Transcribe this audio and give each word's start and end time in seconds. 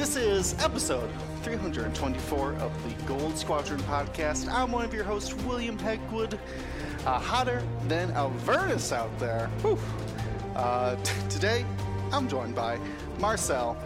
This 0.00 0.16
is 0.16 0.54
episode 0.64 1.10
324 1.42 2.54
of 2.54 2.72
the 2.84 3.04
Gold 3.04 3.36
Squadron 3.36 3.78
podcast. 3.80 4.50
I'm 4.50 4.72
one 4.72 4.82
of 4.82 4.94
your 4.94 5.04
hosts, 5.04 5.34
William 5.44 5.76
Hegwood. 5.76 6.38
Uh, 7.04 7.18
hotter 7.18 7.62
than 7.86 8.10
Avernus 8.12 8.92
out 8.92 9.10
there. 9.18 9.50
Uh, 10.56 10.96
t- 11.04 11.12
today, 11.28 11.66
I'm 12.12 12.30
joined 12.30 12.54
by 12.54 12.78
Marcel, 13.18 13.76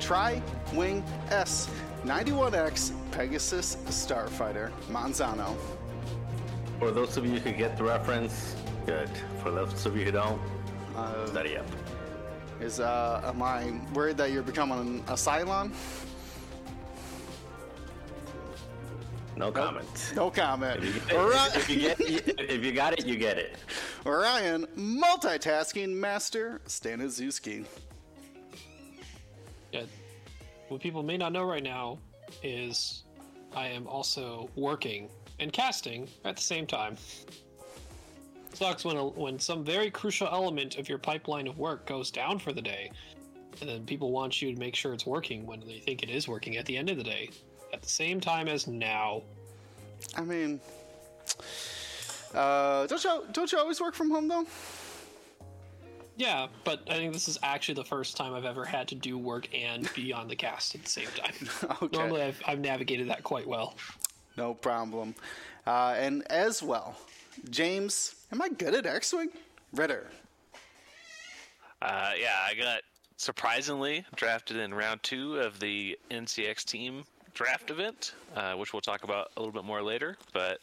Tri 0.00 0.40
Wing 0.72 1.04
S 1.28 1.68
91X 2.02 2.92
Pegasus 3.10 3.76
Starfighter 3.88 4.70
Manzano. 4.90 5.54
For 6.78 6.90
those 6.90 7.18
of 7.18 7.26
you 7.26 7.40
who 7.40 7.52
get 7.52 7.76
the 7.76 7.84
reference, 7.84 8.56
good. 8.86 9.10
For 9.42 9.50
those 9.50 9.84
of 9.84 9.94
you 9.98 10.06
who 10.06 10.12
don't, 10.12 10.40
study 11.26 11.58
up. 11.58 11.66
Is 12.60 12.80
uh, 12.80 13.22
am 13.24 13.42
I 13.42 13.72
worried 13.94 14.16
that 14.16 14.32
you're 14.32 14.42
becoming 14.42 15.04
a 15.08 15.12
Cylon? 15.12 15.72
No 19.36 19.52
comment. 19.52 20.12
No 20.16 20.30
comment. 20.30 20.82
If 20.82 21.12
you, 21.12 21.16
Ori- 21.16 21.36
if, 21.54 21.70
you 21.70 21.80
get, 21.80 22.00
if 22.00 22.64
you 22.64 22.72
got 22.72 22.94
it, 22.94 23.06
you 23.06 23.16
get 23.16 23.38
it. 23.38 23.56
Orion, 24.04 24.66
multitasking 24.76 25.90
master 25.94 26.60
Staniszewski. 26.66 27.64
Yeah. 29.72 29.82
What 30.68 30.80
people 30.80 31.04
may 31.04 31.16
not 31.16 31.32
know 31.32 31.44
right 31.44 31.62
now 31.62 31.98
is 32.42 33.04
I 33.54 33.68
am 33.68 33.86
also 33.86 34.50
working 34.56 35.08
and 35.38 35.52
casting 35.52 36.08
at 36.24 36.34
the 36.34 36.42
same 36.42 36.66
time. 36.66 36.96
Sucks 38.54 38.84
when 38.84 38.96
a, 38.96 39.06
when 39.06 39.38
some 39.38 39.64
very 39.64 39.90
crucial 39.90 40.28
element 40.28 40.78
of 40.78 40.88
your 40.88 40.98
pipeline 40.98 41.46
of 41.46 41.58
work 41.58 41.86
goes 41.86 42.10
down 42.10 42.38
for 42.38 42.52
the 42.52 42.62
day, 42.62 42.90
and 43.60 43.68
then 43.68 43.84
people 43.84 44.10
want 44.10 44.40
you 44.42 44.52
to 44.52 44.58
make 44.58 44.74
sure 44.74 44.92
it's 44.92 45.06
working 45.06 45.46
when 45.46 45.60
they 45.60 45.78
think 45.78 46.02
it 46.02 46.10
is 46.10 46.26
working 46.28 46.56
at 46.56 46.64
the 46.66 46.76
end 46.76 46.90
of 46.90 46.96
the 46.96 47.04
day, 47.04 47.30
at 47.72 47.82
the 47.82 47.88
same 47.88 48.20
time 48.20 48.48
as 48.48 48.66
now. 48.66 49.22
I 50.16 50.22
mean, 50.22 50.60
uh, 52.34 52.86
don't 52.86 53.02
you 53.04 53.24
don't 53.32 53.52
you 53.52 53.58
always 53.58 53.80
work 53.80 53.94
from 53.94 54.10
home 54.10 54.28
though? 54.28 54.46
Yeah, 56.16 56.48
but 56.64 56.82
I 56.90 56.94
think 56.94 57.12
this 57.12 57.28
is 57.28 57.38
actually 57.44 57.76
the 57.76 57.84
first 57.84 58.16
time 58.16 58.34
I've 58.34 58.44
ever 58.44 58.64
had 58.64 58.88
to 58.88 58.96
do 58.96 59.16
work 59.16 59.48
and 59.54 59.88
be 59.94 60.12
on 60.12 60.26
the 60.26 60.34
cast 60.34 60.74
at 60.74 60.82
the 60.82 60.90
same 60.90 61.06
time. 61.16 61.32
Okay. 61.82 61.96
Normally, 61.96 62.22
I've, 62.22 62.42
I've 62.44 62.58
navigated 62.58 63.08
that 63.08 63.22
quite 63.22 63.46
well. 63.46 63.76
No 64.36 64.52
problem. 64.52 65.14
Uh, 65.64 65.94
and 65.96 66.24
as 66.30 66.60
well, 66.60 66.96
James, 67.50 68.14
am 68.32 68.42
I 68.42 68.48
good 68.48 68.74
at 68.74 68.86
X-wing? 68.86 69.30
Ritter. 69.72 70.10
Uh, 71.80 72.12
yeah, 72.20 72.36
I 72.44 72.54
got 72.54 72.82
surprisingly 73.16 74.04
drafted 74.16 74.56
in 74.56 74.74
round 74.74 75.02
two 75.02 75.38
of 75.38 75.60
the 75.60 75.98
NCX 76.10 76.64
team 76.64 77.04
draft 77.34 77.70
event, 77.70 78.14
uh, 78.34 78.54
which 78.54 78.72
we'll 78.72 78.82
talk 78.82 79.04
about 79.04 79.30
a 79.36 79.40
little 79.40 79.52
bit 79.52 79.64
more 79.64 79.82
later. 79.82 80.16
But 80.32 80.60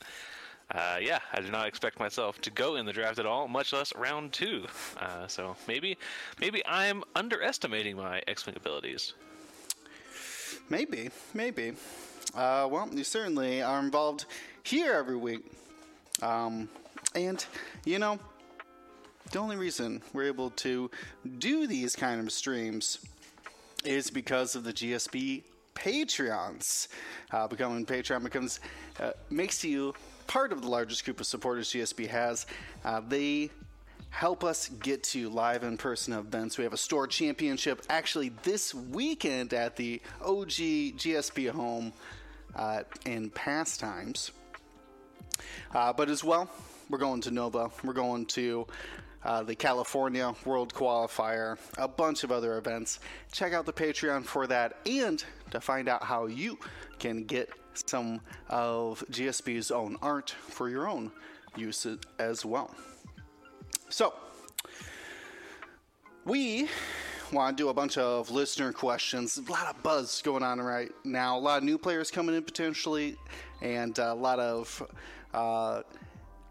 uh, 0.71 0.97
yeah, 1.01 1.19
I 1.31 1.41
did 1.41 1.51
not 1.51 1.67
expect 1.67 1.99
myself 1.99 2.41
to 2.41 2.51
go 2.51 2.75
in 2.75 2.85
the 2.85 2.93
draft 2.93 3.19
at 3.19 3.25
all, 3.25 3.47
much 3.47 3.71
less 3.71 3.95
round 3.95 4.33
two. 4.33 4.65
Uh, 4.99 5.27
so 5.27 5.55
maybe, 5.67 5.97
maybe 6.39 6.61
I'm 6.65 7.03
underestimating 7.15 7.97
my 7.97 8.21
X-wing 8.27 8.55
abilities. 8.55 9.13
Maybe, 10.69 11.09
maybe. 11.33 11.73
Uh, 12.33 12.67
well, 12.69 12.89
you 12.91 13.03
certainly 13.03 13.61
are 13.61 13.79
involved 13.79 14.25
here 14.63 14.93
every 14.93 15.15
week. 15.15 15.45
Um, 16.25 16.69
and, 17.13 17.45
you 17.85 17.99
know, 17.99 18.19
the 19.31 19.39
only 19.39 19.57
reason 19.57 20.01
we're 20.13 20.23
able 20.23 20.49
to 20.51 20.89
do 21.37 21.67
these 21.67 21.95
kind 21.95 22.19
of 22.19 22.31
streams 22.31 22.99
is 23.83 24.09
because 24.09 24.55
of 24.55 24.63
the 24.63 24.73
GSP 24.73 25.43
Patreons. 25.75 26.87
Uh, 27.31 27.47
becoming 27.47 27.85
Patreon 27.85 28.23
becomes 28.23 28.59
uh, 28.99 29.11
makes 29.29 29.63
you 29.63 29.93
part 30.25 30.51
of 30.51 30.61
the 30.61 30.67
largest 30.67 31.05
group 31.05 31.19
of 31.19 31.27
supporters 31.27 31.71
GSP 31.71 32.07
has. 32.07 32.47
Uh, 32.83 33.01
they 33.07 33.51
help 34.09 34.43
us 34.43 34.69
get 34.69 35.03
to 35.03 35.29
live 35.29 35.63
in 35.63 35.77
person 35.77 36.13
events. 36.13 36.57
We 36.57 36.63
have 36.63 36.73
a 36.73 36.77
store 36.77 37.05
championship 37.05 37.83
actually 37.89 38.29
this 38.43 38.73
weekend 38.73 39.53
at 39.53 39.75
the 39.75 40.01
OG 40.23 40.49
GSP 40.97 41.49
home 41.49 41.93
uh, 42.55 42.83
in 43.05 43.29
pastimes. 43.29 44.31
Uh, 45.73 45.93
but 45.93 46.09
as 46.09 46.23
well, 46.23 46.49
we're 46.89 46.97
going 46.97 47.21
to 47.21 47.31
Nova. 47.31 47.69
We're 47.83 47.93
going 47.93 48.25
to 48.27 48.67
uh, 49.23 49.43
the 49.43 49.55
California 49.55 50.33
World 50.45 50.73
Qualifier, 50.73 51.57
a 51.77 51.87
bunch 51.87 52.23
of 52.23 52.31
other 52.31 52.57
events. 52.57 52.99
Check 53.31 53.53
out 53.53 53.65
the 53.65 53.73
Patreon 53.73 54.23
for 54.23 54.45
that 54.47 54.77
and 54.85 55.23
to 55.51 55.59
find 55.59 55.89
out 55.89 56.03
how 56.03 56.27
you 56.27 56.59
can 56.99 57.23
get 57.23 57.49
some 57.73 58.21
of 58.49 59.03
GSP's 59.11 59.71
own 59.71 59.97
art 60.01 60.29
for 60.29 60.69
your 60.69 60.87
own 60.87 61.11
use 61.55 61.87
as 62.19 62.45
well. 62.45 62.73
So, 63.89 64.13
we 66.23 66.69
want 67.35 67.57
to 67.57 67.63
do 67.63 67.69
a 67.69 67.73
bunch 67.73 67.97
of 67.97 68.31
listener 68.31 68.71
questions. 68.71 69.37
A 69.37 69.51
lot 69.51 69.67
of 69.67 69.83
buzz 69.83 70.21
going 70.21 70.41
on 70.41 70.59
right 70.59 70.89
now. 71.03 71.37
A 71.37 71.39
lot 71.39 71.57
of 71.57 71.63
new 71.63 71.77
players 71.77 72.09
coming 72.09 72.33
in 72.33 72.43
potentially, 72.43 73.17
and 73.61 73.97
a 73.99 74.13
lot 74.13 74.39
of 74.39 74.81
uh, 75.33 75.81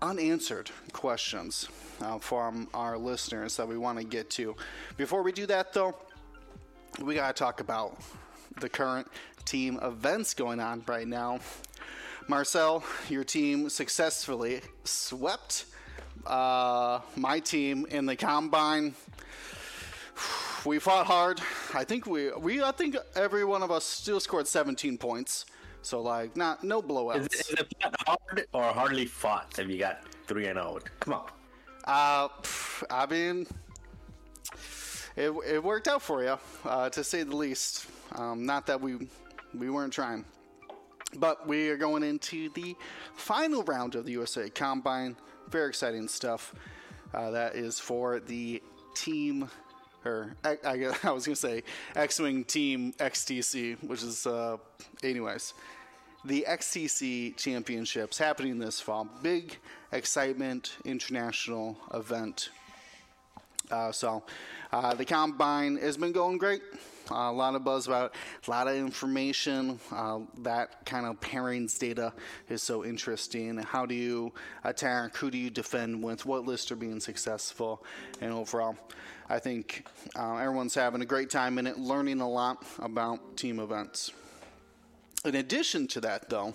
unanswered 0.03 0.71
questions 0.93 1.69
uh, 2.03 2.19
from 2.19 2.69
our 2.75 2.99
listeners 2.99 3.57
that 3.57 3.67
we 3.67 3.79
want 3.79 3.99
to 3.99 4.05
get 4.05 4.29
to. 4.31 4.55
Before 4.99 5.23
we 5.23 5.33
do 5.33 5.47
that, 5.47 5.73
though, 5.73 5.97
we 7.03 7.15
got 7.15 7.35
to 7.35 7.39
talk 7.39 7.61
about 7.61 7.99
the 8.61 8.69
current 8.69 9.09
team 9.47 9.81
events 9.83 10.35
going 10.35 10.61
on 10.61 10.83
right 10.87 11.09
now. 11.09 11.41
Marcel, 12.29 12.85
your 13.09 13.25
team 13.25 13.69
successfully 13.69 14.61
swept 14.85 15.65
uh, 16.27 17.01
my 17.17 17.41
team 17.41 17.87
in 17.91 18.07
the 18.07 18.17
combine. 18.17 18.95
We 20.65 20.79
fought 20.79 21.07
hard. 21.07 21.41
I 21.75 21.85
think 21.85 22.07
we 22.07 22.31
we 22.33 22.63
I 22.63 22.73
think 22.73 22.97
every 23.15 23.45
one 23.45 23.63
of 23.63 23.71
us 23.71 23.85
still 23.85 24.21
scored 24.21 24.47
17 24.47 24.97
points. 24.99 25.45
So 25.83 26.01
like 26.01 26.37
not 26.37 26.65
no 26.65 26.81
blowouts. 26.83 27.33
Is, 27.33 27.51
it- 27.51 27.59
is 27.61 27.67
it 27.81 27.95
hard 28.07 28.47
or 28.53 28.63
hardly 28.73 29.05
fought 29.07 29.59
if 29.59 29.69
you 29.69 29.79
got 29.79 30.01
3 30.27 30.47
and 30.47 30.59
0? 30.59 30.79
Come 31.01 31.15
on. 31.15 31.27
Uh, 31.87 32.29
pff, 32.43 32.83
I 32.91 33.05
mean, 33.07 33.47
it, 35.17 35.31
it 35.47 35.63
worked 35.63 35.87
out 35.87 36.01
for 36.01 36.23
you, 36.25 36.39
uh, 36.65 36.89
to 36.91 37.05
say 37.05 37.23
the 37.25 37.37
least. 37.37 37.87
Um, 38.13 38.47
not 38.47 38.67
that 38.67 38.81
we 38.81 39.07
we 39.53 39.69
weren't 39.69 39.93
trying, 39.93 40.25
but 41.19 41.47
we 41.47 41.69
are 41.69 41.77
going 41.77 42.03
into 42.03 42.49
the 42.55 42.75
final 43.15 43.63
round 43.65 43.97
of 43.97 44.07
the 44.07 44.13
USA 44.13 44.49
Combine. 44.49 45.15
Very 45.51 45.69
exciting 45.69 46.09
stuff. 46.09 46.55
Uh, 47.13 47.31
that 47.31 47.55
is 47.55 47.79
for 47.79 48.19
the 48.21 48.63
team, 48.97 49.49
or 50.05 50.35
I, 50.45 50.59
I, 50.65 50.93
I 51.05 51.11
was 51.11 51.27
gonna 51.27 51.37
say 51.37 51.63
X-wing 51.97 52.45
Team 52.45 52.93
XTC, 52.99 53.83
which 53.85 54.03
is, 54.03 54.27
uh, 54.27 54.57
anyways 55.03 55.55
the 56.25 56.47
XTC 56.49 57.37
Championships 57.37 58.17
happening 58.17 58.59
this 58.59 58.81
fall. 58.81 59.07
Big 59.23 59.59
excitement 59.93 60.77
international 60.85 61.77
event. 61.93 62.49
Uh, 63.71 63.93
so 63.93 64.23
uh, 64.73 64.95
the 64.95 65.05
combine 65.05 65.77
has 65.77 65.97
been 65.97 66.13
going 66.13 66.39
great. 66.39 66.63
Uh, 67.11 67.15
a 67.15 67.33
lot 67.33 67.55
of 67.55 67.65
buzz 67.65 67.87
about 67.87 68.07
it, 68.13 68.47
a 68.47 68.51
lot 68.51 68.67
of 68.67 68.77
information. 68.77 69.79
Uh, 69.93 70.21
that 70.39 70.85
kind 70.87 71.07
of 71.07 71.21
pairings 71.21 71.79
data 71.79 72.13
is 72.49 72.63
so 72.63 72.85
interesting. 72.85 73.59
How 73.59 73.85
do 73.87 73.95
you 73.95 74.33
attack? 74.65 75.17
Who 75.17 75.31
do 75.31 75.39
you 75.39 75.51
defend 75.51 76.03
with? 76.03 76.25
What 76.25 76.45
lists 76.47 76.73
are 76.73 76.77
being 76.77 77.01
successful? 77.01 77.85
And 78.21 78.33
overall, 78.33 78.77
I 79.29 79.39
think 79.39 79.87
uh, 80.17 80.37
everyone's 80.37 80.75
having 80.75 81.03
a 81.03 81.07
great 81.07 81.31
time 81.31 81.59
in 81.59 81.67
it, 81.67 81.79
learning 81.79 82.21
a 82.21 82.29
lot 82.29 82.65
about 82.79 83.37
team 83.37 83.59
events. 83.59 84.13
In 85.25 85.37
addition 85.37 85.87
to 85.89 86.01
that, 86.03 86.29
though, 86.29 86.55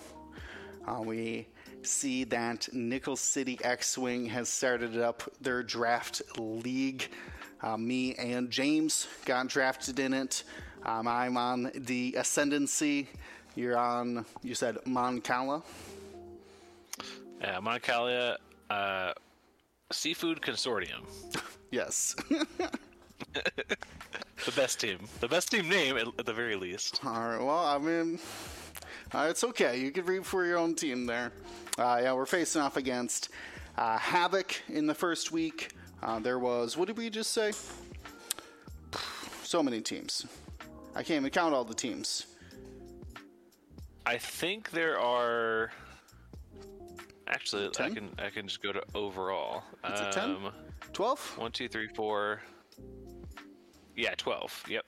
uh, 0.86 1.00
we 1.00 1.48
see 1.82 2.24
that 2.24 2.68
Nickel 2.72 3.16
City 3.16 3.58
X 3.62 3.96
Wing 3.96 4.26
has 4.26 4.48
started 4.48 4.98
up 4.98 5.22
their 5.40 5.62
draft 5.62 6.22
league. 6.38 7.08
Uh, 7.62 7.76
me 7.76 8.14
and 8.14 8.50
James 8.50 9.06
got 9.24 9.48
drafted 9.48 9.98
in 9.98 10.14
it. 10.14 10.44
Um, 10.84 11.06
I'm 11.06 11.36
on 11.36 11.70
the 11.74 12.14
Ascendancy. 12.16 13.08
You're 13.54 13.76
on, 13.76 14.24
you 14.42 14.54
said 14.54 14.78
Mon 14.86 15.20
Cala. 15.20 15.62
Yeah, 17.40 17.58
Moncalia, 17.60 18.36
uh, 18.68 19.12
Seafood 19.90 20.40
Consortium, 20.40 21.04
Yes. 21.70 22.14
the 23.32 24.52
best 24.54 24.80
team, 24.80 24.98
the 25.20 25.28
best 25.28 25.50
team 25.50 25.68
name 25.68 25.96
at, 25.96 26.06
at 26.18 26.26
the 26.26 26.32
very 26.32 26.56
least. 26.56 27.00
All 27.04 27.12
right. 27.12 27.38
Well, 27.38 27.64
I 27.64 27.78
mean, 27.78 28.18
uh, 29.12 29.28
it's 29.30 29.44
okay. 29.44 29.80
You 29.80 29.90
can 29.90 30.04
read 30.04 30.26
for 30.26 30.44
your 30.44 30.58
own 30.58 30.74
team 30.74 31.06
there. 31.06 31.32
Uh, 31.78 32.00
yeah, 32.02 32.12
we're 32.12 32.26
facing 32.26 32.60
off 32.60 32.76
against 32.76 33.30
uh, 33.78 33.98
Havoc 33.98 34.54
in 34.68 34.86
the 34.86 34.94
first 34.94 35.32
week. 35.32 35.72
Uh, 36.02 36.18
there 36.18 36.38
was, 36.38 36.76
what 36.76 36.86
did 36.86 36.96
we 36.96 37.10
just 37.10 37.32
say? 37.32 37.52
So 39.42 39.62
many 39.62 39.80
teams. 39.80 40.26
I 40.94 41.02
can't 41.02 41.20
even 41.20 41.30
count 41.30 41.54
all 41.54 41.64
the 41.64 41.74
teams. 41.74 42.26
I 44.06 44.16
think 44.18 44.70
there 44.70 44.98
are. 44.98 45.70
Actually, 47.28 47.70
I 47.78 47.90
can 47.90 48.08
I 48.18 48.30
can 48.30 48.48
just 48.48 48.62
go 48.62 48.72
to 48.72 48.82
overall. 48.94 49.62
Is 49.92 50.00
it 50.00 50.12
10? 50.12 50.30
Um, 50.30 50.52
12? 50.92 51.38
One, 51.38 51.52
two, 51.52 51.68
three, 51.68 51.86
four. 51.88 52.40
Yeah, 53.96 54.14
twelve. 54.16 54.64
Yep. 54.68 54.84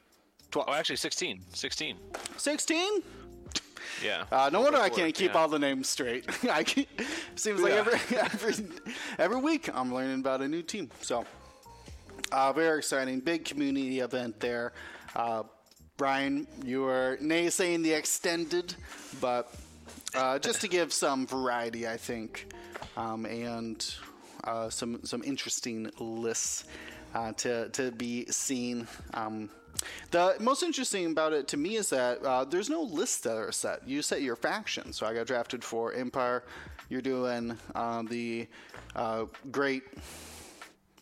12. 0.51 0.69
Oh, 0.69 0.73
actually, 0.73 0.97
sixteen. 0.97 1.41
Sixteen. 1.53 1.97
16? 2.37 3.03
Yeah. 4.05 4.25
Uh, 4.31 4.51
no 4.53 4.61
wonder 4.61 4.79
I 4.79 4.89
can't 4.89 5.15
keep 5.15 5.33
yeah. 5.33 5.39
all 5.39 5.49
the 5.49 5.59
names 5.59 5.89
straight. 5.89 6.25
I 6.51 6.65
seems 7.35 7.61
like 7.61 7.73
Yeah. 7.73 7.79
every, 7.79 8.17
every 8.19 8.67
every 9.19 9.37
week 9.41 9.69
I'm 9.75 9.93
learning 9.95 10.21
about 10.21 10.41
a 10.43 10.49
new 10.49 10.63
team. 10.63 10.91
So, 11.01 11.25
uh, 12.31 12.53
very 12.53 12.79
exciting, 12.79 13.21
big 13.21 13.45
community 13.45 14.01
event 14.01 14.41
there. 14.41 14.73
Uh, 15.15 15.45
Brian, 15.97 16.47
you 16.65 16.83
were 16.83 17.19
naysaying 17.21 17.83
the 17.83 17.93
extended, 17.93 18.75
but 19.21 19.55
uh, 20.15 20.39
just 20.39 20.61
to 20.63 20.69
give 20.69 20.93
some 20.93 21.27
variety, 21.27 21.87
I 21.87 21.97
think, 21.97 22.53
um, 22.97 23.27
and 23.27 23.95
uh, 24.45 24.69
some 24.71 25.05
some 25.05 25.23
interesting 25.23 25.91
lists 25.99 26.65
uh, 27.15 27.33
to 27.33 27.69
to 27.71 27.91
be 27.93 28.27
seen. 28.27 28.87
Um, 29.15 29.51
the 30.11 30.37
most 30.41 30.63
interesting 30.63 31.07
about 31.07 31.33
it 31.33 31.49
to 31.49 31.57
me 31.57 31.77
is 31.77 31.91
that 31.91 32.23
uh, 32.25 32.45
there's 32.45 32.69
no 32.71 32.83
lists 32.83 33.21
that 33.21 33.37
are 33.37 33.53
set. 33.53 33.87
You 33.89 34.03
set 34.03 34.23
your 34.23 34.37
faction. 34.37 34.93
So 34.93 35.07
I 35.07 35.15
got 35.15 35.27
drafted 35.27 35.65
for 35.65 35.93
Empire. 35.93 36.45
You're 36.89 37.01
doing 37.03 37.57
uh, 37.75 38.03
the 38.03 38.47
uh, 38.95 39.25
Great 39.51 39.83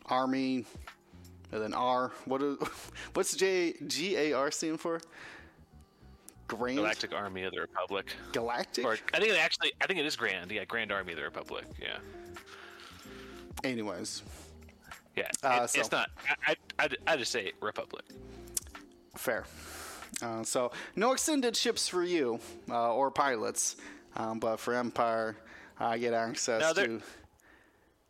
Army, 0.07 0.65
and 1.53 1.63
then 1.63 1.75
R. 1.75 2.13
What 2.27 2.43
is, 2.43 2.57
what's 3.15 3.35
J 3.37 3.75
G 3.87 4.17
A 4.17 4.33
R 4.33 4.51
stand 4.51 4.81
for? 4.81 5.01
Grand 6.49 6.79
Galactic 6.79 7.15
Army 7.15 7.45
of 7.45 7.53
the 7.53 7.61
Republic. 7.61 8.07
Galactic? 8.33 8.85
Or 8.85 8.97
I 9.15 9.21
think 9.21 9.33
it 9.33 9.39
actually, 9.39 9.73
I 9.81 9.87
think 9.87 10.01
it 10.01 10.07
is 10.07 10.17
Grand. 10.17 10.51
Yeah, 10.51 10.65
Grand 10.65 10.91
Army 10.91 11.13
of 11.13 11.19
the 11.19 11.25
Republic. 11.25 11.65
Yeah. 11.81 11.99
Anyways, 13.63 14.23
Yeah. 15.17 15.29
Uh, 15.43 15.67
it- 15.73 15.79
It's 15.79 15.93
not. 15.93 16.11
I, 16.47 16.57
I, 16.79 16.85
I, 16.85 16.89
I 17.09 17.17
just 17.17 17.31
say 17.33 17.53
Republic. 17.61 18.05
Fair. 19.17 19.45
Uh, 20.23 20.43
so 20.43 20.71
no 20.97 21.13
extended 21.13 21.57
ships 21.57 21.89
for 21.89 22.03
you 22.05 22.39
uh, 22.69 22.93
or 22.95 23.11
pilots, 23.11 23.77
um, 24.17 24.39
but 24.39 24.57
for 24.59 24.75
Empire, 24.75 25.37
I 25.79 25.99
get 25.99 26.13
access 26.13 26.61
Now, 26.61 26.73
to. 26.73 27.01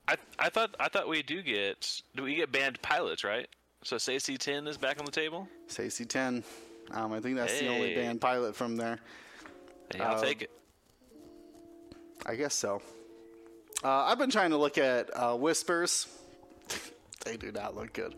I 0.09 0.17
I 0.39 0.49
thought 0.49 0.75
I 0.81 0.89
thought 0.89 1.09
we 1.09 1.23
do 1.23 1.43
get 1.43 2.03
do 2.17 2.23
we 2.25 2.35
get 2.35 2.51
banned 2.51 2.81
pilots 2.83 3.23
right? 3.23 3.47
So 3.85 3.97
say 3.99 4.19
C 4.19 4.37
ten 4.37 4.67
is 4.67 4.77
back 4.77 4.99
on 4.99 5.05
the 5.05 5.13
table. 5.13 5.47
Say 5.69 5.87
C10. 5.87 6.43
Um, 6.91 7.13
I 7.13 7.21
think 7.21 7.37
that's 7.37 7.59
the 7.61 7.69
only 7.69 7.95
banned 7.95 8.21
pilot 8.21 8.57
from 8.57 8.77
there. 8.77 8.99
Hey, 9.95 10.01
I'll 10.01 10.17
Uh, 10.17 10.23
take 10.23 10.43
it. 10.43 10.51
I 12.27 12.35
guess 12.35 12.55
so. 12.55 12.83
Uh, 13.85 13.89
I've 13.89 14.19
been 14.19 14.31
trying 14.31 14.51
to 14.51 14.57
look 14.59 14.77
at 14.77 15.09
uh, 15.17 15.37
Whispers. 15.37 16.09
They 17.21 17.37
do 17.37 17.53
not 17.53 17.77
look 17.77 17.93
good. 17.93 18.15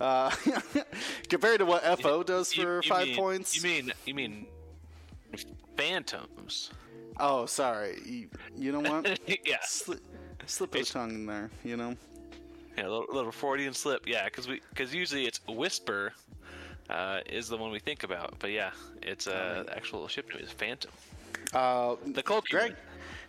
Uh, 0.00 0.30
compared 1.28 1.58
to 1.58 1.66
what 1.66 1.82
FO 2.00 2.22
does 2.22 2.52
for 2.52 2.76
you 2.82 2.88
five 2.88 3.06
mean- 3.08 3.16
points. 3.16 3.56
You 3.56 3.62
mean 3.62 3.92
you 4.06 4.14
mean 4.14 4.46
phantoms? 5.76 6.70
oh, 7.20 7.46
sorry. 7.46 7.98
You, 8.04 8.28
you 8.56 8.72
know 8.72 8.80
what? 8.80 9.18
yeah, 9.46 9.58
Sli- 9.64 10.00
slip 10.46 10.74
of 10.74 10.80
the 10.80 10.86
tongue 10.86 11.10
in 11.10 11.26
there, 11.26 11.50
you 11.64 11.76
know? 11.76 11.94
yeah, 12.76 12.86
a 12.86 12.88
little, 12.90 13.06
little 13.12 13.30
Freudian 13.32 13.72
slip. 13.72 14.06
Yeah, 14.06 14.24
because 14.24 14.48
we 14.48 14.60
because 14.70 14.94
usually 14.94 15.26
it's 15.26 15.40
whisper. 15.48 16.12
Uh, 16.90 17.20
is 17.30 17.48
the 17.48 17.56
one 17.56 17.70
we 17.70 17.78
think 17.78 18.02
about, 18.02 18.34
but 18.38 18.50
yeah, 18.50 18.70
it's 19.00 19.26
uh, 19.26 19.64
the 19.66 19.74
actual 19.74 20.06
ship 20.06 20.28
name 20.34 20.44
is 20.44 20.50
Phantom. 20.50 20.90
Uh, 21.54 21.96
The 22.12 22.22
cloak. 22.22 22.44
Greg, 22.50 22.76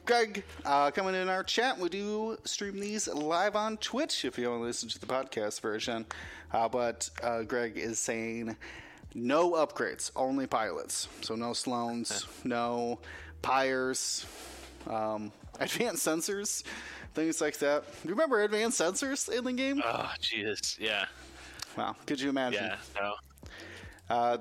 Greg, 0.06 0.44
uh, 0.66 0.92
coming 0.92 1.16
in 1.16 1.30
our 1.30 1.44
chat. 1.44 1.80
We 1.80 1.90
do 1.90 2.38
stream 2.44 2.80
these 2.80 3.08
live 3.08 3.56
on 3.56 3.78
Twitch 3.78 4.24
if 4.24 4.38
you 4.38 4.50
want 4.50 4.62
to 4.62 4.66
listen 4.66 4.88
to 4.90 5.00
the 5.00 5.08
podcast 5.08 5.62
version. 5.62 6.06
Uh, 6.54 6.70
but 6.70 7.10
uh, 7.24 7.42
Greg 7.42 7.76
is 7.76 7.98
saying 7.98 8.56
no 9.16 9.54
upgrades, 9.54 10.12
only 10.16 10.46
pilots. 10.46 11.08
So 11.22 11.36
no 11.36 11.52
Sloanes, 11.52 12.28
no 12.44 13.00
Pyres, 13.42 14.28
um, 14.88 15.32
advanced 15.60 16.06
sensors, 16.06 16.64
things 17.16 17.42
like 17.42 17.58
that. 17.60 17.86
Remember 18.04 18.44
advanced 18.44 18.80
sensors 18.80 19.28
in 19.36 19.44
the 19.44 19.54
game? 19.54 19.82
Oh, 19.84 20.12
Jesus. 20.22 20.78
Yeah. 20.80 21.06
wow, 21.76 21.96
could 22.06 22.22
you 22.22 22.30
imagine? 22.30 22.66
Yeah. 22.66 22.78
No. 22.96 23.16
Uh, 24.10 24.38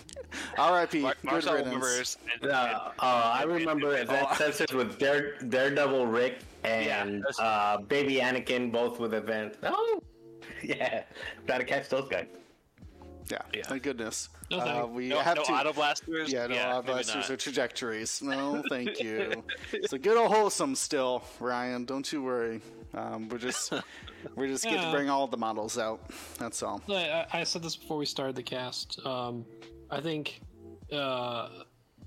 R.I.P. 0.58 1.00
Mar- 1.00 1.14
Good 1.20 1.24
Marcel 1.24 1.54
remembers. 1.56 2.16
And, 2.42 2.50
Uh, 2.50 2.56
and- 2.56 2.92
uh, 2.98 3.30
I 3.34 3.42
remember 3.44 3.94
Advanced 3.96 4.40
Sensors 4.40 4.72
with 4.74 4.98
Dare, 4.98 5.36
Daredevil 5.48 6.06
Rick 6.06 6.38
and 6.64 7.24
Yeah, 7.38 7.44
uh, 7.44 7.78
Baby 7.78 8.16
Anakin, 8.16 8.72
both 8.72 8.98
with 8.98 9.14
Advanced. 9.14 9.58
Oh, 9.62 10.02
yeah. 10.62 11.04
Gotta 11.46 11.64
catch 11.64 11.88
those 11.88 12.08
guys. 12.08 12.26
Yeah, 13.30 13.38
Yeah. 13.54 13.62
thank 13.66 13.82
goodness. 13.82 14.28
No, 14.50 14.58
uh, 14.58 14.86
we 14.86 15.08
no, 15.08 15.20
have 15.20 15.36
no 15.36 15.44
to. 15.44 15.52
auto 15.52 15.72
blasters. 15.72 16.30
Yeah, 16.30 16.46
no, 16.46 16.54
yeah, 16.54 16.76
uh, 16.76 16.82
blasters 16.82 17.30
or 17.30 17.36
trajectories. 17.36 18.20
No, 18.22 18.62
thank 18.68 19.00
you. 19.02 19.42
it's 19.72 19.92
a 19.94 19.98
good 19.98 20.16
old 20.16 20.30
wholesome 20.30 20.74
still, 20.74 21.22
Ryan. 21.40 21.84
Don't 21.84 22.10
you 22.12 22.22
worry. 22.22 22.60
Um, 22.92 23.28
we're 23.28 23.38
just 23.38 23.72
we're 24.36 24.48
just 24.48 24.64
get 24.64 24.80
to 24.82 24.90
bring 24.90 25.08
all 25.08 25.26
the 25.26 25.36
models 25.38 25.78
out. 25.78 26.10
That's 26.38 26.62
all. 26.62 26.82
I, 26.88 27.26
I 27.32 27.44
said 27.44 27.62
this 27.62 27.76
before 27.76 27.96
we 27.96 28.06
started 28.06 28.36
the 28.36 28.42
cast. 28.42 29.00
Um, 29.06 29.44
I 29.90 30.00
think 30.00 30.40
uh, 30.92 31.48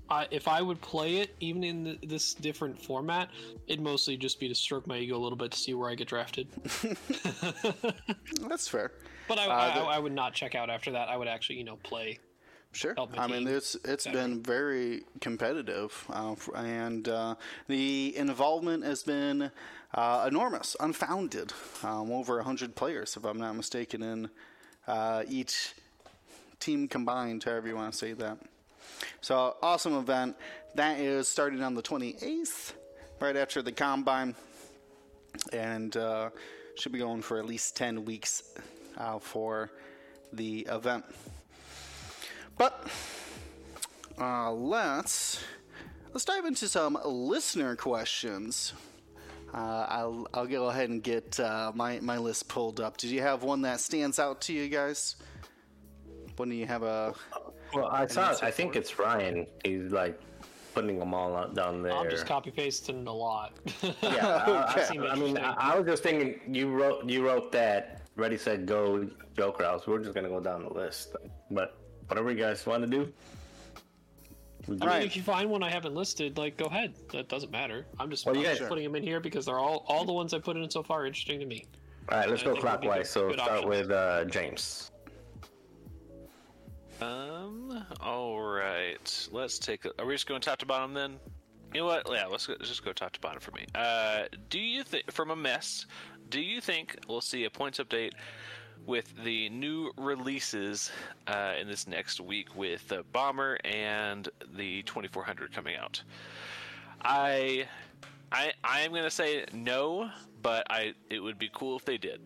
I, 0.08 0.26
if 0.30 0.48
I 0.48 0.62
would 0.62 0.80
play 0.80 1.16
it, 1.18 1.34
even 1.40 1.64
in 1.64 1.84
th 1.84 1.98
this 2.02 2.34
different 2.34 2.80
format, 2.80 3.28
it'd 3.66 3.82
mostly 3.82 4.16
just 4.16 4.38
be 4.40 4.48
to 4.48 4.54
stroke 4.54 4.86
my 4.86 4.98
ego 4.98 5.16
a 5.16 5.22
little 5.22 5.36
bit 5.36 5.50
to 5.50 5.58
see 5.58 5.74
where 5.74 5.90
I 5.90 5.94
get 5.96 6.08
drafted. 6.08 6.48
That's 8.48 8.68
fair. 8.68 8.92
But 9.28 9.38
I, 9.38 9.46
Uh, 9.46 9.54
I, 9.54 9.78
the- 9.78 9.84
I 9.86 9.98
would 9.98 10.12
not 10.12 10.32
check 10.34 10.54
out 10.54 10.70
after 10.70 10.90
that. 10.92 11.08
I 11.08 11.16
would 11.16 11.28
actually, 11.28 11.56
you 11.58 11.64
know, 11.64 11.76
play. 11.76 12.18
Sure. 12.72 12.94
I 13.16 13.26
mean, 13.26 13.48
it's 13.48 13.76
it's 13.76 14.04
better. 14.04 14.18
been 14.18 14.42
very 14.42 15.04
competitive, 15.22 16.04
uh, 16.10 16.34
and 16.54 17.08
uh, 17.08 17.34
the 17.66 18.14
involvement 18.16 18.84
has 18.84 19.02
been 19.02 19.50
uh, 19.94 20.26
enormous, 20.28 20.76
unfounded. 20.78 21.52
Um, 21.82 22.12
over 22.12 22.42
hundred 22.42 22.74
players, 22.76 23.16
if 23.16 23.24
I'm 23.24 23.38
not 23.38 23.56
mistaken, 23.56 24.02
in 24.02 24.30
uh, 24.86 25.22
each 25.28 25.72
team 26.60 26.88
combined, 26.88 27.42
however 27.42 27.68
you 27.68 27.74
want 27.76 27.92
to 27.92 27.98
say 27.98 28.12
that. 28.12 28.36
So 29.22 29.56
awesome 29.62 29.94
event. 29.94 30.36
That 30.74 31.00
is 31.00 31.26
starting 31.26 31.62
on 31.62 31.74
the 31.74 31.82
28th, 31.82 32.74
right 33.18 33.36
after 33.36 33.62
the 33.62 33.72
combine, 33.72 34.34
and 35.52 35.96
uh, 35.96 36.30
should 36.76 36.92
be 36.92 36.98
going 36.98 37.22
for 37.22 37.38
at 37.38 37.46
least 37.46 37.76
10 37.76 38.04
weeks 38.04 38.42
uh, 38.98 39.18
for 39.18 39.70
the 40.32 40.66
event. 40.70 41.04
But 42.58 42.88
uh, 44.20 44.52
let's 44.52 45.42
let's 46.12 46.24
dive 46.24 46.44
into 46.44 46.68
some 46.68 46.98
listener 47.04 47.76
questions. 47.76 48.74
Uh, 49.54 49.86
I'll 49.88 50.26
I'll 50.34 50.46
go 50.46 50.68
ahead 50.68 50.90
and 50.90 51.02
get 51.02 51.40
uh, 51.40 51.72
my 51.74 52.00
my 52.00 52.18
list 52.18 52.48
pulled 52.48 52.80
up. 52.80 52.96
Did 52.96 53.10
you 53.10 53.22
have 53.22 53.42
one 53.42 53.62
that 53.62 53.80
stands 53.80 54.18
out 54.18 54.40
to 54.42 54.52
you 54.52 54.68
guys? 54.68 55.16
When 56.36 56.50
do 56.50 56.56
you 56.56 56.66
have 56.66 56.82
a? 56.82 57.14
Well, 57.72 57.86
I 57.86 58.06
saw. 58.06 58.34
I 58.42 58.50
think 58.50 58.76
it? 58.76 58.80
it's 58.80 58.98
Ryan. 58.98 59.46
He's 59.64 59.90
like 59.90 60.20
putting 60.74 60.98
them 60.98 61.14
all 61.14 61.34
out 61.36 61.54
down 61.54 61.82
there. 61.82 61.92
I'm 61.92 62.10
just 62.10 62.26
copy 62.26 62.50
pasting 62.50 63.06
a 63.06 63.12
lot. 63.12 63.56
Yeah, 63.82 63.94
I, 64.02 64.74
Okay. 64.80 64.98
I, 64.98 65.12
I 65.12 65.14
mean, 65.14 65.38
I, 65.38 65.54
I 65.72 65.78
was 65.78 65.86
just 65.86 66.02
thinking. 66.02 66.40
You 66.54 66.70
wrote. 66.70 67.08
You 67.08 67.24
wrote 67.24 67.50
that. 67.52 67.97
Ready, 68.18 68.36
said, 68.36 68.66
go. 68.66 69.08
Joker 69.36 69.62
House. 69.64 69.86
We're 69.86 70.00
just 70.00 70.12
gonna 70.12 70.28
go 70.28 70.40
down 70.40 70.64
the 70.64 70.72
list. 70.74 71.14
But 71.52 71.76
whatever 72.08 72.32
you 72.32 72.36
guys 72.36 72.66
want 72.66 72.82
to 72.82 72.90
do. 72.90 73.12
I 74.66 74.70
mean, 74.72 74.82
Alright. 74.82 75.04
if 75.06 75.16
you 75.16 75.22
find 75.22 75.48
one 75.48 75.62
I 75.62 75.70
haven't 75.70 75.94
listed, 75.94 76.36
like 76.36 76.56
go 76.56 76.64
ahead. 76.66 76.94
That 77.12 77.28
doesn't 77.28 77.52
matter. 77.52 77.86
I'm 78.00 78.10
just, 78.10 78.26
Well, 78.26 78.34
you 78.34 78.40
I'm 78.42 78.46
guys- 78.48 78.58
just 78.58 78.68
putting 78.68 78.82
them 78.84 78.96
in 78.96 79.04
here 79.04 79.20
because 79.20 79.46
they're 79.46 79.58
all 79.60 79.84
all 79.88 80.04
the 80.04 80.12
ones 80.12 80.34
I 80.34 80.40
put 80.40 80.56
in 80.56 80.68
so 80.68 80.82
far 80.82 81.02
are 81.02 81.06
interesting 81.06 81.38
to 81.38 81.46
me. 81.46 81.64
All 82.10 82.18
right, 82.18 82.28
let's 82.28 82.42
I 82.42 82.46
go 82.46 82.52
think 82.54 82.64
would 82.64 82.80
be 82.80 82.86
clockwise. 82.88 82.98
good- 82.98 83.06
So 83.12 83.28
good 83.28 83.34
start 83.38 83.50
options. 83.64 83.68
with 83.68 83.90
uh, 83.92 84.24
James. 84.24 84.90
Um. 87.00 87.84
All 88.00 88.40
right. 88.40 89.28
Let's 89.30 89.60
take. 89.60 89.84
A, 89.84 89.92
are 90.00 90.06
we 90.06 90.14
just 90.14 90.26
going 90.26 90.40
top 90.40 90.58
to 90.58 90.66
bottom 90.66 90.92
then? 90.92 91.20
You 91.72 91.82
know 91.82 91.86
what? 91.86 92.08
Yeah. 92.10 92.26
Let's, 92.26 92.46
go, 92.48 92.54
let's 92.58 92.68
just 92.68 92.84
go 92.84 92.92
top 92.92 93.12
to 93.12 93.20
bottom 93.20 93.38
for 93.40 93.52
me. 93.52 93.64
Uh. 93.76 94.24
Do 94.50 94.58
you 94.58 94.82
think 94.82 95.10
from 95.12 95.30
a 95.30 95.36
mess? 95.36 95.86
Do 96.30 96.40
you 96.40 96.60
think 96.60 96.96
we'll 97.08 97.20
see 97.20 97.44
a 97.44 97.50
points 97.50 97.78
update 97.78 98.12
with 98.86 99.12
the 99.24 99.48
new 99.50 99.90
releases 99.96 100.90
uh, 101.26 101.54
in 101.60 101.68
this 101.68 101.86
next 101.86 102.20
week 102.20 102.54
with 102.54 102.86
the 102.88 103.04
bomber 103.12 103.58
and 103.64 104.28
the 104.56 104.82
2400 104.82 105.52
coming 105.52 105.76
out? 105.76 106.02
I. 107.02 107.66
I, 108.30 108.52
I 108.62 108.80
am 108.80 108.92
gonna 108.92 109.08
say 109.10 109.46
no, 109.54 110.10
but 110.42 110.66
I 110.68 110.92
it 111.08 111.18
would 111.20 111.38
be 111.38 111.48
cool 111.54 111.76
if 111.78 111.86
they 111.86 111.96
did. 111.96 112.20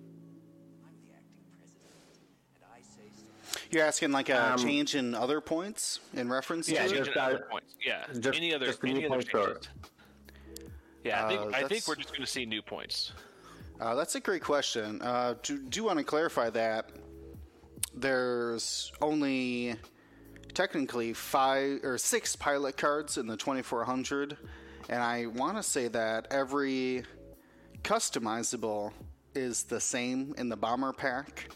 You're 3.71 3.85
asking 3.85 4.11
like 4.11 4.29
a 4.29 4.53
Um, 4.55 4.59
change 4.59 4.97
in 4.97 5.15
other 5.15 5.41
points 5.41 6.01
in 6.15 6.29
reference 6.29 6.69
Yeah, 6.69 6.83
to 6.83 6.89
just- 6.89 6.93
it? 6.95 7.05
Changing 7.15 7.23
other 7.23 7.47
points. 7.49 7.75
Yeah. 7.85 8.05
just- 8.19 8.37
any 8.37 8.53
other 8.53 8.67
just 8.67 8.81
the 8.81 8.89
new 8.89 8.95
any 8.97 9.05
other 9.07 9.15
points 9.15 9.33
or- 9.35 9.47
changes. 9.55 9.69
Yeah, 11.05 11.25
I 11.25 11.29
think 11.29 11.41
Uh, 11.41 11.57
I 11.57 11.69
think 11.69 11.87
we're 11.87 11.95
just 11.95 12.09
going 12.09 12.21
to 12.23 12.27
see 12.27 12.45
new 12.47 12.63
points. 12.63 13.13
Uh, 13.83 13.97
that's 13.97 14.15
a 14.15 14.21
great 14.21 14.45
question. 14.45 15.03
Uh, 15.03 15.35
do, 15.43 15.59
do 15.59 15.83
want 15.83 15.99
to 15.99 16.05
clarify 16.05 16.49
that 16.49 16.91
there's 17.93 18.93
only 19.01 19.75
technically 20.55 21.13
five 21.13 21.81
or 21.83 21.99
six 21.99 22.37
pilot 22.37 22.77
cards 22.77 23.19
in 23.19 23.27
the 23.27 23.37
2400, 23.37 24.37
and 24.89 25.03
I 25.03 25.27
want 25.27 25.57
to 25.57 25.65
say 25.65 25.89
that 25.89 26.29
every 26.31 27.03
customizable 27.83 28.93
is 29.35 29.65
the 29.65 29.81
same 29.81 30.33
in 30.39 30.49
the 30.49 30.57
bomber 30.57 30.93
pack. 30.93 31.51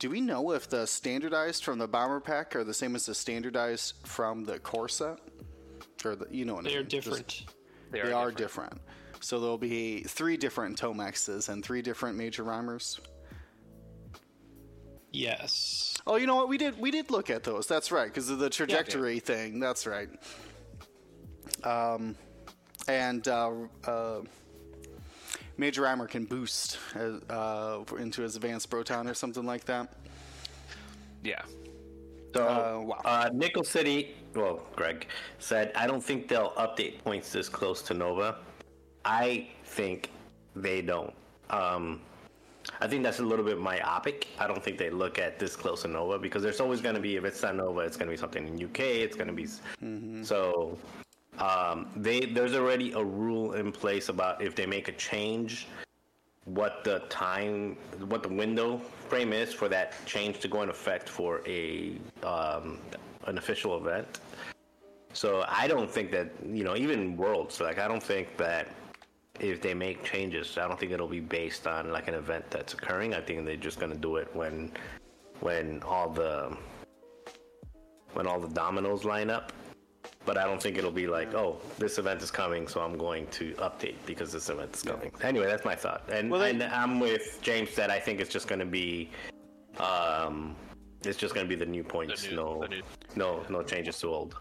Do 0.00 0.10
we 0.10 0.20
know 0.20 0.50
if 0.50 0.68
the 0.68 0.84
standardized 0.84 1.62
from 1.64 1.78
the 1.78 1.86
bomber 1.86 2.18
pack 2.18 2.56
are 2.56 2.64
the 2.64 2.74
same 2.74 2.96
as 2.96 3.06
the 3.06 3.14
standardized 3.14 3.94
from 4.04 4.42
the 4.42 4.58
core 4.58 4.88
set? 4.88 5.20
Or 6.04 6.16
the, 6.16 6.26
you 6.28 6.44
know 6.44 6.54
what 6.54 6.66
I 6.66 6.70
They 6.70 6.76
are 6.76 6.80
mean? 6.80 6.88
Just- 6.88 7.04
different. 7.04 7.44
They 7.92 8.02
they 8.02 8.12
are 8.12 8.32
different. 8.32 8.80
So 9.20 9.40
there'll 9.40 9.58
be 9.58 10.00
three 10.02 10.36
different 10.36 10.80
Tomaxes 10.80 11.48
and 11.48 11.64
three 11.64 11.82
different 11.82 12.16
major 12.16 12.44
rhymers. 12.44 13.00
Yes. 15.12 15.96
Oh, 16.06 16.16
you 16.16 16.26
know 16.26 16.36
what? 16.36 16.48
We 16.48 16.58
did 16.58 16.78
we 16.78 16.90
did 16.90 17.10
look 17.10 17.30
at 17.30 17.42
those. 17.42 17.66
That's 17.66 17.90
right, 17.90 18.06
because 18.06 18.30
of 18.30 18.38
the 18.38 18.50
trajectory 18.50 19.18
thing. 19.18 19.58
That's 19.58 19.86
right. 19.86 20.08
Um, 21.64 22.14
and 22.86 23.26
uh, 23.26 23.52
uh, 23.86 24.20
Major 25.56 25.82
Rhymer 25.82 26.06
can 26.06 26.24
boost 26.26 26.78
uh, 26.94 27.32
uh, 27.32 27.84
into 27.98 28.22
his 28.22 28.36
advanced 28.36 28.68
proton 28.68 29.08
or 29.08 29.14
something 29.14 29.44
like 29.44 29.64
that. 29.64 29.94
Yeah. 31.24 31.42
So, 32.34 32.46
Uh, 32.46 32.80
wow. 32.84 33.00
uh, 33.04 33.30
Nickel 33.32 33.64
City, 33.64 34.14
well, 34.34 34.60
Greg 34.76 35.06
said, 35.38 35.72
I 35.74 35.86
don't 35.86 36.04
think 36.04 36.28
they'll 36.28 36.50
update 36.50 37.02
points 37.02 37.32
this 37.32 37.48
close 37.48 37.80
to 37.82 37.94
Nova. 37.94 38.36
I 39.06 39.46
think 39.64 40.10
they 40.56 40.82
don't. 40.82 41.14
Um, 41.48 42.00
I 42.80 42.88
think 42.88 43.04
that's 43.04 43.20
a 43.20 43.22
little 43.22 43.44
bit 43.44 43.58
myopic. 43.58 44.26
I 44.40 44.48
don't 44.48 44.62
think 44.62 44.78
they 44.78 44.90
look 44.90 45.20
at 45.20 45.38
this 45.38 45.54
close 45.54 45.82
to 45.82 45.88
Nova 45.88 46.18
because 46.18 46.42
there's 46.42 46.60
always 46.60 46.80
going 46.80 46.96
to 46.96 47.00
be, 47.00 47.14
if 47.14 47.24
it's 47.24 47.40
not 47.40 47.54
Nova, 47.54 47.80
it's 47.80 47.96
going 47.96 48.08
to 48.08 48.10
be 48.10 48.16
something 48.16 48.48
in 48.48 48.62
UK. 48.62 48.80
It's 48.80 49.14
going 49.14 49.28
to 49.28 49.32
be 49.32 49.46
so. 50.24 50.76
Um, 51.38 51.88
they 51.94 52.20
there's 52.20 52.54
already 52.54 52.92
a 52.92 53.04
rule 53.04 53.52
in 53.52 53.70
place 53.70 54.08
about 54.08 54.42
if 54.42 54.56
they 54.56 54.66
make 54.66 54.88
a 54.88 54.92
change, 54.92 55.68
what 56.44 56.82
the 56.82 57.00
time, 57.08 57.76
what 58.08 58.24
the 58.24 58.30
window 58.30 58.78
frame 59.08 59.32
is 59.32 59.52
for 59.52 59.68
that 59.68 59.94
change 60.06 60.40
to 60.40 60.48
go 60.48 60.62
in 60.62 60.68
effect 60.68 61.08
for 61.08 61.42
a 61.46 61.96
um, 62.24 62.80
an 63.26 63.38
official 63.38 63.76
event. 63.76 64.18
So 65.12 65.44
I 65.48 65.68
don't 65.68 65.90
think 65.90 66.10
that 66.10 66.30
you 66.44 66.64
know 66.64 66.74
even 66.74 67.16
worlds 67.16 67.60
like 67.60 67.78
I 67.78 67.86
don't 67.86 68.02
think 68.02 68.36
that 68.38 68.68
if 69.40 69.60
they 69.60 69.74
make 69.74 70.02
changes, 70.04 70.56
I 70.58 70.66
don't 70.68 70.78
think 70.78 70.92
it'll 70.92 71.08
be 71.08 71.20
based 71.20 71.66
on 71.66 71.90
like 71.90 72.08
an 72.08 72.14
event 72.14 72.50
that's 72.50 72.74
occurring. 72.74 73.14
I 73.14 73.20
think 73.20 73.44
they're 73.44 73.56
just 73.56 73.78
gonna 73.78 73.94
do 73.96 74.16
it 74.16 74.28
when 74.34 74.72
when 75.40 75.82
all 75.82 76.08
the 76.08 76.56
when 78.14 78.26
all 78.26 78.40
the 78.40 78.48
dominoes 78.48 79.04
line 79.04 79.30
up. 79.30 79.52
But 80.24 80.36
I 80.38 80.44
don't 80.44 80.60
think 80.60 80.76
it'll 80.76 80.90
be 80.90 81.06
like, 81.06 81.34
oh, 81.34 81.60
this 81.78 81.98
event 81.98 82.20
is 82.20 82.30
coming, 82.32 82.66
so 82.66 82.80
I'm 82.80 82.96
going 82.98 83.26
to 83.28 83.52
update 83.54 83.94
because 84.06 84.32
this 84.32 84.48
event 84.50 84.74
is 84.74 84.82
coming. 84.82 85.12
Anyway, 85.22 85.46
that's 85.46 85.64
my 85.64 85.76
thought, 85.76 86.02
and, 86.10 86.30
Well, 86.30 86.40
they- 86.40 86.50
and 86.50 86.62
I'm 86.64 86.98
with 86.98 87.38
James 87.42 87.74
that 87.76 87.90
I 87.90 88.00
think 88.00 88.18
it's 88.20 88.30
just 88.32 88.48
going 88.48 88.58
to 88.58 88.66
be, 88.66 89.10
um, 89.78 90.56
it's 91.04 91.16
just 91.16 91.32
going 91.34 91.46
to 91.46 91.48
be 91.48 91.54
the 91.54 91.70
new 91.70 91.84
points, 91.84 92.22
The 92.22 92.30
new- 92.30 92.36
no, 92.36 92.62
new- 92.68 92.82
no, 93.14 93.44
no 93.48 93.62
changes 93.62 94.00
to 94.00 94.08
old. 94.08 94.36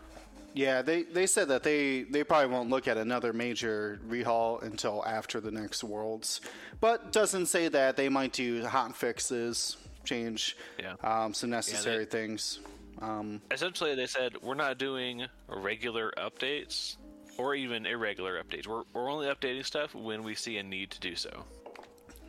Yeah, 0.56 0.82
they, 0.82 1.04
they 1.04 1.28
said 1.28 1.50
that 1.50 1.64
they, 1.64 2.04
they 2.04 2.24
probably 2.24 2.48
won't 2.48 2.70
look 2.70 2.88
at 2.88 2.96
another 2.98 3.34
major 3.34 4.00
rehaul 4.08 4.64
until 4.64 5.04
after 5.06 5.42
the 5.42 5.52
next 5.52 5.84
Worlds, 5.84 6.40
but 6.80 7.12
doesn't 7.12 7.48
say 7.48 7.68
that 7.68 7.98
they 7.98 8.08
might 8.08 8.32
do 8.32 8.66
hot 8.66 8.96
fixes, 8.96 9.76
change 10.06 10.56
Yeah. 10.80 10.94
um, 11.04 11.34
some 11.34 11.50
necessary 11.50 12.06
things. 12.06 12.60
Um, 13.02 13.42
Essentially, 13.52 13.96
they 13.96 14.06
said 14.08 14.42
we're 14.42 14.54
not 14.56 14.78
doing 14.78 15.26
regular 15.50 16.14
updates 16.18 16.96
or 17.38 17.54
even 17.54 17.86
irregular 17.86 18.42
updates. 18.42 18.66
We're, 18.66 18.84
we're 18.94 19.12
only 19.12 19.28
updating 19.28 19.66
stuff 19.66 19.94
when 19.94 20.24
we 20.24 20.36
see 20.36 20.58
a 20.58 20.64
need 20.64 20.90
to 20.92 21.00
do 21.02 21.18
so. 21.18 21.44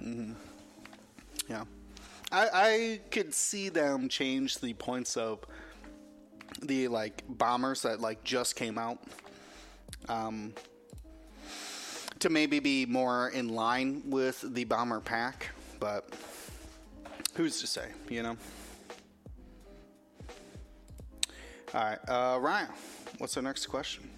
Mhm. 0.03 0.35
yeah, 1.49 1.63
I, 2.33 2.49
I 2.53 3.01
could 3.13 3.33
see 3.33 3.69
them 3.69 4.09
change 4.09 4.59
the 4.59 4.75
points 4.75 5.17
of 5.17 5.45
the 6.63 6.89
like 6.89 7.23
bombers 7.29 7.83
that 7.83 8.01
like 8.01 8.23
just 8.25 8.57
came 8.57 8.79
out. 8.79 8.99
Um, 10.09 10.53
to 12.21 12.31
maybe 12.31 12.61
be 12.61 12.87
more 12.87 13.29
in 13.29 13.49
line 13.49 14.03
with 14.07 14.43
the 14.55 14.65
bomber 14.65 15.01
pack, 15.01 15.51
but 15.79 16.09
who's 17.35 17.61
to 17.61 17.67
say, 17.67 17.89
you 18.09 18.23
know? 18.23 18.37
All 21.75 21.85
right, 21.85 21.99
uh, 22.09 22.39
Ryan, 22.41 22.69
what's 23.19 23.37
our 23.37 23.43
next 23.43 23.67
question? 23.67 24.09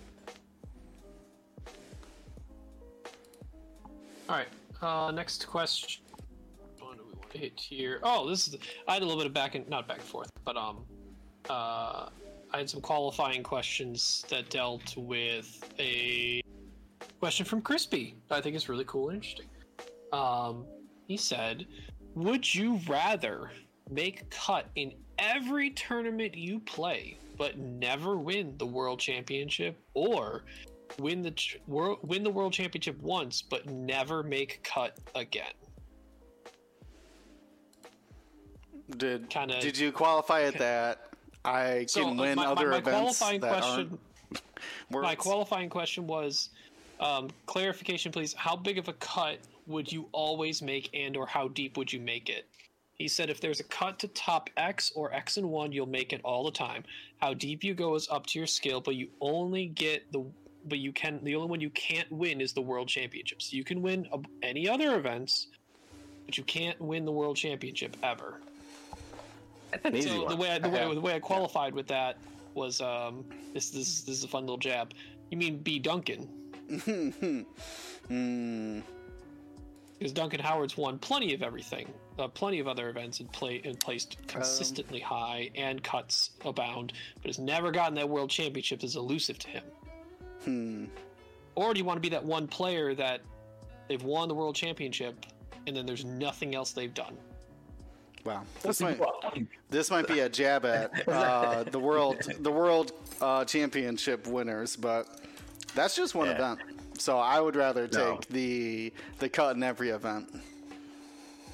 All 4.28 4.37
right. 4.37 4.49
Uh, 4.82 5.11
next 5.11 5.47
question. 5.47 6.02
What 6.78 6.99
do 6.99 7.04
we 7.04 7.14
want 7.14 7.30
to 7.30 7.38
hit 7.38 7.58
here? 7.58 7.99
Oh, 8.02 8.28
this 8.28 8.47
is. 8.47 8.56
I 8.87 8.94
had 8.94 9.02
a 9.02 9.06
little 9.06 9.18
bit 9.18 9.26
of 9.26 9.32
back 9.32 9.54
and 9.54 9.66
not 9.68 9.88
back 9.88 9.99
and 9.99 10.06
forth, 10.06 10.30
but 10.44 10.56
um, 10.56 10.85
uh, 11.49 12.09
I 12.50 12.59
had 12.59 12.71
some 12.71 12.81
qualifying 12.81 13.43
questions 13.43 14.25
that 14.28 14.49
dealt 14.50 14.97
with 14.97 15.73
a 15.78 16.40
question 17.21 17.45
from 17.45 17.61
Crispy. 17.61 18.17
I 18.31 18.40
think 18.40 18.57
is 18.57 18.69
really 18.69 18.85
cool 18.85 19.09
and 19.11 19.17
interesting. 19.17 19.47
Um, 20.12 20.64
he 21.07 21.17
said, 21.17 21.67
"Would 22.14 22.55
you 22.55 22.81
rather 22.88 23.50
make 23.90 24.28
cut 24.31 24.67
in 24.76 24.95
every 25.19 25.71
tournament 25.71 26.35
you 26.35 26.61
play, 26.61 27.19
but 27.37 27.59
never 27.59 28.17
win 28.17 28.57
the 28.59 28.67
world 28.67 28.99
championship, 29.00 29.78
or 29.95 30.45
win 30.99 31.23
the 31.23 31.33
ch- 31.33 31.59
world 31.67 31.99
win 32.02 32.23
the 32.23 32.31
world 32.31 32.52
championship 32.52 32.99
once, 33.02 33.43
but 33.43 33.67
never 33.67 34.23
make 34.23 34.62
cut 34.62 34.99
again?" 35.14 35.52
Did 38.97 39.28
Kinda- 39.28 39.61
did 39.61 39.76
you 39.76 39.93
qualify 39.93 40.43
at 40.43 40.59
that 40.59 41.08
I 41.49 41.78
can 41.81 41.88
So, 41.88 42.09
uh, 42.09 42.14
win 42.14 42.37
my, 42.37 42.45
my- 42.45 42.47
other 42.47 42.71
my 42.71 42.78
events 42.78 43.19
qualifying 43.19 43.40
question. 43.40 43.99
My 44.90 45.14
qualifying 45.14 45.71
question 45.71 46.07
was 46.07 46.50
um, 47.00 47.28
clarification, 47.47 48.11
please. 48.12 48.35
How 48.35 48.57
big 48.57 48.78
of 48.78 48.88
a 48.88 48.93
cut 48.95 49.38
would 49.67 49.90
you 49.90 50.09
always 50.12 50.61
make, 50.62 50.90
and 50.95 51.17
or 51.17 51.26
how 51.26 51.49
deep 51.49 51.76
would 51.76 51.93
you 51.93 52.00
make 52.00 52.28
it? 52.28 52.47
He 52.95 53.07
said 53.07 53.31
if 53.31 53.40
there's 53.40 53.61
a 53.61 53.64
cut 53.64 53.99
to 54.00 54.09
top 54.09 54.50
X 54.57 54.90
or 54.97 55.14
X 55.14 55.37
and 55.37 55.49
one, 55.49 55.71
you'll 55.73 55.87
make 55.87 56.12
it 56.12 56.21
all 56.25 56.45
the 56.45 56.50
time. 56.50 56.83
How 57.19 57.33
deep 57.33 57.62
you 57.62 57.73
go 57.75 57.95
is 57.95 58.09
up 58.11 58.26
to 58.26 58.38
your 58.38 58.47
skill, 58.49 58.81
but 58.81 58.97
you 58.97 59.09
only 59.21 59.67
get 59.67 60.11
the 60.12 60.25
but 60.67 60.78
you 60.78 60.93
can 60.93 61.21
the 61.23 61.35
only 61.37 61.49
one 61.49 61.61
you 61.61 61.71
can't 61.71 62.11
win 62.11 62.40
is 62.40 62.52
the 62.52 62.61
world 62.61 62.88
championships. 62.88 63.52
You 63.52 63.62
can 63.64 63.81
win 63.81 64.09
any 64.43 64.69
other 64.69 64.97
events, 64.97 65.47
but 66.26 66.37
you 66.37 66.45
can't 66.45 66.81
win 66.81 67.05
the 67.05 67.12
world 67.12 67.37
championship 67.37 67.97
ever. 68.02 68.40
That's 69.71 69.85
an 69.85 69.97
easy 69.97 70.09
So 70.09 70.23
one. 70.25 70.29
the 70.31 70.37
way 70.37 70.51
I, 70.51 70.59
the 70.59 70.69
way 70.69 70.95
the 70.95 71.01
way 71.01 71.15
I 71.15 71.19
qualified 71.21 71.75
with 71.75 71.87
that 71.89 72.17
was 72.55 72.81
um 72.81 73.25
this 73.55 73.71
this 73.71 74.03
this 74.03 74.17
is 74.19 74.25
a 74.25 74.29
fun 74.29 74.43
little 74.45 74.57
jab. 74.59 74.93
You 75.31 75.37
mean 75.37 75.59
B 75.59 75.79
Duncan? 75.79 76.29
Hmm. 78.09 78.81
Because 79.99 80.13
Duncan 80.13 80.39
Howard's 80.39 80.77
won 80.77 80.97
plenty 81.01 81.35
of 81.35 81.43
everything, 81.43 81.93
uh, 82.21 82.29
plenty 82.29 82.61
of 82.61 82.69
other 82.69 82.89
events, 82.89 83.19
and 83.19 83.31
play 83.33 83.61
and 83.65 83.79
placed 83.81 84.17
consistently 84.29 85.01
high 85.01 85.51
and 85.57 85.83
cuts 85.83 86.31
abound, 86.45 86.93
but 87.17 87.27
has 87.27 87.41
never 87.41 87.73
gotten 87.73 87.95
that 87.95 88.09
world 88.09 88.31
championship. 88.31 88.85
Is 88.85 88.95
elusive 88.95 89.41
to 89.41 89.49
him. 89.49 89.65
Hmm. 90.45 90.85
Or 91.57 91.75
do 91.75 91.79
you 91.79 91.85
want 91.85 91.97
to 91.97 92.01
be 92.01 92.09
that 92.11 92.25
one 92.25 92.47
player 92.47 92.95
that 92.95 93.23
they've 93.89 94.01
won 94.05 94.29
the 94.29 94.35
world 94.35 94.55
championship, 94.55 95.27
and 95.67 95.77
then 95.77 95.85
there's 95.85 96.05
nothing 96.05 96.55
else 96.55 96.71
they've 96.71 96.95
done? 96.95 97.17
Wow. 98.25 98.43
This 98.63 98.81
might 98.81 99.01
this 99.71 99.91
might 99.91 100.07
be 100.09 100.21
a 100.21 100.29
jab 100.29 100.65
at 100.65 101.09
uh, 101.09 101.65
the 101.65 101.79
world 101.79 102.21
the 102.41 102.51
world 102.53 102.93
uh, 103.21 103.45
championship 103.45 104.27
winners, 104.27 104.77
but 104.77 105.21
that's 105.75 105.95
just 105.97 106.15
one 106.15 106.29
Yeah. 106.29 106.35
event. 106.35 106.59
So 106.99 107.19
I 107.19 107.41
would 107.41 107.55
rather 107.57 107.87
take 107.87 108.01
No. 108.01 108.21
the 108.31 108.93
the 109.19 109.29
cut 109.29 109.57
in 109.57 109.63
every 109.63 109.91
event. 109.91 110.29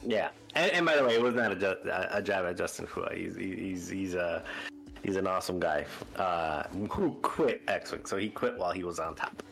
Yeah, 0.07 0.29
and, 0.55 0.71
and 0.73 0.87
by 0.87 0.97
the 0.97 1.05
way, 1.05 1.15
it 1.15 1.23
was 1.23 1.35
not 1.35 1.53
a, 1.53 2.17
a 2.17 2.23
jab 2.23 2.45
at 2.45 2.57
Justin 2.57 2.87
Fua. 2.87 3.15
He's 3.15 3.37
he's 3.37 3.89
he's 3.89 4.15
a 4.15 4.43
he's 5.03 5.17
an 5.17 5.27
awesome 5.27 5.59
guy 5.61 5.85
uh, 6.17 6.65
who 6.91 7.13
quit 7.23 7.63
X-Wing, 7.69 8.05
so 8.05 8.17
he 8.17 8.29
quit 8.29 8.57
while 8.59 8.73
he 8.73 8.85
was 8.85 8.99
on 8.99 9.15
top. 9.15 9.43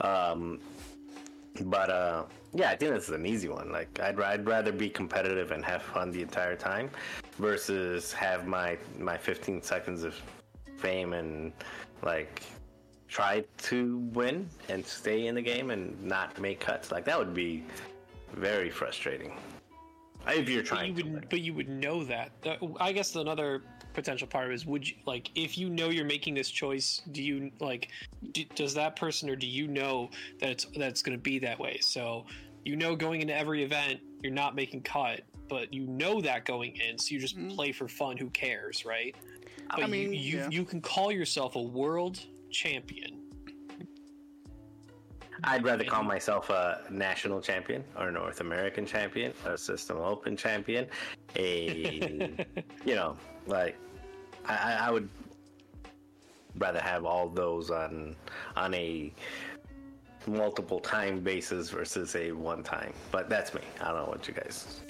Um, 0.00 0.60
but 1.62 1.90
uh, 1.90 2.24
yeah, 2.54 2.70
I 2.70 2.76
think 2.76 2.92
this 2.94 3.04
is 3.04 3.14
an 3.14 3.26
easy 3.26 3.48
one. 3.48 3.70
Like 3.70 3.98
I'd 4.00 4.20
I'd 4.20 4.46
rather 4.46 4.72
be 4.72 4.88
competitive 4.88 5.50
and 5.50 5.64
have 5.64 5.82
fun 5.82 6.10
the 6.10 6.22
entire 6.22 6.56
time 6.56 6.90
versus 7.38 8.12
have 8.12 8.46
my 8.46 8.78
my 8.98 9.16
15 9.16 9.62
seconds 9.62 10.04
of 10.04 10.14
fame 10.76 11.12
and 11.12 11.52
like 12.02 12.42
try 13.08 13.44
to 13.58 13.98
win 14.12 14.48
and 14.68 14.84
stay 14.84 15.26
in 15.26 15.34
the 15.34 15.42
game 15.42 15.70
and 15.70 16.00
not 16.02 16.38
make 16.40 16.60
cuts. 16.60 16.90
Like 16.92 17.04
that 17.06 17.18
would 17.18 17.34
be 17.34 17.64
very 18.34 18.70
frustrating. 18.70 19.38
If 20.26 20.48
you're 20.48 20.62
But 20.62 20.68
trying 20.68 20.96
you 20.96 21.02
to. 21.04 21.08
would, 21.10 21.28
but 21.30 21.40
you 21.40 21.54
would 21.54 21.68
know 21.68 22.04
that. 22.04 22.30
Uh, 22.44 22.56
I 22.78 22.92
guess 22.92 23.16
another 23.16 23.62
potential 23.98 24.28
part 24.28 24.52
is 24.54 24.64
would 24.64 24.88
you 24.88 24.94
like 25.06 25.30
if 25.34 25.58
you 25.58 25.68
know 25.68 25.90
you're 25.90 26.04
making 26.04 26.34
this 26.34 26.50
choice? 26.50 27.02
Do 27.10 27.20
you 27.20 27.50
like? 27.58 27.88
Do, 28.30 28.44
does 28.54 28.72
that 28.74 28.94
person 28.94 29.28
or 29.28 29.34
do 29.34 29.46
you 29.46 29.66
know 29.66 30.10
that 30.40 30.50
it's 30.50 30.66
that's 30.76 31.02
going 31.02 31.18
to 31.18 31.22
be 31.22 31.40
that 31.40 31.58
way? 31.58 31.78
So 31.80 32.24
you 32.64 32.76
know 32.76 32.94
going 32.94 33.22
into 33.22 33.36
every 33.36 33.64
event 33.64 34.00
you're 34.22 34.32
not 34.32 34.54
making 34.54 34.82
cut, 34.82 35.22
but 35.48 35.74
you 35.74 35.86
know 35.86 36.20
that 36.20 36.44
going 36.44 36.76
in, 36.76 36.96
so 36.96 37.12
you 37.12 37.20
just 37.20 37.36
mm-hmm. 37.36 37.48
play 37.56 37.72
for 37.72 37.88
fun. 37.88 38.16
Who 38.16 38.30
cares, 38.30 38.84
right? 38.84 39.16
But 39.70 39.82
I 39.82 39.86
mean, 39.88 40.12
you 40.12 40.20
you, 40.20 40.38
yeah. 40.38 40.48
you 40.48 40.64
can 40.64 40.80
call 40.80 41.10
yourself 41.10 41.56
a 41.56 41.62
world 41.62 42.20
champion. 42.50 43.18
I'd 45.44 45.64
rather 45.64 45.84
call 45.84 46.02
myself 46.02 46.50
a 46.50 46.82
national 46.90 47.40
champion 47.40 47.84
or 47.96 48.10
North 48.10 48.40
American 48.40 48.86
champion, 48.86 49.32
a 49.44 49.56
System 49.56 49.98
Open 49.98 50.36
champion, 50.36 50.86
a 51.36 52.46
you 52.84 52.94
know, 52.94 53.16
like 53.46 53.78
I, 54.48 54.78
I- 54.80 54.90
would 54.90 55.08
rather 56.56 56.80
have 56.80 57.04
all 57.04 57.28
those 57.28 57.70
on 57.70 58.16
on 58.56 58.74
a 58.74 59.12
multiple 60.26 60.80
time 60.80 61.20
basis 61.20 61.70
versus 61.70 62.14
a 62.16 62.32
one 62.32 62.62
time. 62.62 62.92
But 63.10 63.28
that's 63.30 63.54
me. 63.54 63.60
I 63.80 63.88
don't 63.88 63.96
know 63.96 64.08
what 64.08 64.26
you 64.26 64.34
guys. 64.34 64.80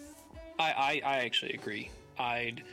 I, 0.58 0.72
I, 0.72 1.02
I 1.04 1.16
actually 1.18 1.52
agree. 1.52 1.90
I'd, 2.18 2.64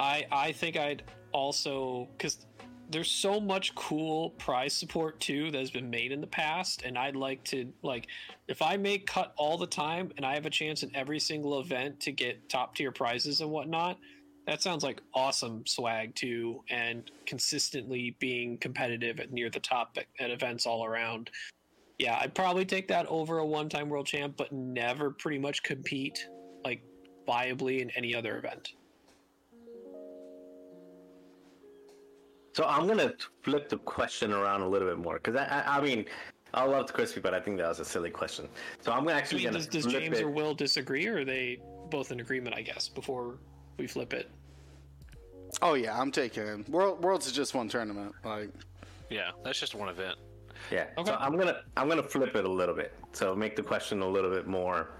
I, 0.00 0.24
I 0.32 0.52
think 0.52 0.76
I'd 0.76 1.02
also 1.32 2.08
because 2.16 2.46
there's 2.90 3.10
so 3.10 3.40
much 3.40 3.74
cool 3.74 4.30
prize 4.30 4.72
support 4.72 5.18
too 5.20 5.50
that 5.50 5.58
has 5.58 5.70
been 5.70 5.90
made 5.90 6.12
in 6.12 6.20
the 6.20 6.26
past, 6.26 6.82
and 6.82 6.96
I'd 6.96 7.16
like 7.16 7.42
to 7.44 7.70
like 7.82 8.06
if 8.48 8.62
I 8.62 8.76
make 8.76 9.06
cut 9.06 9.34
all 9.36 9.58
the 9.58 9.66
time 9.66 10.12
and 10.16 10.24
I 10.24 10.34
have 10.34 10.46
a 10.46 10.50
chance 10.50 10.82
in 10.82 10.94
every 10.94 11.18
single 11.18 11.60
event 11.60 12.00
to 12.00 12.12
get 12.12 12.48
top 12.48 12.74
tier 12.74 12.92
prizes 12.92 13.40
and 13.40 13.50
whatnot. 13.50 13.98
That 14.46 14.60
sounds 14.60 14.84
like 14.84 15.00
awesome 15.14 15.64
swag 15.66 16.14
too, 16.14 16.62
and 16.68 17.10
consistently 17.24 18.14
being 18.18 18.58
competitive 18.58 19.18
at 19.18 19.32
near 19.32 19.48
the 19.48 19.60
top 19.60 19.96
at, 19.96 20.06
at 20.20 20.30
events 20.30 20.66
all 20.66 20.84
around. 20.84 21.30
Yeah, 21.98 22.18
I'd 22.20 22.34
probably 22.34 22.64
take 22.64 22.88
that 22.88 23.06
over 23.06 23.38
a 23.38 23.46
one-time 23.46 23.88
world 23.88 24.06
champ, 24.06 24.34
but 24.36 24.52
never 24.52 25.10
pretty 25.10 25.38
much 25.38 25.62
compete 25.62 26.28
like 26.64 26.82
viably 27.26 27.80
in 27.80 27.90
any 27.90 28.14
other 28.14 28.36
event. 28.36 28.74
So 32.52 32.64
I'm 32.64 32.86
gonna 32.86 33.12
flip 33.42 33.68
the 33.68 33.78
question 33.78 34.32
around 34.32 34.60
a 34.60 34.68
little 34.68 34.88
bit 34.88 34.98
more 34.98 35.14
because 35.14 35.36
I, 35.36 35.44
I, 35.44 35.78
I 35.78 35.80
mean, 35.80 36.04
I 36.52 36.64
love 36.64 36.86
the 36.86 36.92
crispy, 36.92 37.20
but 37.20 37.34
I 37.34 37.40
think 37.40 37.56
that 37.58 37.68
was 37.68 37.80
a 37.80 37.84
silly 37.84 38.10
question. 38.10 38.48
So 38.80 38.92
I'm 38.92 39.08
I 39.08 39.12
actually 39.12 39.38
mean, 39.38 39.46
gonna 39.52 39.58
does, 39.64 39.66
does 39.66 39.86
James 39.86 40.18
it. 40.18 40.24
or 40.24 40.30
Will 40.30 40.54
disagree, 40.54 41.06
or 41.06 41.18
are 41.18 41.24
they 41.24 41.58
both 41.90 42.12
in 42.12 42.20
agreement? 42.20 42.54
I 42.54 42.62
guess 42.62 42.88
before 42.88 43.38
we 43.76 43.86
flip 43.86 44.12
it. 44.12 44.30
Oh 45.62 45.74
yeah, 45.74 45.98
I'm 45.98 46.10
taking 46.10 46.64
World 46.68 47.02
Worlds 47.02 47.26
is 47.26 47.32
just 47.32 47.54
one 47.54 47.68
tournament. 47.68 48.14
Like 48.24 48.50
Yeah, 49.10 49.30
that's 49.44 49.58
just 49.58 49.74
one 49.74 49.88
event. 49.88 50.16
Yeah. 50.70 50.86
Okay. 50.98 51.10
So 51.10 51.16
I'm 51.18 51.36
gonna 51.36 51.60
I'm 51.76 51.88
gonna 51.88 52.02
flip 52.02 52.34
it 52.34 52.44
a 52.44 52.48
little 52.50 52.74
bit. 52.74 52.92
So 53.12 53.34
make 53.34 53.56
the 53.56 53.62
question 53.62 54.00
a 54.00 54.08
little 54.08 54.30
bit 54.30 54.46
more 54.46 54.90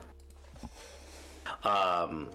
um 1.64 2.28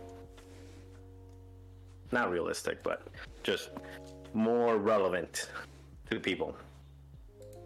not 2.11 2.31
realistic, 2.31 2.81
but 2.83 3.03
just 3.43 3.69
more 4.33 4.77
relevant 4.77 5.49
to 6.09 6.19
people. 6.19 6.55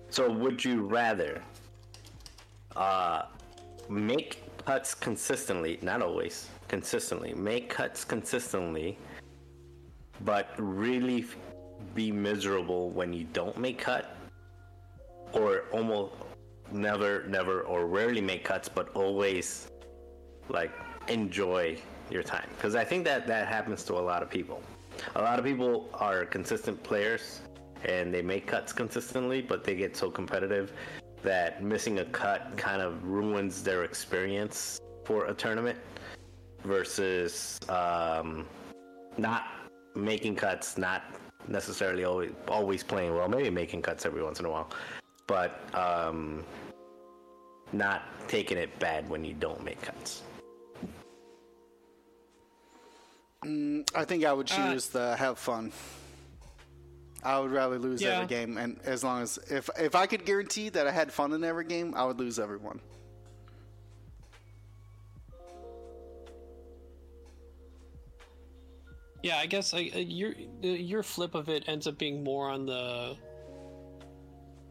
So 0.09 0.31
would 0.31 0.63
you 0.63 0.83
rather 0.85 1.41
uh 2.75 3.23
make 3.89 4.43
cuts 4.65 4.93
consistently, 4.93 5.79
not 5.81 6.01
always, 6.01 6.49
consistently, 6.73 7.33
make 7.35 7.69
cuts 7.69 8.03
consistently, 8.03 8.97
but 10.25 10.47
really 10.57 11.25
be 11.93 12.11
miserable 12.11 12.89
when 12.89 13.13
you 13.13 13.25
don't 13.39 13.57
make 13.57 13.77
cut? 13.77 14.05
or 15.33 15.65
almost 15.71 16.13
never, 16.71 17.23
never, 17.27 17.61
or 17.61 17.85
rarely 17.87 18.21
make 18.21 18.43
cuts, 18.43 18.69
but 18.69 18.89
always 18.95 19.67
like 20.49 20.71
enjoy 21.07 21.77
your 22.09 22.23
time. 22.23 22.47
Because 22.55 22.75
I 22.75 22.83
think 22.83 23.03
that 23.05 23.27
that 23.27 23.47
happens 23.47 23.83
to 23.85 23.93
a 23.95 24.03
lot 24.11 24.21
of 24.21 24.29
people. 24.29 24.61
A 25.15 25.21
lot 25.21 25.39
of 25.39 25.45
people 25.45 25.89
are 25.95 26.25
consistent 26.25 26.81
players 26.83 27.41
and 27.83 28.13
they 28.13 28.21
make 28.21 28.45
cuts 28.47 28.71
consistently, 28.71 29.41
but 29.41 29.63
they 29.63 29.75
get 29.75 29.97
so 29.97 30.09
competitive 30.09 30.71
that 31.23 31.63
missing 31.63 31.99
a 31.99 32.05
cut 32.05 32.55
kind 32.57 32.81
of 32.81 33.03
ruins 33.03 33.63
their 33.63 33.83
experience 33.83 34.79
for 35.03 35.25
a 35.25 35.33
tournament 35.33 35.77
versus 36.63 37.59
um, 37.69 38.45
not 39.17 39.43
making 39.95 40.35
cuts, 40.35 40.77
not 40.77 41.03
necessarily 41.47 42.03
always 42.03 42.31
always 42.47 42.83
playing 42.83 43.13
well, 43.13 43.27
maybe 43.27 43.49
making 43.49 43.81
cuts 43.81 44.05
every 44.05 44.23
once 44.23 44.39
in 44.39 44.45
a 44.45 44.49
while, 44.49 44.69
but 45.27 45.59
um, 45.73 46.43
not 47.73 48.03
taking 48.27 48.57
it 48.57 48.77
bad 48.79 49.07
when 49.09 49.23
you 49.23 49.33
don't 49.33 49.63
make 49.63 49.81
cuts. 49.81 50.23
I 53.45 54.05
think 54.05 54.23
I 54.23 54.31
would 54.31 54.49
Uh, 54.51 54.55
choose 54.55 54.87
the 54.87 55.15
have 55.17 55.37
fun. 55.37 55.73
I 57.23 57.39
would 57.39 57.51
rather 57.51 57.77
lose 57.77 58.01
Yeah. 58.01 58.15
every 58.15 58.27
game, 58.27 58.57
and 58.57 58.79
as 58.85 59.03
long 59.03 59.21
as 59.21 59.37
if 59.49 59.69
if 59.77 59.95
I 59.95 60.07
could 60.07 60.25
guarantee 60.25 60.69
that 60.69 60.87
I 60.87 60.91
had 60.91 61.11
fun 61.11 61.33
in 61.33 61.43
every 61.43 61.65
game, 61.65 61.93
I 61.95 62.05
would 62.05 62.19
lose 62.19 62.39
every 62.39 62.57
one. 62.57 62.79
Yeah, 69.23 69.37
I 69.37 69.45
guess 69.45 69.71
like 69.71 69.95
uh, 69.95 69.99
your 69.99 70.33
uh, 70.63 70.67
your 70.67 71.01
flip 71.01 71.33
of 71.33 71.47
it 71.47 71.63
ends 71.67 71.87
up 71.87 71.97
being 71.97 72.23
more 72.23 72.49
on 72.49 72.65
the 72.65 73.15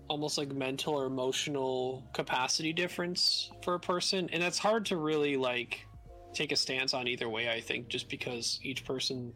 almost 0.09 0.37
like 0.37 0.53
mental 0.53 0.95
or 0.95 1.07
emotional 1.07 2.05
capacity 2.13 2.71
difference 2.73 3.51
for 3.63 3.75
a 3.75 3.81
person, 3.81 4.29
and 4.31 4.43
that's 4.43 4.59
hard 4.59 4.85
to 4.87 4.99
really 4.99 5.39
like 5.39 5.87
take 6.35 6.53
a 6.53 6.57
stance 6.57 6.93
on 6.93 7.09
either 7.09 7.31
way. 7.31 7.51
I 7.51 7.63
think 7.63 7.89
just 7.89 8.11
because 8.11 8.61
each 8.63 8.85
person 8.85 9.33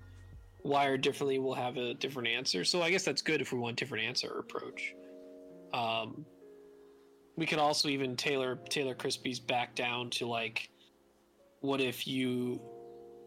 wired 0.63 1.01
differently 1.01 1.39
will 1.39 1.55
have 1.55 1.79
a 1.79 1.95
different 1.95 2.29
answer. 2.29 2.63
So 2.65 2.83
I 2.83 2.91
guess 2.91 3.05
that's 3.05 3.23
good 3.23 3.41
if 3.41 3.53
we 3.53 3.59
want 3.59 3.79
different 3.79 4.05
answer 4.05 4.29
or 4.31 4.41
approach. 4.41 4.95
Um, 5.73 6.27
we 7.37 7.47
could 7.47 7.59
also 7.59 7.89
even 7.89 8.17
tailor 8.17 8.59
tailor 8.69 8.95
Crispy's 8.95 9.41
back 9.41 9.75
down 9.75 10.11
to 10.11 10.27
like, 10.27 10.69
what 11.61 11.81
if 11.81 12.07
you 12.07 12.61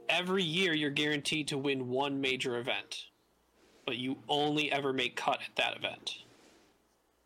every 0.09 0.43
year 0.43 0.73
you're 0.73 0.89
guaranteed 0.89 1.47
to 1.49 1.57
win 1.57 1.87
one 1.89 2.19
major 2.19 2.57
event, 2.57 3.05
but 3.85 3.97
you 3.97 4.17
only 4.27 4.71
ever 4.71 4.91
make 4.91 5.15
cut 5.15 5.39
at 5.47 5.55
that 5.55 5.77
event. 5.77 6.23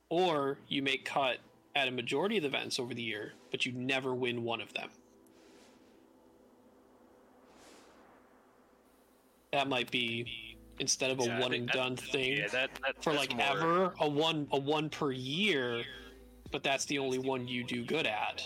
Or 0.10 0.58
you 0.68 0.84
make 0.84 1.06
cut 1.06 1.38
at 1.76 1.88
a 1.88 1.92
majority 1.92 2.38
of 2.38 2.44
the 2.44 2.50
events 2.50 2.80
over 2.80 2.94
the 2.94 3.02
year, 3.02 3.34
but 3.50 3.66
you 3.66 3.72
never 3.72 4.14
win 4.14 4.44
one 4.44 4.62
of 4.62 4.72
them. 4.74 4.90
That 9.52 9.68
might 9.68 9.90
be 9.92 10.58
instead 10.80 11.12
of 11.12 11.20
a 11.20 11.26
Yeah, 11.26 11.40
one 11.40 11.54
and 11.54 11.68
that- 11.68 11.74
done 11.74 11.96
thing 11.96 12.38
Yeah, 12.38 12.48
that, 12.48 12.72
that 12.86 13.04
for 13.04 13.14
like 13.14 13.36
more- 13.36 13.46
ever 13.46 13.94
a 14.00 14.08
one 14.10 14.48
a 14.52 14.60
one 14.60 14.90
per 14.90 15.12
year, 15.12 15.84
but 16.52 16.64
that's 16.64 16.86
the 16.86 17.00
only 17.00 17.20
one 17.20 17.48
you 17.48 17.64
do 17.64 17.84
good 17.86 18.08
at. 18.08 18.44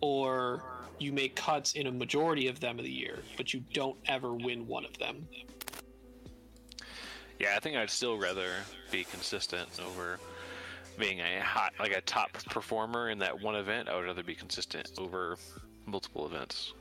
Or 0.00 0.81
you 1.02 1.12
make 1.12 1.34
cuts 1.36 1.72
in 1.74 1.86
a 1.86 1.92
majority 1.92 2.46
of 2.48 2.60
them 2.60 2.78
of 2.78 2.84
the 2.84 2.90
year, 2.90 3.18
but 3.36 3.52
you 3.52 3.62
don't 3.72 3.96
ever 4.06 4.32
win 4.34 4.66
one 4.66 4.84
of 4.84 4.96
them. 4.98 5.26
Yeah, 7.38 7.54
I 7.56 7.60
think 7.60 7.76
I'd 7.76 7.90
still 7.90 8.18
rather 8.18 8.50
be 8.90 9.04
consistent 9.04 9.68
over 9.84 10.18
being 10.98 11.20
a 11.20 11.40
hot, 11.40 11.72
like 11.80 11.92
a 11.92 12.00
top 12.02 12.32
performer 12.44 13.10
in 13.10 13.18
that 13.18 13.40
one 13.40 13.56
event. 13.56 13.88
I 13.88 13.96
would 13.96 14.04
rather 14.04 14.22
be 14.22 14.34
consistent 14.34 14.90
over 14.98 15.36
multiple 15.86 16.26
events. 16.26 16.72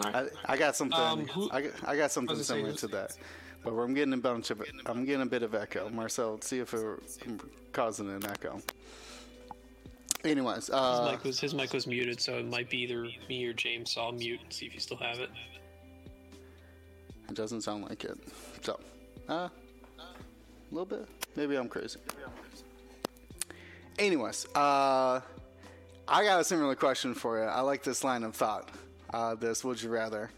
I, 0.00 0.26
I 0.46 0.56
got 0.56 0.74
something. 0.74 0.98
Um, 0.98 1.26
who- 1.26 1.50
I, 1.52 1.62
got- 1.62 1.72
I 1.88 1.96
got 1.96 2.10
something 2.10 2.36
I 2.36 2.42
similar 2.42 2.72
to 2.72 2.88
that, 2.88 3.16
but 3.64 3.72
I'm 3.72 3.94
getting 3.94 4.14
a 4.14 4.18
bunch 4.18 4.50
of. 4.50 4.62
I'm 4.86 5.04
getting 5.04 5.22
a 5.22 5.26
bit 5.26 5.42
of 5.42 5.54
echo. 5.54 5.88
Marcel, 5.90 6.40
see 6.40 6.58
if 6.58 6.72
I'm 6.74 7.40
causing 7.72 8.10
an 8.10 8.24
echo. 8.26 8.60
Anyways, 10.24 10.66
His 10.66 10.70
uh, 10.70 11.08
mic 11.10 11.24
was 11.24 11.40
his 11.40 11.52
mic 11.52 11.72
was 11.72 11.86
muted, 11.86 12.20
so 12.20 12.38
it 12.38 12.46
might 12.46 12.70
be 12.70 12.78
either 12.82 13.08
me 13.28 13.44
or 13.44 13.52
James. 13.52 13.90
So 13.92 14.02
I'll 14.02 14.12
mute 14.12 14.40
and 14.42 14.52
see 14.52 14.66
if 14.66 14.74
you 14.74 14.80
still 14.80 14.96
have 14.98 15.18
it. 15.18 15.30
it 17.28 17.34
doesn't 17.34 17.62
sound 17.62 17.84
like 17.88 18.04
it. 18.04 18.16
So, 18.62 18.78
uh, 19.28 19.32
a 19.32 19.50
little 20.70 20.86
bit. 20.86 21.08
Maybe 21.34 21.56
I'm 21.56 21.68
crazy. 21.68 21.98
Anyways, 23.98 24.46
uh, 24.54 25.20
I 26.08 26.24
got 26.24 26.40
a 26.40 26.44
similar 26.44 26.74
question 26.76 27.14
for 27.14 27.38
you. 27.38 27.44
I 27.44 27.60
like 27.60 27.82
this 27.82 28.04
line 28.04 28.22
of 28.22 28.34
thought. 28.34 28.68
Uh, 29.12 29.34
this 29.34 29.64
would 29.64 29.82
you 29.82 29.90
rather? 29.90 30.30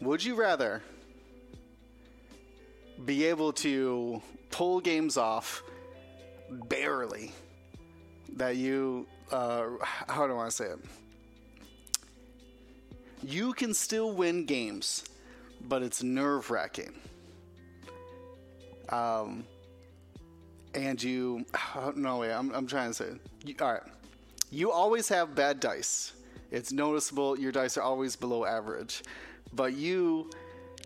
Would 0.00 0.24
you 0.24 0.34
rather 0.34 0.82
be 3.04 3.24
able 3.24 3.52
to 3.52 4.22
pull 4.50 4.80
games 4.80 5.16
off 5.16 5.62
barely 6.68 7.32
that 8.36 8.56
you 8.56 9.06
uh, 9.32 9.66
how 9.80 10.26
do 10.26 10.32
I 10.32 10.36
want 10.36 10.50
to 10.50 10.56
say 10.56 10.64
it? 10.66 10.78
You 13.22 13.52
can 13.54 13.72
still 13.72 14.12
win 14.12 14.44
games, 14.44 15.04
but 15.66 15.82
it's 15.82 16.02
nerve 16.02 16.50
wracking. 16.50 16.92
Um, 18.90 19.44
and 20.74 21.02
you 21.02 21.46
no 21.96 22.18
way. 22.18 22.32
I'm 22.32 22.52
I'm 22.52 22.66
trying 22.66 22.90
to 22.90 22.94
say. 22.94 23.08
You, 23.44 23.54
all 23.60 23.72
right, 23.72 23.82
you 24.50 24.70
always 24.70 25.08
have 25.08 25.34
bad 25.34 25.60
dice. 25.60 26.12
It's 26.50 26.70
noticeable. 26.70 27.38
Your 27.38 27.50
dice 27.50 27.76
are 27.76 27.82
always 27.82 28.14
below 28.14 28.44
average, 28.44 29.02
but 29.52 29.72
you 29.72 30.30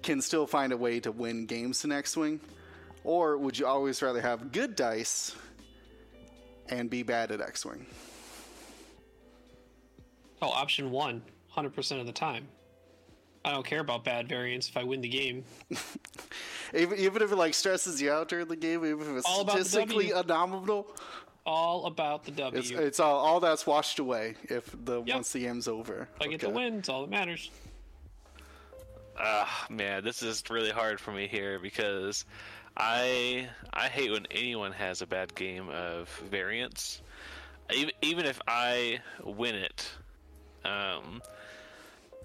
can 0.03 0.21
still 0.21 0.47
find 0.47 0.73
a 0.73 0.77
way 0.77 1.01
to 1.01 1.13
win 1.13 1.47
games 1.47 1.81
to 1.81 1.87
next 1.89 2.13
swing. 2.13 2.41
Or 3.05 3.37
would 3.39 3.59
you 3.59 3.67
always 3.67 4.03
rather 4.03 4.21
have 4.21 4.53
good 4.53 4.77
dice 4.77 5.35
and 6.69 6.91
be 6.91 7.03
bad 7.03 7.31
at 7.33 7.41
X 7.41 7.65
Wing? 7.65 7.87
Oh, 10.41 10.49
option 10.51 10.91
one, 10.91 11.23
100% 11.57 12.01
of 12.01 12.07
the 12.07 12.13
time. 12.13 12.47
I 13.45 13.53
don't 13.53 13.65
care 13.65 13.81
about 13.81 14.05
bad 14.05 14.29
variants 14.29 14.69
if 14.69 14.77
I 14.77 14.83
win 14.85 15.01
the 15.01 15.09
game. 15.09 15.45
Even, 16.75 16.99
even 16.99 17.23
if 17.23 17.33
it 17.33 17.37
like 17.37 17.55
stresses 17.55 18.03
you 18.03 18.13
out 18.13 18.29
during 18.29 18.47
the 18.47 18.57
game, 18.57 18.85
even 18.85 19.01
if 19.01 19.17
it's 19.17 19.27
All 19.27 19.49
statistically 19.49 20.11
anomalous, 20.11 20.85
All 21.47 21.87
about 21.87 22.25
the 22.25 22.31
W. 22.33 22.59
it's, 22.61 22.71
it's 22.71 23.01
all, 23.01 23.17
all 23.17 23.41
that's 23.41 23.67
washed 23.67 24.01
away 24.01 24.35
if 24.51 24.71
the 24.85 25.03
Yep. 25.03 25.15
once 25.15 25.33
the 25.33 25.41
game's 25.41 25.67
over. 25.67 26.07
if 26.17 26.27
I 26.27 26.29
get 26.29 26.41
the 26.41 26.51
win, 26.51 26.75
it's 26.75 26.91
all 26.91 27.01
that 27.01 27.11
matters. 27.11 27.51
Ah, 29.21 29.67
man, 29.69 30.05
this 30.05 30.23
is 30.23 30.43
really 30.49 30.71
hard 30.71 31.01
for 31.01 31.11
me 31.13 31.27
here 31.27 31.59
because 31.59 32.25
I 32.77 33.49
I 33.73 33.89
hate 33.89 34.13
when 34.13 34.27
anyone 34.31 34.71
has 34.73 35.03
a 35.03 35.07
bad 35.07 35.35
game 35.35 35.69
of 35.71 36.09
variance. 36.31 37.03
Even 37.75 37.93
even 38.01 38.27
if 38.27 38.41
I 38.47 39.01
win 39.25 39.57
it, 39.57 39.91
um, 40.65 41.21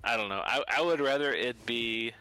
I 0.04 0.16
don't 0.16 0.30
know. 0.30 0.44
I 0.46 0.64
I 0.68 0.82
would 0.82 1.00
rather 1.00 1.34
it 1.34 1.66
be 1.66 2.12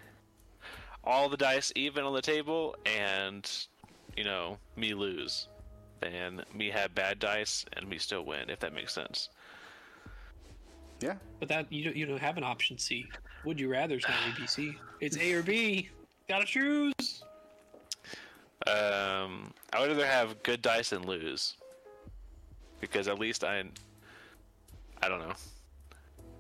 all 1.05 1.29
the 1.29 1.37
dice 1.37 1.73
even 1.77 2.05
on 2.05 2.15
the 2.15 2.23
table 2.23 2.77
and 2.87 3.51
you 4.17 4.25
know 4.25 4.57
me 4.77 4.95
lose 4.95 5.49
than 6.01 6.43
me 6.55 6.71
have 6.71 6.95
bad 6.95 7.19
dice 7.19 7.67
and 7.75 7.89
me 7.89 7.99
still 7.99 8.25
win. 8.25 8.49
If 8.49 8.61
that 8.61 8.73
makes 8.73 8.95
sense. 8.95 9.29
Yeah. 11.01 11.17
But 11.41 11.49
that 11.49 11.71
you 11.73 11.85
don't, 11.85 11.97
you 11.97 12.07
don't 12.07 12.21
have 12.21 12.39
an 12.39 12.45
option 12.45 12.79
C. 12.79 13.07
Would 13.45 13.59
you 13.59 13.69
rather? 13.71 13.97
It's 13.97 14.09
not 14.09 14.17
ABC. 14.19 14.77
It's 15.01 15.17
A 15.17 15.33
or 15.33 15.43
B. 15.43 15.89
Gotta 16.29 16.45
choose. 16.45 17.25
Um, 18.67 19.53
I 19.73 19.81
would 19.81 19.89
rather 19.89 20.07
have 20.07 20.41
good 20.45 20.63
dice 20.63 20.93
and 20.93 21.05
lose, 21.05 21.55
because 22.81 23.09
at 23.09 23.19
least 23.19 23.43
I, 23.43 23.65
I 25.03 25.09
don't 25.09 25.19
know. 25.19 25.33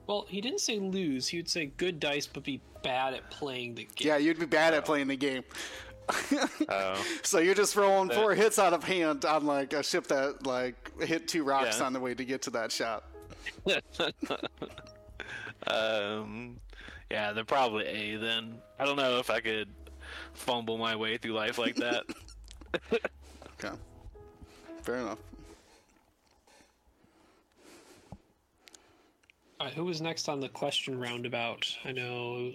Well, 0.07 0.27
he 0.29 0.41
didn't 0.41 0.61
say 0.61 0.79
lose. 0.79 1.27
He 1.27 1.39
would 1.39 1.49
say 1.49 1.67
good 1.77 1.99
dice, 1.99 2.27
but 2.29 2.45
be 2.45 2.61
bad 2.85 3.15
at 3.15 3.29
playing 3.31 3.75
the 3.75 3.89
game. 3.97 4.09
Yeah, 4.09 4.17
you'd 4.19 4.39
be 4.39 4.47
bad 4.47 4.73
at 4.75 4.85
playing 4.85 5.09
the 5.09 5.17
game. 5.17 5.43
Oh, 6.69 7.05
So 7.23 7.39
you're 7.39 7.55
just 7.55 7.75
rolling 7.77 8.11
four 8.11 8.35
hits 8.35 8.59
out 8.59 8.73
of 8.73 8.85
hand 8.85 9.25
on 9.25 9.47
like 9.47 9.73
a 9.73 9.83
ship 9.83 10.07
that 10.09 10.47
like 10.47 11.01
hit 11.01 11.27
two 11.29 11.43
rocks 11.45 11.79
Yeah. 11.79 11.87
on 11.87 11.93
the 11.93 12.01
way 12.01 12.15
to 12.15 12.25
get 12.25 12.43
to 12.43 12.51
that 12.51 12.71
shot. 12.71 13.05
um, 15.67 16.57
yeah, 17.13 17.33
they're 17.33 17.45
probably 17.45 17.85
A 17.87 18.17
then. 18.17 18.55
I 18.79 18.87
don't 18.87 18.97
know 18.97 19.19
if 19.19 19.29
I 19.31 19.41
could 19.41 19.69
fumble 20.33 20.79
my 20.79 20.97
way 20.97 21.19
through 21.19 21.35
life 21.35 21.59
like 21.59 21.77
that. 21.77 22.05
Okay. 23.65 23.77
Fair 24.83 24.97
enough. 24.97 25.19
All 29.61 29.67
right, 29.67 29.75
who 29.75 29.85
was 29.85 30.01
next 30.01 30.29
on 30.29 30.41
the 30.41 30.49
question 30.49 30.99
roundabout? 30.99 31.69
I 31.85 31.93
know. 31.93 32.51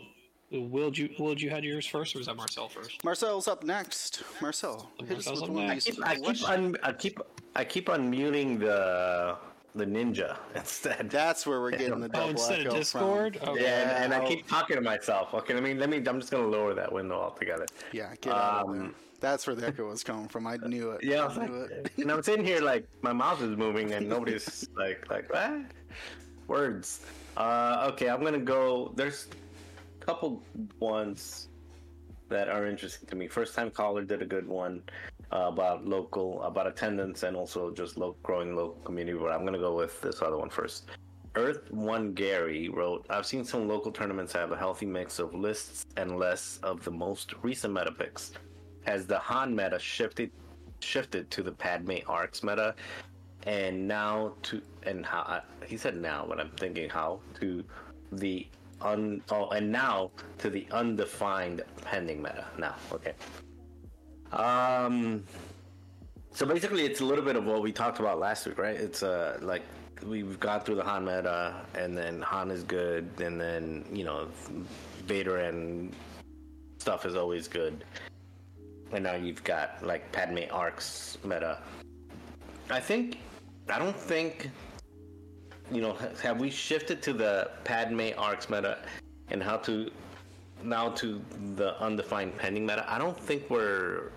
Willed 0.52 0.98
you 0.98 1.10
Willed 1.20 1.40
you 1.40 1.50
had 1.50 1.64
yours 1.64 1.86
first, 1.86 2.16
or 2.16 2.18
was 2.18 2.28
that 2.28 2.36
Marcel 2.36 2.68
first? 2.68 3.04
Marcel's 3.04 3.48
up 3.48 3.64
next. 3.64 4.24
Marcel, 4.42 4.90
Marcel's 5.08 5.42
up 5.44 5.50
one 5.50 5.64
of 5.64 5.70
next. 5.70 5.86
these 5.86 6.00
I 6.02 6.16
keep, 6.16 6.24
questions. 6.24 6.50
un, 6.50 6.76
I 6.84 6.92
keep 6.94 7.20
I 7.56 7.64
keep 7.64 7.88
unmuting 7.88 8.60
the 8.60 9.38
the 9.78 9.86
ninja 9.86 10.38
instead. 10.56 11.10
That's 11.10 11.46
where 11.46 11.62
we're 11.62 11.72
getting 11.72 12.00
the 12.00 12.10
double 12.10 12.28
Oh, 12.28 12.32
instead 12.32 12.60
echo 12.62 12.70
of 12.70 12.76
Discord. 12.76 13.38
From. 13.40 13.50
Okay. 13.50 13.64
yeah, 13.64 14.04
and, 14.04 14.14
and 14.14 14.24
I 14.24 14.28
keep 14.28 14.48
talking 14.48 14.76
to 14.76 14.82
myself. 14.82 15.34
Okay, 15.34 15.54
let 15.54 15.64
me 15.64 15.74
let 15.74 15.90
me. 15.90 15.98
I'm 15.98 16.20
just 16.20 16.32
gonna 16.32 16.48
lower 16.48 16.74
that 16.74 16.92
window 16.92 17.16
altogether. 17.16 17.66
Yeah, 17.92 18.14
get 18.22 18.34
out 18.34 18.64
of 18.64 18.70
Um, 18.70 18.80
there. 18.80 18.92
That's 19.20 19.48
where 19.48 19.56
the 19.56 19.66
echo 19.68 19.88
was 19.90 20.04
coming 20.04 20.28
from. 20.28 20.46
I 20.46 20.58
knew 20.66 20.92
it. 20.92 21.04
Yeah, 21.04 21.26
I 21.26 21.34
I 21.42 21.46
knew 21.48 21.54
like, 21.62 21.72
it. 21.72 21.92
and 21.98 22.12
I'm 22.12 22.22
sitting 22.22 22.46
here 22.46 22.62
like 22.62 22.88
my 23.02 23.14
mouth 23.14 23.42
is 23.42 23.58
moving 23.58 23.94
and 23.94 24.08
nobody's 24.08 24.68
like 24.76 25.10
like 25.10 25.32
what 25.32 25.62
words. 26.48 27.06
Uh, 27.36 27.90
okay, 27.94 28.10
I'm 28.10 28.24
gonna 28.24 28.38
go. 28.40 28.92
There's 28.96 29.28
a 30.02 30.06
couple 30.06 30.44
ones 30.80 31.50
that 32.30 32.50
are 32.50 32.66
interesting 32.68 33.08
to 33.10 33.16
me. 33.16 33.28
First 33.28 33.56
time 33.56 33.72
caller 33.72 34.04
did 34.04 34.22
a 34.22 34.26
good 34.26 34.48
one 34.48 34.82
uh, 35.32 35.48
about 35.48 35.86
local 35.86 36.42
about 36.44 36.68
attendance 36.68 37.24
and 37.24 37.36
also 37.36 37.72
just 37.72 37.98
lo- 37.98 38.16
growing 38.24 38.56
local 38.56 38.82
community. 38.84 39.18
But 39.18 39.32
I'm 39.32 39.46
gonna 39.46 39.58
go 39.60 39.76
with 39.76 40.00
this 40.02 40.22
other 40.22 40.38
one 40.38 40.50
first. 40.50 40.86
Earth 41.36 41.72
One 41.72 42.14
Gary 42.14 42.68
wrote, 42.70 43.06
I've 43.12 43.26
seen 43.26 43.46
some 43.46 43.68
local 43.68 43.92
tournaments 43.92 44.34
have 44.34 44.52
a 44.52 44.58
healthy 44.58 44.88
mix 44.88 45.20
of 45.20 45.36
lists 45.36 45.86
and 45.96 46.18
less 46.18 46.60
of 46.64 46.84
the 46.84 46.90
most 46.90 47.36
recent 47.44 47.76
meta 47.76 47.92
picks. 47.92 48.32
Has 48.88 49.06
the 49.06 49.20
Han 49.20 49.56
meta 49.56 49.78
shifted 49.78 50.32
shifted 50.80 51.30
to 51.32 51.44
the 51.44 51.52
Padme 51.52 51.98
Arcs 52.08 52.44
meta 52.44 52.74
and 53.46 53.88
now 53.88 54.34
to 54.44 54.62
and 54.84 55.06
how 55.06 55.22
uh, 55.22 55.42
he 55.66 55.78
said 55.78 55.96
now, 55.96 56.26
but 56.28 56.40
I'm 56.40 56.52
thinking 56.52 56.90
how 56.90 57.20
to 57.40 57.64
the 58.12 58.48
un 58.82 59.22
oh 59.30 59.50
and 59.50 59.72
now 59.72 60.12
to 60.40 60.50
the 60.50 60.68
undefined 60.72 61.62
pending 61.84 62.22
meta. 62.22 62.46
Now, 62.58 62.76
okay. 62.92 63.14
Um 64.32 65.24
so 66.38 66.46
basically, 66.46 66.86
it's 66.86 67.02
a 67.02 67.04
little 67.04 67.26
bit 67.26 67.36
of 67.36 67.46
what 67.46 67.64
we 67.64 67.72
talked 67.72 68.00
about 68.00 68.20
last 68.20 68.46
week, 68.46 68.60
right? 68.60 68.76
It's 68.76 69.02
uh 69.02 69.40
like 69.42 69.64
we've 70.06 70.40
got 70.40 70.68
through 70.68 70.76
the 70.76 70.84
Han 70.84 71.04
meta, 71.04 71.66
and 71.74 71.98
then 71.98 72.22
Han 72.22 72.52
is 72.52 72.64
good, 72.64 73.10
and 73.20 73.42
then 73.42 73.86
you 73.92 74.04
know 74.04 74.28
Vader 75.08 75.38
and 75.38 75.96
stuff 76.78 77.08
is 77.08 77.16
always 77.16 77.48
good, 77.48 77.84
and 78.92 79.04
now 79.04 79.16
you've 79.16 79.44
got 79.44 79.84
like 79.84 80.12
Padme 80.12 80.44
Arcs 80.52 81.18
meta. 81.24 81.58
I 82.70 82.82
think 82.82 83.18
I 83.68 83.80
don't 83.80 83.96
think 83.96 84.52
you 85.72 85.82
know 85.82 85.98
have 86.22 86.40
we 86.40 86.52
shifted 86.52 87.02
to 87.02 87.14
the 87.14 87.50
Padme 87.64 88.10
Arcs 88.16 88.48
meta 88.48 88.78
and 89.30 89.42
how 89.42 89.58
to 89.58 89.90
now 90.64 90.90
to 90.90 91.22
the 91.56 91.80
undefined 91.82 92.38
pending 92.38 92.66
meta. 92.66 92.86
I 92.88 92.98
don't 92.98 93.20
think 93.20 93.50
we're 93.50 94.12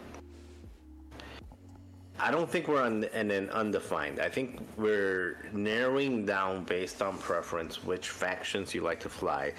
I 2.23 2.31
don't 2.31 2.51
think 2.51 2.69
we're 2.69 2.83
on 2.83 3.05
in 3.05 3.31
an 3.31 3.49
undefined. 3.49 4.21
I 4.21 4.29
think 4.29 4.61
we're 4.77 5.49
narrowing 5.55 6.27
down 6.27 6.65
based 6.65 7.01
on 7.01 7.17
preference 7.17 7.83
which 7.83 8.11
factions 8.11 8.75
you 8.75 8.83
like 8.83 9.01
to 9.01 9.09
fly, 9.09 9.55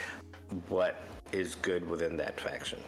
what 0.69 1.01
is 1.31 1.55
good 1.55 1.89
within 1.89 2.15
that 2.17 2.39
faction. 2.39 2.79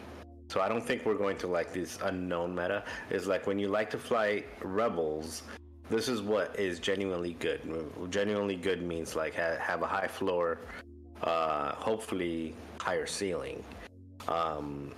So 0.48 0.60
I 0.60 0.68
don't 0.68 0.84
think 0.84 1.04
we're 1.04 1.16
going 1.16 1.36
to 1.38 1.48
like 1.48 1.72
this 1.72 1.98
unknown 2.02 2.54
meta. 2.54 2.84
Is 3.10 3.26
like 3.26 3.48
when 3.48 3.58
you 3.58 3.66
like 3.66 3.90
to 3.90 3.98
fly 3.98 4.44
rebels, 4.62 5.42
this 5.90 6.08
is 6.08 6.22
what 6.22 6.56
is 6.58 6.78
genuinely 6.78 7.32
good. 7.34 7.60
Genuinely 8.10 8.54
good 8.54 8.80
means 8.80 9.16
like 9.16 9.34
ha- 9.34 9.58
have 9.58 9.82
a 9.82 9.86
high 9.86 10.06
floor, 10.06 10.60
uh, 11.22 11.72
hopefully 11.74 12.54
higher 12.78 13.06
ceiling. 13.06 13.62
Um, 14.28 14.92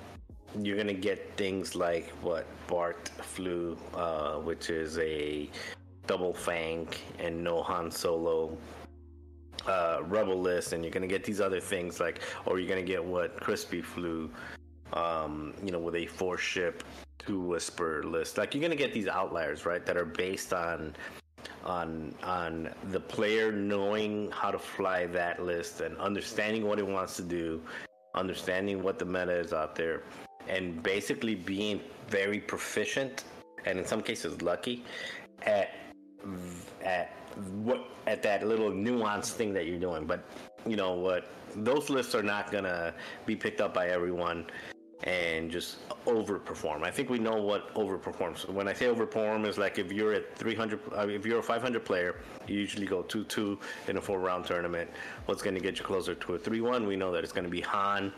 you're 0.60 0.76
gonna 0.76 0.94
get 0.94 1.36
things 1.36 1.74
like 1.74 2.08
what 2.22 2.46
Bart 2.66 3.08
flew, 3.08 3.76
uh, 3.94 4.36
which 4.36 4.70
is 4.70 4.98
a 4.98 5.50
double 6.06 6.32
fang 6.32 6.88
and 7.18 7.42
no 7.42 7.62
Han 7.62 7.90
Solo 7.90 8.56
uh, 9.66 10.00
rebel 10.04 10.40
list, 10.40 10.72
and 10.72 10.84
you're 10.84 10.92
gonna 10.92 11.06
get 11.06 11.24
these 11.24 11.40
other 11.40 11.60
things 11.60 12.00
like, 12.00 12.20
or 12.46 12.58
you're 12.58 12.68
gonna 12.68 12.82
get 12.82 13.04
what 13.04 13.38
Crispy 13.40 13.82
flew, 13.82 14.30
um, 14.92 15.54
you 15.62 15.70
know, 15.70 15.78
with 15.78 15.96
a 15.96 16.06
four 16.06 16.38
ship 16.38 16.84
two 17.18 17.40
whisper 17.40 18.02
list. 18.04 18.38
Like 18.38 18.54
you're 18.54 18.62
gonna 18.62 18.76
get 18.76 18.92
these 18.92 19.08
outliers, 19.08 19.66
right, 19.66 19.84
that 19.84 19.96
are 19.96 20.04
based 20.04 20.52
on 20.52 20.94
on 21.66 22.14
on 22.22 22.70
the 22.90 23.00
player 23.00 23.52
knowing 23.52 24.30
how 24.30 24.50
to 24.50 24.58
fly 24.58 25.06
that 25.06 25.42
list 25.42 25.80
and 25.80 25.96
understanding 25.98 26.64
what 26.64 26.78
it 26.78 26.86
wants 26.86 27.16
to 27.16 27.22
do, 27.22 27.60
understanding 28.14 28.82
what 28.82 28.98
the 28.98 29.04
meta 29.04 29.32
is 29.32 29.52
out 29.52 29.74
there, 29.74 30.04
and 30.48 30.82
basically 30.82 31.34
being 31.34 31.80
very 32.08 32.40
proficient 32.40 33.24
and 33.66 33.78
in 33.78 33.84
some 33.84 34.00
cases 34.00 34.40
lucky 34.42 34.84
at 35.42 35.70
at 36.84 37.12
what 37.64 37.84
at 38.06 38.22
that 38.22 38.46
little 38.46 38.70
nuance 38.70 39.30
thing 39.32 39.52
that 39.52 39.66
you're 39.66 39.78
doing. 39.78 40.06
But 40.06 40.24
you 40.66 40.76
know 40.76 40.94
what? 40.94 41.28
Those 41.56 41.90
lists 41.90 42.14
are 42.14 42.22
not 42.22 42.52
gonna 42.52 42.94
be 43.26 43.34
picked 43.34 43.60
up 43.60 43.74
by 43.74 43.88
everyone 43.88 44.46
and 45.04 45.50
just 45.50 45.88
overperform. 46.06 46.82
I 46.82 46.90
think 46.90 47.10
we 47.10 47.18
know 47.18 47.36
what 47.36 47.74
overperforms. 47.74 48.48
When 48.48 48.66
I 48.66 48.72
say 48.72 48.86
overperform, 48.86 49.46
is 49.46 49.58
like 49.58 49.78
if 49.78 49.92
you're 49.92 50.14
at 50.14 50.36
300, 50.36 50.80
uh, 50.96 51.08
if 51.08 51.26
you're 51.26 51.40
a 51.40 51.42
500 51.42 51.84
player, 51.84 52.16
you 52.46 52.58
usually 52.58 52.86
go 52.86 53.02
2-2 53.02 53.58
in 53.88 53.98
a 53.98 54.00
four-round 54.00 54.46
tournament. 54.46 54.90
What's 55.26 55.42
going 55.42 55.54
to 55.54 55.60
get 55.60 55.78
you 55.78 55.84
closer 55.84 56.14
to 56.14 56.34
a 56.34 56.38
3-1? 56.38 56.86
We 56.86 56.96
know 56.96 57.12
that 57.12 57.24
it's 57.24 57.32
going 57.32 57.44
to 57.44 57.50
be 57.50 57.60
Han, 57.60 58.12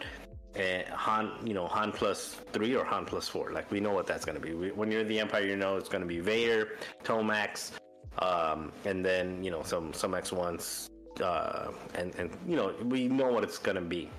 and 0.54 0.86
Han, 0.88 1.32
you 1.44 1.54
know, 1.54 1.66
Han 1.68 1.92
plus 1.92 2.36
three 2.52 2.74
or 2.74 2.84
Han 2.84 3.04
plus 3.04 3.28
four. 3.28 3.52
Like 3.52 3.70
we 3.70 3.80
know 3.80 3.92
what 3.92 4.06
that's 4.06 4.24
going 4.24 4.40
to 4.40 4.40
be. 4.40 4.54
We, 4.54 4.70
when 4.70 4.90
you're 4.90 5.02
in 5.02 5.08
the 5.08 5.20
Empire, 5.20 5.42
you 5.42 5.56
know 5.56 5.76
it's 5.76 5.88
going 5.88 6.02
to 6.02 6.06
be 6.06 6.20
Vader, 6.20 6.78
Tomax, 7.04 7.72
um, 8.18 8.72
and 8.84 9.04
then 9.04 9.42
you 9.42 9.50
know 9.50 9.62
some 9.62 9.92
some 9.92 10.14
X 10.14 10.32
ones, 10.32 10.90
uh, 11.22 11.68
and 11.94 12.14
and 12.16 12.30
you 12.46 12.56
know 12.56 12.74
we 12.84 13.08
know 13.08 13.30
what 13.30 13.44
it's 13.44 13.58
going 13.58 13.76
to 13.76 13.82
be. 13.82 14.10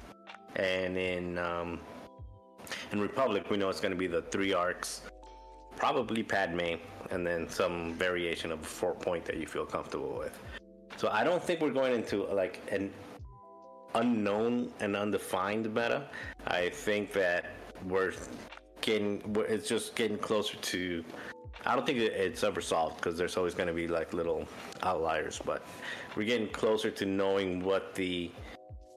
And 0.56 0.98
in 0.98 1.38
um, 1.38 1.80
in 2.92 3.00
Republic, 3.00 3.50
we 3.50 3.58
know 3.58 3.70
it's 3.70 3.80
going 3.80 3.92
to 3.92 3.98
be 3.98 4.08
the 4.08 4.22
three 4.24 4.54
arcs, 4.54 5.02
probably 5.76 6.24
Padme, 6.24 6.76
and 7.12 7.26
then 7.26 7.48
some 7.50 7.94
variation 7.94 8.52
of 8.52 8.62
a 8.62 8.66
four 8.66 8.94
point 8.94 9.26
that 9.26 9.38
you 9.38 9.48
feel 9.48 9.66
comfortable 9.66 10.18
with. 10.18 10.38
So 10.98 11.10
I 11.10 11.24
don't 11.24 11.42
think 11.42 11.62
we're 11.62 11.72
going 11.72 11.94
into 11.94 12.26
like 12.26 12.62
an 12.72 12.92
unknown 13.96 14.72
and 14.80 14.96
undefined 14.96 15.66
meta. 15.74 16.08
I 16.48 16.70
think 16.70 17.14
that 17.14 17.46
we're 17.86 18.14
getting, 18.82 19.22
it's 19.48 19.68
just 19.68 19.96
getting 19.96 20.18
closer 20.18 20.58
to. 20.58 21.04
I 21.66 21.76
don't 21.76 21.86
think 21.86 22.00
it's 22.00 22.44
ever 22.44 22.62
solved 22.62 22.98
because 22.98 23.18
there's 23.18 23.36
always 23.36 23.54
going 23.54 23.68
to 23.68 23.74
be 23.74 23.88
like 23.88 24.14
little 24.14 24.48
outliers, 24.82 25.42
but 25.46 25.66
we're 26.16 26.24
getting 26.24 26.48
closer 26.50 26.90
to 26.90 27.06
knowing 27.06 27.62
what 27.62 27.94
the 27.96 28.32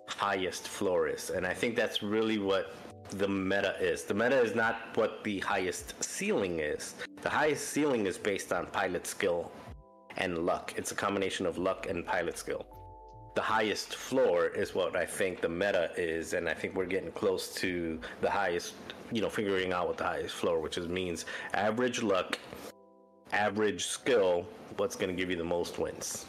highest 0.06 0.68
floor 0.68 1.08
is, 1.08 1.30
and 1.30 1.44
I 1.46 1.54
think 1.54 1.74
that's 1.74 2.02
really 2.02 2.38
what 2.38 2.74
the 3.12 3.28
meta 3.28 3.76
is. 3.80 4.04
The 4.04 4.14
meta 4.14 4.40
is 4.40 4.54
not 4.54 4.76
what 4.94 5.22
the 5.24 5.38
highest 5.40 6.02
ceiling 6.02 6.60
is. 6.60 6.94
The 7.22 7.28
highest 7.28 7.68
ceiling 7.68 8.06
is 8.06 8.18
based 8.18 8.52
on 8.52 8.66
pilot 8.66 9.06
skill 9.06 9.50
and 10.16 10.38
luck. 10.38 10.74
It's 10.76 10.92
a 10.92 10.94
combination 10.94 11.46
of 11.46 11.58
luck 11.58 11.86
and 11.88 12.04
pilot 12.04 12.36
skill. 12.38 12.66
The 13.34 13.40
highest 13.40 13.94
floor 13.94 14.48
is 14.48 14.74
what 14.74 14.94
I 14.94 15.06
think 15.06 15.40
the 15.40 15.48
meta 15.48 15.90
is, 15.96 16.34
and 16.34 16.48
I 16.48 16.54
think 16.54 16.74
we're 16.74 16.84
getting 16.84 17.12
close 17.12 17.54
to 17.56 17.98
the 18.20 18.28
highest, 18.28 18.74
you 19.10 19.22
know, 19.22 19.30
figuring 19.30 19.72
out 19.72 19.88
what 19.88 19.96
the 19.96 20.04
highest 20.04 20.34
floor, 20.34 20.60
which 20.60 20.76
is 20.76 20.86
means 20.86 21.24
average 21.54 22.02
luck, 22.02 22.38
average 23.32 23.86
skill, 23.86 24.46
what's 24.76 24.96
going 24.96 25.08
to 25.08 25.16
give 25.16 25.30
you 25.30 25.36
the 25.36 25.44
most 25.44 25.78
wins. 25.78 26.26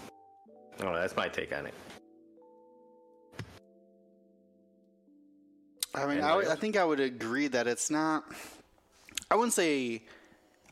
That's 0.77 1.15
my 1.17 1.27
take 1.27 1.53
on 1.55 1.65
it. 1.65 1.73
I 5.95 6.05
mean, 6.07 6.21
I, 6.21 6.37
I, 6.39 6.55
think 6.55 6.75
I 6.75 6.83
would 6.83 6.99
agree 6.99 7.47
that 7.47 7.67
it's 7.67 7.91
not. 7.91 8.23
I 9.29 9.35
wouldn't 9.35 9.53
say 9.53 10.01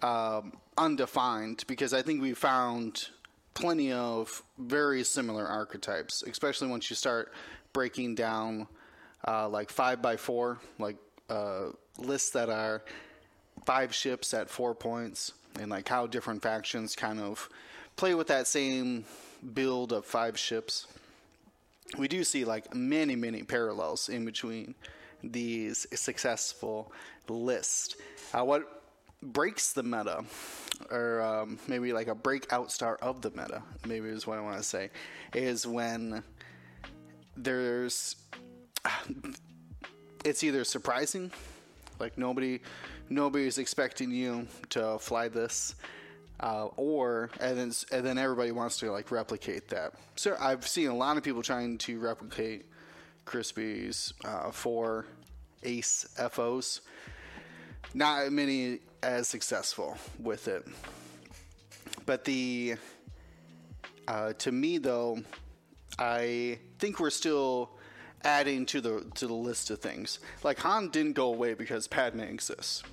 um, 0.01 0.53
undefined 0.77 1.63
because 1.67 1.93
I 1.93 2.01
think 2.01 2.21
we 2.21 2.33
found 2.33 3.09
plenty 3.53 3.91
of 3.91 4.41
very 4.57 5.03
similar 5.03 5.45
archetypes, 5.45 6.23
especially 6.23 6.69
once 6.69 6.89
you 6.89 6.95
start 6.95 7.33
breaking 7.73 8.15
down 8.15 8.67
uh, 9.27 9.47
like 9.47 9.69
five 9.69 10.01
by 10.01 10.17
four, 10.17 10.59
like 10.79 10.97
uh, 11.29 11.67
lists 11.99 12.31
that 12.31 12.49
are 12.49 12.83
five 13.65 13.93
ships 13.93 14.33
at 14.33 14.49
four 14.49 14.73
points, 14.73 15.33
and 15.59 15.69
like 15.69 15.87
how 15.87 16.07
different 16.07 16.41
factions 16.41 16.95
kind 16.95 17.19
of 17.19 17.47
play 17.95 18.15
with 18.15 18.27
that 18.27 18.47
same 18.47 19.05
build 19.53 19.93
of 19.93 20.05
five 20.05 20.37
ships. 20.37 20.87
We 21.97 22.07
do 22.07 22.23
see 22.23 22.43
like 22.45 22.73
many, 22.73 23.15
many 23.15 23.43
parallels 23.43 24.09
in 24.09 24.25
between 24.25 24.73
these 25.23 25.87
successful 25.93 26.91
lists. 27.27 27.95
Uh, 28.33 28.43
what 28.43 28.83
breaks 29.21 29.73
the 29.73 29.83
meta, 29.83 30.23
or 30.89 31.21
um, 31.21 31.59
maybe 31.67 31.93
like 31.93 32.07
a 32.07 32.15
breakout 32.15 32.71
star 32.71 32.95
of 33.01 33.21
the 33.21 33.29
meta, 33.31 33.61
maybe 33.85 34.09
is 34.09 34.25
what 34.25 34.37
I 34.37 34.41
want 34.41 34.57
to 34.57 34.63
say, 34.63 34.89
is 35.33 35.67
when 35.67 36.23
there's 37.37 38.15
it's 40.25 40.43
either 40.43 40.63
surprising, 40.63 41.31
like 41.99 42.17
nobody 42.17 42.59
nobody's 43.09 43.57
expecting 43.57 44.11
you 44.11 44.47
to 44.69 44.97
fly 44.99 45.27
this. 45.27 45.75
Uh, 46.39 46.69
or 46.75 47.29
and 47.39 47.55
then 47.55 47.71
and 47.91 48.03
then 48.03 48.17
everybody 48.17 48.51
wants 48.51 48.79
to 48.79 48.91
like 48.91 49.11
replicate 49.11 49.67
that. 49.69 49.93
So 50.15 50.35
I've 50.39 50.67
seen 50.67 50.87
a 50.87 50.95
lot 50.95 51.15
of 51.15 51.21
people 51.21 51.43
trying 51.43 51.77
to 51.79 51.99
replicate 51.99 52.65
Crispy's 53.31 54.13
uh, 54.25 54.51
four 54.51 55.05
ace 55.63 56.05
FOs. 56.31 56.81
Not 57.93 58.29
many 58.29 58.79
as 59.01 59.29
successful 59.29 59.97
with 60.19 60.49
it. 60.49 60.67
But 62.05 62.25
the 62.25 62.75
uh, 64.05 64.33
to 64.33 64.51
me 64.51 64.79
though, 64.79 65.19
I 65.97 66.59
think 66.79 66.99
we're 66.99 67.09
still 67.09 67.71
adding 68.25 68.65
to 68.65 68.81
the 68.81 69.05
to 69.15 69.27
the 69.27 69.33
list 69.33 69.69
of 69.69 69.79
things. 69.79 70.19
Like 70.43 70.59
Han 70.59 70.89
didn't 70.89 71.13
go 71.13 71.27
away 71.27 71.53
because 71.53 71.87
Padme 71.87 72.19
exists. 72.19 72.83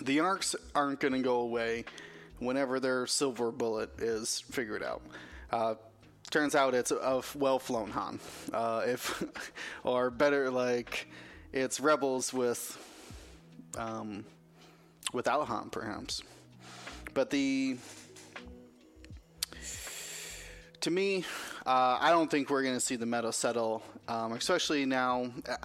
The 0.00 0.20
arcs 0.20 0.54
aren't 0.76 1.00
going 1.00 1.14
to 1.14 1.22
go 1.22 1.40
away 1.40 1.86
whenever 2.38 2.78
their 2.78 3.08
silver 3.08 3.50
bullet 3.50 3.90
is 3.98 4.44
figured 4.52 4.84
out. 4.84 5.02
Uh, 5.50 5.74
turns 6.34 6.56
out 6.56 6.74
it's 6.74 6.90
a 6.90 7.22
well 7.36 7.60
flown 7.60 7.90
Han. 7.92 8.18
Uh, 8.52 8.82
if 8.86 9.22
or 9.84 10.10
better 10.10 10.50
like 10.50 11.06
it's 11.52 11.78
rebels 11.78 12.34
with 12.34 12.76
um, 13.78 14.24
without 15.12 15.46
Han 15.46 15.70
perhaps. 15.70 16.24
But 17.14 17.30
the 17.30 17.76
to 20.80 20.90
me, 20.90 21.24
uh, 21.64 21.98
I 22.00 22.10
don't 22.10 22.28
think 22.28 22.50
we're 22.50 22.64
going 22.64 22.74
to 22.74 22.80
see 22.80 22.96
the 22.96 23.06
meta 23.06 23.32
settle, 23.32 23.84
um, 24.08 24.32
especially 24.32 24.84
now. 24.84 25.30
Uh, 25.48 25.56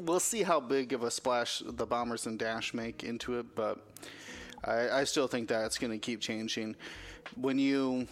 we'll 0.00 0.20
see 0.20 0.42
how 0.42 0.58
big 0.58 0.94
of 0.94 1.02
a 1.02 1.10
splash 1.10 1.62
the 1.64 1.84
bombers 1.84 2.26
and 2.26 2.38
dash 2.38 2.72
make 2.72 3.04
into 3.04 3.38
it, 3.38 3.54
but 3.54 3.78
I, 4.64 4.88
I 4.88 5.04
still 5.04 5.28
think 5.28 5.48
that 5.50 5.66
it's 5.66 5.76
going 5.76 5.92
to 5.92 5.98
keep 5.98 6.22
changing. 6.22 6.76
When 7.36 7.58
you 7.58 8.08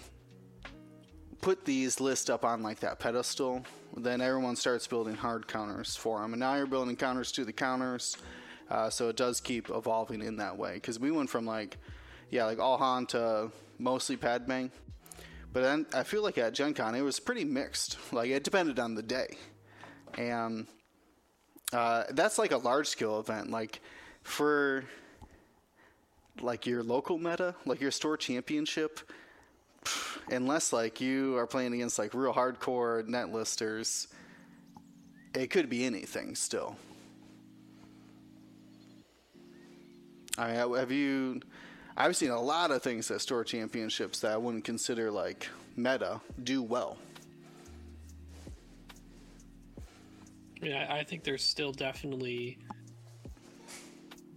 put 1.43 1.65
these 1.67 2.01
lists 2.01 2.31
up 2.31 2.45
on 2.45 2.63
like 2.63 2.81
that 2.81 2.99
pedestal, 2.99 3.63
then 3.97 4.23
everyone 4.23 4.57
starts 4.57 4.87
building 4.87 5.15
hard 5.15 5.47
counters 5.47 5.95
for 5.95 6.23
them. 6.23 6.33
And 6.33 6.41
now 6.41 6.55
you're 6.55 6.67
building 6.67 6.97
counters 6.97 7.31
to 7.33 7.45
the 7.45 7.53
counters. 7.53 8.17
Uh, 8.71 8.89
so 8.89 9.11
it 9.11 9.17
does 9.17 9.41
keep 9.41 9.69
evolving 9.69 10.23
in 10.23 10.37
that 10.37 10.57
way. 10.57 10.75
Because 10.75 10.99
we 10.99 11.11
went 11.11 11.29
from 11.29 11.45
like, 11.45 11.77
yeah, 12.31 12.47
like 12.47 12.59
all 12.59 12.79
Han 12.79 13.07
to 13.07 13.51
mostly 13.79 14.17
Padme. 14.17 14.67
But 15.53 15.63
then 15.63 15.85
I 15.93 16.05
feel 16.05 16.23
like 16.23 16.39
at 16.39 16.55
Gen 16.55 16.73
Con 16.73 16.95
it 16.95 17.03
was 17.03 17.21
pretty 17.21 17.45
mixed. 17.45 17.99
Like 18.13 18.31
it 18.31 18.45
depended 18.45 18.79
on 18.79 18.95
the 18.95 19.03
day. 19.03 19.37
And 20.17 20.67
uh, 21.73 22.05
that's 22.11 22.39
like 22.39 22.53
a 22.53 22.57
large 22.57 22.87
scale 22.87 23.19
event. 23.19 23.51
Like 23.51 23.81
for 24.23 24.85
like 26.41 26.67
your 26.67 26.85
local 26.85 27.19
meta, 27.19 27.57
like 27.67 27.81
your 27.81 27.91
store 27.91 28.17
championship, 28.17 29.01
unless 30.31 30.73
like 30.73 31.01
you 31.01 31.37
are 31.37 31.47
playing 31.47 31.75
against 31.75 31.99
like 31.99 32.15
real 32.15 32.33
hardcore 32.33 33.07
net 33.07 33.33
listers, 33.33 34.09
it 35.35 35.49
could 35.49 35.69
be 35.69 35.85
anything 35.85 36.35
still. 36.35 36.77
I 40.39 40.49
mean, 40.49 40.75
have 40.77 40.91
you? 40.91 41.41
I've 41.97 42.17
seen 42.17 42.31
a 42.31 42.41
lot 42.41 42.71
of 42.71 42.83
things 42.83 43.11
at 43.11 43.21
store 43.21 43.45
championships 43.45 44.21
that 44.21 44.33
I 44.33 44.37
wouldn't 44.37 44.65
consider 44.65 45.11
like 45.11 45.49
meta 45.77 46.21
do 46.43 46.63
well. 46.63 46.97
Yeah, 50.63 50.87
I 50.89 51.03
think 51.03 51.25
there's 51.25 51.45
still 51.45 51.73
definitely 51.73 52.59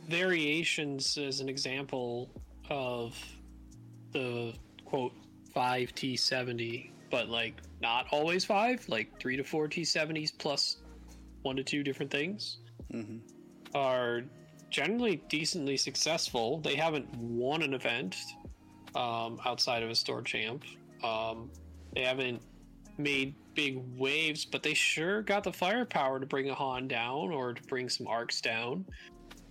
variations 0.10 1.18
as 1.18 1.40
an 1.40 1.50
example 1.50 2.30
of 2.70 3.16
the 4.12 4.54
quote 4.86 5.14
5 5.56 5.96
T70, 5.96 6.92
but 7.10 7.30
like 7.30 7.56
not 7.82 8.06
always 8.12 8.46
five, 8.46 8.88
like 8.88 9.20
three 9.20 9.38
to 9.38 9.44
four 9.44 9.68
T70s 9.68 10.32
plus 10.38 10.78
one 11.42 11.56
to 11.56 11.64
two 11.64 11.82
different 11.82 12.12
things 12.12 12.58
mm-hmm. 12.94 13.18
are 13.74 14.22
generally 14.70 15.24
decently 15.30 15.78
successful. 15.78 16.60
They 16.60 16.76
haven't 16.76 17.08
won 17.16 17.62
an 17.62 17.74
event 17.74 18.18
um, 18.96 19.40
outside 19.46 19.82
of 19.82 19.90
a 19.90 19.96
store 19.96 20.22
champ. 20.22 20.64
Um, 21.04 21.50
they 21.94 22.02
haven't 22.02 22.42
made 22.98 23.36
big 23.54 23.82
waves, 23.98 24.44
but 24.44 24.62
they 24.62 24.74
sure 24.74 25.22
got 25.22 25.44
the 25.44 25.54
firepower 25.54 26.20
to 26.20 26.26
bring 26.26 26.50
a 26.50 26.54
Han 26.54 26.88
down 26.90 27.32
or 27.32 27.54
to 27.54 27.64
bring 27.64 27.88
some 27.88 28.08
arcs 28.08 28.42
down. 28.42 28.86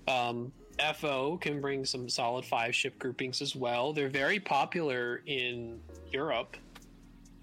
Um, 0.07 0.53
FO 0.95 1.37
can 1.39 1.61
bring 1.61 1.85
some 1.85 2.09
solid 2.09 2.45
five 2.45 2.75
ship 2.75 2.99
groupings 2.99 3.41
as 3.41 3.55
well. 3.55 3.93
They're 3.93 4.09
very 4.09 4.41
popular 4.41 5.23
in 5.27 5.81
Europe. 6.13 6.57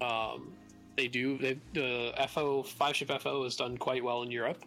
Um, 0.01 0.53
they 0.97 1.07
do. 1.07 1.37
The 1.37 2.13
FO 2.29 2.63
five 2.63 2.95
ship 2.95 3.11
FO 3.21 3.43
has 3.43 3.55
done 3.55 3.77
quite 3.77 4.03
well 4.03 4.23
in 4.23 4.31
Europe. 4.31 4.63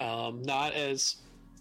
Um, 0.00 0.42
not 0.42 0.72
as 0.74 1.16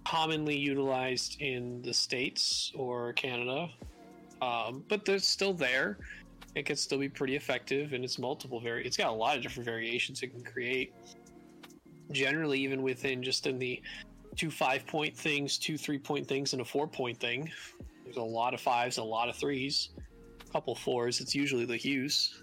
commonly 0.05 0.57
utilized 0.57 1.41
in 1.41 1.81
the 1.81 1.93
states 1.93 2.71
or 2.75 3.13
Canada, 3.13 3.69
um, 4.41 4.83
but 4.87 5.05
they're 5.05 5.19
still 5.19 5.53
there. 5.53 5.97
It 6.55 6.65
can 6.65 6.75
still 6.75 6.97
be 6.97 7.09
pretty 7.09 7.35
effective, 7.35 7.93
and 7.93 8.03
it's 8.03 8.17
multiple 8.17 8.59
vari. 8.59 8.85
It's 8.85 8.97
got 8.97 9.09
a 9.09 9.15
lot 9.15 9.37
of 9.37 9.43
different 9.43 9.65
variations 9.65 10.23
it 10.23 10.29
can 10.29 10.43
create. 10.43 10.93
Generally, 12.11 12.59
even 12.59 12.81
within 12.81 13.21
just 13.21 13.45
in 13.45 13.59
the 13.59 13.81
two 14.39 14.49
five 14.49 14.87
point 14.87 15.15
things, 15.15 15.57
two 15.57 15.77
three 15.77 15.99
point 15.99 16.25
things, 16.25 16.53
and 16.53 16.61
a 16.61 16.65
four 16.65 16.87
point 16.87 17.19
thing. 17.19 17.51
There's 18.05 18.15
a 18.15 18.21
lot 18.21 18.53
of 18.53 18.61
fives, 18.61 18.97
a 18.97 19.03
lot 19.03 19.27
of 19.27 19.35
threes, 19.35 19.89
a 20.47 20.51
couple 20.51 20.73
fours. 20.73 21.19
It's 21.19 21.35
usually 21.35 21.65
the 21.65 21.75
hues. 21.75 22.41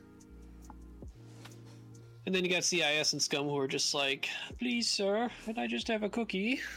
And 2.27 2.35
then 2.35 2.45
you 2.45 2.51
got 2.51 2.65
CIS 2.65 3.15
and 3.15 3.23
Scum 3.23 3.47
who 3.47 3.57
are 3.57 3.69
just 3.69 3.95
like, 3.95 4.29
please, 4.59 4.91
sir, 4.91 5.31
can 5.45 5.59
I 5.59 5.67
just 5.67 5.89
have 5.89 6.03
a 6.03 6.09
cookie? 6.09 6.61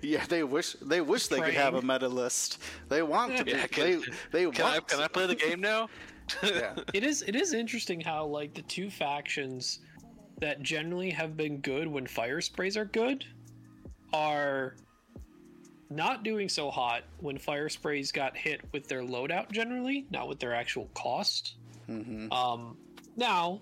Yeah, 0.00 0.24
they 0.26 0.44
wish 0.44 0.74
they 0.74 1.00
wish 1.00 1.26
they 1.26 1.40
could 1.40 1.54
have 1.54 1.74
a 1.74 1.82
meta 1.82 2.06
list. 2.06 2.58
They 2.88 3.02
want 3.02 3.36
to. 3.38 3.44
Yeah, 3.44 3.62
be, 3.62 3.68
can- 3.68 3.84
they 3.84 4.44
they 4.44 4.50
Can 4.52 4.64
I 4.64 4.72
want. 4.74 4.88
can 4.88 5.00
I 5.00 5.08
play 5.08 5.26
the 5.26 5.34
game 5.34 5.60
now? 5.60 5.88
yeah. 6.42 6.76
It 6.94 7.02
is 7.02 7.22
it 7.22 7.34
is 7.34 7.52
interesting 7.52 8.00
how 8.00 8.24
like 8.26 8.54
the 8.54 8.62
two 8.62 8.90
factions 8.90 9.80
that 10.38 10.62
generally 10.62 11.10
have 11.10 11.36
been 11.36 11.58
good 11.58 11.88
when 11.88 12.06
fire 12.06 12.40
sprays 12.40 12.76
are 12.76 12.84
good 12.84 13.24
are 14.12 14.74
not 15.90 16.24
doing 16.24 16.48
so 16.48 16.70
hot 16.70 17.02
when 17.20 17.38
fire 17.38 17.68
sprays 17.68 18.12
got 18.12 18.36
hit 18.36 18.60
with 18.72 18.88
their 18.88 19.02
loadout 19.02 19.50
generally, 19.52 20.06
not 20.10 20.28
with 20.28 20.38
their 20.38 20.54
actual 20.54 20.88
cost. 20.94 21.56
Um, 22.32 22.76
now 23.16 23.60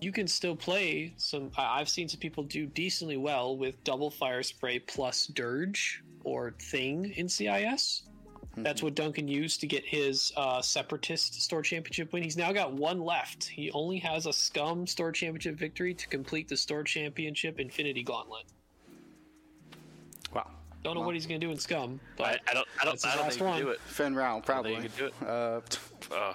you 0.00 0.12
can 0.12 0.26
still 0.26 0.56
play 0.56 1.12
some. 1.16 1.50
I've 1.56 1.88
seen 1.88 2.08
some 2.08 2.20
people 2.20 2.44
do 2.44 2.66
decently 2.66 3.16
well 3.16 3.56
with 3.56 3.82
double 3.84 4.10
fire 4.10 4.42
spray 4.42 4.78
plus 4.78 5.26
dirge 5.26 6.02
or 6.24 6.54
thing 6.60 7.12
in 7.16 7.28
CIS. 7.28 8.02
That's 8.56 8.82
what 8.82 8.94
Duncan 8.94 9.28
used 9.28 9.60
to 9.60 9.66
get 9.66 9.84
his 9.86 10.32
uh, 10.36 10.60
Separatist 10.60 11.40
Store 11.40 11.62
Championship 11.62 12.12
win. 12.12 12.22
He's 12.22 12.36
now 12.36 12.52
got 12.52 12.72
one 12.72 13.00
left. 13.00 13.44
He 13.44 13.70
only 13.70 13.98
has 14.00 14.26
a 14.26 14.32
Scum 14.32 14.86
Store 14.86 15.12
Championship 15.12 15.56
victory 15.56 15.94
to 15.94 16.08
complete 16.08 16.48
the 16.48 16.56
Store 16.56 16.82
Championship 16.82 17.60
Infinity 17.60 18.02
Gauntlet. 18.02 18.44
Wow. 20.84 20.92
Don't 20.94 21.00
know 21.00 21.06
what 21.06 21.14
he's 21.14 21.26
going 21.26 21.40
to 21.40 21.46
do 21.46 21.50
in 21.52 21.58
Scum, 21.58 22.00
but 22.16 22.40
I 22.48 22.54
don't 22.54 22.66
I 22.80 22.84
don't 22.84 22.92
That's 23.00 23.04
his 23.04 23.12
I 23.12 23.16
don't 23.16 23.24
last 23.24 23.38
think 23.38 23.40
you 23.40 23.46
can 23.46 23.52
one. 23.54 23.60
do 23.62 23.68
it. 23.70 23.80
Fenn 23.82 24.14
Rau 24.14 24.40
probably. 24.40 24.74
you 24.74 24.80
could 24.82 24.96
do 24.96 25.06
it. 25.06 25.14
Uh, 25.26 25.60
Oh. 26.12 26.32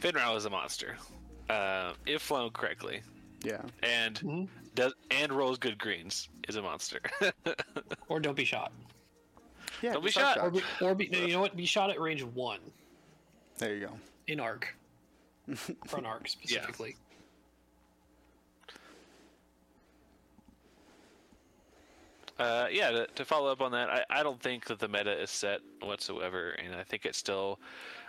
Fenn 0.00 0.14
Rau 0.14 0.34
is 0.36 0.44
a 0.44 0.50
monster. 0.50 0.96
Uh, 1.48 1.92
if 2.06 2.22
flown 2.22 2.50
correctly, 2.50 3.00
yeah. 3.42 3.62
and 3.82 4.16
Mm-hmm. 4.16 4.44
does 4.74 4.92
and 5.10 5.32
rolls 5.32 5.58
good 5.58 5.78
greens, 5.78 6.28
is 6.48 6.56
a 6.56 6.62
monster. 6.62 7.00
or 8.08 8.20
don't 8.20 8.36
be 8.36 8.44
shot. 8.44 8.72
Yeah. 9.82 9.92
Don't 9.94 10.02
be 10.04 10.10
just 10.10 10.16
like 10.24 10.34
shot. 10.36 10.44
Or 10.44 10.50
be, 10.50 10.62
or 10.82 10.94
be, 10.94 11.08
no, 11.08 11.18
you 11.20 11.32
know 11.34 11.40
what? 11.40 11.56
Be 11.56 11.64
shot 11.64 11.90
at 11.90 12.00
range 12.00 12.22
one 12.22 12.58
There 13.58 13.74
you 13.74 13.86
go. 13.86 13.92
in 14.26 14.40
arc, 14.40 14.74
front 15.86 16.06
arc 16.06 16.28
specifically. 16.28 16.96
Uh, 22.38 22.66
yeah, 22.70 22.90
to, 22.90 23.06
to 23.16 23.24
follow 23.24 23.50
up 23.50 23.60
on 23.60 23.72
that, 23.72 23.90
I, 23.90 24.04
I 24.10 24.22
don't 24.22 24.40
think 24.40 24.66
that 24.66 24.78
the 24.78 24.88
meta 24.88 25.20
is 25.20 25.30
set 25.30 25.60
whatsoever, 25.82 26.50
and 26.50 26.74
I 26.74 26.84
think 26.84 27.04
it's 27.04 27.18
still 27.18 27.58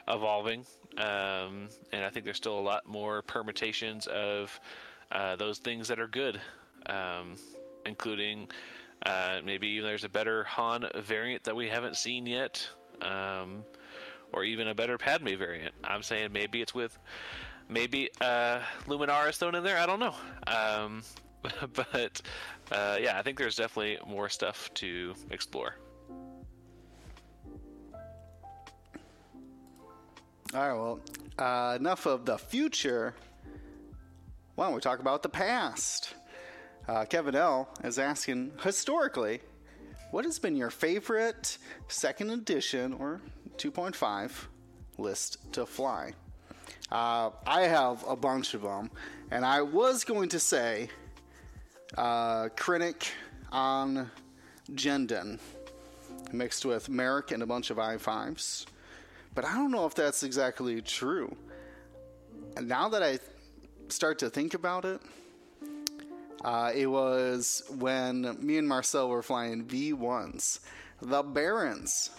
evolving. 0.08 0.65
Um, 0.98 1.70
and 1.92 2.04
I 2.04 2.10
think 2.10 2.26
there's 2.26 2.38
still 2.38 2.60
a 2.60 2.62
lot 2.62 2.88
more 2.88 3.22
permutations 3.24 4.08
of 4.08 4.60
uh, 5.12 5.36
those 5.36 5.58
things 5.58 5.88
that 5.88 6.00
are 6.00 6.08
good, 6.08 6.39
um, 6.86 7.36
including 7.86 8.48
uh, 9.06 9.39
maybe 9.44 9.80
there's 9.80 10.04
a 10.04 10.10
better 10.10 10.44
Han 10.44 10.88
variant 11.02 11.44
that 11.44 11.56
we 11.56 11.68
haven't 11.68 11.96
seen 11.96 12.26
yet, 12.26 12.68
um, 13.02 13.63
or 14.34 14.44
even 14.44 14.68
a 14.68 14.76
better 14.76 14.98
Padme 14.98 15.36
variant. 15.38 15.74
I'm 15.84 16.04
saying 16.04 16.32
maybe 16.34 16.62
it's 16.62 16.76
with 16.76 16.98
maybe 17.68 18.10
uh, 18.22 18.60
Luminara's 18.88 19.38
thrown 19.38 19.56
in 19.56 19.63
there. 19.63 19.78
I 19.80 19.86
don't 19.86 20.00
know. 20.00 20.15
Um, 20.46 21.02
but 21.73 22.21
uh, 22.71 22.97
yeah, 22.99 23.17
I 23.17 23.21
think 23.21 23.38
there's 23.38 23.56
definitely 23.56 23.97
more 24.08 24.30
stuff 24.30 24.73
to 24.75 25.13
explore. 25.32 25.75
All 30.52 30.60
right. 30.60 30.73
Well, 30.73 30.99
uh, 31.38 31.78
enough 31.80 32.08
of 32.08 32.25
the 32.25 32.38
future. 32.38 33.13
Why 34.56 34.65
don't 34.65 34.73
we 34.73 34.82
talk 34.82 34.99
about 34.99 35.21
the 35.23 35.30
past? 35.30 36.15
Uh, 36.88 37.06
Kevin 37.06 37.36
L 37.36 37.69
is 37.84 37.99
asking 37.99 38.52
historically, 38.63 39.41
what 40.10 40.25
has 40.25 40.39
been 40.39 40.56
your 40.56 40.71
favorite 40.71 41.60
second 41.88 42.32
edition 42.32 42.93
or 42.93 43.21
2.5 43.58 44.32
list 44.97 45.38
to 45.54 45.67
fly? 45.67 46.13
Uh, 46.91 47.30
I 47.45 47.62
have 47.62 48.04
a 48.08 48.15
bunch 48.15 48.56
of 48.56 48.63
them, 48.63 48.89
and 49.30 49.45
I 49.45 49.62
was 49.62 50.04
going 50.04 50.30
to 50.30 50.39
say 50.39 50.89
uh, 51.97 52.49
Krennic 52.56 53.12
on 53.52 54.10
Jendon 54.73 55.39
mixed 56.32 56.65
with 56.65 56.89
Merrick 56.89 57.32
and 57.32 57.43
a 57.43 57.45
bunch 57.45 57.69
of 57.69 57.78
i5s. 57.78 58.65
But 59.34 59.45
I 59.45 59.56
don't 59.56 59.71
know 59.71 59.86
if 59.86 59.95
that's 59.95 60.23
exactly 60.23 60.82
true. 60.82 61.36
And 62.58 62.67
now 62.67 62.89
that 62.89 63.04
I 63.04 63.19
start 63.89 64.19
to 64.19 64.30
think 64.30 64.54
about 64.54 64.86
it, 64.86 65.02
uh, 66.43 66.71
it 66.73 66.88
was 66.88 67.63
when 67.78 68.38
me 68.39 68.58
and 68.58 68.67
Marcel 68.67 69.10
were 69.10 69.21
flying 69.21 69.65
V1s. 69.65 70.60
The 71.02 71.21
Barons 71.23 72.10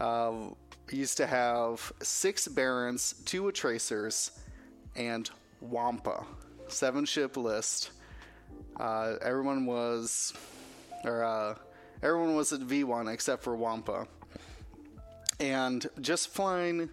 uh, 0.00 0.32
used 0.90 1.16
to 1.18 1.26
have 1.26 1.92
six 2.02 2.48
Barons, 2.48 3.14
two 3.24 3.50
Tracers, 3.52 4.30
and 4.96 5.28
Wampa. 5.60 6.24
Seven 6.68 7.04
ship 7.04 7.36
list. 7.36 7.90
Uh, 8.78 9.14
everyone 9.22 9.66
was, 9.66 10.32
or 11.04 11.24
uh, 11.24 11.54
everyone 12.02 12.34
was 12.34 12.52
at 12.52 12.60
V1 12.60 13.12
except 13.12 13.42
for 13.42 13.56
Wampa. 13.56 14.06
And 15.40 15.86
just 16.00 16.28
flying 16.28 16.90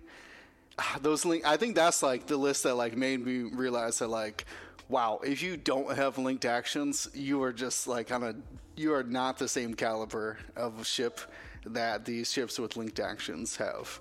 those 1.02 1.26
link 1.26 1.46
i 1.46 1.58
think 1.58 1.76
that's 1.76 2.02
like 2.02 2.26
the 2.26 2.38
list 2.38 2.63
that 2.63 2.74
like 2.76 2.98
made 2.98 3.24
me 3.24 3.44
realize 3.44 4.00
that 4.00 4.08
like 4.08 4.46
wow 4.89 5.20
if 5.24 5.44
you 5.44 5.56
don't 5.56 5.96
have 5.96 6.17
linked 6.17 6.44
actions 6.44 7.08
you 7.13 7.44
are 7.44 7.54
just 7.54 7.88
like 7.88 8.12
on 8.12 8.24
a 8.24 8.34
you 8.76 8.94
are 8.94 9.04
not 9.04 9.38
the 9.38 9.48
same 9.48 9.74
caliber 9.74 10.38
of 10.56 10.86
ship 10.86 11.20
that 11.65 12.06
these 12.06 12.32
ships 12.32 12.58
with 12.60 12.76
linked 12.76 13.00
actions 13.00 13.56
have. 13.58 14.00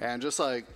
And 0.00 0.22
just 0.22 0.38
like 0.38 0.66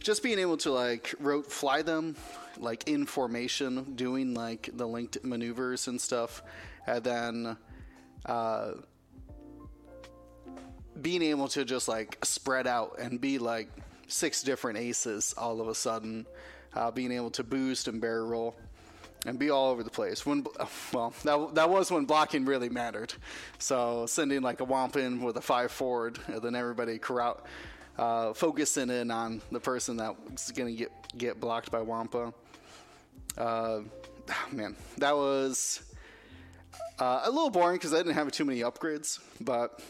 just 0.00 0.22
being 0.22 0.38
able 0.38 0.56
to 0.58 0.72
like 0.72 1.14
rote 1.20 1.50
fly 1.50 1.82
them 1.82 2.16
like 2.58 2.88
in 2.88 3.06
formation 3.06 3.94
doing 3.94 4.34
like 4.34 4.70
the 4.74 4.86
linked 4.86 5.22
maneuvers 5.24 5.88
and 5.88 6.00
stuff 6.00 6.42
and 6.86 7.04
then 7.04 7.56
uh 8.26 8.72
being 11.00 11.22
able 11.22 11.48
to 11.48 11.64
just 11.64 11.88
like 11.88 12.18
spread 12.24 12.66
out 12.66 12.98
and 12.98 13.20
be 13.20 13.38
like 13.38 13.68
six 14.08 14.42
different 14.42 14.78
aces 14.78 15.34
all 15.36 15.60
of 15.60 15.68
a 15.68 15.74
sudden, 15.74 16.26
uh, 16.74 16.90
being 16.90 17.12
able 17.12 17.30
to 17.30 17.44
boost 17.44 17.88
and 17.88 18.00
barrel 18.00 18.26
roll 18.26 18.56
and 19.26 19.38
be 19.38 19.50
all 19.50 19.70
over 19.70 19.82
the 19.82 19.90
place. 19.90 20.24
When 20.24 20.46
well, 20.92 21.12
that 21.24 21.54
that 21.54 21.70
was 21.70 21.90
when 21.90 22.04
blocking 22.04 22.44
really 22.44 22.68
mattered. 22.68 23.12
So 23.58 24.06
sending 24.06 24.42
like 24.42 24.60
a 24.60 24.66
womp 24.66 24.96
in 24.96 25.22
with 25.22 25.36
a 25.36 25.42
five 25.42 25.70
forward, 25.70 26.18
and 26.28 26.40
then 26.42 26.54
everybody 26.54 26.98
corral, 26.98 27.42
uh, 27.98 28.32
focusing 28.32 28.90
in 28.90 29.10
on 29.10 29.42
the 29.50 29.60
person 29.60 29.96
that's 29.96 30.50
gonna 30.52 30.72
get 30.72 30.92
get 31.16 31.40
blocked 31.40 31.70
by 31.70 31.80
Wampa. 31.80 32.32
Uh, 33.36 33.80
man, 34.52 34.76
that 34.98 35.16
was 35.16 35.82
uh, 36.98 37.22
a 37.24 37.30
little 37.30 37.50
boring 37.50 37.76
because 37.76 37.92
I 37.92 37.98
didn't 37.98 38.14
have 38.14 38.30
too 38.32 38.44
many 38.44 38.60
upgrades, 38.60 39.20
but 39.40 39.80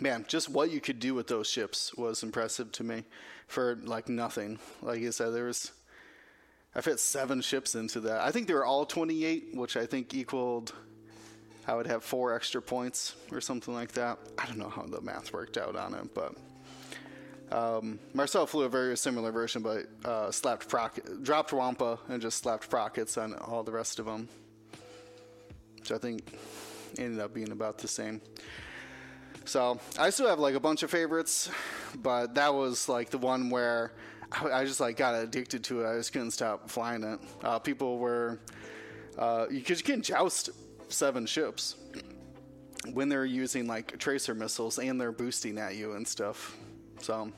man, 0.00 0.24
just 0.28 0.48
what 0.48 0.70
you 0.70 0.80
could 0.80 0.98
do 0.98 1.14
with 1.14 1.26
those 1.26 1.48
ships 1.48 1.94
was 1.94 2.22
impressive 2.22 2.72
to 2.72 2.84
me 2.84 3.04
for 3.46 3.78
like 3.84 4.08
nothing. 4.08 4.58
Like 4.82 5.02
I 5.02 5.10
said, 5.10 5.34
there 5.34 5.44
was 5.44 5.72
I 6.74 6.80
fit 6.80 6.98
seven 6.98 7.40
ships 7.40 7.76
into 7.76 8.00
that. 8.00 8.20
I 8.20 8.32
think 8.32 8.48
they 8.48 8.54
were 8.54 8.64
all 8.64 8.84
28, 8.84 9.54
which 9.54 9.76
I 9.76 9.86
think 9.86 10.12
equaled 10.12 10.72
I 11.66 11.74
would 11.74 11.86
have 11.86 12.04
four 12.04 12.34
extra 12.34 12.60
points 12.60 13.14
or 13.32 13.40
something 13.40 13.72
like 13.72 13.92
that. 13.92 14.18
I 14.36 14.46
don't 14.46 14.58
know 14.58 14.68
how 14.68 14.82
the 14.82 15.00
math 15.00 15.32
worked 15.32 15.56
out 15.56 15.76
on 15.76 15.94
it, 15.94 16.12
but 16.14 16.34
um, 17.54 18.00
Marcel 18.12 18.46
flew 18.46 18.64
a 18.64 18.68
very 18.68 18.96
similar 18.96 19.30
version, 19.30 19.62
but 19.62 19.86
uh, 20.04 20.32
slapped 20.32 20.68
proc- 20.68 20.98
dropped 21.22 21.52
Wampa 21.52 22.00
and 22.08 22.20
just 22.20 22.38
slapped 22.38 22.68
Prockets 22.68 23.16
on 23.16 23.34
all 23.34 23.62
the 23.62 23.70
rest 23.70 24.00
of 24.00 24.06
them, 24.06 24.28
which 25.78 25.92
I 25.92 25.98
think 25.98 26.36
ended 26.98 27.20
up 27.20 27.32
being 27.32 27.52
about 27.52 27.78
the 27.78 27.86
same. 27.86 28.20
So 29.44 29.78
I 29.98 30.10
still 30.10 30.28
have 30.28 30.40
like 30.40 30.56
a 30.56 30.60
bunch 30.60 30.82
of 30.82 30.90
favorites, 30.90 31.48
but 32.02 32.34
that 32.34 32.52
was 32.52 32.88
like 32.88 33.10
the 33.10 33.18
one 33.18 33.50
where 33.50 33.92
I 34.32 34.50
I 34.50 34.64
just 34.64 34.80
like 34.80 34.96
got 34.96 35.14
addicted 35.14 35.62
to 35.64 35.82
it. 35.82 35.88
I 35.88 35.96
just 35.96 36.12
couldn't 36.12 36.32
stop 36.32 36.68
flying 36.68 37.04
it. 37.04 37.20
Uh, 37.44 37.60
people 37.60 37.98
were, 37.98 38.40
uh, 39.16 39.46
you 39.48 39.58
you 39.58 39.76
can 39.76 40.02
joust 40.02 40.50
seven 40.88 41.24
ships 41.24 41.76
when 42.92 43.08
they're 43.08 43.24
using 43.24 43.68
like 43.68 43.96
tracer 43.98 44.34
missiles 44.34 44.78
and 44.78 45.00
they're 45.00 45.12
boosting 45.12 45.56
at 45.58 45.76
you 45.76 45.92
and 45.92 46.08
stuff. 46.08 46.56
So 47.04 47.30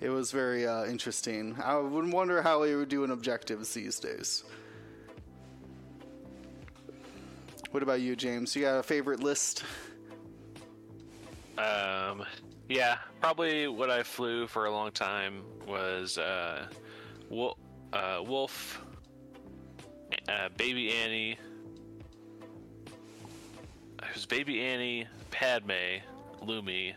it 0.00 0.10
was 0.10 0.30
very 0.30 0.64
uh, 0.64 0.84
interesting. 0.84 1.56
I 1.60 1.76
would 1.76 2.12
wonder 2.12 2.40
how 2.40 2.62
he 2.62 2.76
would 2.76 2.88
do 2.88 3.02
in 3.02 3.10
objectives 3.10 3.74
these 3.74 3.98
days. 3.98 4.44
What 7.72 7.82
about 7.82 8.00
you, 8.00 8.14
James? 8.14 8.54
You 8.54 8.62
got 8.62 8.78
a 8.78 8.82
favorite 8.84 9.18
list? 9.18 9.64
Um, 11.58 12.24
yeah, 12.68 12.98
probably 13.20 13.66
what 13.66 13.90
I 13.90 14.04
flew 14.04 14.46
for 14.46 14.66
a 14.66 14.70
long 14.70 14.92
time 14.92 15.42
was 15.66 16.16
uh, 16.16 16.68
Wolffe, 17.28 17.58
uh, 17.92 18.22
Wolffe 18.24 18.80
uh, 20.28 20.48
Baby 20.56 20.92
Annie. 20.92 21.38
It 23.98 24.14
was 24.14 24.26
Baby 24.26 24.60
Annie, 24.60 25.08
Padme, 25.32 26.02
Lumi, 26.40 26.94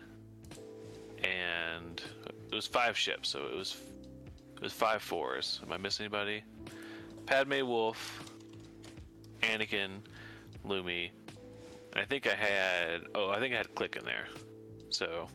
and 1.23 2.01
it 2.51 2.55
was 2.55 2.67
five 2.67 2.97
ships, 2.97 3.29
so 3.29 3.45
it 3.45 3.55
was 3.55 3.77
it 4.55 4.61
was 4.61 4.73
five 4.73 5.01
fours. 5.01 5.59
Am 5.63 5.71
I 5.71 5.77
missing 5.77 6.05
anybody? 6.05 6.43
Padme, 7.25 7.65
Wolffe, 7.65 8.23
Anakin, 9.41 9.99
Lumi, 10.65 11.09
I 11.95 12.03
think 12.03 12.27
I 12.27 12.35
had 12.35 13.01
oh 13.15 13.29
I 13.29 13.39
think 13.39 13.53
I 13.53 13.57
had 13.57 13.73
Klick 13.73 13.95
in 13.95 14.05
there. 14.05 14.27
So 14.89 15.27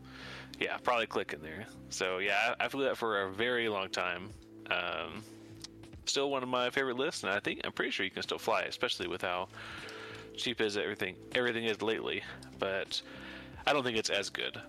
yeah, 0.59 0.77
probably 0.77 1.07
Klick 1.07 1.33
in 1.33 1.41
there. 1.41 1.67
So 1.89 2.19
yeah, 2.19 2.55
I, 2.61 2.67
I 2.67 2.69
flew 2.69 2.85
that 2.85 2.97
for 2.97 3.23
a 3.23 3.33
very 3.33 3.69
long 3.69 3.89
time. 3.89 4.31
Um, 4.71 5.23
still 6.05 6.31
one 6.31 6.43
of 6.43 6.49
my 6.49 6.71
favorite 6.71 6.97
lists, 6.97 7.25
and 7.25 7.33
I 7.33 7.41
think 7.41 7.61
I'm 7.65 7.73
pretty 7.73 7.91
sure 7.91 8.05
you 8.05 8.11
can 8.11 8.23
still 8.23 8.39
fly, 8.39 8.63
especially 8.63 9.09
with 9.09 9.23
how 9.23 9.49
cheap 10.37 10.61
as 10.61 10.77
everything 10.77 11.17
everything 11.35 11.65
is 11.65 11.81
lately. 11.81 12.23
But 12.59 13.01
I 13.67 13.73
don't 13.73 13.83
think 13.83 13.97
it's 13.97 14.11
as 14.11 14.29
good. 14.29 14.61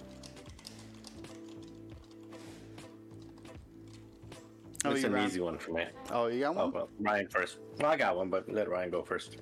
Oh, 4.83 4.91
it's 4.91 5.03
an 5.03 5.13
Ryan? 5.13 5.27
easy 5.27 5.39
one 5.39 5.57
for 5.59 5.71
me. 5.73 5.85
Oh, 6.09 6.27
you 6.27 6.39
got 6.41 6.55
Oh, 6.55 6.65
one? 6.65 6.71
well, 6.73 6.89
Ryan 6.99 7.27
first. 7.27 7.59
Well, 7.79 7.91
I 7.91 7.97
got 7.97 8.17
one, 8.17 8.29
but 8.29 8.49
let 8.51 8.67
Ryan 8.69 8.89
go 8.89 9.03
first. 9.03 9.37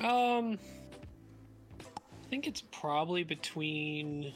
Um, 0.00 0.58
I 1.80 2.28
think 2.28 2.46
it's 2.46 2.62
probably 2.72 3.22
between 3.22 4.32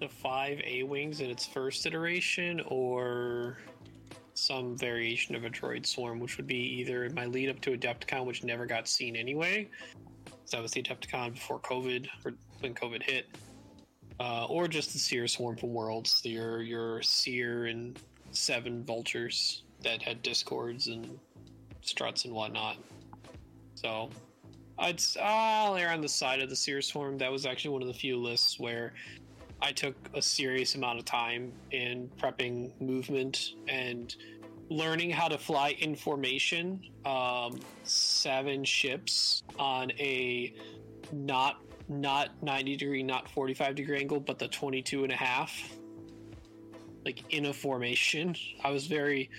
the 0.00 0.08
five 0.08 0.60
A 0.64 0.82
wings 0.84 1.20
in 1.20 1.28
its 1.30 1.44
first 1.46 1.84
iteration, 1.86 2.60
or 2.66 3.58
some 4.34 4.76
variation 4.76 5.34
of 5.34 5.44
a 5.44 5.50
droid 5.50 5.84
swarm, 5.84 6.20
which 6.20 6.36
would 6.36 6.46
be 6.46 6.56
either 6.56 7.10
my 7.10 7.26
lead 7.26 7.50
up 7.50 7.60
to 7.60 7.76
Adepticon, 7.76 8.24
which 8.24 8.44
never 8.44 8.64
got 8.66 8.88
seen 8.88 9.14
anyway. 9.16 9.68
So 10.44 10.56
that 10.56 10.62
was 10.62 10.72
the 10.72 10.82
Adepticon 10.82 11.34
before 11.34 11.58
COVID, 11.60 12.08
or 12.24 12.32
when 12.60 12.74
COVID 12.74 13.02
hit, 13.02 13.26
uh, 14.20 14.46
or 14.46 14.68
just 14.68 14.92
the 14.92 14.98
Sear 14.98 15.26
swarm 15.28 15.56
from 15.56 15.72
Worlds, 15.72 16.20
your 16.24 16.62
your 16.62 17.02
Sear 17.02 17.66
and 17.66 17.98
seven 18.30 18.84
vultures 18.84 19.62
that 19.82 20.02
had 20.02 20.22
discords 20.22 20.88
and 20.88 21.18
struts 21.82 22.24
and 22.24 22.34
whatnot. 22.34 22.76
So 23.74 24.10
I'd 24.78 25.00
I'll 25.20 25.76
err 25.76 25.90
on 25.90 26.00
the 26.00 26.08
side 26.08 26.40
of 26.40 26.50
the 26.50 26.56
Sear 26.56 26.82
Swarm. 26.82 27.18
That 27.18 27.30
was 27.30 27.46
actually 27.46 27.70
one 27.70 27.82
of 27.82 27.88
the 27.88 27.94
few 27.94 28.16
lists 28.16 28.58
where 28.58 28.92
I 29.60 29.72
took 29.72 29.96
a 30.14 30.22
serious 30.22 30.74
amount 30.74 30.98
of 30.98 31.04
time 31.04 31.52
in 31.72 32.10
prepping 32.20 32.80
movement 32.80 33.54
and 33.66 34.14
learning 34.70 35.10
how 35.10 35.28
to 35.28 35.38
fly 35.38 35.70
in 35.80 35.96
formation. 35.96 36.80
Um, 37.04 37.58
seven 37.84 38.64
ships 38.64 39.42
on 39.58 39.90
a 39.92 40.54
not 41.12 41.60
not 41.88 42.30
90 42.42 42.76
degree, 42.76 43.02
not 43.02 43.28
45 43.30 43.74
degree 43.74 43.98
angle, 43.98 44.20
but 44.20 44.38
the 44.38 44.48
22 44.48 45.04
and 45.04 45.12
a 45.12 45.16
half. 45.16 45.52
Like 47.04 47.22
in 47.30 47.46
a 47.46 47.52
formation. 47.52 48.36
I 48.62 48.70
was 48.70 48.86
very, 48.86 49.30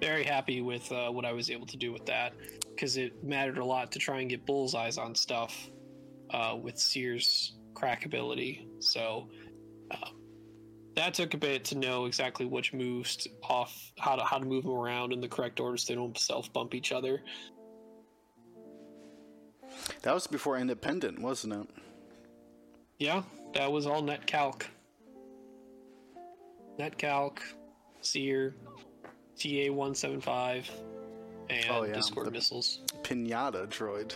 very 0.00 0.24
happy 0.24 0.60
with 0.60 0.90
uh, 0.90 1.10
what 1.10 1.24
I 1.24 1.32
was 1.32 1.50
able 1.50 1.66
to 1.66 1.76
do 1.76 1.92
with 1.92 2.06
that 2.06 2.32
because 2.74 2.96
it 2.96 3.22
mattered 3.22 3.58
a 3.58 3.64
lot 3.64 3.92
to 3.92 3.98
try 3.98 4.20
and 4.20 4.30
get 4.30 4.44
bullseyes 4.44 4.98
on 4.98 5.14
stuff 5.14 5.70
uh, 6.30 6.56
with 6.60 6.78
Sear's 6.78 7.54
crack 7.74 8.06
ability. 8.06 8.66
So 8.80 9.28
uh, 9.90 10.08
that 10.96 11.14
took 11.14 11.34
a 11.34 11.36
bit 11.36 11.64
to 11.66 11.78
know 11.78 12.06
exactly 12.06 12.46
which 12.46 12.72
moves 12.72 13.28
off, 13.42 13.92
how 13.98 14.16
to 14.16 14.24
how 14.24 14.38
to 14.38 14.44
move 14.44 14.64
them 14.64 14.72
around 14.72 15.12
in 15.12 15.20
the 15.20 15.28
correct 15.28 15.60
order 15.60 15.76
so 15.76 15.92
they 15.92 15.96
don't 15.96 16.18
self 16.18 16.52
bump 16.52 16.74
each 16.74 16.92
other. 16.92 17.22
That 20.02 20.14
was 20.14 20.26
before 20.26 20.58
Independent, 20.58 21.20
wasn't 21.20 21.54
it? 21.54 21.81
Yeah, 23.02 23.22
that 23.54 23.72
was 23.72 23.84
all 23.84 24.00
net 24.00 24.24
calc. 24.28 24.64
Net 26.78 26.96
calc, 26.96 27.42
Sear, 28.00 28.54
TA 29.36 29.72
one 29.72 29.92
seven 29.92 30.20
five, 30.20 30.70
and 31.50 31.66
Oh, 31.68 31.82
yeah, 31.82 31.94
Discord 31.94 32.28
the- 32.28 32.30
missiles. 32.30 32.78
Pinata 33.02 33.66
droid. 33.66 34.14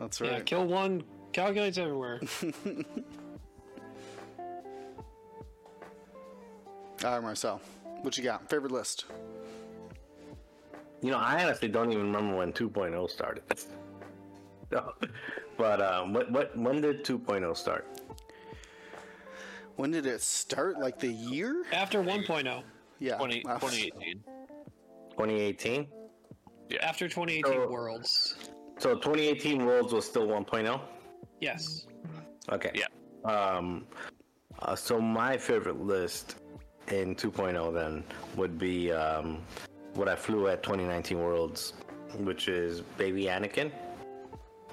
That's 0.00 0.18
right. 0.22 0.30
Yeah, 0.30 0.36
right. 0.36 0.46
kill 0.46 0.66
one, 0.66 1.04
calculates 1.34 1.76
everywhere. 1.76 2.22
All 7.04 7.12
right, 7.12 7.22
Marcel. 7.22 7.60
What 8.00 8.16
you 8.16 8.24
got? 8.24 8.48
Favorite 8.48 8.72
list? 8.72 9.04
You 11.02 11.10
know, 11.10 11.18
I 11.18 11.44
honestly 11.44 11.68
don't 11.68 11.92
even 11.92 12.06
remember 12.06 12.36
when 12.36 12.54
2.0 12.54 13.10
started. 13.10 13.42
No. 14.70 14.94
But 15.58 15.82
um, 15.82 16.14
what, 16.14 16.32
what, 16.32 16.56
when 16.56 16.80
did 16.80 17.04
2.0 17.04 17.54
start? 17.54 17.86
When 19.82 19.90
did 19.90 20.06
it 20.06 20.20
start? 20.22 20.78
Like 20.78 21.00
the 21.00 21.08
year? 21.10 21.64
After 21.72 22.04
1.0. 22.04 22.62
Yeah. 23.00 23.16
20, 23.16 23.44
uh, 23.44 23.58
2018. 23.58 24.22
2018? 25.10 25.88
After 26.80 27.08
2018 27.08 27.52
So- 27.52 27.68
Worlds. 27.68 28.36
So 28.78 28.94
2018 28.94 29.66
Worlds 29.66 29.92
was 29.92 30.06
still 30.06 30.28
1.0? 30.28 30.80
Yes. 31.40 31.88
Okay. 32.52 32.70
Yeah. 32.76 32.86
Um, 33.24 33.88
uh, 34.60 34.76
so 34.76 35.00
my 35.00 35.36
favorite 35.36 35.80
list 35.80 36.36
in 36.86 37.16
2.0 37.16 37.74
then 37.74 38.04
would 38.36 38.60
be 38.60 38.92
um, 38.92 39.42
what 39.94 40.08
I 40.08 40.14
flew 40.14 40.46
at 40.46 40.62
2019 40.62 41.18
Worlds, 41.18 41.72
which 42.18 42.46
is 42.46 42.82
Baby 42.98 43.24
Anakin, 43.24 43.72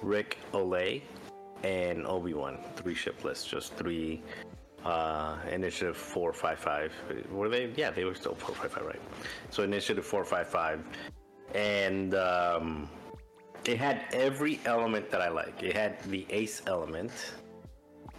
Ric 0.04 0.38
Olié, 0.54 1.02
and 1.64 2.06
Obi 2.06 2.36
Wan. 2.36 2.60
Three 2.76 2.94
ship 2.94 3.24
lists, 3.24 3.48
just 3.48 3.74
three. 3.74 4.22
Uh, 4.86 5.36
initiative 5.52 5.98
455. 5.98 6.94
Were 7.32 7.50
they? 7.50 7.72
Yeah, 7.76 7.92
they 7.92 8.06
were 8.06 8.16
still 8.16 8.34
455, 8.34 8.86
right? 8.86 9.02
So 9.50 9.64
initiative 9.64 10.06
455. 10.06 10.84
And 11.54 12.16
um, 12.16 12.90
it 13.66 13.78
had 13.78 14.06
every 14.14 14.60
element 14.66 15.12
that 15.12 15.22
I 15.22 15.30
like. 15.30 15.62
It 15.62 15.76
had 15.76 16.02
the 16.04 16.26
ace 16.30 16.62
element, 16.66 17.12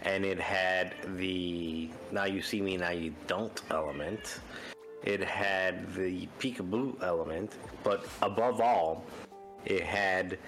and 0.02 0.24
it 0.24 0.38
had 0.38 0.94
the 1.16 1.90
now 2.12 2.24
you 2.24 2.42
see 2.42 2.61
me, 2.61 2.76
now 2.76 2.90
you 2.90 3.14
don't 3.26 3.61
element. 3.70 4.40
It 5.02 5.24
had 5.24 5.94
the 5.94 6.28
peekaboo 6.38 7.02
element, 7.02 7.54
but 7.82 8.04
above 8.20 8.61
all, 8.61 9.04
it 9.64 9.82
had 9.82 10.38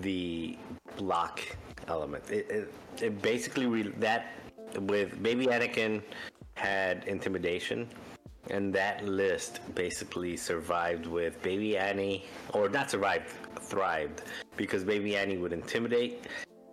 the 0.00 0.56
block 0.96 1.40
element. 1.88 2.22
It, 2.30 2.48
it, 2.50 2.74
it 3.02 3.22
basically 3.22 3.66
re- 3.66 3.92
that 3.98 4.32
with 4.82 5.22
baby 5.22 5.46
Anakin 5.46 6.02
had 6.54 7.04
intimidation, 7.04 7.88
and 8.50 8.72
that 8.74 9.04
list 9.04 9.60
basically 9.74 10.36
survived 10.36 11.06
with 11.06 11.40
baby 11.42 11.76
Annie, 11.76 12.24
or 12.52 12.68
not 12.68 12.90
survived, 12.90 13.28
thrived 13.60 14.22
because 14.56 14.84
baby 14.84 15.16
Annie 15.16 15.36
would 15.36 15.52
intimidate, 15.52 16.26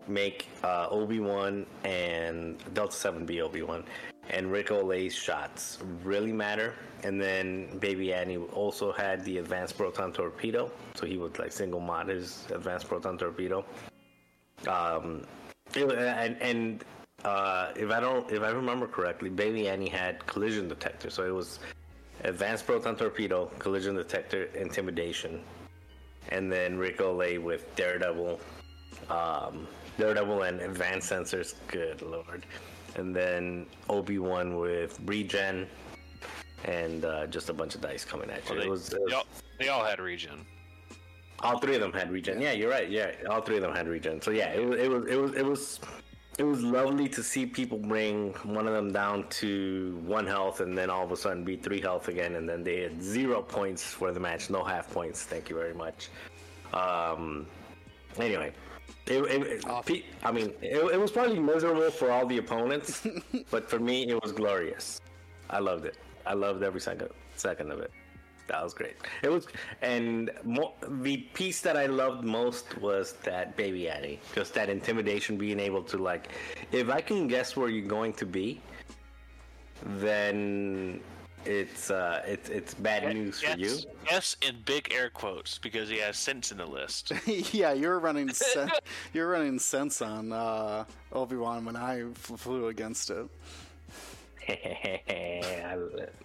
make 0.08 0.48
uh, 0.64 0.88
Obi 0.90 1.20
Wan 1.20 1.66
and 1.84 2.62
Delta 2.74 2.96
Seven 2.96 3.26
be 3.26 3.42
Obi 3.42 3.62
Wan, 3.62 3.84
and 4.30 4.52
Ric 4.52 4.68
Olié's 4.68 5.14
shots 5.14 5.80
really 6.04 6.32
matter. 6.32 6.76
And 7.04 7.22
then 7.22 7.78
Baby 7.80 8.14
Annie 8.14 8.38
also 8.38 8.94
had 8.94 9.26
the 9.26 9.40
advanced 9.40 9.78
proton 9.78 10.14
torpedo, 10.14 10.72
so 10.96 11.06
he 11.06 11.18
would 11.18 11.38
like 11.38 11.52
single 11.52 11.82
mod 11.82 12.08
his 12.08 12.48
advanced 12.50 12.88
proton 12.88 13.18
torpedo. 13.18 13.66
Um, 14.68 15.24
it, 15.76 15.92
and 15.92 16.42
and 16.42 16.86
uh, 17.24 17.72
if 17.76 17.90
I 17.90 18.00
don't, 18.00 18.30
if 18.32 18.42
I 18.42 18.50
remember 18.50 18.88
correctly, 18.88 19.30
Baby 19.30 19.68
Annie 19.70 19.90
had 19.90 20.26
collision 20.26 20.68
detector, 20.68 21.10
so 21.10 21.26
it 21.26 21.34
was 21.34 21.60
advanced 22.24 22.66
proton 22.66 22.96
torpedo, 22.96 23.46
collision 23.60 23.96
detector, 23.96 24.46
intimidation, 24.56 25.42
and 26.30 26.52
then 26.52 26.78
Ric 26.78 27.00
Olié 27.00 27.42
with 27.42 27.74
Daredevil, 27.76 28.40
um, 29.10 29.68
Daredevil 29.98 30.44
and 30.44 30.62
advanced 30.62 31.12
sensors. 31.12 31.56
Good 31.68 32.02
lord, 32.02 32.46
and 32.96 33.16
then 33.16 33.68
Obi 33.90 34.20
Wan 34.20 34.58
with 34.58 35.00
regen, 35.06 35.68
and 36.66 37.06
uh, 37.06 37.28
just 37.28 37.50
a 37.50 37.54
bunch 37.54 37.76
of 37.76 37.82
dice 37.82 38.04
coming 38.06 38.30
at 38.30 38.48
you. 38.50 38.56
Well, 38.56 38.60
they, 38.60 38.68
it 38.68 38.70
was, 38.70 38.94
it 38.94 39.02
they, 39.08 39.14
all, 39.14 39.26
they 39.60 39.68
all 39.70 39.86
had 39.86 40.00
regen. 40.00 40.46
all 41.40 41.60
three 41.60 41.76
of 41.76 41.82
them 41.82 41.94
had 41.94 42.12
regen. 42.12 42.42
Yeah, 42.42 42.52
you're 42.52 42.70
right. 42.70 42.90
Yeah, 42.90 43.12
all 43.30 43.42
three 43.42 43.58
of 43.58 43.62
them 43.62 43.76
had 43.76 43.88
regen. 43.88 44.22
So 44.22 44.32
yeah, 44.32 44.54
it 44.54 44.66
was 44.66 44.80
it 44.80 44.90
was 44.90 45.06
it 45.08 45.16
was 45.16 45.34
it 45.36 45.46
was 45.46 45.80
it 46.38 46.44
was 46.44 46.64
lovely 46.64 47.08
to 47.10 47.22
see 47.22 47.46
people 47.46 47.78
bring 47.78 48.34
one 48.44 48.68
of 48.68 48.74
them 48.74 48.92
down 48.92 49.28
to 49.30 50.02
one 50.06 50.26
health 50.26 50.62
and 50.62 50.78
then 50.78 50.90
all 50.90 51.04
of 51.04 51.12
a 51.12 51.18
sudden 51.18 51.44
be 51.44 51.56
three 51.56 51.82
health 51.82 52.08
again, 52.08 52.36
and 52.36 52.50
then 52.50 52.64
they 52.64 52.82
had 52.82 53.02
zero 53.02 53.42
points 53.42 53.84
for 53.84 54.12
the 54.12 54.20
match, 54.20 54.50
no 54.50 54.64
half 54.64 54.92
points. 54.92 55.24
Thank 55.24 55.50
you 55.50 55.56
very 55.56 55.74
much. 55.74 56.10
Um, 56.74 57.46
anyway. 58.18 58.54
It, 59.06 59.22
it, 59.24 59.66
it, 59.90 60.06
I 60.24 60.32
mean, 60.32 60.54
it, 60.62 60.78
it 60.94 61.00
was 61.00 61.12
probably 61.12 61.38
miserable 61.38 61.92
for 61.92 62.10
all 62.10 62.26
the 62.26 62.38
opponents, 62.38 63.06
but 63.52 63.70
for 63.70 63.78
me, 63.78 64.08
it 64.08 64.22
was 64.24 64.32
glorious. 64.32 65.02
I 65.50 65.60
loved 65.60 65.86
it. 65.86 65.98
I 66.26 66.34
loved 66.34 66.64
every 66.64 66.80
second 66.80 67.10
second 67.36 67.72
of 67.72 67.80
it. 67.80 67.92
That 68.48 68.64
was 68.64 68.74
great. 68.74 68.96
It 69.24 69.30
was, 69.30 69.48
and 69.82 70.30
mo- 70.44 70.74
the 70.88 71.18
piece 71.34 71.62
that 71.62 71.78
I 71.78 71.86
loved 71.86 72.24
most 72.26 72.78
was 72.80 73.14
that 73.24 73.56
baby 73.56 73.88
Addy. 73.90 74.20
Just 74.36 74.54
that 74.56 74.70
intimidation, 74.70 75.38
being 75.38 75.60
able 75.60 75.82
to 75.84 75.98
like, 75.98 76.30
if 76.72 76.90
I 76.90 77.00
can 77.02 77.28
guess 77.28 77.56
where 77.56 77.70
you're 77.70 77.88
going 77.88 78.14
to 78.14 78.26
be, 78.26 78.60
then 79.86 81.00
it's 81.46 81.92
uh, 81.92 82.22
it's 82.26 82.50
it's 82.50 82.74
bad 82.74 83.14
news 83.14 83.42
for 83.42 83.58
you. 83.58 83.68
Yes, 83.68 83.86
yes, 84.10 84.36
in 84.42 84.56
big 84.66 84.94
air 84.94 85.10
quotes 85.10 85.58
because 85.58 85.90
he 85.90 85.98
has 85.98 86.18
sense 86.18 86.52
in 86.52 86.58
the 86.58 86.66
list. 86.66 87.12
yeah, 87.54 87.74
you're 87.74 88.00
running 88.00 88.30
sen- 88.34 88.70
you're 89.14 89.30
running 89.30 89.60
sense 89.60 90.02
on 90.02 90.32
uh, 90.32 90.86
Obi 91.12 91.36
Wan 91.36 91.66
when 91.66 91.76
I 91.76 92.02
f- 92.02 92.18
flew 92.38 92.68
against 92.68 93.10
it. 93.10 93.28
I 94.50 95.76
love 95.76 95.94
it. 95.96 96.16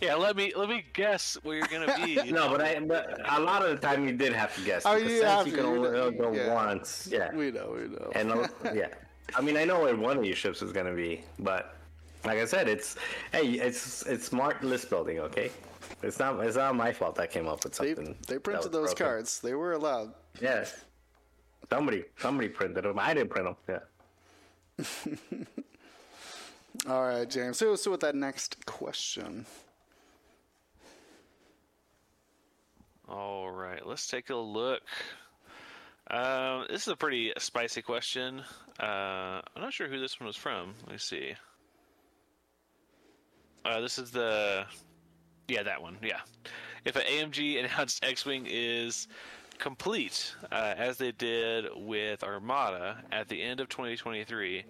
Yeah, 0.00 0.14
let 0.14 0.36
me 0.36 0.52
let 0.56 0.68
me 0.68 0.84
guess 0.92 1.36
where 1.42 1.58
you're 1.58 1.66
gonna 1.66 1.94
be. 2.04 2.16
no, 2.32 2.48
but 2.48 2.60
I 2.60 2.78
but 2.80 3.20
a 3.30 3.40
lot 3.40 3.64
of 3.64 3.70
the 3.70 3.86
time 3.86 4.06
you 4.06 4.12
did 4.12 4.32
have 4.32 4.54
to 4.56 4.62
guess. 4.62 4.82
Oh, 4.86 4.96
you 4.96 5.08
since 5.08 5.24
have 5.24 5.46
you 5.46 5.56
to, 5.56 5.62
can 5.62 5.66
you 5.66 5.76
only 5.76 5.90
know, 5.90 6.10
go 6.10 6.32
yeah. 6.32 6.54
once. 6.54 7.08
Yeah. 7.10 7.34
We 7.34 7.50
know, 7.50 7.74
we 7.74 7.88
know. 7.88 8.10
And 8.14 8.48
yeah, 8.76 8.88
I 9.34 9.40
mean, 9.40 9.56
I 9.56 9.64
know 9.64 9.80
where 9.80 9.96
one 9.96 10.16
of 10.16 10.24
your 10.24 10.36
ships 10.36 10.62
is 10.62 10.72
gonna 10.72 10.94
be, 10.94 11.22
but 11.38 11.76
like 12.24 12.38
I 12.38 12.44
said, 12.44 12.68
it's 12.68 12.96
hey, 13.32 13.46
it's 13.46 14.06
it's 14.06 14.26
smart 14.26 14.62
list 14.62 14.90
building. 14.90 15.18
Okay, 15.20 15.50
it's 16.02 16.18
not 16.18 16.40
it's 16.40 16.56
not 16.56 16.74
my 16.74 16.92
fault 16.92 17.18
I 17.18 17.26
came 17.26 17.46
up 17.46 17.64
with 17.64 17.74
something. 17.74 18.16
they 18.26 18.34
that 18.34 18.44
printed 18.44 18.72
those 18.72 18.94
broken. 18.94 19.06
cards. 19.06 19.40
They 19.40 19.54
were 19.54 19.72
allowed. 19.72 20.14
Yeah, 20.40 20.64
somebody 21.68 22.04
somebody 22.18 22.48
printed 22.48 22.84
them. 22.84 22.98
I 22.98 23.14
didn't 23.14 23.30
print 23.30 23.46
them. 23.46 23.56
Yeah. 23.68 25.44
All 26.88 27.02
right, 27.02 27.28
James. 27.28 27.58
So, 27.58 27.76
so 27.76 27.90
with 27.90 28.00
that 28.00 28.14
next 28.14 28.64
question. 28.64 29.44
All 33.10 33.50
right, 33.50 33.84
let's 33.84 34.06
take 34.06 34.30
a 34.30 34.36
look. 34.36 34.82
Um, 36.08 36.66
this 36.70 36.82
is 36.82 36.88
a 36.88 36.96
pretty 36.96 37.32
spicy 37.38 37.82
question. 37.82 38.40
Uh, 38.78 39.40
I'm 39.56 39.62
not 39.62 39.72
sure 39.72 39.88
who 39.88 39.98
this 39.98 40.20
one 40.20 40.28
was 40.28 40.36
from. 40.36 40.74
Let 40.82 40.92
me 40.92 40.98
see. 40.98 41.34
Uh, 43.64 43.80
this 43.80 43.98
is 43.98 44.12
the, 44.12 44.64
yeah, 45.48 45.64
that 45.64 45.82
one. 45.82 45.96
Yeah, 46.04 46.20
if 46.84 46.94
an 46.94 47.02
AMG 47.02 47.58
announced 47.64 48.04
X-wing 48.04 48.46
is 48.48 49.08
complete, 49.58 50.32
uh, 50.52 50.74
as 50.76 50.96
they 50.96 51.10
did 51.10 51.66
with 51.74 52.22
Armada 52.22 53.02
at 53.10 53.28
the 53.28 53.42
end 53.42 53.58
of 53.58 53.68
2023, 53.68 54.64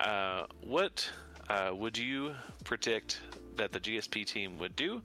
uh, 0.00 0.46
what 0.62 1.08
uh, 1.48 1.70
would 1.72 1.96
you 1.96 2.34
predict 2.64 3.20
that 3.56 3.70
the 3.70 3.78
GSP 3.78 4.26
team 4.26 4.58
would 4.58 4.74
do 4.74 5.00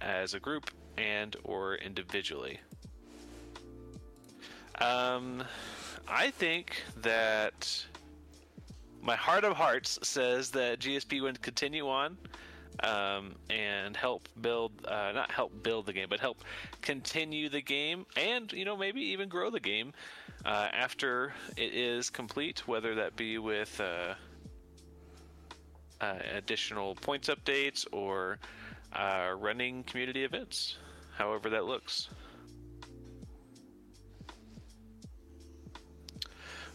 as 0.00 0.32
a 0.32 0.40
group 0.40 0.70
and 0.98 1.36
or 1.44 1.76
individually? 1.76 2.60
Um, 4.80 5.42
I 6.06 6.30
think 6.30 6.82
that 6.98 7.84
my 9.02 9.16
heart 9.16 9.44
of 9.44 9.56
hearts 9.56 9.98
says 10.02 10.50
that 10.50 10.80
GSP 10.80 11.22
would 11.22 11.40
continue 11.40 11.88
on 11.88 12.18
um, 12.80 13.34
and 13.48 13.96
help 13.96 14.28
build, 14.40 14.72
uh, 14.86 15.12
not 15.12 15.30
help 15.30 15.62
build 15.62 15.86
the 15.86 15.92
game, 15.92 16.08
but 16.10 16.20
help 16.20 16.42
continue 16.82 17.48
the 17.48 17.62
game 17.62 18.04
and, 18.16 18.52
you 18.52 18.64
know, 18.64 18.76
maybe 18.76 19.00
even 19.00 19.28
grow 19.28 19.50
the 19.50 19.60
game 19.60 19.92
uh, 20.44 20.68
after 20.72 21.32
it 21.56 21.72
is 21.72 22.10
complete, 22.10 22.66
whether 22.68 22.94
that 22.94 23.16
be 23.16 23.38
with 23.38 23.80
uh, 23.80 24.14
uh, 26.00 26.18
additional 26.34 26.94
points 26.96 27.28
updates 27.28 27.86
or 27.92 28.38
uh, 28.92 29.34
running 29.38 29.84
community 29.84 30.24
events, 30.24 30.76
however 31.16 31.50
that 31.50 31.64
looks. 31.64 32.08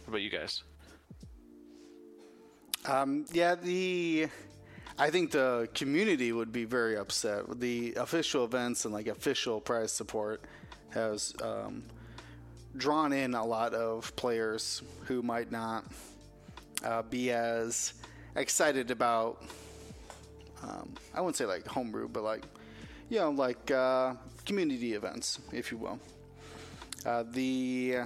What 0.04 0.08
about 0.08 0.22
you 0.22 0.30
guys? 0.30 0.62
Um, 2.86 3.24
yeah, 3.32 3.54
the 3.54 4.26
I 4.98 5.10
think 5.10 5.30
the 5.30 5.68
community 5.74 6.32
would 6.32 6.52
be 6.52 6.64
very 6.64 6.96
upset. 6.96 7.60
The 7.60 7.94
official 7.94 8.44
events 8.44 8.84
and 8.84 8.92
like 8.92 9.06
official 9.06 9.60
prize 9.60 9.92
support 9.92 10.42
has 10.90 11.34
um, 11.42 11.84
drawn 12.76 13.12
in 13.12 13.34
a 13.34 13.44
lot 13.44 13.74
of 13.74 14.14
players 14.16 14.82
who 15.04 15.22
might 15.22 15.50
not 15.50 15.84
uh, 16.84 17.02
be 17.02 17.30
as 17.30 17.94
excited 18.36 18.90
about. 18.90 19.42
Um, 20.62 20.94
I 21.14 21.20
wouldn't 21.20 21.36
say 21.36 21.46
like 21.46 21.66
homebrew, 21.66 22.08
but 22.08 22.22
like 22.22 22.44
you 23.08 23.18
know, 23.18 23.30
like 23.30 23.70
uh, 23.70 24.14
community 24.46 24.94
events, 24.94 25.40
if 25.52 25.70
you 25.70 25.78
will. 25.78 25.98
Uh, 27.04 27.24
the 27.30 27.96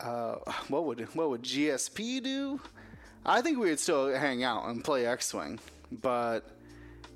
uh, 0.00 0.36
what 0.68 0.84
would 0.84 1.00
what 1.14 1.30
would 1.30 1.42
GSP 1.42 2.22
do? 2.22 2.60
I 3.24 3.42
think 3.42 3.58
we 3.58 3.68
would 3.68 3.80
still 3.80 4.12
hang 4.14 4.44
out 4.44 4.66
and 4.68 4.82
play 4.82 5.06
X-wing, 5.06 5.58
but 5.90 6.40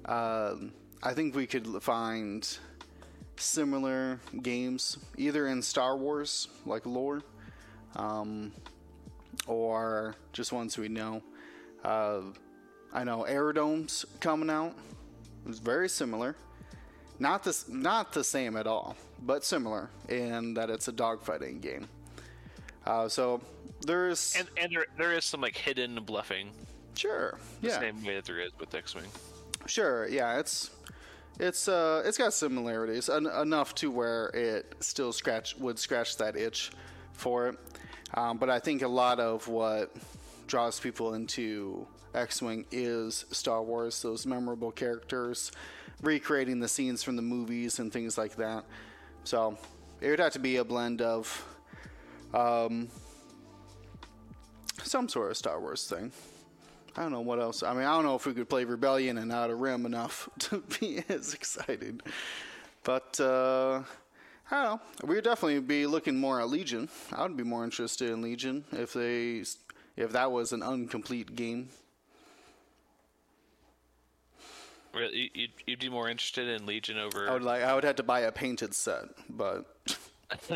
um, 0.04 0.72
I 1.02 1.14
think 1.14 1.34
we 1.34 1.46
could 1.46 1.82
find 1.82 2.46
similar 3.36 4.20
games 4.42 4.98
either 5.16 5.46
in 5.46 5.62
Star 5.62 5.96
Wars, 5.96 6.48
like 6.66 6.84
lore, 6.84 7.22
um, 7.96 8.52
or 9.46 10.14
just 10.32 10.52
ones 10.52 10.76
we 10.76 10.88
know. 10.88 11.22
I 12.94 13.04
know 13.04 13.26
Aerodome's 13.26 14.04
coming 14.20 14.50
out. 14.50 14.74
It's 15.46 15.58
very 15.58 15.88
similar. 15.88 16.36
Not 17.18 17.44
this, 17.44 17.68
not 17.68 18.12
the 18.12 18.24
same 18.24 18.56
at 18.56 18.66
all, 18.66 18.96
but 19.22 19.44
similar 19.44 19.90
in 20.08 20.54
that 20.54 20.70
it's 20.70 20.88
a 20.88 20.92
dogfighting 20.92 21.60
game. 21.60 21.88
Uh, 22.86 23.08
so 23.08 23.40
there's 23.86 24.34
And 24.38 24.48
and 24.56 24.72
there 24.72 24.86
there 24.98 25.12
is 25.12 25.24
some 25.24 25.40
like 25.40 25.56
hidden 25.56 26.02
bluffing, 26.04 26.50
sure, 26.96 27.38
the 27.62 27.68
yeah, 27.68 27.78
same 27.78 28.04
way 28.04 28.16
that 28.16 28.24
there 28.24 28.40
is 28.40 28.52
with 28.58 28.74
X-wing. 28.74 29.10
sure, 29.66 30.08
yeah. 30.08 30.38
It's 30.38 30.70
it's 31.40 31.68
uh 31.68 32.02
it's 32.04 32.18
got 32.18 32.32
similarities 32.32 33.08
en- 33.08 33.26
enough 33.26 33.74
to 33.76 33.90
where 33.90 34.28
it 34.28 34.74
still 34.80 35.12
scratch 35.12 35.56
would 35.58 35.78
scratch 35.78 36.16
that 36.18 36.36
itch 36.36 36.70
for 37.12 37.48
it. 37.48 37.58
Um, 38.14 38.38
but 38.38 38.50
I 38.50 38.60
think 38.60 38.82
a 38.82 38.88
lot 38.88 39.18
of 39.20 39.48
what 39.48 39.94
draws 40.46 40.78
people 40.80 41.14
into 41.14 41.86
X-wing 42.14 42.64
is 42.70 43.24
Star 43.30 43.62
Wars, 43.62 44.00
those 44.02 44.26
memorable 44.26 44.70
characters, 44.70 45.52
recreating 46.02 46.60
the 46.60 46.68
scenes 46.68 47.02
from 47.02 47.16
the 47.16 47.22
movies 47.22 47.78
and 47.78 47.92
things 47.92 48.16
like 48.16 48.36
that. 48.36 48.64
So 49.24 49.58
it 50.00 50.10
would 50.10 50.20
have 50.20 50.32
to 50.34 50.38
be 50.38 50.56
a 50.56 50.64
blend 50.64 51.02
of 51.02 51.46
um, 52.32 52.88
some 54.82 55.08
sort 55.08 55.30
of 55.30 55.36
Star 55.36 55.60
Wars 55.60 55.86
thing. 55.86 56.12
I 56.96 57.02
don't 57.02 57.12
know 57.12 57.22
what 57.22 57.40
else. 57.40 57.62
I 57.62 57.72
mean, 57.72 57.84
I 57.84 57.94
don't 57.94 58.04
know 58.04 58.14
if 58.14 58.24
we 58.24 58.34
could 58.34 58.48
play 58.48 58.64
Rebellion 58.64 59.18
and 59.18 59.32
Outer 59.32 59.56
Rim 59.56 59.84
enough 59.84 60.28
to 60.40 60.62
be 60.80 61.02
as 61.08 61.34
excited. 61.34 62.02
But 62.84 63.18
uh, 63.18 63.82
I 64.50 64.62
don't 64.62 64.64
know. 64.64 64.80
We 65.04 65.16
would 65.16 65.24
definitely 65.24 65.60
be 65.60 65.86
looking 65.86 66.16
more 66.16 66.40
at 66.40 66.48
Legion. 66.48 66.88
I 67.12 67.22
would 67.22 67.36
be 67.36 67.42
more 67.42 67.64
interested 67.64 68.10
in 68.10 68.22
Legion 68.22 68.64
if 68.72 68.92
they 68.92 69.42
if 69.96 70.12
that 70.12 70.30
was 70.30 70.52
an 70.52 70.62
incomplete 70.62 71.34
game. 71.34 71.70
Really, 74.94 75.30
you'd, 75.34 75.50
you'd 75.66 75.78
be 75.80 75.88
more 75.88 76.08
interested 76.08 76.48
in 76.48 76.66
Legion 76.66 76.98
over. 76.98 77.28
I 77.28 77.32
would 77.32 77.42
like. 77.42 77.62
I 77.62 77.74
would 77.74 77.84
have 77.84 77.96
to 77.96 78.02
buy 78.02 78.20
a 78.20 78.32
painted 78.32 78.74
set, 78.74 79.04
but 79.28 79.64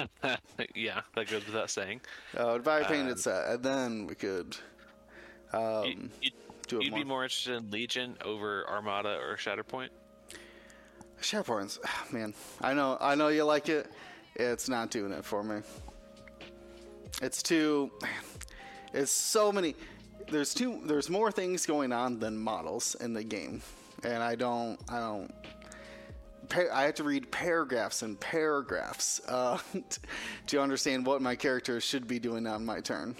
yeah, 0.75 1.01
that 1.17 1.29
goes 1.29 1.45
without 1.47 1.71
saying. 1.71 2.01
I 2.37 2.45
would 2.53 2.65
buy 2.65 2.81
a 2.81 2.85
painted 2.85 3.19
set, 3.19 3.49
and 3.49 3.63
then 3.63 4.07
we 4.07 4.15
could. 4.15 4.57
You- 5.53 5.59
Um, 5.59 6.11
you'd 6.23 6.33
do 6.69 6.79
you'd 6.83 6.91
more. 6.91 6.99
be 7.01 7.05
more 7.05 7.23
interested 7.25 7.55
in 7.57 7.71
Legion 7.71 8.17
over 8.25 8.69
Armada 8.69 9.19
or 9.19 9.37
Shatterpoint. 9.37 9.89
Shatterpoints, 11.21 11.79
man. 12.13 12.35
I 12.61 12.75
know, 12.75 12.97
I 13.01 13.15
know 13.15 13.29
you 13.29 13.45
like 13.45 13.69
it. 13.69 13.91
It's 14.37 14.69
not 14.69 14.91
doing 14.91 15.13
it 15.13 15.25
for 15.25 15.43
me. 15.43 15.63
It's 17.23 17.43
too. 17.43 17.91
It's 18.95 19.11
so 19.13 19.53
many. 19.53 19.75
There's 20.31 20.55
too. 20.55 20.81
There's 20.87 21.11
more 21.11 21.31
things 21.31 21.67
going 21.67 21.93
on 21.93 22.19
than 22.21 22.39
models 22.39 22.95
in 23.01 23.13
the 23.13 23.23
game. 23.23 23.61
And 24.05 24.23
I 24.23 24.35
don't. 24.35 24.79
I 24.89 24.99
don't. 24.99 25.33
I 26.73 26.85
have 26.85 26.95
to 26.95 27.05
read 27.05 27.31
paragraphs 27.31 28.01
and 28.03 28.19
paragraphs 28.19 29.21
uh, 29.29 29.59
to 30.47 30.63
understand 30.63 31.05
what 31.05 31.21
my 31.21 31.37
character 31.37 31.79
should 31.81 32.09
be 32.09 32.19
doing 32.19 32.47
on 32.47 32.65
my 32.65 32.81
turn. 32.81 33.15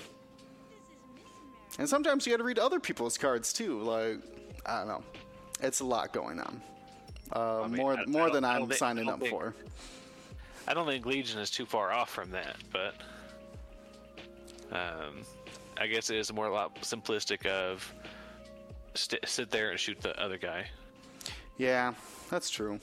And 1.79 1.87
sometimes 1.89 2.27
you 2.27 2.33
got 2.33 2.39
to 2.39 2.45
read 2.45 2.59
other 2.59 2.81
people's 2.81 3.19
cards 3.19 3.53
too. 3.53 3.81
Like 3.83 4.19
I 4.65 4.79
don't 4.79 4.89
know, 4.89 5.03
it's 5.61 5.81
a 5.81 5.85
lot 5.85 6.13
going 6.13 6.41
on. 6.41 6.63
Uh, 7.33 7.69
mean, 7.69 7.77
more 7.77 7.93
I- 7.99 8.03
I 8.03 8.07
more 8.07 8.23
don't- 8.27 8.33
than 8.35 8.45
I 8.45 8.55
I'm 8.57 8.63
think- 8.67 8.79
signing 8.79 9.09
up 9.11 9.21
think- 9.21 9.31
for. 9.31 9.55
I 10.67 10.75
don't 10.75 10.87
think 10.87 11.07
Legion 11.07 11.39
is 11.41 11.51
too 11.51 11.65
far 11.65 11.93
off 11.93 12.11
from 12.11 12.31
that, 12.33 12.57
but 12.73 12.95
um, 14.71 15.23
I 15.79 15.87
guess 15.87 16.11
it 16.11 16.17
is 16.17 16.31
more 16.33 16.47
a 16.47 16.53
lot 16.53 16.75
simplistic 16.83 17.47
of 17.47 17.91
st- 18.99 19.27
sit 19.29 19.51
there 19.51 19.71
and 19.71 19.79
shoot 19.81 20.01
the 20.01 20.19
other 20.21 20.39
guy. 20.39 20.67
Yeah, 21.57 21.95
that's 22.31 22.51
true. 22.51 22.79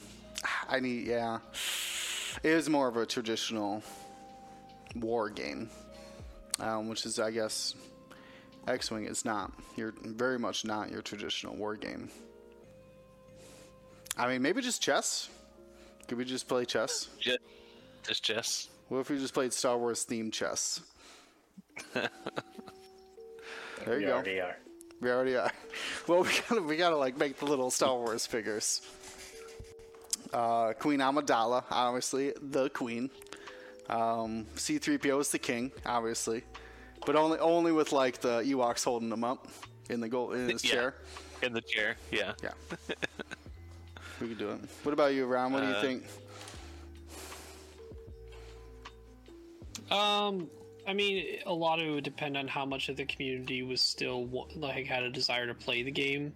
I 0.69 0.79
need, 0.79 1.07
yeah. 1.07 1.39
It 2.43 2.51
is 2.51 2.69
more 2.69 2.87
of 2.87 2.97
a 2.97 3.05
traditional 3.05 3.81
war 4.95 5.29
game, 5.29 5.69
um, 6.59 6.89
which 6.89 7.05
is, 7.05 7.19
I 7.19 7.31
guess, 7.31 7.75
X 8.67 8.91
Wing 8.91 9.05
is 9.05 9.23
not. 9.25 9.51
You're 9.75 9.93
very 10.03 10.37
much 10.39 10.65
not 10.65 10.91
your 10.91 11.01
traditional 11.01 11.55
war 11.55 11.75
game. 11.75 12.09
I 14.17 14.27
mean, 14.27 14.41
maybe 14.41 14.61
just 14.61 14.81
chess. 14.81 15.29
Could 16.07 16.17
we 16.17 16.25
just 16.25 16.47
play 16.47 16.65
chess? 16.65 17.09
Just, 17.19 17.39
just 18.03 18.23
chess. 18.23 18.69
What 18.89 18.99
if 18.99 19.09
we 19.09 19.17
just 19.17 19.33
played 19.33 19.51
Star 19.53 19.77
Wars 19.77 20.05
themed 20.05 20.31
chess? 20.33 20.81
there 21.93 22.09
you 23.87 23.97
We 23.97 24.05
go. 24.05 24.13
already 24.13 24.39
are. 24.39 24.57
We 25.01 25.09
already 25.11 25.35
are. 25.35 25.51
Well, 26.07 26.23
we 26.23 26.29
gotta 26.47 26.61
we 26.61 26.77
gotta 26.77 26.95
like 26.97 27.17
make 27.17 27.37
the 27.39 27.45
little 27.45 27.69
Star 27.71 27.95
Wars 27.95 28.25
figures. 28.27 28.81
Uh, 30.33 30.73
queen 30.73 30.99
Amidala, 30.99 31.63
obviously 31.71 32.33
the 32.41 32.69
queen. 32.69 33.09
Um, 33.89 34.45
C-3PO 34.55 35.19
is 35.21 35.29
the 35.31 35.39
king, 35.39 35.71
obviously, 35.85 36.43
but 37.05 37.15
only 37.15 37.37
only 37.39 37.71
with 37.71 37.91
like 37.91 38.19
the 38.21 38.41
Ewoks 38.41 38.83
holding 38.83 39.11
him 39.11 39.23
up 39.23 39.47
in 39.89 39.99
the 39.99 40.09
gold 40.09 40.33
in 40.35 40.49
his 40.49 40.63
Yeah. 40.65 40.71
chair. 40.71 40.95
In 41.43 41.53
the 41.53 41.61
chair, 41.61 41.97
yeah. 42.11 42.33
Yeah, 42.41 42.51
we 44.21 44.29
could 44.29 44.37
do 44.39 44.49
it. 44.51 44.59
What 44.83 44.93
about 44.93 45.13
you, 45.13 45.25
Ron? 45.25 45.51
What 45.53 45.61
do 45.61 45.67
you 45.67 45.73
Uh, 45.73 45.81
think? 45.81 46.03
Um, 49.91 50.49
I 50.87 50.93
mean, 50.93 51.39
a 51.45 51.53
lot 51.53 51.79
of 51.79 51.87
it 51.87 51.91
would 51.91 52.03
depend 52.03 52.37
on 52.37 52.47
how 52.47 52.65
much 52.65 52.89
of 52.89 52.97
the 52.97 53.05
community 53.05 53.63
was 53.63 53.81
still 53.81 54.47
like 54.55 54.85
had 54.85 55.03
a 55.03 55.09
desire 55.09 55.47
to 55.47 55.53
play 55.53 55.81
the 55.83 55.91
game. 55.91 56.33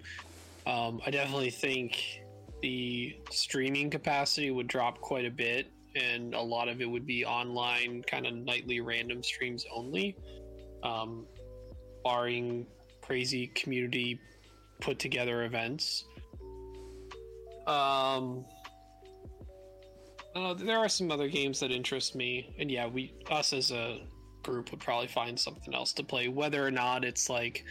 Um, 0.65 1.01
I 1.05 1.11
definitely 1.11 1.51
think 1.51 2.23
the 2.61 3.15
streaming 3.29 3.89
capacity 3.89 4.51
would 4.51 4.67
drop 4.67 4.99
quite 5.01 5.25
a 5.25 5.31
bit, 5.31 5.71
and 5.95 6.33
a 6.33 6.41
lot 6.41 6.67
of 6.67 6.81
it 6.81 6.85
would 6.85 7.05
be 7.05 7.25
online, 7.25 8.03
kind 8.03 8.25
of 8.25 8.33
nightly 8.33 8.81
random 8.81 9.23
streams 9.23 9.65
only, 9.73 10.17
um, 10.83 11.25
barring 12.03 12.65
crazy 13.01 13.47
community 13.47 14.19
put 14.81 14.99
together 14.99 15.43
events. 15.43 16.05
Um, 17.67 18.45
uh, 20.35 20.53
there 20.55 20.77
are 20.77 20.89
some 20.89 21.11
other 21.11 21.27
games 21.27 21.59
that 21.59 21.71
interest 21.71 22.15
me, 22.15 22.53
and 22.59 22.69
yeah, 22.69 22.87
we 22.87 23.13
us 23.29 23.53
as 23.53 23.71
a 23.71 24.01
group 24.43 24.71
would 24.71 24.79
probably 24.79 25.07
find 25.07 25.39
something 25.39 25.73
else 25.73 25.93
to 25.93 26.03
play, 26.03 26.27
whether 26.27 26.65
or 26.65 26.71
not 26.71 27.03
it's 27.03 27.29
like 27.29 27.65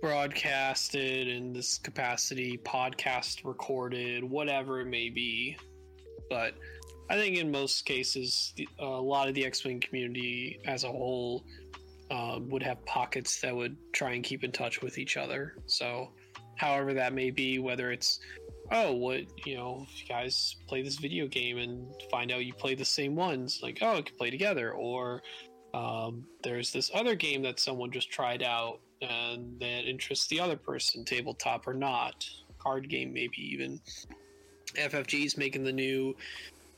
broadcasted 0.00 1.28
in 1.28 1.52
this 1.52 1.78
capacity, 1.78 2.58
podcast 2.58 3.44
recorded, 3.44 4.22
whatever 4.22 4.80
it 4.80 4.86
may 4.86 5.08
be. 5.08 5.56
But 6.28 6.54
I 7.10 7.16
think 7.16 7.36
in 7.36 7.50
most 7.50 7.84
cases, 7.84 8.52
the, 8.56 8.68
a 8.78 8.86
lot 8.86 9.28
of 9.28 9.34
the 9.34 9.44
X-wing 9.44 9.80
community 9.80 10.60
as 10.66 10.84
a 10.84 10.88
whole 10.88 11.44
um, 12.10 12.48
would 12.50 12.62
have 12.62 12.84
pockets 12.86 13.40
that 13.40 13.54
would 13.54 13.76
try 13.92 14.12
and 14.12 14.22
keep 14.22 14.44
in 14.44 14.52
touch 14.52 14.82
with 14.82 14.98
each 14.98 15.16
other. 15.16 15.56
So, 15.66 16.12
however 16.56 16.94
that 16.94 17.12
may 17.12 17.30
be, 17.30 17.58
whether 17.58 17.90
it's 17.90 18.20
oh, 18.72 18.92
what 18.92 19.24
you 19.46 19.56
know, 19.56 19.86
you 19.96 20.06
guys 20.06 20.56
play 20.66 20.82
this 20.82 20.96
video 20.96 21.26
game 21.26 21.58
and 21.58 21.86
find 22.10 22.32
out 22.32 22.44
you 22.44 22.54
play 22.54 22.74
the 22.74 22.84
same 22.84 23.14
ones, 23.14 23.60
like 23.62 23.78
oh, 23.82 23.96
we 23.96 24.02
can 24.02 24.16
play 24.16 24.30
together, 24.30 24.72
or 24.72 25.22
um, 25.74 26.24
there's 26.44 26.72
this 26.72 26.90
other 26.94 27.16
game 27.16 27.42
that 27.42 27.58
someone 27.58 27.90
just 27.90 28.08
tried 28.10 28.44
out 28.44 28.78
and 29.02 29.58
that 29.58 29.88
interests 29.88 30.28
the 30.28 30.38
other 30.38 30.56
person, 30.56 31.04
tabletop 31.04 31.66
or 31.66 31.74
not, 31.74 32.24
card 32.58 32.88
game 32.88 33.12
maybe 33.12 33.38
even. 33.38 33.80
FFG 34.74 35.26
is 35.26 35.36
making 35.36 35.64
the 35.64 35.72
new 35.72 36.16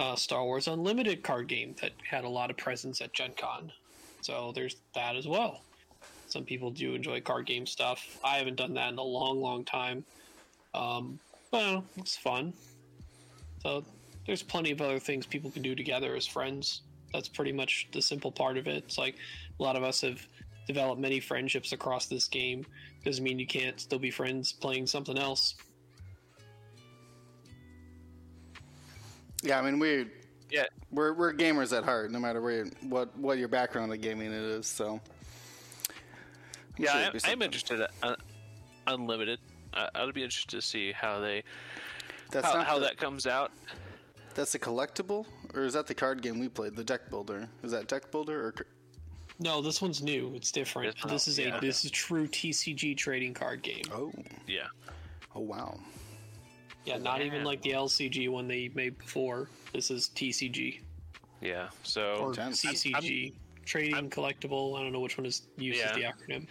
uh, 0.00 0.16
Star 0.16 0.44
Wars 0.44 0.66
Unlimited 0.66 1.22
card 1.22 1.46
game 1.46 1.74
that 1.80 1.92
had 2.08 2.24
a 2.24 2.28
lot 2.28 2.50
of 2.50 2.56
presence 2.56 3.02
at 3.02 3.12
Gen 3.12 3.32
Con. 3.36 3.70
So 4.22 4.52
there's 4.54 4.76
that 4.94 5.14
as 5.14 5.28
well. 5.28 5.60
Some 6.26 6.44
people 6.44 6.70
do 6.70 6.94
enjoy 6.94 7.20
card 7.20 7.46
game 7.46 7.66
stuff. 7.66 8.18
I 8.24 8.38
haven't 8.38 8.56
done 8.56 8.74
that 8.74 8.92
in 8.92 8.98
a 8.98 9.02
long, 9.02 9.40
long 9.40 9.64
time. 9.64 10.04
Um, 10.74 11.20
well, 11.52 11.84
it's 11.96 12.16
fun. 12.16 12.54
So 13.62 13.84
there's 14.26 14.42
plenty 14.42 14.72
of 14.72 14.80
other 14.80 14.98
things 14.98 15.26
people 15.26 15.50
can 15.50 15.62
do 15.62 15.74
together 15.74 16.16
as 16.16 16.26
friends. 16.26 16.82
That's 17.16 17.28
pretty 17.28 17.52
much 17.52 17.88
the 17.92 18.02
simple 18.02 18.30
part 18.30 18.58
of 18.58 18.66
it. 18.66 18.84
It's 18.84 18.98
like 18.98 19.16
a 19.58 19.62
lot 19.62 19.74
of 19.74 19.82
us 19.82 20.02
have 20.02 20.20
developed 20.66 21.00
many 21.00 21.18
friendships 21.18 21.72
across 21.72 22.06
this 22.06 22.28
game. 22.28 22.66
Doesn't 23.06 23.24
mean 23.24 23.38
you 23.38 23.46
can't 23.46 23.80
still 23.80 23.98
be 23.98 24.10
friends 24.10 24.52
playing 24.52 24.86
something 24.86 25.16
else. 25.16 25.54
Yeah, 29.42 29.58
I 29.58 29.62
mean 29.62 29.78
we 29.78 30.10
Yeah, 30.50 30.64
we're 30.90 31.14
we're 31.14 31.32
gamers 31.32 31.74
at 31.74 31.84
heart, 31.84 32.10
no 32.10 32.18
matter 32.18 32.42
where 32.42 32.66
what 32.82 33.16
what 33.18 33.38
your 33.38 33.48
background 33.48 33.92
of 33.92 34.02
gaming 34.02 34.30
it 34.30 34.42
is. 34.42 34.66
So 34.66 35.00
yeah. 36.76 36.92
I'm, 37.06 37.12
be 37.12 37.20
I'm 37.24 37.40
interested. 37.40 37.80
In, 37.80 37.86
uh, 38.02 38.16
unlimited. 38.88 39.38
Uh, 39.72 39.88
I'd 39.94 40.12
be 40.12 40.22
interested 40.22 40.50
to 40.50 40.60
see 40.60 40.92
how 40.92 41.18
they 41.20 41.44
that's 42.30 42.46
how, 42.46 42.54
not 42.54 42.66
how 42.66 42.78
the- 42.78 42.86
that 42.86 42.98
comes 42.98 43.26
out. 43.26 43.52
That's 44.34 44.54
a 44.54 44.58
collectible, 44.58 45.24
or 45.54 45.64
is 45.64 45.72
that 45.74 45.86
the 45.86 45.94
card 45.94 46.22
game 46.22 46.38
we 46.38 46.48
played, 46.48 46.74
the 46.76 46.84
deck 46.84 47.10
builder? 47.10 47.48
Is 47.62 47.72
that 47.72 47.88
deck 47.88 48.10
builder 48.10 48.46
or? 48.46 48.54
No, 49.38 49.60
this 49.60 49.82
one's 49.82 50.02
new. 50.02 50.32
It's 50.34 50.50
different. 50.50 50.88
It's- 50.96 51.12
this 51.12 51.28
is 51.28 51.38
yeah. 51.38 51.56
a 51.58 51.60
this 51.60 51.84
is 51.84 51.90
true 51.90 52.26
TCG 52.26 52.96
trading 52.96 53.34
card 53.34 53.62
game. 53.62 53.84
Oh, 53.92 54.12
Yeah. 54.46 54.66
oh 55.34 55.40
wow. 55.40 55.78
Yeah, 56.84 56.98
not 56.98 57.20
even 57.20 57.42
like 57.44 57.60
the 57.62 57.72
LCG 57.72 58.28
one 58.28 58.46
they 58.46 58.70
made 58.74 58.96
before. 58.96 59.48
This 59.72 59.90
is 59.90 60.08
TCG 60.14 60.80
Yeah. 61.40 61.68
So 61.82 62.14
or 62.16 62.28
Intense. 62.30 62.62
CCG, 62.64 63.34
trading 63.64 64.08
collectible. 64.08 64.78
I 64.78 64.82
don't 64.82 64.92
know 64.92 65.00
which 65.00 65.18
one 65.18 65.26
is 65.26 65.48
uses 65.58 65.82
Yeah. 65.82 65.92
the 65.94 66.02
acronym. 66.02 66.46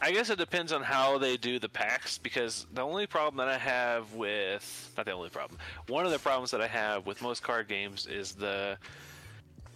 I 0.00 0.12
guess 0.12 0.28
it 0.28 0.38
depends 0.38 0.72
on 0.72 0.82
how 0.82 1.18
they 1.18 1.36
do 1.36 1.58
the 1.58 1.68
packs 1.68 2.18
because 2.18 2.66
the 2.72 2.82
only 2.82 3.06
problem 3.06 3.36
that 3.38 3.52
I 3.52 3.58
have 3.58 4.12
with 4.14 4.92
not 4.96 5.06
the 5.06 5.12
only 5.12 5.30
problem. 5.30 5.58
One 5.88 6.04
of 6.04 6.12
the 6.12 6.18
problems 6.18 6.50
that 6.50 6.60
I 6.60 6.66
have 6.66 7.06
with 7.06 7.22
most 7.22 7.42
card 7.42 7.68
games 7.68 8.06
is 8.06 8.32
the 8.32 8.76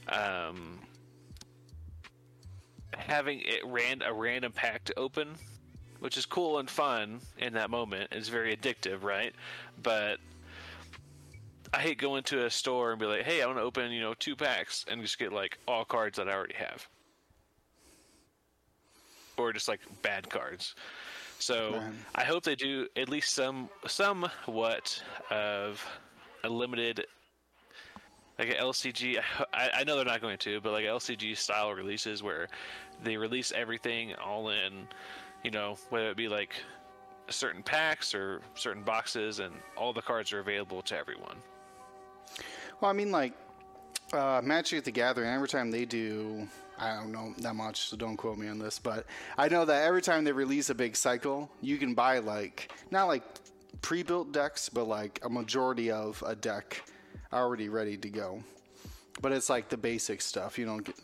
um 0.09 0.81
having 2.97 3.41
it 3.41 3.65
ran 3.65 4.03
a 4.03 4.13
random 4.13 4.53
pack 4.53 4.85
to 4.85 4.99
open, 4.99 5.29
which 6.01 6.17
is 6.17 6.27
cool 6.27 6.59
and 6.59 6.69
fun 6.69 7.21
in 7.39 7.55
that 7.55 7.71
moment. 7.71 8.09
It's 8.13 8.29
very 8.29 8.57
addictive, 8.57 9.03
right? 9.03 9.35
But 9.83 10.19
I 11.73 11.79
hate 11.79 11.99
going 11.99 12.25
to 12.25 12.47
a 12.47 12.51
store 12.51 12.91
and 12.91 13.01
be 13.01 13.07
like, 13.07 13.23
"Hey, 13.23 13.43
I 13.43 13.47
want 13.47 13.59
to 13.59 13.63
open, 13.63 13.93
you 13.93 14.01
know, 14.01 14.15
two 14.15 14.35
packs," 14.35 14.85
and 14.89 15.01
just 15.01 15.19
get 15.19 15.33
like 15.33 15.59
all 15.69 15.85
cards 15.85 16.17
that 16.17 16.29
I 16.29 16.33
already 16.33 16.55
have 16.55 16.89
or 19.39 19.53
just 19.53 19.69
like 19.69 19.81
bad 20.03 20.29
cards. 20.29 20.75
So 21.39 21.73
Right. 21.75 21.93
I 22.15 22.25
hope 22.25 22.43
they 22.43 22.57
do 22.57 22.89
at 22.97 23.09
least 23.09 23.33
some 23.33 23.69
somewhat 23.87 25.03
of 25.31 25.85
a 26.45 26.49
limited 26.49 27.07
like 28.39 28.49
an 28.51 28.57
LCG. 28.57 29.21
I, 29.53 29.71
I 29.75 29.85
know 29.85 29.97
they're 29.97 30.05
not 30.05 30.21
going 30.21 30.39
to, 30.39 30.61
but 30.61 30.73
like 30.73 30.85
LCG 30.85 31.37
style 31.37 31.73
releases 31.73 32.23
where 32.23 32.49
they 33.03 33.17
release 33.17 33.53
everything 33.53 34.15
all 34.17 34.51
in, 34.51 34.87
you 35.43 35.51
know, 35.51 35.77
whether 35.91 36.11
it 36.11 36.17
be 36.17 36.29
like 36.29 36.55
certain 37.31 37.63
packs 37.63 38.15
or 38.15 38.41
certain 38.55 38.83
boxes, 38.83 39.41
and 39.41 39.53
all 39.77 39.93
the 39.93 40.03
cards 40.03 40.33
are 40.33 40.41
available 40.41 40.83
to 40.83 40.97
everyone. 40.97 41.37
Well, 42.81 42.91
I 42.91 42.95
mean, 42.95 43.11
like 43.11 43.33
uh, 44.13 44.41
Magic 44.43 44.85
the 44.85 44.91
Gathering. 44.91 45.29
Every 45.29 45.49
time 45.49 45.71
they 45.71 45.85
do, 45.85 46.47
I 46.79 46.95
don't 46.95 47.13
know 47.13 47.35
that 47.39 47.55
much, 47.55 47.89
so 47.89 47.97
don't 47.97 48.17
quote 48.17 48.39
me 48.39 48.49
on 48.49 48.59
this, 48.59 48.79
but 48.79 49.07
I 49.37 49.49
know 49.49 49.65
that 49.65 49.85
every 49.85 50.03
time 50.03 50.25
they 50.25 50.33
release 50.33 50.71
a 50.71 50.75
big 50.75 50.97
cycle, 50.97 51.51
you 51.61 51.77
can 51.77 51.95
buy 51.95 52.19
like 52.19 52.73
not 52.91 53.09
like 53.09 53.23
pre-built 53.83 54.33
decks, 54.33 54.69
but 54.69 54.85
like 54.85 55.21
a 55.25 55.29
majority 55.29 55.91
of 55.91 56.23
a 56.27 56.35
deck 56.35 56.83
already 57.33 57.69
ready 57.69 57.97
to 57.97 58.09
go. 58.09 58.43
But 59.21 59.33
it's 59.33 59.51
like 59.51 59.69
the 59.69 59.77
basic 59.77 60.21
stuff. 60.21 60.59
You 60.59 60.67
don't 60.67 60.85
get 60.85 60.95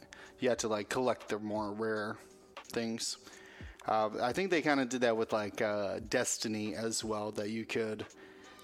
you 0.41 0.49
have 0.49 0.59
to 0.59 0.69
like 0.69 0.89
collect 0.89 1.29
the 1.29 1.39
more 1.39 1.73
rare 1.73 2.17
things. 2.69 3.17
Uh, 3.87 4.11
I 4.23 4.33
think 4.33 4.51
they 4.51 4.63
kind 4.63 4.81
of 4.81 4.89
did 4.89 5.03
that 5.03 5.17
with 5.17 5.33
like 5.33 5.61
uh, 5.61 6.01
Destiny 6.09 6.75
as 6.75 7.05
well. 7.05 7.33
That 7.33 7.51
you 7.51 7.65
could 7.65 8.07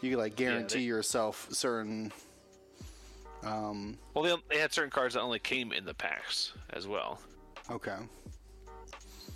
you 0.01 0.11
could 0.11 0.19
like 0.19 0.37
guarantee 0.37 0.83
yourself 0.83 1.49
certain. 1.51 2.13
Um, 3.43 3.99
Well, 4.14 4.24
they, 4.24 4.55
they 4.55 4.61
had 4.61 4.72
certain 4.72 4.91
cards 4.91 5.14
that 5.14 5.20
only 5.20 5.38
came 5.38 5.72
in 5.72 5.84
the 5.84 5.95
packs 5.95 6.53
as 6.70 6.86
well. 6.86 7.20
okay, 7.70 7.97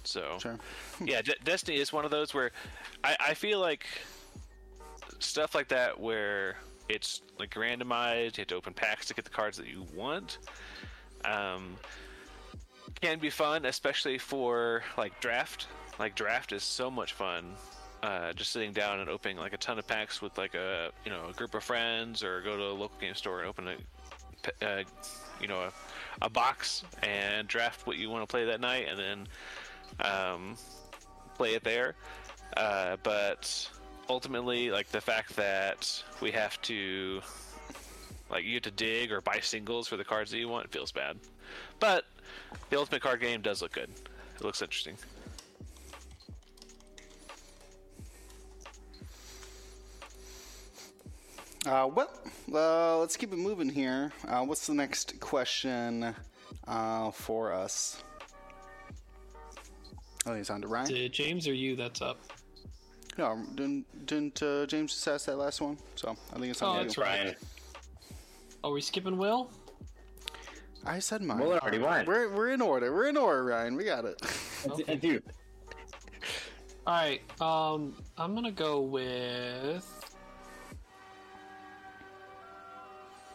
So 0.04 0.38
sure. 0.40 0.58
yeah, 1.04 1.22
De- 1.22 1.34
Destiny 1.44 1.78
is 1.78 1.92
one 1.92 2.04
of 2.04 2.10
those 2.10 2.34
where 2.34 2.50
I, 3.02 3.16
I 3.28 3.34
feel 3.34 3.60
like 3.60 3.86
stuff 5.20 5.54
like 5.54 5.68
that 5.68 5.98
where 5.98 6.56
it's 6.88 7.22
like 7.38 7.50
randomized, 7.54 8.36
you 8.36 8.42
have 8.42 8.48
to 8.48 8.56
open 8.56 8.74
packs 8.74 9.06
to 9.06 9.14
get 9.14 9.24
the 9.24 9.30
cards 9.30 9.56
that 9.56 9.66
you 9.68 9.86
want. 9.94 10.38
Um, 11.24 11.76
can 13.00 13.18
be 13.18 13.30
fun, 13.30 13.64
especially 13.64 14.18
for 14.18 14.82
like 14.98 15.18
draft. 15.20 15.68
Like 15.98 16.14
draft 16.14 16.52
is 16.52 16.62
so 16.62 16.90
much 16.90 17.14
fun. 17.14 17.54
Uh, 18.02 18.34
just 18.34 18.52
sitting 18.52 18.72
down 18.74 19.00
and 19.00 19.08
opening 19.08 19.38
like 19.38 19.54
a 19.54 19.56
ton 19.56 19.78
of 19.78 19.86
packs 19.86 20.20
with 20.20 20.36
like 20.36 20.54
a 20.54 20.90
you 21.06 21.10
know 21.10 21.28
a 21.30 21.32
group 21.32 21.54
of 21.54 21.64
friends, 21.64 22.22
or 22.22 22.42
go 22.42 22.54
to 22.56 22.64
a 22.64 22.74
local 22.74 22.96
game 23.00 23.14
store 23.14 23.40
and 23.40 23.48
open 23.48 23.66
a 23.68 23.76
uh, 24.62 24.82
you 25.40 25.48
know 25.48 25.60
a, 25.62 25.72
a 26.22 26.28
box 26.28 26.84
and 27.02 27.48
draft 27.48 27.86
what 27.86 27.96
you 27.96 28.10
want 28.10 28.22
to 28.22 28.26
play 28.26 28.44
that 28.44 28.60
night, 28.60 28.86
and 28.88 28.98
then 28.98 29.28
um, 30.00 30.56
play 31.36 31.54
it 31.54 31.64
there. 31.64 31.94
Uh, 32.56 32.96
but 33.02 33.68
ultimately, 34.08 34.70
like 34.70 34.88
the 34.90 35.00
fact 35.00 35.34
that 35.36 36.02
we 36.20 36.30
have 36.30 36.60
to, 36.62 37.20
like, 38.30 38.44
you 38.44 38.54
have 38.54 38.62
to 38.62 38.70
dig 38.70 39.10
or 39.10 39.20
buy 39.20 39.40
singles 39.40 39.88
for 39.88 39.96
the 39.96 40.04
cards 40.04 40.30
that 40.30 40.38
you 40.38 40.48
want, 40.48 40.70
feels 40.70 40.92
bad. 40.92 41.16
But 41.80 42.04
the 42.70 42.78
Ultimate 42.78 43.02
Card 43.02 43.20
game 43.20 43.40
does 43.40 43.62
look 43.62 43.72
good. 43.72 43.90
It 44.36 44.44
looks 44.44 44.62
interesting. 44.62 44.96
Uh, 51.66 51.88
well, 51.94 52.10
uh, 52.52 52.98
let's 52.98 53.16
keep 53.16 53.32
it 53.32 53.38
moving 53.38 53.68
here. 53.68 54.12
Uh, 54.28 54.44
what's 54.44 54.66
the 54.66 54.74
next 54.74 55.18
question 55.20 56.14
uh, 56.68 57.10
for 57.10 57.52
us? 57.52 58.02
Oh, 60.26 60.32
it's 60.32 60.50
on 60.50 60.60
to 60.62 60.68
Ryan. 60.68 60.94
Is 60.94 61.10
James 61.10 61.48
or 61.48 61.54
you 61.54 61.74
that's 61.76 62.02
up? 62.02 62.18
No, 63.16 63.42
didn't, 63.54 64.06
didn't 64.06 64.42
uh, 64.42 64.66
James 64.66 64.92
just 64.92 65.06
ask 65.08 65.26
that 65.26 65.36
last 65.38 65.60
one? 65.60 65.78
So 65.96 66.16
I 66.32 66.38
think 66.38 66.46
it's 66.50 66.62
on 66.62 66.76
Oh, 66.76 66.78
you. 66.80 66.84
that's 66.86 66.98
right. 66.98 67.20
Brian. 67.22 67.34
Are 68.64 68.70
we 68.70 68.80
skipping 68.80 69.16
Will? 69.16 69.50
I 70.86 70.98
said 70.98 71.22
mine. 71.22 71.38
Well, 71.38 71.52
it 71.52 71.62
already 71.62 71.78
went. 71.78 72.06
We're, 72.06 72.34
we're 72.34 72.50
in 72.50 72.60
order. 72.60 72.92
We're 72.92 73.08
in 73.08 73.16
order, 73.16 73.44
Ryan. 73.44 73.76
We 73.76 73.84
got 73.84 74.04
it. 74.04 74.20
Dude, 75.00 75.22
All 76.86 76.94
right. 76.94 77.22
Um, 77.40 77.94
I'm 78.18 78.34
gonna 78.34 78.50
go 78.50 78.80
with. 78.82 79.93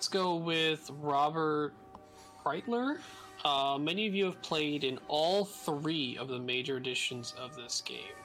Go 0.09 0.35
with 0.35 0.89
Robert 0.99 1.73
Kreitler. 2.43 2.97
Uh, 3.45 3.77
many 3.79 4.07
of 4.07 4.13
you 4.13 4.25
have 4.25 4.41
played 4.41 4.83
in 4.83 4.99
all 5.07 5.45
three 5.45 6.17
of 6.17 6.27
the 6.27 6.39
major 6.39 6.77
editions 6.77 7.33
of 7.39 7.55
this 7.55 7.81
game. 7.81 8.15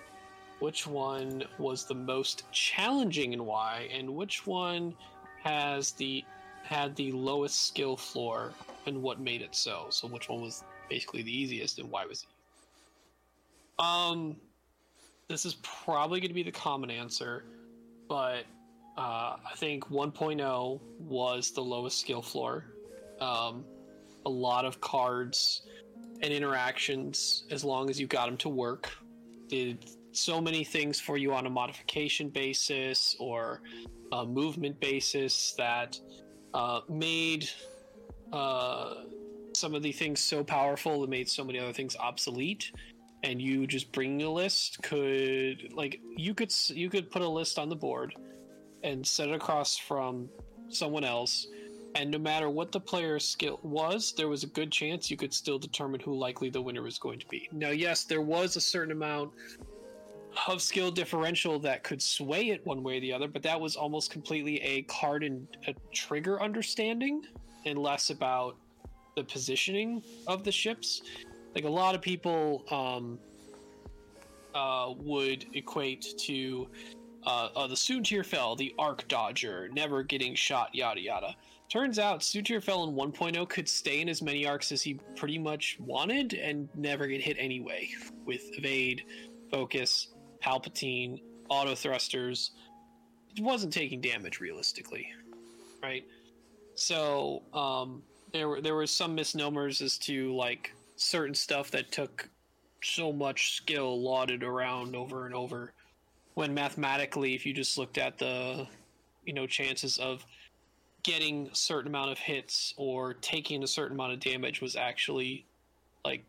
Which 0.58 0.86
one 0.86 1.44
was 1.58 1.84
the 1.84 1.94
most 1.94 2.50
challenging 2.52 3.32
and 3.32 3.46
why? 3.46 3.88
And 3.92 4.08
which 4.10 4.46
one 4.46 4.94
has 5.42 5.92
the 5.92 6.24
had 6.62 6.96
the 6.96 7.12
lowest 7.12 7.66
skill 7.66 7.96
floor 7.96 8.52
and 8.86 9.02
what 9.02 9.20
made 9.20 9.42
it 9.42 9.54
so? 9.54 9.86
So 9.90 10.08
which 10.08 10.28
one 10.28 10.40
was 10.40 10.64
basically 10.88 11.22
the 11.22 11.36
easiest 11.36 11.78
and 11.78 11.90
why 11.90 12.06
was 12.06 12.22
it? 12.22 13.84
Um, 13.84 14.36
this 15.28 15.44
is 15.44 15.56
probably 15.62 16.20
going 16.20 16.28
to 16.28 16.34
be 16.34 16.42
the 16.42 16.52
common 16.52 16.90
answer, 16.90 17.44
but 18.08 18.44
uh, 18.96 19.36
I 19.44 19.56
think 19.56 19.88
1.0 19.88 20.80
was 20.98 21.50
the 21.50 21.60
lowest 21.60 22.00
skill 22.00 22.22
floor. 22.22 22.66
Um, 23.20 23.64
a 24.26 24.30
lot 24.30 24.64
of 24.64 24.80
cards 24.80 25.62
and 26.22 26.32
interactions, 26.32 27.44
as 27.50 27.64
long 27.64 27.90
as 27.90 28.00
you 28.00 28.06
got 28.06 28.26
them 28.26 28.36
to 28.38 28.48
work, 28.48 28.90
did 29.48 29.84
so 30.12 30.40
many 30.40 30.62
things 30.62 31.00
for 31.00 31.16
you 31.16 31.34
on 31.34 31.46
a 31.46 31.50
modification 31.50 32.28
basis 32.28 33.16
or 33.18 33.60
a 34.12 34.24
movement 34.24 34.78
basis 34.80 35.54
that 35.58 35.98
uh, 36.54 36.80
made 36.88 37.48
uh, 38.32 38.94
some 39.54 39.74
of 39.74 39.82
the 39.82 39.92
things 39.92 40.20
so 40.20 40.44
powerful 40.44 41.00
that 41.00 41.10
made 41.10 41.28
so 41.28 41.44
many 41.44 41.58
other 41.58 41.72
things 41.72 41.96
obsolete 41.96 42.70
and 43.24 43.40
you 43.40 43.66
just 43.66 43.90
bringing 43.92 44.22
a 44.22 44.30
list 44.30 44.82
could 44.82 45.72
like 45.72 46.00
you 46.16 46.34
could 46.34 46.52
you 46.68 46.90
could 46.90 47.10
put 47.10 47.22
a 47.22 47.28
list 47.28 47.58
on 47.58 47.68
the 47.68 47.76
board 47.76 48.14
and 48.84 49.04
set 49.04 49.28
it 49.28 49.34
across 49.34 49.76
from 49.76 50.28
someone 50.68 51.02
else. 51.02 51.48
And 51.96 52.10
no 52.10 52.18
matter 52.18 52.50
what 52.50 52.70
the 52.70 52.80
player's 52.80 53.24
skill 53.24 53.58
was 53.62 54.12
there 54.16 54.28
was 54.28 54.42
a 54.42 54.48
good 54.48 54.70
chance 54.70 55.10
you 55.10 55.16
could 55.16 55.32
still 55.32 55.58
determine 55.58 56.00
who 56.00 56.14
likely 56.14 56.50
the 56.50 56.60
winner 56.60 56.82
was 56.82 56.98
going 56.98 57.18
to 57.18 57.26
be. 57.28 57.48
Now 57.52 57.70
yes 57.70 58.04
there 58.04 58.22
was 58.22 58.56
a 58.56 58.60
certain 58.60 58.92
amount 58.92 59.30
of 60.48 60.60
skill 60.60 60.90
differential 60.90 61.60
that 61.60 61.84
could 61.84 62.02
sway 62.02 62.50
it 62.50 62.66
one 62.66 62.82
way 62.82 62.98
or 62.98 63.00
the 63.00 63.12
other 63.12 63.28
but 63.28 63.42
that 63.44 63.60
was 63.60 63.76
almost 63.76 64.10
completely 64.10 64.60
a 64.62 64.82
card 64.82 65.22
and 65.22 65.46
a 65.68 65.74
trigger 65.92 66.42
understanding 66.42 67.22
and 67.64 67.78
less 67.78 68.10
about 68.10 68.56
the 69.14 69.24
positioning 69.24 70.02
of 70.26 70.44
the 70.44 70.52
ships. 70.52 71.02
Like 71.54 71.64
a 71.64 71.68
lot 71.68 71.94
of 71.94 72.02
people 72.02 72.64
um, 72.70 73.18
uh, 74.54 74.92
would 74.98 75.46
equate 75.54 76.14
to 76.18 76.68
uh, 77.26 77.48
uh, 77.56 77.66
the 77.66 77.74
Soontir 77.74 78.24
Fel, 78.24 78.56
the 78.56 78.74
Arc 78.78 79.06
Dodger, 79.08 79.68
never 79.72 80.02
getting 80.02 80.34
shot, 80.34 80.74
yada 80.74 81.00
yada. 81.00 81.34
Turns 81.68 81.98
out 81.98 82.20
Soontir 82.20 82.62
Fel 82.62 82.84
in 82.84 82.94
1.0 82.94 83.48
could 83.48 83.68
stay 83.68 84.00
in 84.00 84.08
as 84.08 84.22
many 84.22 84.46
arcs 84.46 84.70
as 84.70 84.82
he 84.82 84.94
pretty 85.16 85.38
much 85.38 85.78
wanted 85.80 86.34
and 86.34 86.68
never 86.74 87.06
get 87.06 87.20
hit 87.20 87.36
anyway, 87.38 87.88
with 88.24 88.42
evade, 88.58 89.02
focus, 89.50 90.08
Palpatine, 90.42 91.20
auto 91.48 91.74
thrusters. 91.74 92.52
It 93.36 93.42
wasn't 93.42 93.72
taking 93.72 94.00
damage 94.00 94.40
realistically, 94.40 95.08
right? 95.82 96.04
So 96.74 97.42
um, 97.52 98.02
there 98.32 98.48
were 98.48 98.60
there 98.60 98.74
were 98.74 98.86
some 98.86 99.14
misnomers 99.14 99.80
as 99.80 99.96
to 99.98 100.34
like 100.34 100.74
certain 100.96 101.34
stuff 101.34 101.70
that 101.70 101.90
took 101.90 102.28
so 102.82 103.12
much 103.12 103.56
skill 103.56 104.00
lauded 104.00 104.42
around 104.42 104.94
over 104.94 105.26
and 105.26 105.34
over 105.34 105.72
when 106.34 106.52
mathematically 106.52 107.34
if 107.34 107.46
you 107.46 107.52
just 107.52 107.78
looked 107.78 107.98
at 107.98 108.18
the 108.18 108.66
you 109.24 109.32
know 109.32 109.46
chances 109.46 109.98
of 109.98 110.24
getting 111.02 111.48
a 111.48 111.54
certain 111.54 111.88
amount 111.88 112.10
of 112.10 112.18
hits 112.18 112.74
or 112.76 113.14
taking 113.14 113.62
a 113.62 113.66
certain 113.66 113.96
amount 113.96 114.12
of 114.12 114.20
damage 114.20 114.60
was 114.60 114.74
actually 114.74 115.44
like 116.04 116.24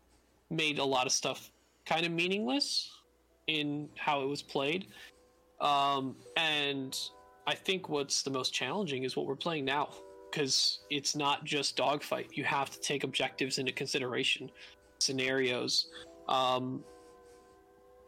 made 0.50 0.78
a 0.78 0.84
lot 0.84 1.06
of 1.06 1.12
stuff 1.12 1.50
kind 1.86 2.04
of 2.04 2.12
meaningless 2.12 2.90
in 3.46 3.88
how 3.96 4.22
it 4.22 4.26
was 4.26 4.42
played. 4.42 4.88
Um, 5.60 6.16
and 6.36 6.98
i 7.46 7.54
think 7.54 7.88
what's 7.88 8.22
the 8.22 8.30
most 8.30 8.52
challenging 8.52 9.04
is 9.04 9.16
what 9.16 9.24
we're 9.24 9.36
playing 9.36 9.64
now 9.64 9.88
because 10.30 10.80
it's 10.90 11.16
not 11.16 11.44
just 11.44 11.76
dogfight. 11.76 12.28
You 12.34 12.44
have 12.44 12.70
to 12.70 12.80
take 12.80 13.04
objectives 13.04 13.58
into 13.58 13.72
consideration 13.72 14.50
scenarios. 14.98 15.88
Um, 16.28 16.84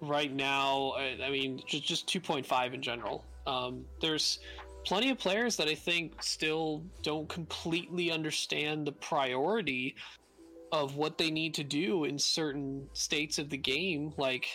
right 0.00 0.34
now 0.34 0.94
I, 0.96 1.18
I 1.24 1.30
mean 1.30 1.62
just, 1.66 1.84
just 1.84 2.08
2.5 2.08 2.74
in 2.74 2.82
general. 2.82 3.24
Um, 3.46 3.84
there's 4.00 4.40
plenty 4.84 5.10
of 5.10 5.18
players 5.18 5.56
that 5.56 5.68
i 5.68 5.74
think 5.74 6.22
still 6.22 6.82
don't 7.02 7.28
completely 7.28 8.10
understand 8.12 8.86
the 8.86 8.92
priority 8.92 9.96
of 10.72 10.96
what 10.96 11.18
they 11.18 11.30
need 11.30 11.54
to 11.54 11.64
do 11.64 12.04
in 12.04 12.18
certain 12.18 12.88
states 12.92 13.38
of 13.38 13.50
the 13.50 13.56
game. 13.56 14.12
Like 14.16 14.46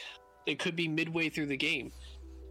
it 0.45 0.59
could 0.59 0.75
be 0.75 0.87
midway 0.87 1.29
through 1.29 1.47
the 1.47 1.57
game. 1.57 1.91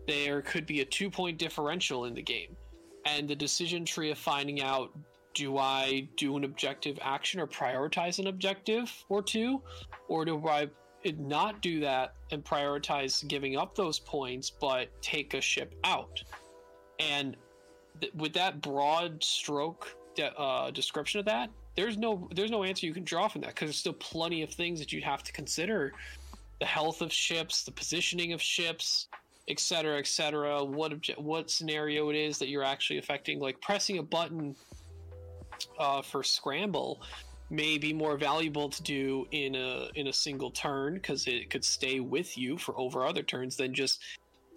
There 0.07 0.43
could 0.43 0.67
be 0.67 0.81
a 0.81 0.85
two 0.85 1.11
point 1.11 1.39
differential 1.39 2.07
in 2.07 2.15
the 2.15 2.23
game. 2.23 2.57
And 3.05 3.29
the 3.29 3.37
decision 3.37 3.85
tree 3.85 4.11
of 4.11 4.19
finding 4.19 4.63
out 4.63 4.91
do 5.35 5.57
I 5.57 6.09
do 6.17 6.37
an 6.37 6.45
objective 6.45 6.99
action 7.01 7.41
or 7.41 7.47
prioritize 7.47 8.19
an 8.19 8.27
objective 8.27 8.93
or 9.09 9.23
two, 9.23 9.63
or 10.09 10.27
do 10.27 10.47
I 10.47 10.69
not 11.05 11.61
do 11.61 11.81
that 11.81 12.15
and 12.31 12.45
prioritize 12.45 13.27
giving 13.27 13.57
up 13.57 13.75
those 13.75 13.99
points 13.99 14.51
but 14.51 14.89
take 15.03 15.35
a 15.35 15.41
ship 15.41 15.75
out? 15.85 16.23
And 16.99 17.37
th- 18.01 18.15
with 18.15 18.33
that 18.35 18.61
broad 18.61 19.23
stroke 19.23 19.97
de- 20.15 20.39
uh, 20.39 20.71
description 20.71 21.21
of 21.21 21.27
that, 21.27 21.51
there's 21.75 21.97
no 21.97 22.29
there's 22.35 22.51
no 22.51 22.65
answer 22.65 22.87
you 22.87 22.95
can 22.95 23.05
draw 23.05 23.29
from 23.29 23.41
that 23.43 23.49
because 23.55 23.69
there's 23.69 23.79
still 23.79 23.95
plenty 23.95 24.43
of 24.43 24.51
things 24.51 24.79
that 24.79 24.93
you'd 24.93 25.05
have 25.05 25.23
to 25.25 25.33
consider: 25.33 25.93
the 26.61 26.67
health 26.67 27.01
of 27.01 27.13
ships, 27.13 27.65
the 27.65 27.71
positioning 27.73 28.33
of 28.33 28.43
ships, 28.43 29.09
et 29.49 29.59
cetera, 29.59 29.99
et 29.99 30.07
cetera. 30.07 30.63
What 30.63 30.93
obje- 30.93 31.19
what 31.19 31.51
scenario 31.51 32.11
it 32.11 32.17
is 32.17 32.39
that 32.39 32.49
you're 32.49 32.63
actually 32.63 32.99
affecting? 32.99 33.41
Like 33.41 33.61
pressing 33.61 33.99
a 33.99 34.03
button 34.03 34.55
uh, 35.79 36.03
for 36.03 36.23
scramble 36.23 37.03
may 37.53 37.77
be 37.77 37.93
more 37.93 38.17
valuable 38.17 38.69
to 38.69 38.83
do 38.83 39.27
in 39.31 39.55
a 39.55 39.89
in 39.95 40.09
a 40.09 40.13
single 40.13 40.51
turn 40.51 40.95
because 40.95 41.27
it 41.27 41.51
could 41.51 41.65
stay 41.65 42.01
with 42.01 42.37
you 42.37 42.57
for 42.57 42.77
over 42.79 43.05
other 43.07 43.23
turns 43.23 43.57
than 43.57 43.75
just 43.75 44.01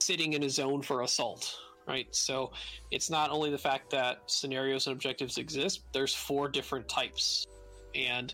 sitting 0.02 0.34
in 0.34 0.44
a 0.44 0.50
zone 0.50 0.82
for 0.82 1.02
assault, 1.02 1.56
right? 1.88 2.08
So 2.16 2.52
it's 2.92 3.10
not 3.10 3.32
only 3.32 3.52
the 3.52 3.58
fact 3.58 3.90
that 3.92 4.22
scenarios 4.28 4.88
and 4.88 4.94
objectives 4.94 5.38
exist, 5.38 5.82
there's 5.94 6.16
four 6.16 6.48
different 6.48 6.88
types. 6.88 7.46
And 7.94 8.34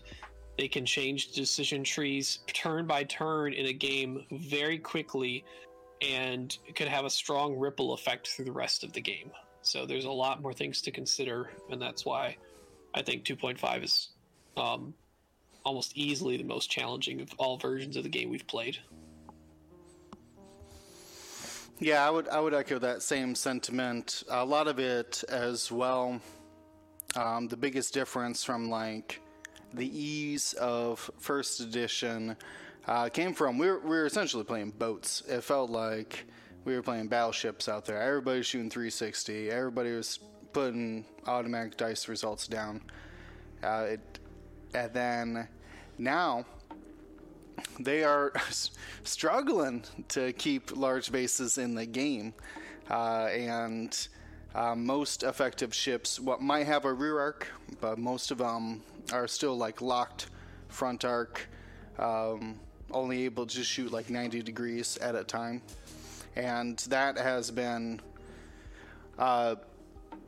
they 0.58 0.68
can 0.68 0.84
change 0.84 1.32
decision 1.32 1.82
trees 1.82 2.40
turn 2.46 2.86
by 2.86 3.04
turn 3.04 3.54
in 3.54 3.66
a 3.66 3.72
game 3.72 4.26
very 4.30 4.78
quickly 4.78 5.44
and 6.02 6.58
it 6.66 6.74
could 6.74 6.88
have 6.88 7.04
a 7.04 7.10
strong 7.10 7.56
ripple 7.56 7.94
effect 7.94 8.28
through 8.28 8.44
the 8.44 8.52
rest 8.52 8.82
of 8.82 8.92
the 8.92 9.00
game. 9.00 9.30
So 9.62 9.86
there's 9.86 10.04
a 10.04 10.10
lot 10.10 10.42
more 10.42 10.52
things 10.52 10.82
to 10.82 10.90
consider, 10.90 11.50
and 11.70 11.80
that's 11.80 12.04
why 12.04 12.36
I 12.94 13.02
think 13.02 13.24
2.5 13.24 13.84
is 13.84 14.08
um, 14.56 14.94
almost 15.64 15.96
easily 15.96 16.36
the 16.36 16.44
most 16.44 16.70
challenging 16.70 17.20
of 17.20 17.32
all 17.38 17.56
versions 17.56 17.96
of 17.96 18.02
the 18.02 18.08
game 18.08 18.30
we've 18.30 18.46
played. 18.46 18.78
Yeah, 21.78 22.06
I 22.06 22.10
would 22.10 22.28
I 22.28 22.38
would 22.38 22.54
echo 22.54 22.78
that 22.78 23.02
same 23.02 23.34
sentiment. 23.34 24.22
A 24.30 24.44
lot 24.44 24.68
of 24.68 24.78
it 24.78 25.24
as 25.28 25.72
well. 25.72 26.20
Um, 27.16 27.48
the 27.48 27.56
biggest 27.56 27.92
difference 27.92 28.44
from 28.44 28.70
like 28.70 29.20
the 29.74 29.86
ease 29.86 30.52
of 30.54 31.10
first 31.18 31.60
edition 31.60 32.36
uh, 32.86 33.08
came 33.08 33.34
from 33.34 33.58
we 33.58 33.66
were, 33.66 33.80
we 33.80 33.90
were 33.90 34.06
essentially 34.06 34.44
playing 34.44 34.70
boats. 34.70 35.22
It 35.28 35.42
felt 35.42 35.70
like 35.70 36.24
we 36.64 36.74
were 36.74 36.82
playing 36.82 37.08
battleships 37.08 37.68
out 37.68 37.84
there. 37.84 38.00
Everybody 38.00 38.38
was 38.38 38.46
shooting 38.46 38.70
360. 38.70 39.50
Everybody 39.50 39.92
was 39.92 40.20
putting 40.52 41.04
automatic 41.26 41.76
dice 41.76 42.08
results 42.08 42.46
down. 42.46 42.82
Uh, 43.62 43.86
it, 43.90 44.18
and 44.74 44.92
then 44.92 45.48
now 45.98 46.44
they 47.78 48.04
are 48.04 48.32
struggling 49.04 49.84
to 50.08 50.32
keep 50.34 50.76
large 50.76 51.12
bases 51.12 51.58
in 51.58 51.74
the 51.74 51.86
game. 51.86 52.34
Uh, 52.90 53.26
and 53.26 54.08
uh, 54.54 54.74
most 54.74 55.22
effective 55.22 55.74
ships, 55.74 56.20
what 56.20 56.42
might 56.42 56.66
have 56.66 56.84
a 56.84 56.92
rear 56.92 57.18
arc, 57.18 57.46
but 57.80 57.98
most 57.98 58.30
of 58.30 58.38
them 58.38 58.82
are 59.12 59.26
still 59.26 59.56
like 59.56 59.80
locked 59.80 60.26
front 60.68 61.04
arc, 61.04 61.48
um, 61.98 62.58
only 62.90 63.24
able 63.24 63.46
to 63.46 63.64
shoot 63.64 63.92
like 63.92 64.10
90 64.10 64.42
degrees 64.42 64.98
at 64.98 65.14
a 65.14 65.24
time. 65.24 65.62
And 66.36 66.78
that 66.88 67.16
has 67.16 67.50
been 67.50 68.00
uh, 69.18 69.56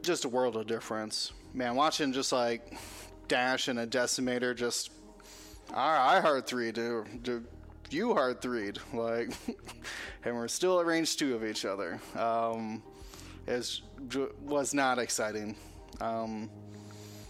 just 0.02 0.24
a 0.24 0.28
world 0.28 0.56
of 0.56 0.66
difference. 0.66 1.32
Man, 1.52 1.74
watching 1.74 2.12
just 2.12 2.32
like 2.32 2.76
Dash 3.34 3.66
and 3.66 3.80
a 3.80 3.86
Decimator 3.86 4.54
just 4.54 4.92
I, 5.74 6.18
I 6.18 6.20
hard 6.20 6.46
three 6.46 6.70
to, 6.70 7.04
to 7.24 7.44
you 7.90 8.14
hard 8.14 8.40
three 8.40 8.70
like, 8.92 9.30
and 10.24 10.36
we're 10.36 10.46
still 10.46 10.78
at 10.78 10.86
range 10.86 11.16
two 11.16 11.34
of 11.34 11.44
each 11.44 11.64
other. 11.64 11.98
Um, 12.16 12.80
it 13.48 13.80
was 14.40 14.72
not 14.72 15.00
exciting. 15.00 15.56
Um, 16.00 16.48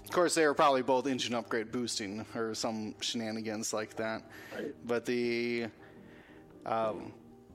of 0.05 0.11
course, 0.11 0.35
they 0.35 0.47
were 0.47 0.53
probably 0.53 0.83
both 0.83 1.07
engine 1.07 1.33
upgrade 1.33 1.73
boosting 1.73 2.27
or 2.35 2.55
some 2.55 2.95
shenanigans 3.01 3.73
like 3.73 3.97
that. 3.97 4.25
Right. 4.55 4.75
But 4.85 5.07
the, 5.07 5.69
um, 6.67 7.15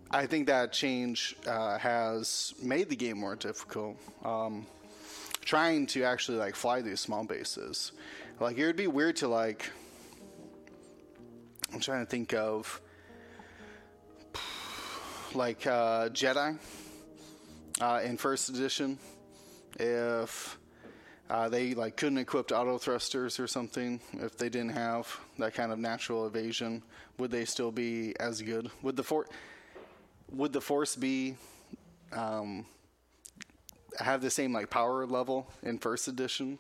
I 0.09 0.25
think 0.25 0.47
that 0.47 0.73
change 0.73 1.35
uh, 1.45 1.77
has 1.77 2.55
made 2.63 2.89
the 2.89 2.95
game 2.95 3.19
more 3.19 3.35
difficult. 3.35 3.95
Um, 4.25 4.65
trying 5.41 5.87
to 5.87 6.03
actually 6.03 6.37
like 6.37 6.55
fly 6.55 6.81
these 6.81 6.99
small 6.99 7.23
bases, 7.23 7.91
like 8.39 8.57
it 8.57 8.65
would 8.65 8.75
be 8.75 8.87
weird 8.87 9.15
to 9.17 9.27
like 9.27 9.69
I'm 11.73 11.79
trying 11.79 12.05
to 12.05 12.09
think 12.09 12.33
of 12.33 12.81
like 15.35 15.67
uh, 15.67 16.09
Jedi 16.09 16.57
uh, 17.79 18.01
in 18.03 18.17
first 18.17 18.49
edition. 18.49 18.97
If 19.79 20.57
uh, 21.29 21.47
they 21.49 21.75
like 21.75 21.95
couldn't 21.95 22.17
equip 22.17 22.51
auto 22.51 22.77
thrusters 22.77 23.39
or 23.39 23.47
something, 23.47 23.99
if 24.13 24.37
they 24.37 24.49
didn't 24.49 24.71
have 24.71 25.15
that 25.37 25.53
kind 25.53 25.71
of 25.71 25.79
natural 25.79 26.25
evasion, 26.25 26.81
would 27.17 27.31
they 27.31 27.45
still 27.45 27.71
be 27.71 28.15
as 28.19 28.41
good? 28.41 28.71
Would 28.81 28.95
the 28.95 29.03
for 29.03 29.27
would 30.31 30.53
the 30.53 30.61
force 30.61 30.95
be 30.95 31.35
um, 32.11 32.65
have 33.99 34.21
the 34.21 34.29
same 34.29 34.53
like 34.53 34.69
power 34.69 35.05
level 35.05 35.51
in 35.61 35.77
first 35.77 36.07
edition? 36.07 36.57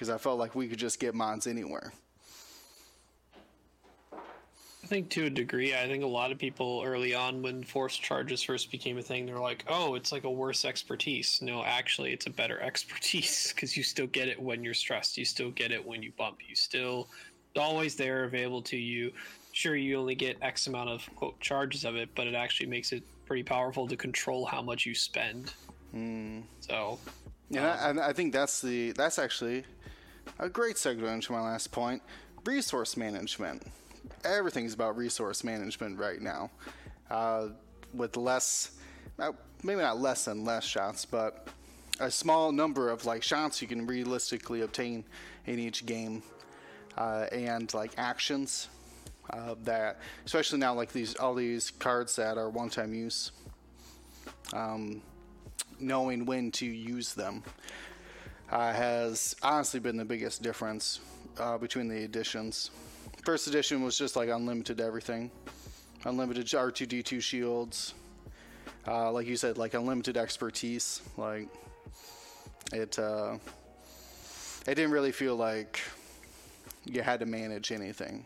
Because 0.00 0.08
I 0.08 0.16
felt 0.16 0.38
like 0.38 0.54
we 0.54 0.66
could 0.66 0.78
just 0.78 0.98
get 0.98 1.14
mods 1.14 1.46
anywhere. 1.46 1.92
I 4.14 4.86
think 4.86 5.10
to 5.10 5.26
a 5.26 5.30
degree, 5.30 5.74
I 5.74 5.86
think 5.86 6.02
a 6.02 6.06
lot 6.06 6.32
of 6.32 6.38
people 6.38 6.82
early 6.82 7.14
on 7.14 7.42
when 7.42 7.62
force 7.62 7.98
charges 7.98 8.42
first 8.42 8.70
became 8.70 8.96
a 8.96 9.02
thing, 9.02 9.26
they're 9.26 9.38
like, 9.38 9.62
"Oh, 9.68 9.96
it's 9.96 10.10
like 10.10 10.24
a 10.24 10.30
worse 10.30 10.64
expertise." 10.64 11.42
No, 11.42 11.62
actually, 11.62 12.14
it's 12.14 12.24
a 12.24 12.30
better 12.30 12.58
expertise 12.62 13.52
because 13.54 13.76
you 13.76 13.82
still 13.82 14.06
get 14.06 14.28
it 14.28 14.40
when 14.40 14.64
you're 14.64 14.72
stressed. 14.72 15.18
You 15.18 15.26
still 15.26 15.50
get 15.50 15.70
it 15.70 15.84
when 15.84 16.02
you 16.02 16.12
bump. 16.16 16.38
You 16.48 16.56
still 16.56 17.10
always 17.58 17.94
there 17.94 18.24
available 18.24 18.62
to 18.62 18.78
you. 18.78 19.12
Sure, 19.52 19.76
you 19.76 19.98
only 19.98 20.14
get 20.14 20.38
X 20.40 20.66
amount 20.66 20.88
of 20.88 21.06
quote 21.14 21.38
charges 21.40 21.84
of 21.84 21.94
it, 21.94 22.08
but 22.14 22.26
it 22.26 22.34
actually 22.34 22.70
makes 22.70 22.92
it 22.92 23.02
pretty 23.26 23.42
powerful 23.42 23.86
to 23.86 23.98
control 23.98 24.46
how 24.46 24.62
much 24.62 24.86
you 24.86 24.94
spend. 24.94 25.52
Mm. 25.94 26.44
So, 26.60 26.98
yeah, 27.50 27.72
um, 27.82 27.98
I, 27.98 28.08
I 28.08 28.12
think 28.14 28.32
that's 28.32 28.62
the 28.62 28.92
that's 28.92 29.18
actually 29.18 29.64
a 30.38 30.48
great 30.48 30.76
segue 30.76 31.12
into 31.12 31.32
my 31.32 31.40
last 31.40 31.72
point: 31.72 32.02
resource 32.44 32.96
management 32.96 33.62
everything's 34.24 34.74
about 34.74 34.96
resource 34.96 35.44
management 35.44 35.98
right 35.98 36.20
now. 36.20 36.50
Uh, 37.10 37.48
with 37.92 38.16
less, 38.16 38.72
maybe 39.62 39.80
not 39.80 39.98
less 39.98 40.24
than 40.24 40.44
less 40.44 40.64
shots, 40.64 41.04
but 41.04 41.48
a 41.98 42.10
small 42.10 42.52
number 42.52 42.88
of 42.88 43.04
like 43.04 43.22
shots 43.22 43.60
you 43.60 43.66
can 43.66 43.86
realistically 43.86 44.60
obtain 44.60 45.04
in 45.46 45.58
each 45.58 45.86
game, 45.86 46.22
uh, 46.96 47.26
and 47.32 47.72
like 47.74 47.92
actions 47.96 48.68
uh, 49.30 49.54
that, 49.64 49.98
especially 50.24 50.58
now, 50.58 50.72
like 50.72 50.92
these 50.92 51.16
all 51.16 51.34
these 51.34 51.70
cards 51.70 52.14
that 52.16 52.38
are 52.38 52.48
one-time 52.48 52.94
use. 52.94 53.32
Um, 54.52 55.02
knowing 55.78 56.26
when 56.26 56.50
to 56.50 56.66
use 56.66 57.14
them 57.14 57.42
uh, 58.50 58.72
has 58.72 59.36
honestly 59.42 59.80
been 59.80 59.96
the 59.96 60.04
biggest 60.04 60.42
difference 60.42 61.00
uh, 61.38 61.56
between 61.58 61.88
the 61.88 62.02
editions. 62.02 62.70
First 63.24 63.46
edition 63.46 63.82
was 63.82 63.96
just 63.96 64.16
like 64.16 64.28
unlimited 64.28 64.80
everything, 64.80 65.30
unlimited 66.04 66.46
R2D2 66.46 67.20
shields. 67.20 67.94
Uh, 68.86 69.12
like 69.12 69.26
you 69.26 69.36
said, 69.36 69.58
like 69.58 69.74
unlimited 69.74 70.16
expertise. 70.16 71.02
Like 71.16 71.48
it, 72.72 72.98
uh, 72.98 73.36
it 74.66 74.74
didn't 74.74 74.90
really 74.90 75.12
feel 75.12 75.36
like 75.36 75.80
you 76.84 77.02
had 77.02 77.20
to 77.20 77.26
manage 77.26 77.72
anything. 77.72 78.24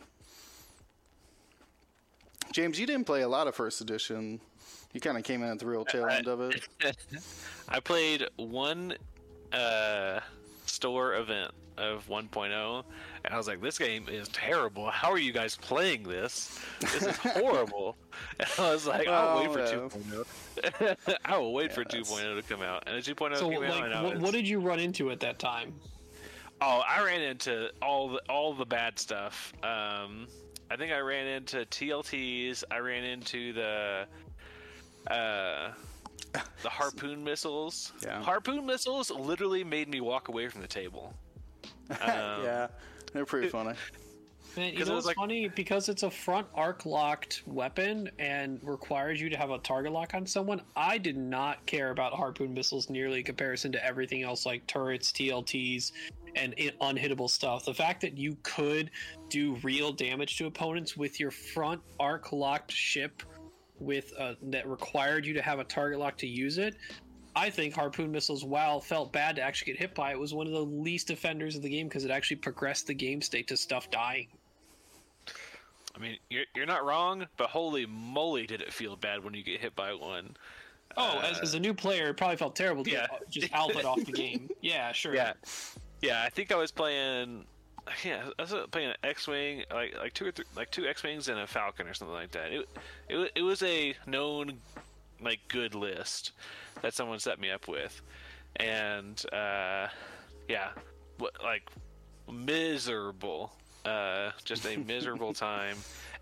James, 2.53 2.79
you 2.79 2.87
didn't 2.87 3.05
play 3.05 3.23
a 3.23 3.29
lot 3.29 3.49
of 3.49 3.55
first 3.55 3.81
edition. 3.81 4.41
You 4.93 5.01
kind 5.01 5.19
of 5.19 5.25
came 5.25 5.43
in 5.43 5.51
at 5.51 5.59
the 5.59 5.67
real 5.67 5.85
tail 5.85 6.07
end 6.07 6.29
of 6.29 6.41
it. 6.41 6.69
I 7.69 7.81
played 7.81 8.29
one 8.37 8.95
uh, 9.55 10.21
store 10.67 11.15
event 11.15 11.53
of 11.77 12.07
1.0 12.09 12.85
and 13.25 13.33
I 13.33 13.39
was 13.39 13.49
like, 13.49 13.63
this 13.63 13.79
game 13.79 14.07
is 14.09 14.29
terrible. 14.29 14.91
How 14.91 15.11
are 15.11 15.19
you 15.19 15.33
guys 15.33 15.57
playing 15.57 16.03
this? 16.03 16.59
This 16.81 17.03
is 17.03 17.17
horrible. 17.17 17.97
and 18.39 18.49
I 18.59 18.71
was 18.71 18.87
like, 18.87 19.09
I'll 19.09 19.39
oh, 19.39 19.41
wait 19.41 19.53
for 19.53 19.59
no. 19.59 19.89
2.0. 19.89 21.19
I 21.25 21.39
will 21.39 21.55
wait 21.55 21.71
yeah, 21.71 21.75
for 21.75 21.85
2.0 21.85 22.37
to 22.37 22.43
come 22.43 22.61
out. 22.63 22.85
And 22.87 23.03
the 23.03 23.15
2.0 23.15 23.37
so, 23.37 23.49
came 23.49 23.61
like, 23.61 23.93
out. 23.93 24.05
What, 24.05 24.19
what 24.19 24.33
did 24.33 24.47
you 24.47 24.61
run 24.61 24.79
into 24.79 25.11
at 25.11 25.21
that 25.21 25.39
time? 25.39 25.73
Oh, 26.61 26.83
I 26.87 27.03
ran 27.03 27.23
into 27.23 27.71
all 27.83 28.09
the 28.11 28.21
all 28.29 28.55
the 28.55 28.65
bad 28.65 28.99
stuff. 28.99 29.53
Um, 29.63 30.29
I 30.71 30.77
think 30.77 30.93
I 30.93 31.01
ran 31.01 31.27
into 31.27 31.59
TLTs. 31.59 32.63
I 32.71 32.79
ran 32.79 33.05
into 33.05 33.53
the 33.53 34.07
uh, 35.11 35.73
the 36.63 36.69
harpoon 36.69 37.23
missiles. 37.23 37.93
Yeah. 38.03 38.23
Harpoon 38.23 38.67
missiles 38.67 39.11
literally 39.11 39.65
made 39.65 39.89
me 39.89 40.01
walk 40.01 40.29
away 40.29 40.49
from 40.49 40.61
the 40.61 40.69
table. 40.69 41.15
Um, 41.91 42.43
yeah. 42.43 42.69
They're 43.13 43.27
pretty 43.27 43.49
funny. 43.49 43.75
Man, 44.57 44.73
you 44.73 44.85
know 44.85 44.95
what's 44.95 45.07
like... 45.07 45.17
funny? 45.17 45.49
Because 45.49 45.89
it's 45.89 46.03
a 46.03 46.11
front 46.11 46.47
arc 46.55 46.87
locked 46.87 47.43
weapon 47.47 48.11
and 48.19 48.59
requires 48.63 49.21
you 49.21 49.29
to 49.29 49.37
have 49.37 49.51
a 49.51 49.59
target 49.59 49.93
lock 49.93 50.15
on 50.15 50.27
someone, 50.27 50.63
I 50.77 50.99
did 50.99 51.17
not 51.17 51.65
care 51.67 51.91
about 51.91 52.13
harpoon 52.13 52.55
missiles 52.55 52.89
nearly 52.89 53.19
in 53.19 53.25
comparison 53.25 53.73
to 53.73 53.85
everything 53.85 54.23
else 54.23 54.47
like 54.47 54.67
turrets, 54.67 55.11
TLTs, 55.13 55.93
and 56.37 56.55
unhittable 56.57 57.29
stuff. 57.29 57.65
The 57.65 57.75
fact 57.75 58.01
that 58.03 58.17
you 58.17 58.37
could 58.43 58.91
do 59.29 59.57
real 59.63 59.93
damage 59.93 60.37
to 60.39 60.47
opponents 60.47 60.97
with 60.97 61.19
your 61.19 61.31
front 61.31 61.81
arc 61.99 62.33
locked 62.33 62.73
ship 62.73 63.23
with 63.81 64.13
uh, 64.19 64.35
that 64.43 64.69
required 64.69 65.27
you 65.27 65.35
to 65.35 65.43
have 65.43 65.59
a 65.59 65.65
target 65.65 65.99
lock 65.99 66.17
to 66.17 66.27
use 66.27 66.59
it 66.59 66.77
I 67.37 67.51
think 67.51 67.75
harpoon 67.75 68.13
missiles, 68.13 68.45
while 68.45 68.81
felt 68.81 69.13
bad 69.13 69.37
to 69.37 69.43
actually 69.43 69.73
get 69.73 69.81
hit 69.81 69.95
by, 69.95 70.13
it 70.13 70.19
was 70.19 70.33
one 70.33 70.47
of 70.47 70.53
the 70.53 70.65
least 70.65 71.11
offenders 71.11 71.57
of 71.57 71.63
the 71.63 71.69
game 71.69 71.89
because 71.89 72.05
it 72.05 72.11
actually 72.11 72.37
progressed 72.37 72.87
the 72.87 72.95
game 72.95 73.21
state 73.21 73.49
to 73.49 73.57
stuff 73.57 73.91
dying. 73.91 74.29
I 75.97 75.99
mean, 75.99 76.17
you're, 76.31 76.45
you're 76.55 76.67
not 76.67 76.85
wrong, 76.85 77.27
but 77.37 77.51
holy 77.51 77.87
moly, 77.87 78.47
did 78.47 78.61
it 78.61 78.73
feel 78.73 78.97
bad 78.97 79.25
when 79.25 79.35
you 79.35 79.43
get 79.43 79.61
hit 79.61 79.75
by 79.75 79.95
one. 79.95 80.37
Oh, 80.97 81.21
as, 81.21 81.41
as 81.41 81.55
a 81.55 81.61
new 81.61 81.75
player, 81.75 82.11
it 82.11 82.17
probably 82.17 82.37
felt 82.37 82.55
terrible 82.55 82.85
to 82.85 82.91
yeah. 82.91 83.07
get 83.11 83.31
just 83.31 83.53
alpha 83.53 83.85
off 83.85 84.05
the 84.05 84.13
game. 84.13 84.49
Yeah, 84.61 84.93
sure. 84.93 85.15
Yeah, 85.15 85.33
yeah. 86.01 86.23
I 86.23 86.31
think 86.31 86.53
I 86.53 86.57
was 86.57 86.71
playing. 86.71 87.45
Yeah, 88.05 88.31
I 88.39 88.43
was 88.43 88.55
playing 88.71 88.91
an 88.91 88.97
X-wing, 89.05 89.65
like 89.73 89.97
like 89.99 90.13
two 90.15 90.27
or 90.27 90.33
three, 90.33 90.45
like 90.57 90.71
two 90.71 90.87
X-wings 90.87 91.29
and 91.29 91.39
a 91.41 91.47
Falcon 91.47 91.87
or 91.87 91.95
something 91.95 92.15
like 92.15 92.31
that. 92.33 92.53
It 92.53 92.69
it 93.09 93.33
it 93.37 93.43
was 93.43 93.63
a 93.63 93.95
known 94.07 94.59
like 95.21 95.41
good 95.49 95.75
list 95.75 96.33
that 96.83 96.95
someone 96.95 97.19
set 97.19 97.39
me 97.41 97.51
up 97.51 97.69
with, 97.69 98.01
and 98.57 99.23
uh, 99.33 99.89
yeah, 100.49 100.71
what 101.19 101.35
like 101.43 101.71
miserable, 102.31 103.53
uh, 103.85 104.31
just 104.45 104.67
a 104.67 104.77
miserable 104.87 105.33
time. 105.33 105.77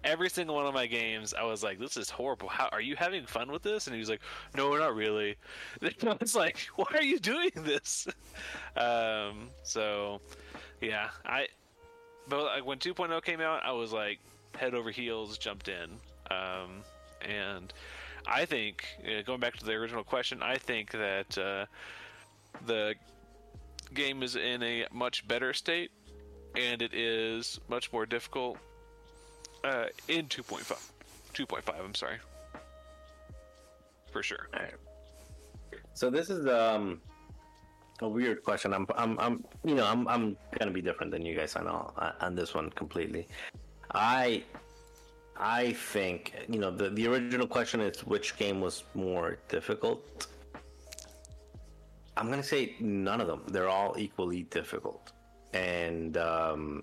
Every 0.05 0.29
single 0.29 0.57
one 0.57 0.67
of 0.67 0.75
my 0.75 0.89
games, 0.89 1.33
I 1.33 1.45
was 1.45 1.63
like, 1.63 1.79
"This 1.79 1.97
is 1.97 2.11
horrible. 2.11 2.49
How 2.49 2.69
are 2.73 2.81
you 2.81 2.97
having 2.97 3.25
fun 3.25 3.53
with 3.53 3.63
this?" 3.63 3.87
And 3.87 3.95
he 3.95 4.01
was 4.01 4.09
like, 4.11 4.21
"No, 4.57 4.77
not 4.77 4.97
really." 4.97 5.37
And 5.81 6.11
I 6.11 6.17
was 6.21 6.35
like, 6.35 6.59
"Why 6.75 6.87
are 6.95 7.05
you 7.05 7.21
doing 7.21 7.53
this?" 7.55 8.09
Um, 8.77 9.51
so, 9.63 10.21
yeah, 10.83 11.09
I. 11.25 11.47
But 12.29 12.45
like 12.45 12.67
when 12.67 12.79
2.0 12.79 13.23
came 13.25 13.41
out, 13.41 13.63
I 13.65 13.73
was 13.73 13.93
like 13.93 14.19
head 14.57 14.75
over 14.75 14.91
heels, 14.91 15.39
jumped 15.39 15.69
in, 15.69 15.91
um, 16.31 16.83
and 17.23 17.73
I 18.27 18.45
think 18.45 18.85
uh, 19.05 19.23
going 19.23 19.41
back 19.41 19.57
to 19.57 19.65
the 19.65 19.73
original 19.73 20.05
question, 20.05 20.43
I 20.43 20.57
think 20.57 20.93
that 20.93 21.39
uh, 21.39 21.67
the 22.67 22.95
game 23.95 24.23
is 24.23 24.37
in 24.37 24.63
a 24.63 24.87
much 24.93 25.27
better 25.27 25.53
state, 25.53 25.91
and 26.57 26.83
it 26.83 26.95
is 26.95 27.59
much 27.69 27.93
more 27.93 28.07
difficult 28.07 28.59
uh, 29.65 29.87
in 30.09 30.27
2.5. 30.27 30.91
2.5, 31.35 31.85
I'm 31.85 31.95
sorry. 31.95 32.19
For 34.13 34.23
sure. 34.23 34.49
Alright. 34.55 34.75
So 35.95 36.11
this 36.11 36.31
is 36.31 36.47
um 36.47 37.01
a 38.05 38.09
weird 38.09 38.43
question. 38.43 38.73
I'm 38.73 38.87
I'm 38.97 39.19
I'm 39.19 39.45
you 39.65 39.75
know 39.75 39.87
I'm 39.87 40.07
I'm 40.09 40.37
gonna 40.59 40.71
be 40.71 40.83
different 40.83 41.13
than 41.13 41.25
you 41.25 41.37
guys 41.37 41.57
on 41.57 41.67
all 41.67 41.95
on 42.21 42.35
this 42.35 42.55
one 42.55 42.71
completely. 42.71 43.29
I 43.93 44.45
I 45.37 45.73
think 45.73 46.35
you 46.49 46.59
know 46.59 46.71
the 46.71 46.91
the 46.91 47.07
original 47.07 47.47
question 47.47 47.81
is 47.81 48.01
which 48.07 48.37
game 48.37 48.61
was 48.61 48.85
more 48.95 49.39
difficult. 49.49 50.29
I'm 52.17 52.29
gonna 52.29 52.43
say 52.43 52.77
none 52.81 53.21
of 53.21 53.27
them. 53.27 53.43
They're 53.49 53.69
all 53.69 53.95
equally 53.99 54.43
difficult, 54.45 55.13
and 55.55 56.17
um, 56.17 56.83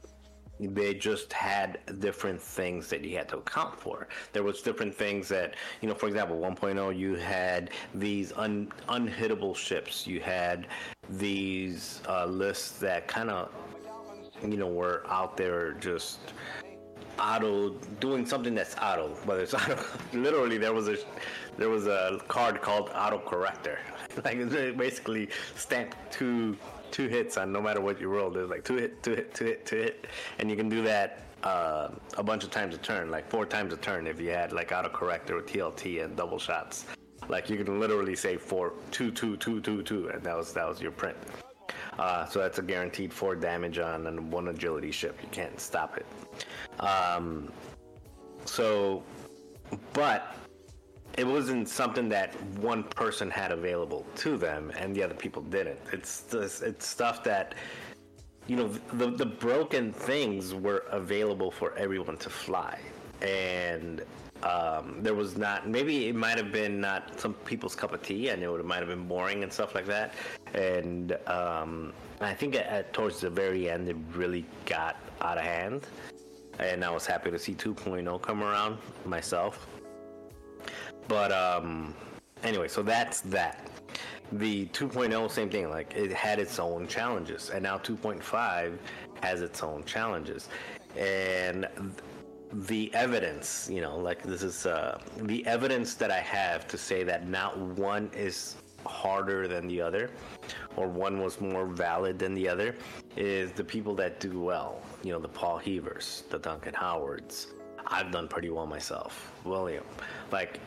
they 0.60 0.94
just 0.94 1.32
had 1.32 1.80
different 2.00 2.42
things 2.42 2.90
that 2.90 3.04
you 3.04 3.16
had 3.18 3.30
to 3.30 3.38
account 3.38 3.80
for. 3.80 4.08
There 4.34 4.44
was 4.44 4.62
different 4.62 4.94
things 4.94 5.30
that 5.30 5.56
you 5.82 5.88
know, 5.88 5.96
for 5.96 6.08
example, 6.08 6.38
1.0 6.38 6.98
you 6.98 7.16
had 7.16 7.72
these 7.94 8.34
un, 8.34 8.72
unhittable 8.90 9.56
ships. 9.56 10.06
You 10.06 10.20
had 10.20 10.68
these 11.12 12.02
uh, 12.08 12.26
lists 12.26 12.80
that 12.80 13.08
kind 13.08 13.30
of 13.30 13.52
you 14.44 14.58
know 14.58 14.68
were 14.68 15.04
out 15.10 15.36
there 15.36 15.74
just 15.74 16.20
auto 17.20 17.72
doing 18.00 18.26
something 18.26 18.56
that's 18.56 18.76
auto 18.78 19.10
whether 19.26 19.42
it's 19.42 19.54
auto 19.62 19.78
literally 20.14 20.58
there 20.58 20.74
was 20.74 20.88
a 20.88 20.98
there 21.58 21.70
was 21.70 21.88
a 21.88 22.20
card 22.28 22.62
called 22.62 22.90
auto 22.96 23.20
corrector 23.20 23.80
like 24.24 24.38
basically 24.78 25.30
stamped 25.56 25.98
two 26.12 26.56
two 26.92 27.08
hits 27.08 27.38
on 27.38 27.52
no 27.52 27.62
matter 27.62 27.82
what 27.82 28.00
you 28.00 28.08
roll. 28.10 28.30
There's 28.30 28.50
like 28.50 28.64
two 28.64 28.76
hit 28.76 29.02
two 29.04 29.16
hit 29.16 29.34
two 29.34 29.46
hit 29.46 29.66
two 29.66 29.78
hit. 29.78 30.08
And 30.40 30.50
you 30.50 30.56
can 30.56 30.70
do 30.70 30.82
that 30.84 31.24
uh, 31.44 31.90
a 32.18 32.24
bunch 32.24 32.44
of 32.44 32.52
times 32.52 32.76
a 32.76 32.78
turn 32.78 33.10
like 33.10 33.30
four 33.30 33.46
times 33.46 33.74
a 33.74 33.78
turn 33.78 34.08
if 34.08 34.20
you 34.20 34.30
had 34.30 34.52
like 34.52 34.72
auto 34.72 34.90
corrector 34.90 35.36
with 35.36 35.48
tlt 35.48 36.04
and 36.04 36.16
double 36.18 36.38
shots 36.38 36.86
like 37.30 37.50
you 37.50 37.64
can 37.64 37.80
literally 37.80 38.16
say 38.16 38.36
four 38.36 38.74
two 38.92 39.12
two 39.12 39.38
two 39.38 39.62
two 39.62 39.82
two 39.84 40.10
and 40.10 40.22
that 40.24 40.36
was 40.36 40.52
that 40.54 40.68
was 40.68 40.82
your 40.82 40.92
print 40.92 41.18
uh, 42.00 42.26
so 42.26 42.40
that's 42.40 42.60
a 42.60 42.62
guaranteed 42.62 43.14
four 43.14 43.36
damage 43.36 43.78
on 43.78 44.32
one 44.32 44.48
agility 44.48 44.92
ship. 44.92 45.20
You 45.22 45.28
can't 45.32 45.60
stop 45.60 45.98
it. 45.98 46.06
Um, 46.80 47.52
so, 48.46 49.04
but 49.92 50.34
it 51.18 51.28
wasn't 51.28 51.68
something 51.68 52.08
that 52.10 52.34
one 52.60 52.84
person 52.84 53.30
had 53.30 53.52
available 53.52 54.06
to 54.16 54.38
them 54.38 54.72
and 54.78 54.96
the 54.96 55.04
other 55.04 55.14
people 55.14 55.42
didn't. 55.42 55.80
It's 55.92 56.22
this, 56.22 56.62
it's 56.62 56.88
stuff 56.88 57.22
that 57.26 57.56
you 58.48 58.56
know 58.56 58.70
the 58.94 59.12
the 59.12 59.26
broken 59.26 59.92
things 59.92 60.56
were 60.56 60.86
available 60.90 61.52
for 61.52 61.76
everyone 61.76 62.18
to 62.18 62.30
fly, 62.30 62.80
and 63.22 64.02
um, 64.44 64.98
there 65.02 65.14
was 65.14 65.38
not 65.38 65.68
maybe 65.68 66.08
it 66.08 66.16
might 66.16 66.38
have 66.38 66.52
been 66.52 66.80
not 66.80 67.20
some 67.20 67.34
people's 67.34 67.76
cup 67.76 67.94
of 67.94 68.02
tea. 68.02 68.32
I 68.32 68.36
know 68.36 68.56
it 68.56 68.66
might 68.66 68.80
have 68.80 68.88
been 68.88 69.08
boring 69.08 69.44
and 69.44 69.52
stuff 69.52 69.76
like 69.76 69.86
that, 69.88 70.14
and 70.54 71.18
um, 71.28 71.94
I 72.22 72.34
think 72.34 72.56
at, 72.56 72.94
towards 72.94 73.20
the 73.20 73.30
very 73.30 73.70
end 73.70 73.90
it 73.90 73.98
really 74.14 74.46
got 74.66 74.98
out 75.22 75.38
of 75.38 75.44
hand, 75.44 75.88
and 76.60 76.86
I 76.86 76.90
was 76.90 77.06
happy 77.06 77.32
to 77.32 77.40
see 77.40 77.54
2.0 77.54 78.22
come 78.22 78.44
around 78.44 78.78
myself. 79.06 79.68
But 81.08 81.32
um, 81.32 81.94
anyway, 82.44 82.68
so 82.68 82.82
that's 82.82 83.22
that. 83.22 83.70
The 84.34 84.68
2.0, 84.68 85.32
same 85.32 85.50
thing. 85.50 85.70
Like 85.70 85.94
it 85.96 86.14
had 86.14 86.40
its 86.40 86.60
own 86.60 86.88
challenges, 86.88 87.50
and 87.50 87.64
now 87.64 87.78
2.5 87.78 88.78
has 89.22 89.42
its 89.42 89.64
own 89.64 89.84
challenges, 89.84 90.48
and 90.96 91.68
the 92.52 92.94
evidence, 92.94 93.70
you 93.72 93.82
know, 93.82 93.98
like 93.98 94.24
this 94.24 94.44
is 94.44 94.66
uh, 94.66 95.00
the 95.18 95.46
evidence 95.46 95.94
that 95.96 96.12
I 96.12 96.20
have 96.20 96.68
to 96.70 96.78
say 96.78 97.04
that 97.04 97.28
not 97.28 97.58
one 97.58 98.10
is 98.14 98.56
harder 98.86 99.48
than 99.48 99.68
the 99.68 99.82
other, 99.82 100.10
or 100.76 100.88
one 100.88 101.22
was 101.22 101.40
more 101.42 101.66
valid 101.66 102.18
than 102.18 102.34
the 102.34 102.48
other, 102.48 102.76
is 103.16 103.52
the 103.52 103.64
people 103.64 103.94
that 103.96 104.20
do 104.20 104.40
well. 104.40 104.82
You 105.04 105.14
know, 105.14 105.20
the 105.20 105.28
Paul 105.28 105.58
Heavers, 105.58 106.24
the 106.30 106.40
Duncan 106.40 106.74
Howards. 106.74 107.48
I've 107.88 108.12
done 108.12 108.28
pretty 108.28 108.50
well 108.50 108.68
myself. 108.68 109.32
William, 109.46 109.84
like 110.32 110.60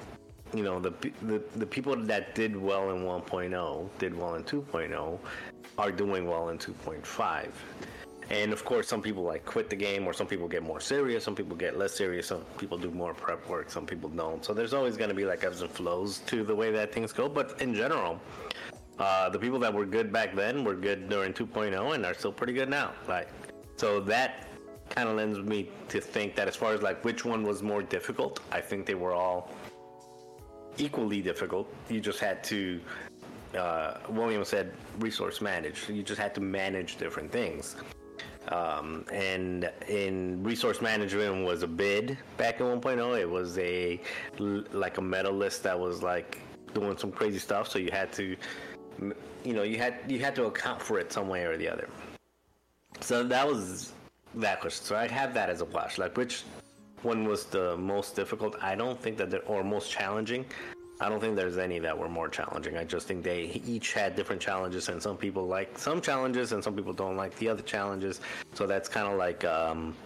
you 0.54 0.62
know 0.62 0.78
the, 0.78 0.92
the 1.22 1.42
the 1.56 1.66
people 1.66 1.96
that 1.96 2.34
did 2.34 2.56
well 2.56 2.90
in 2.90 3.02
1.0 3.02 3.88
did 3.98 4.14
well 4.14 4.34
in 4.34 4.44
2.0 4.44 5.18
are 5.78 5.92
doing 5.92 6.26
well 6.26 6.50
in 6.50 6.58
2.5 6.58 7.48
and 8.32 8.52
of 8.52 8.64
course 8.64 8.88
some 8.88 9.00
people 9.00 9.22
like 9.22 9.44
quit 9.44 9.70
the 9.70 9.76
game 9.76 10.06
or 10.06 10.12
some 10.12 10.26
people 10.26 10.48
get 10.48 10.62
more 10.62 10.80
serious 10.80 11.22
some 11.22 11.34
people 11.34 11.56
get 11.56 11.78
less 11.78 11.92
serious 11.92 12.26
some 12.26 12.42
people 12.58 12.76
do 12.76 12.90
more 12.90 13.14
prep 13.14 13.46
work 13.48 13.70
some 13.70 13.86
people 13.86 14.08
don't 14.08 14.44
so 14.44 14.52
there's 14.52 14.74
always 14.74 14.96
going 14.96 15.08
to 15.08 15.14
be 15.14 15.24
like 15.24 15.44
ebbs 15.44 15.62
and 15.62 15.70
flows 15.70 16.18
to 16.26 16.42
the 16.42 16.54
way 16.54 16.70
that 16.72 16.92
things 16.92 17.12
go 17.12 17.28
but 17.28 17.60
in 17.62 17.74
general 17.74 18.20
uh, 18.98 19.28
the 19.28 19.38
people 19.38 19.58
that 19.58 19.72
were 19.72 19.86
good 19.86 20.12
back 20.12 20.34
then 20.34 20.64
were 20.64 20.74
good 20.74 21.08
during 21.08 21.32
2.0 21.32 21.94
and 21.94 22.04
are 22.04 22.14
still 22.14 22.32
pretty 22.32 22.52
good 22.52 22.68
now 22.68 22.92
like 23.06 23.28
so 23.76 24.00
that 24.00 24.48
kind 24.90 25.08
of 25.08 25.16
lends 25.16 25.38
me 25.38 25.70
to 25.88 26.00
think 26.00 26.34
that 26.34 26.48
as 26.48 26.56
far 26.56 26.74
as 26.74 26.82
like 26.82 27.04
which 27.04 27.24
one 27.24 27.42
was 27.42 27.62
more 27.62 27.82
difficult 27.82 28.40
i 28.50 28.60
think 28.60 28.86
they 28.86 28.94
were 28.94 29.12
all 29.12 29.50
equally 30.78 31.20
difficult. 31.20 31.72
You 31.88 32.00
just 32.00 32.20
had 32.20 32.42
to, 32.44 32.80
uh, 33.56 33.94
William 34.08 34.44
said, 34.44 34.72
resource 34.98 35.40
manage. 35.40 35.88
You 35.88 36.02
just 36.02 36.20
had 36.20 36.34
to 36.34 36.40
manage 36.40 36.96
different 36.96 37.30
things. 37.30 37.76
Um, 38.52 39.06
and 39.10 39.70
in 39.88 40.42
resource 40.42 40.82
management 40.82 41.44
was 41.44 41.62
a 41.62 41.66
bid 41.66 42.18
back 42.36 42.60
in 42.60 42.66
1.0. 42.66 43.18
It 43.18 43.28
was 43.28 43.56
a 43.58 43.98
like 44.38 44.98
a 44.98 45.02
meta 45.02 45.30
list 45.30 45.62
that 45.62 45.78
was 45.78 46.02
like 46.02 46.38
doing 46.74 46.98
some 46.98 47.10
crazy 47.10 47.38
stuff. 47.38 47.68
So 47.68 47.78
you 47.78 47.90
had 47.90 48.12
to, 48.14 48.36
you 49.44 49.52
know, 49.54 49.62
you 49.62 49.78
had 49.78 50.00
you 50.06 50.18
had 50.18 50.34
to 50.36 50.44
account 50.46 50.82
for 50.82 50.98
it 50.98 51.12
some 51.12 51.28
way 51.28 51.44
or 51.44 51.56
the 51.56 51.68
other. 51.68 51.88
So 53.00 53.24
that 53.24 53.46
was 53.46 53.92
that 54.34 54.60
question. 54.60 54.84
So 54.84 54.96
I 54.96 55.08
have 55.08 55.32
that 55.32 55.48
as 55.48 55.62
a 55.62 55.64
watch. 55.66 55.96
Like 55.96 56.16
which 56.18 56.44
one 57.02 57.24
was 57.24 57.44
the 57.44 57.76
most 57.78 58.14
difficult? 58.14 58.56
I 58.60 58.74
don't 58.74 59.00
think 59.00 59.16
that 59.16 59.30
there, 59.30 59.42
or 59.46 59.64
most 59.64 59.90
challenging. 59.90 60.44
I 61.02 61.08
don't 61.08 61.18
think 61.18 61.34
there's 61.34 61.58
any 61.58 61.80
that 61.80 61.98
were 61.98 62.08
more 62.08 62.28
challenging. 62.28 62.76
I 62.76 62.84
just 62.84 63.08
think 63.08 63.24
they 63.24 63.60
each 63.66 63.92
had 63.92 64.14
different 64.14 64.40
challenges, 64.40 64.88
and 64.88 65.02
some 65.02 65.16
people 65.16 65.48
like 65.48 65.76
some 65.76 66.00
challenges, 66.00 66.52
and 66.52 66.62
some 66.62 66.76
people 66.76 66.92
don't 66.92 67.16
like 67.16 67.34
the 67.38 67.48
other 67.48 67.62
challenges. 67.62 68.20
So 68.54 68.68
that's 68.68 68.88
kind 68.88 69.08
of 69.08 69.18
like, 69.18 69.44
um, 69.44 69.96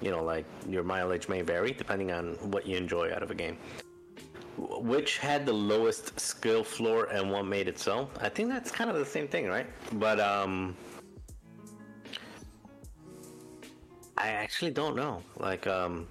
you 0.00 0.12
know, 0.12 0.22
like 0.22 0.44
your 0.68 0.84
mileage 0.84 1.28
may 1.28 1.42
vary 1.42 1.72
depending 1.72 2.12
on 2.12 2.34
what 2.52 2.68
you 2.68 2.76
enjoy 2.76 3.12
out 3.12 3.24
of 3.24 3.32
a 3.32 3.34
game. 3.34 3.58
Which 4.56 5.18
had 5.18 5.44
the 5.44 5.52
lowest 5.52 6.20
skill 6.20 6.62
floor 6.62 7.06
and 7.06 7.32
what 7.32 7.46
made 7.46 7.66
it 7.66 7.80
so? 7.80 8.08
I 8.20 8.28
think 8.28 8.48
that's 8.48 8.70
kind 8.70 8.88
of 8.88 8.94
the 8.96 9.04
same 9.04 9.26
thing, 9.26 9.48
right? 9.48 9.66
But 9.94 10.20
um, 10.20 10.76
I 14.16 14.28
actually 14.28 14.70
don't 14.70 14.94
know. 14.94 15.20
Like 15.36 15.66
um, 15.66 16.06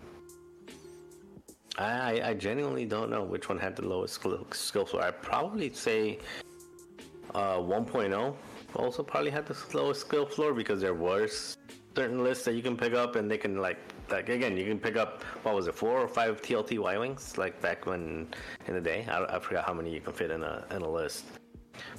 I, 1.78 2.22
I 2.24 2.34
genuinely 2.36 2.86
don't 2.86 3.10
know 3.10 3.24
which 3.24 3.50
one 3.50 3.58
had 3.58 3.76
the 3.76 3.88
lowest 3.88 4.22
skill, 4.52 4.86
floor. 4.86 5.04
I'd 5.04 5.22
probably 5.22 5.74
say 5.74 6.20
uh, 7.34 7.58
1.0 7.58 8.36
also 8.76 9.04
probably 9.04 9.32
had 9.32 9.46
the 9.46 9.58
lowest 9.74 10.02
skill 10.02 10.26
floor 10.26 10.54
because 10.54 10.82
there 10.82 10.94
was 10.94 11.58
certain 11.96 12.24
lists 12.24 12.46
that 12.46 12.54
you 12.56 12.62
can 12.62 12.76
pick 12.76 12.94
up 12.94 13.16
and 13.16 13.30
they 13.30 13.38
can 13.38 13.58
like 13.58 13.78
like 14.10 14.30
again, 14.30 14.58
you 14.58 14.66
can 14.66 14.80
pick 14.80 14.96
up 14.96 15.24
what 15.44 15.56
was 15.56 15.68
it, 15.68 15.76
four 15.76 16.00
or 16.00 16.08
five 16.08 16.42
TLT 16.42 16.78
Y 16.80 16.98
wings 16.98 17.38
like 17.38 17.60
back 17.62 17.86
when 17.86 18.28
in 18.68 18.74
the 18.74 18.82
day. 18.82 19.06
I, 19.10 19.24
I 19.36 19.40
forgot 19.40 19.66
how 19.66 19.74
many 19.74 19.94
you 19.94 20.02
can 20.02 20.14
fit 20.14 20.32
in 20.32 20.44
a 20.44 20.66
in 20.72 20.82
a 20.82 20.90
list. 20.90 21.26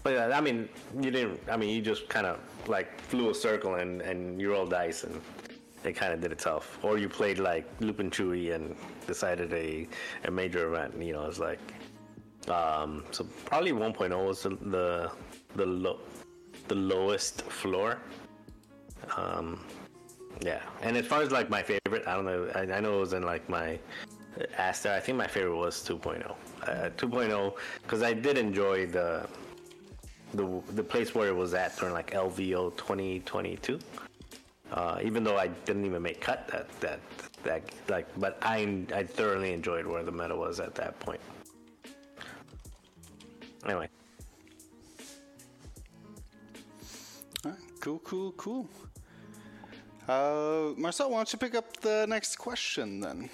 But 0.03 0.13
yeah, 0.15 0.37
I 0.37 0.41
mean, 0.41 0.69
you 1.01 1.11
didn't. 1.11 1.41
I 1.51 1.57
mean, 1.57 1.71
you 1.71 1.83
just 1.83 2.09
kind 2.09 2.27
of 2.27 2.39
like 2.69 3.01
flew 3.01 3.31
a 3.31 3.35
circle 3.35 3.77
and 3.77 4.03
and 4.03 4.41
you 4.41 4.53
rolled 4.53 4.71
dice 4.71 5.05
and 5.05 5.21
they 5.85 5.93
kind 5.93 6.13
of 6.13 6.21
did 6.21 6.33
itself. 6.33 6.79
Or 6.83 6.99
you 6.99 7.09
played 7.09 7.39
like 7.39 7.67
Lupin 7.79 8.11
Chewy 8.11 8.55
and 8.55 8.75
decided 9.07 9.53
a 9.53 9.87
a 10.25 10.31
major 10.31 10.67
event. 10.69 11.01
You 11.01 11.13
know, 11.13 11.27
it's 11.27 11.39
like 11.39 11.61
um, 12.49 13.05
so 13.13 13.25
probably 13.45 13.73
1.0 13.73 14.27
was 14.27 14.43
the 14.43 14.51
the 14.77 15.11
the, 15.55 15.67
low, 15.67 15.99
the 16.69 16.75
lowest 16.75 17.43
floor. 17.43 17.99
Um, 19.17 19.65
yeah, 20.41 20.63
and 20.83 20.97
as 20.97 21.07
far 21.07 21.23
as 21.23 21.31
like 21.31 21.49
my 21.49 21.63
favorite, 21.63 22.09
I 22.09 22.15
don't 22.15 22.25
know. 22.25 22.51
I, 22.55 22.63
I 22.63 22.81
know 22.81 22.97
it 22.97 23.01
was 23.01 23.13
in 23.13 23.23
like 23.23 23.49
my 23.49 23.79
Aster. 24.59 24.91
I 24.91 25.01
think 25.01 25.17
my 25.17 25.29
favorite 25.29 25.57
was 25.57 25.77
2.0. 25.87 26.35
Uh, 26.63 26.91
2.0 26.97 27.55
because 27.83 28.03
I 28.03 28.13
did 28.15 28.37
enjoy 28.37 28.87
the 28.87 29.29
the 30.33 30.61
the 30.73 30.83
place 30.83 31.15
where 31.15 31.29
it 31.29 31.37
was 31.37 31.55
at 31.55 31.77
during 31.77 31.95
like 31.95 32.11
LVO 32.11 32.77
2022. 32.77 33.79
Uh, 34.75 34.99
even 35.05 35.23
though 35.23 35.39
I 35.39 35.47
didn't 35.47 35.85
even 35.85 36.03
make 36.03 36.21
cut 36.21 36.49
that 36.49 36.69
that 36.81 36.99
that 37.45 37.63
like, 37.89 38.09
but 38.19 38.37
I 38.43 38.85
I 38.93 39.05
thoroughly 39.05 39.53
enjoyed 39.53 39.87
where 39.87 40.03
the 40.03 40.11
meta 40.11 40.35
was 40.35 40.59
at 40.59 40.75
that 40.75 40.99
point. 40.99 41.21
Anyway, 43.65 43.89
right, 47.45 47.55
cool, 47.79 48.01
cool, 48.01 48.33
cool. 48.33 48.69
Uh, 50.09 50.73
Marcel, 50.77 51.09
why 51.09 51.19
don't 51.19 51.33
you 51.33 51.39
pick 51.39 51.55
up 51.55 51.77
the 51.77 52.05
next 52.09 52.37
question 52.37 52.99
then? 52.99 53.31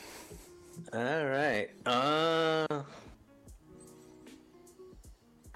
all 0.93 1.25
right. 1.25 1.71
Uh. 1.87 2.80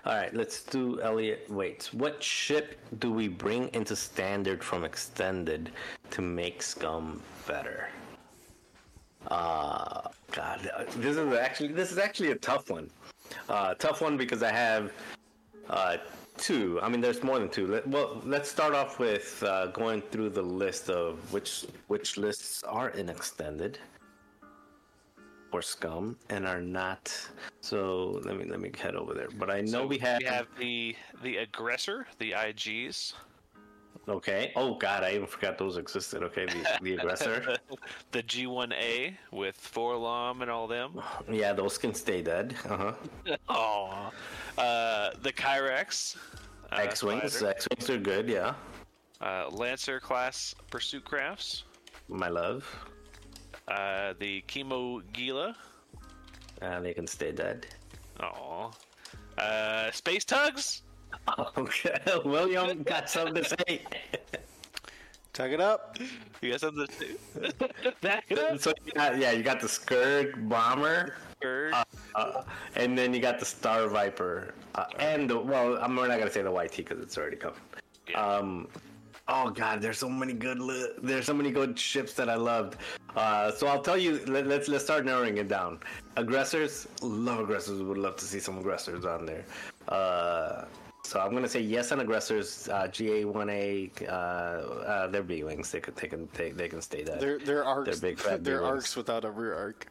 All 0.06 0.14
right, 0.14 0.34
let's 0.34 0.62
do 0.62 1.00
Elliot. 1.00 1.46
Wait, 1.48 1.88
what 1.92 2.22
ship 2.22 2.78
do 2.98 3.10
we 3.10 3.26
bring 3.26 3.70
into 3.72 3.96
standard 3.96 4.62
from 4.62 4.84
extended 4.84 5.70
to 6.10 6.20
make 6.20 6.60
Scum 6.60 7.22
better? 7.48 7.88
Uh, 9.28 10.02
God, 10.30 10.70
this 10.98 11.16
is 11.16 11.32
actually 11.34 11.68
this 11.68 11.90
is 11.90 11.96
actually 11.96 12.32
a 12.32 12.36
tough 12.36 12.68
one. 12.68 12.90
Uh, 13.48 13.72
tough 13.74 14.02
one 14.02 14.18
because 14.18 14.42
I 14.42 14.52
have 14.52 14.92
uh, 15.70 15.96
two. 16.36 16.78
I 16.82 16.90
mean, 16.90 17.00
there's 17.00 17.22
more 17.22 17.38
than 17.38 17.48
two. 17.48 17.66
Let, 17.66 17.86
well, 17.88 18.20
let's 18.26 18.50
start 18.50 18.74
off 18.74 18.98
with 18.98 19.42
uh, 19.42 19.68
going 19.68 20.02
through 20.02 20.30
the 20.30 20.42
list 20.42 20.90
of 20.90 21.32
which 21.32 21.64
which 21.86 22.18
lists 22.18 22.62
are 22.64 22.90
in 22.90 23.08
extended 23.08 23.78
or 25.54 25.62
scum 25.62 26.16
and 26.30 26.46
are 26.46 26.60
not. 26.60 27.16
So 27.60 28.20
let 28.24 28.36
me 28.36 28.44
let 28.44 28.60
me 28.60 28.72
head 28.76 28.96
over 28.96 29.14
there. 29.14 29.28
But 29.38 29.50
I 29.50 29.60
know 29.60 29.82
So 29.82 29.86
we 29.86 29.98
have. 29.98 30.18
we 30.18 30.24
have 30.26 30.48
the 30.58 30.96
the 31.22 31.36
aggressor, 31.38 32.06
the 32.18 32.32
IGs, 32.32 33.14
Okay. 34.08 34.52
Oh 34.56 34.74
God, 34.74 35.02
I 35.02 35.12
even 35.14 35.26
forgot 35.26 35.56
those 35.56 35.78
existed. 35.78 36.22
Okay, 36.24 36.44
the, 36.46 36.78
the 36.82 36.94
aggressor. 36.94 37.56
the 38.12 38.22
G1A 38.22 39.14
with 39.30 39.56
4-LOM 39.74 40.42
and 40.42 40.50
all 40.50 40.66
them. 40.66 41.00
yeah, 41.30 41.52
those 41.52 41.78
can 41.78 41.94
stay 41.94 42.20
dead. 42.20 42.54
Uh 42.68 42.76
huh. 42.76 43.36
Oh, 43.48 44.10
uh, 44.60 45.10
the 45.22 45.32
Kihraxz, 45.32 46.16
uh, 46.72 46.76
X 46.76 47.02
wings. 47.02 47.40
X 47.42 47.68
wings 47.70 47.88
are 47.88 47.98
good. 47.98 48.28
Yeah, 48.28 48.54
uh, 49.20 49.48
Lancer 49.50 50.00
class 50.00 50.54
pursuit 50.70 51.04
crafts, 51.04 51.64
my 52.08 52.28
love. 52.28 52.66
Uh, 53.68 54.14
the 54.18 54.42
Chemo 54.48 55.02
Gila. 55.12 55.56
Uh, 56.60 56.80
they 56.80 56.92
can 56.94 57.06
stay 57.06 57.32
dead. 57.32 57.66
Oh, 58.20 58.70
uh, 59.38 59.90
Space 59.90 60.24
Tugs. 60.24 60.82
Okay, 61.56 61.96
William 62.24 62.82
got 62.82 63.08
something 63.08 63.42
to 63.42 63.44
say. 63.68 63.82
Tug 65.32 65.52
it 65.52 65.60
up. 65.60 65.96
You 66.40 66.50
got 66.52 66.60
something 66.60 66.86
to 66.86 67.92
Back 68.02 68.26
it 68.28 68.38
up. 68.38 68.60
so 68.60 68.72
you 68.86 68.92
got, 68.92 69.18
yeah, 69.18 69.32
you 69.32 69.42
got 69.42 69.60
the 69.60 69.66
Scurrg 69.66 70.48
bomber, 70.48 71.14
Bird. 71.40 71.74
uh, 72.14 72.42
and 72.76 72.96
then 72.96 73.12
you 73.12 73.20
got 73.20 73.38
the 73.40 73.44
Star 73.44 73.88
Viper, 73.88 74.54
uh, 74.76 74.84
and 75.00 75.28
the, 75.28 75.38
well, 75.38 75.76
I'm 75.82 75.94
not 75.96 76.06
gonna 76.08 76.30
say 76.30 76.42
the 76.42 76.52
YT 76.52 76.76
because 76.76 77.00
it's 77.00 77.18
already 77.18 77.36
coming. 77.36 77.58
Yeah. 78.08 78.24
Um, 78.24 78.68
oh 79.28 79.50
god, 79.50 79.80
there's 79.80 79.98
so 79.98 80.08
many 80.08 80.32
good 80.32 80.58
li- 80.58 80.92
there's 81.02 81.26
so 81.26 81.34
many 81.34 81.50
good 81.50 81.78
ships 81.78 82.14
that 82.14 82.28
I 82.28 82.34
loved. 82.36 82.76
Uh, 83.16 83.50
so 83.52 83.66
I'll 83.66 83.82
tell 83.82 83.96
you. 83.96 84.24
Let, 84.26 84.46
let's 84.46 84.68
let's 84.68 84.84
start 84.84 85.04
narrowing 85.04 85.38
it 85.38 85.48
down. 85.48 85.80
Aggressors, 86.16 86.86
love 87.02 87.40
aggressors. 87.40 87.82
Would 87.82 87.98
love 87.98 88.16
to 88.16 88.24
see 88.24 88.40
some 88.40 88.58
aggressors 88.58 89.04
on 89.04 89.26
there. 89.26 89.44
Uh, 89.88 90.64
so 91.04 91.20
I'm 91.20 91.32
gonna 91.32 91.48
say 91.48 91.60
yes 91.60 91.92
on 91.92 92.00
aggressors. 92.00 92.68
Uh, 92.68 92.88
GA1A, 92.88 94.08
uh, 94.08 94.10
uh, 94.10 95.06
they're 95.08 95.22
B 95.22 95.44
wings. 95.44 95.70
They 95.70 95.80
could 95.80 95.96
they 95.96 96.08
can 96.08 96.28
they, 96.32 96.50
they 96.50 96.68
can 96.68 96.80
stay 96.80 97.02
there. 97.02 97.18
They're, 97.18 97.38
they're 97.38 97.64
arcs. 97.64 98.00
big 98.00 98.18
fat 98.18 98.42
they're 98.44 98.64
arcs 98.64 98.96
without 98.96 99.24
a 99.24 99.30
rear 99.30 99.54
arc. 99.54 99.86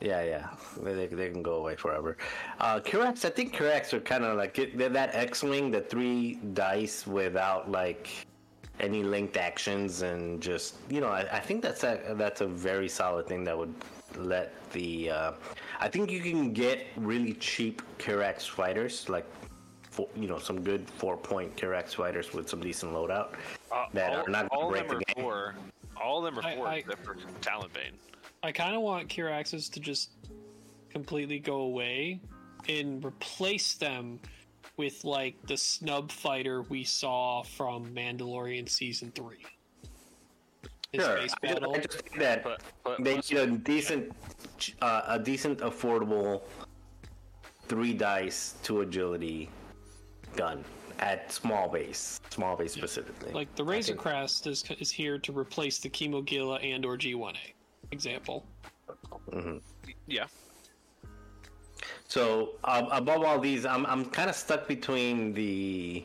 Yeah, 0.00 0.22
yeah, 0.22 0.48
they, 0.82 1.06
they 1.06 1.30
can 1.30 1.42
go 1.42 1.54
away 1.54 1.76
forever. 1.76 2.18
Uh, 2.58 2.80
Kihraxz, 2.80 3.24
I 3.24 3.30
think 3.30 3.54
Kihraxz 3.54 3.92
are 3.92 4.00
kind 4.00 4.24
of 4.24 4.36
like 4.36 4.58
it, 4.58 4.76
they're 4.76 4.88
that 4.88 5.14
X-wing, 5.14 5.70
the 5.70 5.80
three 5.80 6.34
dice 6.52 7.06
without 7.06 7.70
like 7.70 8.10
any 8.80 9.02
linked 9.02 9.36
actions, 9.36 10.02
and 10.02 10.40
just 10.40 10.76
you 10.88 11.00
know, 11.00 11.08
I, 11.08 11.20
I 11.32 11.40
think 11.40 11.62
that's 11.62 11.84
a 11.84 12.14
that's 12.16 12.40
a 12.40 12.46
very 12.46 12.88
solid 12.88 13.26
thing 13.26 13.44
that 13.44 13.56
would 13.56 13.74
let 14.16 14.52
the. 14.72 15.10
Uh, 15.10 15.32
I 15.80 15.88
think 15.88 16.10
you 16.10 16.20
can 16.20 16.52
get 16.52 16.86
really 16.96 17.34
cheap 17.34 17.82
Kihraxz 17.98 18.48
fighters, 18.48 19.08
like 19.08 19.26
for, 19.90 20.08
you 20.16 20.26
know, 20.26 20.38
some 20.38 20.60
good 20.62 20.88
four-point 20.88 21.56
Kihraxz 21.56 21.94
fighters 21.94 22.32
with 22.32 22.48
some 22.48 22.60
decent 22.60 22.92
loadout 22.92 23.34
Uh, 23.70 23.86
that 23.92 24.10
all, 24.12 24.24
are 24.26 24.28
not 24.28 24.48
all 24.50 24.70
going 24.70 24.80
of 24.82 24.88
to 24.88 24.94
them 24.94 24.96
break 24.96 24.96
are 24.96 24.98
the 24.98 25.14
game. 25.14 25.24
four. 25.24 25.54
All 26.02 26.18
of 26.18 26.24
them 26.34 26.44
are 26.44 26.56
four 26.56 26.66
I- 26.66 26.76
except 26.76 27.04
for 27.04 27.14
Talonbane. 27.40 27.94
I 28.42 28.50
kind 28.52 28.74
of 28.74 28.82
want 28.82 29.08
Kiraxes 29.08 29.70
to 29.72 29.80
just 29.80 30.10
completely 30.90 31.38
go 31.38 31.56
away 31.60 32.20
and 32.68 33.04
replace 33.04 33.74
them 33.74 34.18
with 34.76 35.04
like 35.04 35.36
the 35.46 35.56
snub 35.56 36.10
fighter 36.10 36.62
we 36.62 36.84
saw 36.84 37.42
from 37.42 37.86
Mandalorian 37.94 38.68
season 38.68 39.12
three. 39.14 39.44
The 40.92 41.00
Sure, 41.00 41.18
space 41.28 41.34
I 41.42 41.48
just. 41.48 41.62
I 41.64 41.78
just 41.80 41.98
think 42.02 42.18
that 42.18 42.44
But- 42.44 42.62
but 42.84 43.02
they 43.04 43.16
need 43.16 43.32
a 43.32 43.46
decent, 43.46 44.12
uh, 44.80 45.02
a 45.06 45.18
decent, 45.18 45.58
affordable 45.60 46.42
three 47.68 47.94
dice 47.94 48.54
to 48.62 48.82
agility 48.82 49.48
gun 50.36 50.64
at 51.00 51.32
small 51.32 51.68
base, 51.68 52.20
small 52.30 52.56
base 52.56 52.72
specifically. 52.72 53.32
Like 53.32 53.52
the 53.56 53.64
I 53.64 53.68
Razor 53.68 53.96
Crest 53.96 54.46
is, 54.46 54.64
is 54.78 54.90
here 54.90 55.18
to 55.18 55.32
replace 55.36 55.78
the 55.78 55.88
Kimogila 55.90 56.62
and 56.64 56.84
or 56.84 56.96
G1A. 56.96 57.54
Example. 57.90 58.46
Yeah. 60.06 60.26
So 62.08 62.50
above 62.64 63.24
all 63.24 63.38
these, 63.38 63.64
I'm 63.66 63.86
I'm 63.86 64.04
kind 64.04 64.28
of 64.30 64.36
stuck 64.36 64.68
between 64.68 65.32
the 65.32 66.04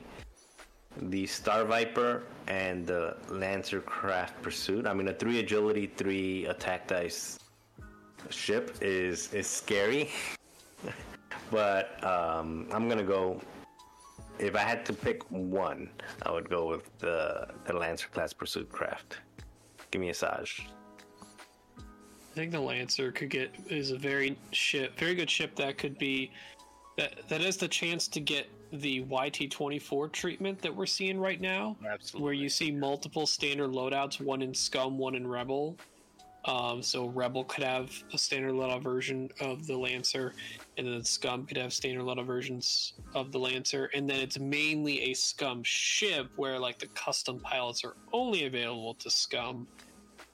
the 1.03 1.25
Star 1.27 1.65
Viper 1.65 2.23
and 2.47 2.85
the 2.85 3.15
Lancer 3.29 3.79
Craft 3.81 4.41
Pursuit. 4.41 4.87
I 4.87 4.93
mean, 4.93 5.07
a 5.07 5.13
three 5.13 5.39
agility, 5.39 5.87
three 5.87 6.45
attack 6.45 6.87
dice 6.87 7.39
ship 8.29 8.77
is 8.81 9.33
is 9.33 9.47
scary, 9.47 10.09
but 11.51 12.03
um, 12.03 12.67
I'm 12.71 12.89
gonna 12.89 13.03
go. 13.03 13.41
If 14.39 14.55
I 14.55 14.61
had 14.61 14.85
to 14.85 14.93
pick 14.93 15.29
one, 15.29 15.89
I 16.23 16.31
would 16.31 16.49
go 16.49 16.67
with 16.67 16.97
the 16.99 17.47
the 17.65 17.73
Lancer 17.73 18.07
class 18.07 18.33
Pursuit 18.33 18.69
Craft. 18.69 19.19
Give 19.91 20.01
me 20.01 20.09
a 20.09 20.13
Saj. 20.13 20.69
Think 22.39 22.53
the 22.53 22.59
Lancer 22.61 23.11
could 23.11 23.29
get 23.29 23.53
is 23.67 23.91
a 23.91 23.97
very 23.97 24.37
ship, 24.53 24.97
very 24.97 25.13
good 25.13 25.29
ship 25.29 25.57
that 25.57 25.77
could 25.77 25.97
be 25.97 26.31
that 26.95 27.27
that 27.27 27.41
has 27.41 27.57
the 27.57 27.67
chance 27.67 28.07
to 28.07 28.21
get 28.21 28.49
the 28.71 29.03
YT24 29.03 30.09
treatment 30.13 30.61
that 30.61 30.73
we're 30.73 30.85
seeing 30.85 31.19
right 31.19 31.41
now, 31.41 31.75
Absolutely. 31.85 32.23
where 32.23 32.31
you 32.31 32.47
see 32.47 32.71
multiple 32.71 33.27
standard 33.27 33.71
loadouts, 33.71 34.21
one 34.21 34.41
in 34.41 34.53
Scum, 34.53 34.97
one 34.97 35.15
in 35.15 35.27
Rebel. 35.27 35.75
Um, 36.45 36.81
so 36.81 37.07
Rebel 37.07 37.43
could 37.43 37.65
have 37.65 37.91
a 38.13 38.17
standard 38.17 38.53
loadout 38.53 38.83
version 38.83 39.29
of 39.41 39.67
the 39.67 39.77
Lancer, 39.77 40.33
and 40.77 40.87
then 40.87 41.03
Scum 41.03 41.45
could 41.45 41.57
have 41.57 41.73
standard 41.73 42.05
loadout 42.05 42.25
versions 42.25 42.93
of 43.15 43.33
the 43.33 43.37
Lancer, 43.37 43.89
and 43.93 44.09
then 44.09 44.21
it's 44.21 44.39
mainly 44.39 45.11
a 45.11 45.13
Scum 45.13 45.61
ship 45.63 46.29
where 46.37 46.57
like 46.57 46.79
the 46.79 46.87
custom 46.87 47.37
pilots 47.41 47.83
are 47.83 47.97
only 48.13 48.45
available 48.45 48.93
to 48.93 49.09
Scum, 49.09 49.67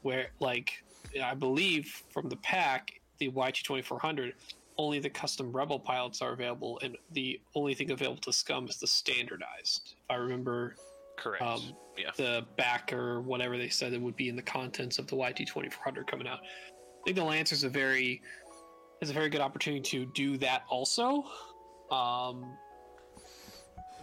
where 0.04 0.28
like 0.40 0.85
I 1.24 1.34
believe 1.34 2.04
from 2.10 2.30
the 2.30 2.36
pack, 2.38 3.00
the 3.20 3.30
YT2400, 3.30 4.34
only 4.78 5.00
the 5.00 5.10
custom 5.10 5.52
Rebel 5.52 5.80
pilots 5.80 6.22
are 6.22 6.34
available, 6.34 6.80
and 6.84 6.98
the 7.14 7.40
only 7.56 7.74
thing 7.74 7.92
available 7.92 8.22
to 8.24 8.34
Scum 8.34 8.68
is 8.68 8.78
the 8.78 8.88
standardized. 8.88 9.96
If 10.04 10.12
I 10.12 10.16
remember 10.16 10.76
Correct. 11.18 11.42
um, 11.42 11.62
yeah. 11.98 12.12
the 12.18 12.46
back 12.58 12.92
or 12.92 13.22
whatever 13.22 13.58
they 13.58 13.70
said 13.70 13.94
it 13.94 14.02
would 14.02 14.18
be 14.18 14.28
in 14.28 14.36
the 14.36 14.42
contents 14.42 15.00
of 15.00 15.08
the 15.08 15.16
YT 15.16 15.48
twenty 15.48 15.70
four 15.70 15.84
hundred 15.84 16.08
coming 16.08 16.28
out. 16.28 16.40
I 16.42 17.04
think 17.06 17.16
the 17.16 17.24
Lancer's 17.24 17.64
a 17.64 17.70
very 17.70 18.22
is 19.02 19.10
a 19.10 19.14
very 19.14 19.30
good 19.30 19.42
opportunity 19.42 19.82
to 19.82 20.06
do 20.14 20.38
that 20.38 20.64
also. 20.70 21.26
Um, 21.92 22.58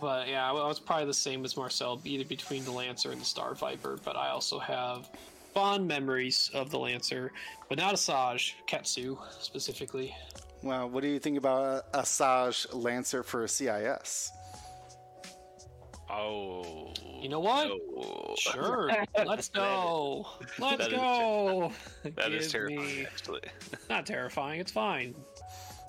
but 0.01 0.29
yeah, 0.29 0.49
I 0.49 0.53
was 0.53 0.81
probably 0.81 1.07
the 1.07 1.15
same 1.15 1.45
as 1.45 1.57
Marcel, 1.57 2.01
either 2.05 2.25
between 2.25 2.65
the 2.65 2.73
Lancer 2.73 3.13
and 3.13 3.21
the 3.21 3.25
Star 3.25 3.55
Viper. 3.55 3.99
But 4.05 4.17
I 4.17 4.31
also 4.31 4.59
have 4.59 5.11
fond 5.55 5.87
memories 5.87 6.51
of 6.55 6.71
the 6.71 6.79
Lancer, 6.79 7.33
but 7.69 7.79
not 7.79 7.95
Asajj, 7.95 8.55
Ketsu 8.69 9.19
specifically. 9.41 10.15
Well, 10.63 10.89
what 10.89 11.03
do 11.03 11.09
you 11.09 11.19
think 11.19 11.39
about 11.39 11.85
a 11.93 11.99
Asajj 11.99 12.67
Lancer 12.75 13.23
for 13.23 13.45
a 13.45 13.49
CIS? 13.49 14.31
Oh. 16.11 16.93
You 17.21 17.29
know 17.29 17.41
what? 17.41 17.69
no. 17.69 18.35
Sure, 18.37 18.91
let's 19.27 19.49
go. 19.49 20.27
Let's 20.59 20.77
that 20.79 20.93
is- 20.93 20.99
go. 20.99 21.73
That 22.17 22.33
is 22.33 22.53
terrifying, 22.53 22.87
me- 22.87 23.07
actually. 23.07 23.41
Not 23.91 24.07
terrifying. 24.07 24.61
It's 24.61 24.73
fine. 24.73 25.15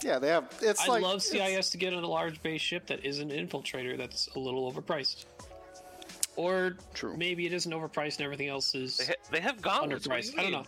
Yeah, 0.03 0.19
they 0.19 0.27
have. 0.29 0.45
It's 0.61 0.81
I'd 0.81 0.87
like 0.89 1.01
love 1.03 1.23
it's- 1.25 1.29
CIS 1.55 1.69
to 1.71 1.77
get 1.77 1.93
on 1.93 2.03
a 2.03 2.07
large 2.07 2.41
base 2.41 2.61
ship 2.61 2.85
that 2.87 3.05
is 3.05 3.19
an 3.19 3.29
infiltrator 3.29 3.97
that's 3.97 4.27
a 4.35 4.39
little 4.39 4.71
overpriced. 4.71 5.25
Or 6.35 6.75
True. 6.93 7.15
maybe 7.15 7.45
it 7.45 7.53
isn't 7.53 7.71
overpriced 7.71 8.15
and 8.17 8.21
everything 8.21 8.47
else 8.49 8.73
is 8.73 8.97
They, 8.97 9.05
ha- 9.05 9.13
they 9.31 9.39
have 9.39 9.61
gauntlets. 9.61 10.07
what 10.07 10.21
do 10.21 10.27
underpriced. 10.29 10.33
you 10.33 10.39
I 10.39 10.41
don't 10.43 10.51
mean? 10.51 10.61
know. 10.61 10.67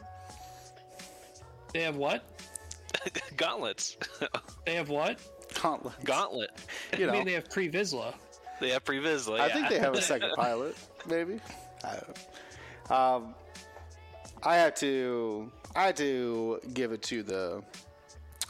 They 1.73 1.81
have 1.81 1.95
what? 1.97 2.23
gauntlets. 3.37 3.97
They 4.65 4.75
have 4.75 4.89
what? 4.89 5.19
Gauntlet. 5.61 5.93
Gauntlet. 6.03 6.49
You 6.97 7.05
know, 7.07 7.13
I 7.13 7.15
mean, 7.17 7.25
they 7.25 7.33
have 7.33 7.49
pre 7.49 7.69
Vizsla. 7.69 8.13
They 8.59 8.69
have 8.69 8.83
Pre 8.85 8.99
Vizsla. 8.99 9.39
I 9.39 9.47
yeah. 9.47 9.53
think 9.53 9.69
they 9.69 9.79
have 9.79 9.93
a 9.93 10.01
second 10.13 10.31
pilot, 10.35 10.75
maybe. 11.07 11.39
I 11.83 11.91
don't 11.97 12.17
know. 12.89 12.95
Um, 12.95 13.35
I 14.43 14.55
had 14.55 14.75
to, 14.77 15.51
I 15.75 15.83
had 15.83 15.97
to 15.97 16.59
give 16.73 16.91
it 16.93 17.01
to 17.03 17.21
the, 17.23 17.63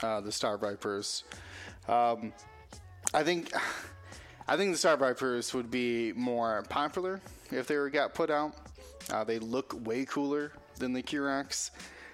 uh, 0.04 0.22
the 0.22 0.32
Star 0.32 0.58
Vipers. 0.58 1.24
Um, 1.88 2.32
I 3.14 3.24
think, 3.24 3.52
I 4.48 4.58
think 4.58 4.72
the 4.72 4.78
Star 4.78 4.96
Vipers 4.98 5.54
would 5.54 5.72
be 5.72 6.14
more 6.14 6.64
popular 6.70 7.20
if 7.52 7.68
they 7.68 7.78
were 7.78 7.90
got 7.90 8.14
put 8.14 8.30
out. 8.30 8.56
Uh, 9.12 9.24
they 9.24 9.40
look 9.40 9.76
way 9.86 10.06
cooler 10.06 10.52
than 10.78 10.94
the 10.94 11.02
Kihraxz, 11.02 11.72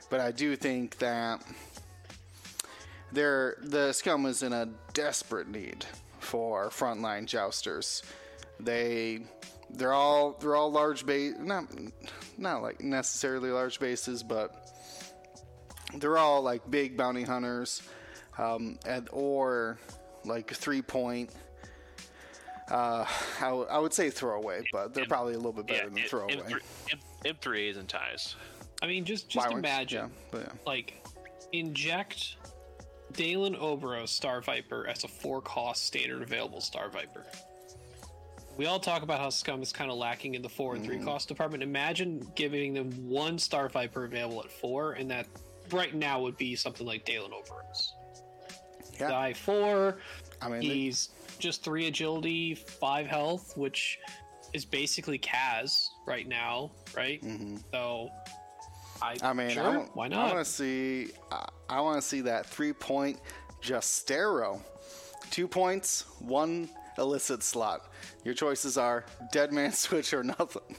but 0.09 0.19
I 0.19 0.31
do 0.31 0.55
think 0.55 0.97
that 0.99 1.43
they're 3.11 3.57
the 3.61 3.91
scum 3.91 4.25
is 4.25 4.43
in 4.43 4.53
a 4.53 4.69
desperate 4.93 5.47
need 5.47 5.85
for 6.19 6.69
frontline 6.69 7.25
jousters. 7.25 8.03
They 8.59 9.21
they're 9.69 9.93
all 9.93 10.37
they're 10.39 10.55
all 10.55 10.71
large 10.71 11.05
base 11.05 11.35
not 11.37 11.65
not 12.37 12.61
like 12.61 12.81
necessarily 12.81 13.49
large 13.49 13.79
bases, 13.79 14.23
but 14.23 14.71
they're 15.95 16.17
all 16.17 16.41
like 16.41 16.69
big 16.69 16.95
bounty 16.95 17.23
hunters, 17.23 17.81
um, 18.37 18.79
and 18.85 19.09
or 19.11 19.77
like 20.23 20.51
three 20.53 20.81
point. 20.81 21.31
Uh, 22.71 23.05
I, 23.39 23.45
w- 23.47 23.67
I 23.69 23.77
would 23.79 23.93
say 23.93 24.09
throwaway, 24.09 24.63
but 24.71 24.93
they're 24.93 25.05
probably 25.05 25.33
a 25.33 25.37
little 25.37 25.51
bit 25.51 25.67
better 25.67 25.83
yeah, 25.83 25.89
than 25.89 25.97
M- 25.99 26.07
throwaway. 26.07 26.35
M3, 26.37 26.59
M- 27.25 27.35
M3As 27.35 27.77
and 27.77 27.89
ties. 27.89 28.35
I 28.81 28.87
mean, 28.87 29.03
just 29.03 29.27
just 29.29 29.45
Wyverns, 29.47 29.59
imagine, 29.65 29.99
yeah, 30.05 30.07
but 30.31 30.41
yeah. 30.41 30.51
like, 30.65 31.05
inject 31.51 32.37
Dalan 33.13 33.59
Oberos 33.59 34.07
Star 34.09 34.41
Viper 34.41 34.87
as 34.87 35.03
a 35.03 35.07
four 35.07 35.41
cost 35.41 35.85
standard 35.85 36.21
available 36.23 36.61
Star 36.61 36.89
Viper. 36.89 37.25
We 38.57 38.65
all 38.65 38.79
talk 38.79 39.01
about 39.03 39.19
how 39.19 39.29
Scum 39.29 39.61
is 39.61 39.71
kind 39.73 39.91
of 39.91 39.97
lacking 39.97 40.35
in 40.35 40.41
the 40.41 40.49
four 40.49 40.75
and 40.75 40.83
three 40.83 40.95
Mm-hmm. 40.97 41.05
cost 41.05 41.27
department. 41.27 41.63
Imagine 41.63 42.25
giving 42.35 42.73
them 42.73 42.89
one 43.07 43.37
Star 43.37 43.67
Viper 43.69 44.05
available 44.05 44.39
at 44.43 44.51
four, 44.51 44.93
and 44.93 45.11
that 45.11 45.27
right 45.71 45.93
now 45.93 46.21
would 46.21 46.37
be 46.37 46.55
something 46.55 46.87
like 46.87 47.05
Dalan 47.05 47.31
Oberos. 47.33 47.93
Yeah. 48.99 49.09
Die 49.09 49.33
four. 49.33 49.97
I 50.41 50.49
mean, 50.49 50.59
they- 50.61 50.67
He's 50.67 51.09
just 51.41 51.63
three 51.63 51.87
agility, 51.87 52.55
five 52.55 53.07
health, 53.07 53.57
which 53.57 53.99
is 54.53 54.63
basically 54.65 55.19
Kaz 55.19 55.89
right 56.05 56.27
now, 56.27 56.71
right? 56.95 57.21
So, 57.71 58.09
I, 59.01 59.15
Mm-hmm. 59.15 59.25
I 59.25 59.33
mean, 59.33 59.49
sure, 59.49 59.63
I 59.63 59.77
want, 59.77 59.95
why 59.95 60.07
I 60.07 60.33
want 60.33 60.37
to 60.37 60.45
see. 60.45 61.09
I, 61.31 61.49
I 61.69 61.81
want 61.81 62.01
to 62.01 62.07
see 62.07 62.21
that 62.21 62.45
three 62.45 62.71
point 62.71 63.19
Justero. 63.61 64.61
Two 65.31 65.47
points, 65.47 66.05
one 66.19 66.69
illicit 66.97 67.41
slot. 67.41 67.91
Your 68.23 68.33
choices 68.33 68.77
are 68.77 69.05
dead 69.31 69.51
man 69.51 69.71
switch 69.73 70.13
or 70.13 70.23
nothing. 70.23 70.75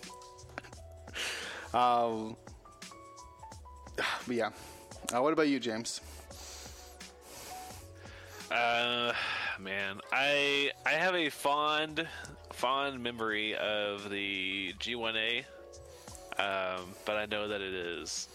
um, 1.75 2.37
but 4.27 4.37
yeah. 4.37 4.51
Uh, 5.15 5.21
what 5.21 5.33
about 5.33 5.49
you, 5.49 5.59
James? 5.59 6.01
Uh, 8.51 9.13
man, 9.63 10.01
I 10.13 10.73
I 10.85 10.91
have 10.91 11.15
a 11.15 11.31
fond 11.31 12.07
fond 12.53 13.03
memory 13.03 13.55
of 13.57 14.11
the 14.11 14.75
G1A, 14.79 15.45
um, 16.39 16.95
but 17.05 17.17
I 17.17 17.27
know 17.27 17.49
that 17.49 17.61
it 17.61 17.75
is 17.75 18.29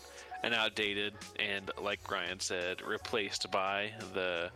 an 0.44 0.54
outdated 0.54 1.14
and, 1.40 1.70
like 1.82 2.00
Ryan 2.10 2.40
said, 2.40 2.82
replaced 2.82 3.50
by 3.52 3.92
the 4.14 4.50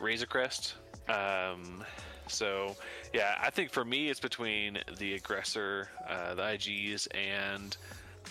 Razor 0.00 0.26
Crest. 0.26 0.74
Um, 1.08 1.84
so 2.28 2.76
yeah, 3.12 3.36
I 3.40 3.50
think 3.50 3.70
for 3.70 3.84
me 3.84 4.08
it's 4.08 4.20
between 4.20 4.78
the 4.98 5.14
aggressor, 5.14 5.88
uh, 6.08 6.34
the 6.34 6.42
IGs, 6.42 7.06
and 7.14 7.76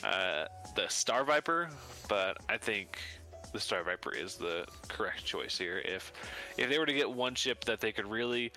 uh, 0.04 0.46
the 0.76 0.88
Star 0.90 1.24
Viper, 1.24 1.70
but 2.10 2.38
I 2.50 2.58
think 2.58 2.98
the 3.56 3.62
Star 3.62 3.84
Viper 3.84 4.14
is 4.14 4.36
the 4.36 4.66
correct 4.90 5.24
choice 5.24 5.58
here. 5.58 5.82
If 5.86 6.12
if 6.58 6.70
they 6.70 6.78
were 6.78 6.86
to 6.86 6.94
get 6.94 7.10
one 7.10 7.34
ship 7.36 7.64
that 7.64 7.80
they 7.80 7.92
could 7.94 8.06
really 8.06 8.52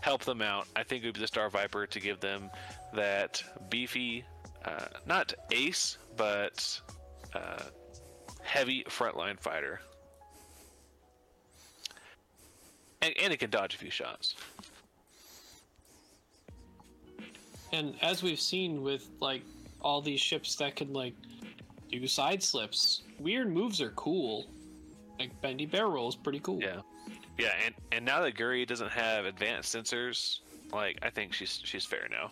help 0.00 0.22
them 0.24 0.42
out, 0.42 0.68
I 0.76 0.82
think 0.82 1.02
it 1.02 1.08
would 1.08 1.14
be 1.14 1.20
the 1.20 1.26
Star 1.26 1.48
Viper 1.48 1.86
to 1.86 2.00
give 2.00 2.20
them 2.20 2.50
that 2.92 3.42
beefy, 3.70 4.22
uh, 4.64 4.86
not 5.06 5.32
ace, 5.50 5.96
but 6.16 6.80
uh, 7.32 7.62
heavy 8.42 8.84
frontline 8.84 9.40
fighter. 9.40 9.80
And, 13.00 13.14
and 13.22 13.32
it 13.32 13.38
can 13.38 13.48
dodge 13.50 13.74
a 13.74 13.78
few 13.78 13.90
shots. 13.90 14.34
And 17.72 17.94
as 18.02 18.22
we've 18.22 18.40
seen 18.40 18.82
with 18.82 19.08
like 19.20 19.42
all 19.80 20.02
these 20.02 20.20
ships 20.20 20.54
that 20.56 20.76
can 20.76 20.92
like 20.92 21.14
do 21.90 22.06
side 22.06 22.42
slips, 22.42 23.03
weird 23.18 23.52
moves 23.52 23.80
are 23.80 23.90
cool. 23.90 24.46
Like 25.18 25.40
bendy 25.40 25.66
barrel 25.66 25.92
roll 25.92 26.08
is 26.08 26.16
pretty 26.16 26.40
cool. 26.40 26.60
Yeah, 26.60 26.80
yeah, 27.38 27.52
and 27.64 27.74
and 27.92 28.04
now 28.04 28.20
that 28.22 28.34
Guri 28.34 28.66
doesn't 28.66 28.90
have 28.90 29.24
advanced 29.26 29.74
sensors, 29.74 30.40
like 30.72 30.98
I 31.02 31.10
think 31.10 31.32
she's 31.32 31.60
she's 31.64 31.84
fair 31.84 32.08
now. 32.10 32.30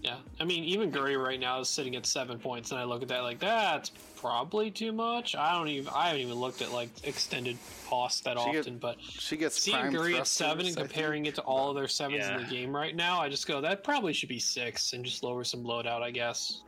Yeah. 0.00 0.16
I 0.38 0.44
mean, 0.44 0.62
even 0.62 0.92
Guri 0.92 1.20
right 1.20 1.40
now 1.40 1.58
is 1.58 1.68
sitting 1.68 1.96
at 1.96 2.06
seven 2.06 2.38
points, 2.38 2.70
and 2.70 2.78
I 2.78 2.84
look 2.84 3.02
at 3.02 3.08
that 3.08 3.24
like 3.24 3.40
that's 3.40 3.90
probably 4.16 4.70
too 4.70 4.92
much. 4.92 5.34
I 5.34 5.52
don't 5.52 5.66
even. 5.68 5.92
I 5.92 6.06
haven't 6.08 6.22
even 6.22 6.34
looked 6.36 6.62
at 6.62 6.72
like 6.72 6.88
extended 7.02 7.58
cost 7.88 8.22
that 8.22 8.38
She 8.38 8.52
get- 8.52 8.60
often, 8.60 8.78
but 8.78 9.00
She 9.00 9.36
gets 9.36 9.60
seeing 9.60 9.76
prime 9.76 9.92
Guri 9.92 10.16
at 10.18 10.28
seven 10.28 10.66
and 10.66 10.76
comparing 10.76 11.26
it 11.26 11.34
to 11.34 11.40
all 11.42 11.70
of 11.70 11.74
their 11.76 11.88
sevens 11.88 12.26
in 12.28 12.36
the 12.36 12.44
game 12.44 12.74
right 12.74 12.94
now, 12.94 13.20
I 13.20 13.28
just 13.28 13.46
go 13.48 13.60
that 13.60 13.82
probably 13.82 14.12
should 14.12 14.28
be 14.28 14.38
six 14.38 14.92
and 14.92 15.04
just 15.04 15.24
lower 15.24 15.42
some 15.42 15.64
loadout, 15.64 16.02
I 16.02 16.12
guess. 16.12 16.62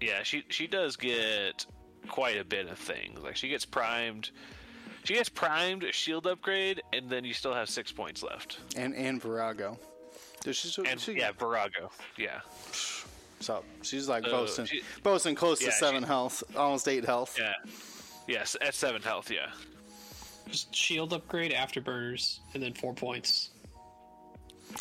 Yeah, 0.00 0.22
she 0.22 0.44
she 0.48 0.68
does 0.68 0.94
get 0.96 1.66
quite 2.08 2.38
a 2.38 2.44
bit 2.44 2.68
of 2.68 2.78
things. 2.78 3.20
Like 3.22 3.36
she 3.36 3.48
gets 3.48 3.64
primed, 3.64 4.30
she 5.04 5.14
gets 5.14 5.28
primed 5.28 5.84
shield 5.92 6.26
upgrade, 6.26 6.82
and 6.92 7.08
then 7.08 7.24
you 7.24 7.34
still 7.34 7.54
have 7.54 7.68
six 7.68 7.92
points 7.92 8.22
left. 8.22 8.58
and 8.76 8.94
and 8.94 9.20
Virago. 9.22 9.78
Does 10.42 10.56
she, 10.56 10.82
And 10.86 10.98
she, 10.98 11.12
yeah, 11.18 11.32
Virago. 11.32 11.90
Yeah, 12.16 12.40
So 13.40 13.62
she's 13.82 14.08
like 14.08 14.24
Uh, 14.26 14.30
boasting, 14.30 14.64
she- 14.64 14.82
boasting 15.02 15.34
close 15.34 15.58
to 15.58 15.70
seven 15.72 16.02
she- 16.02 16.06
health, 16.06 16.42
almost 16.56 16.88
eight 16.88 17.04
health. 17.04 17.36
yeah, 17.38 17.52
yes, 18.26 18.56
at 18.62 18.74
seven 18.74 19.02
health. 19.02 19.30
Yeah, 19.30 19.50
Just 20.48 20.74
shield 20.74 21.12
upgrade, 21.12 21.52
afterburners, 21.52 22.38
and 22.54 22.62
then 22.62 22.72
four 22.74 22.94
points. 22.94 23.50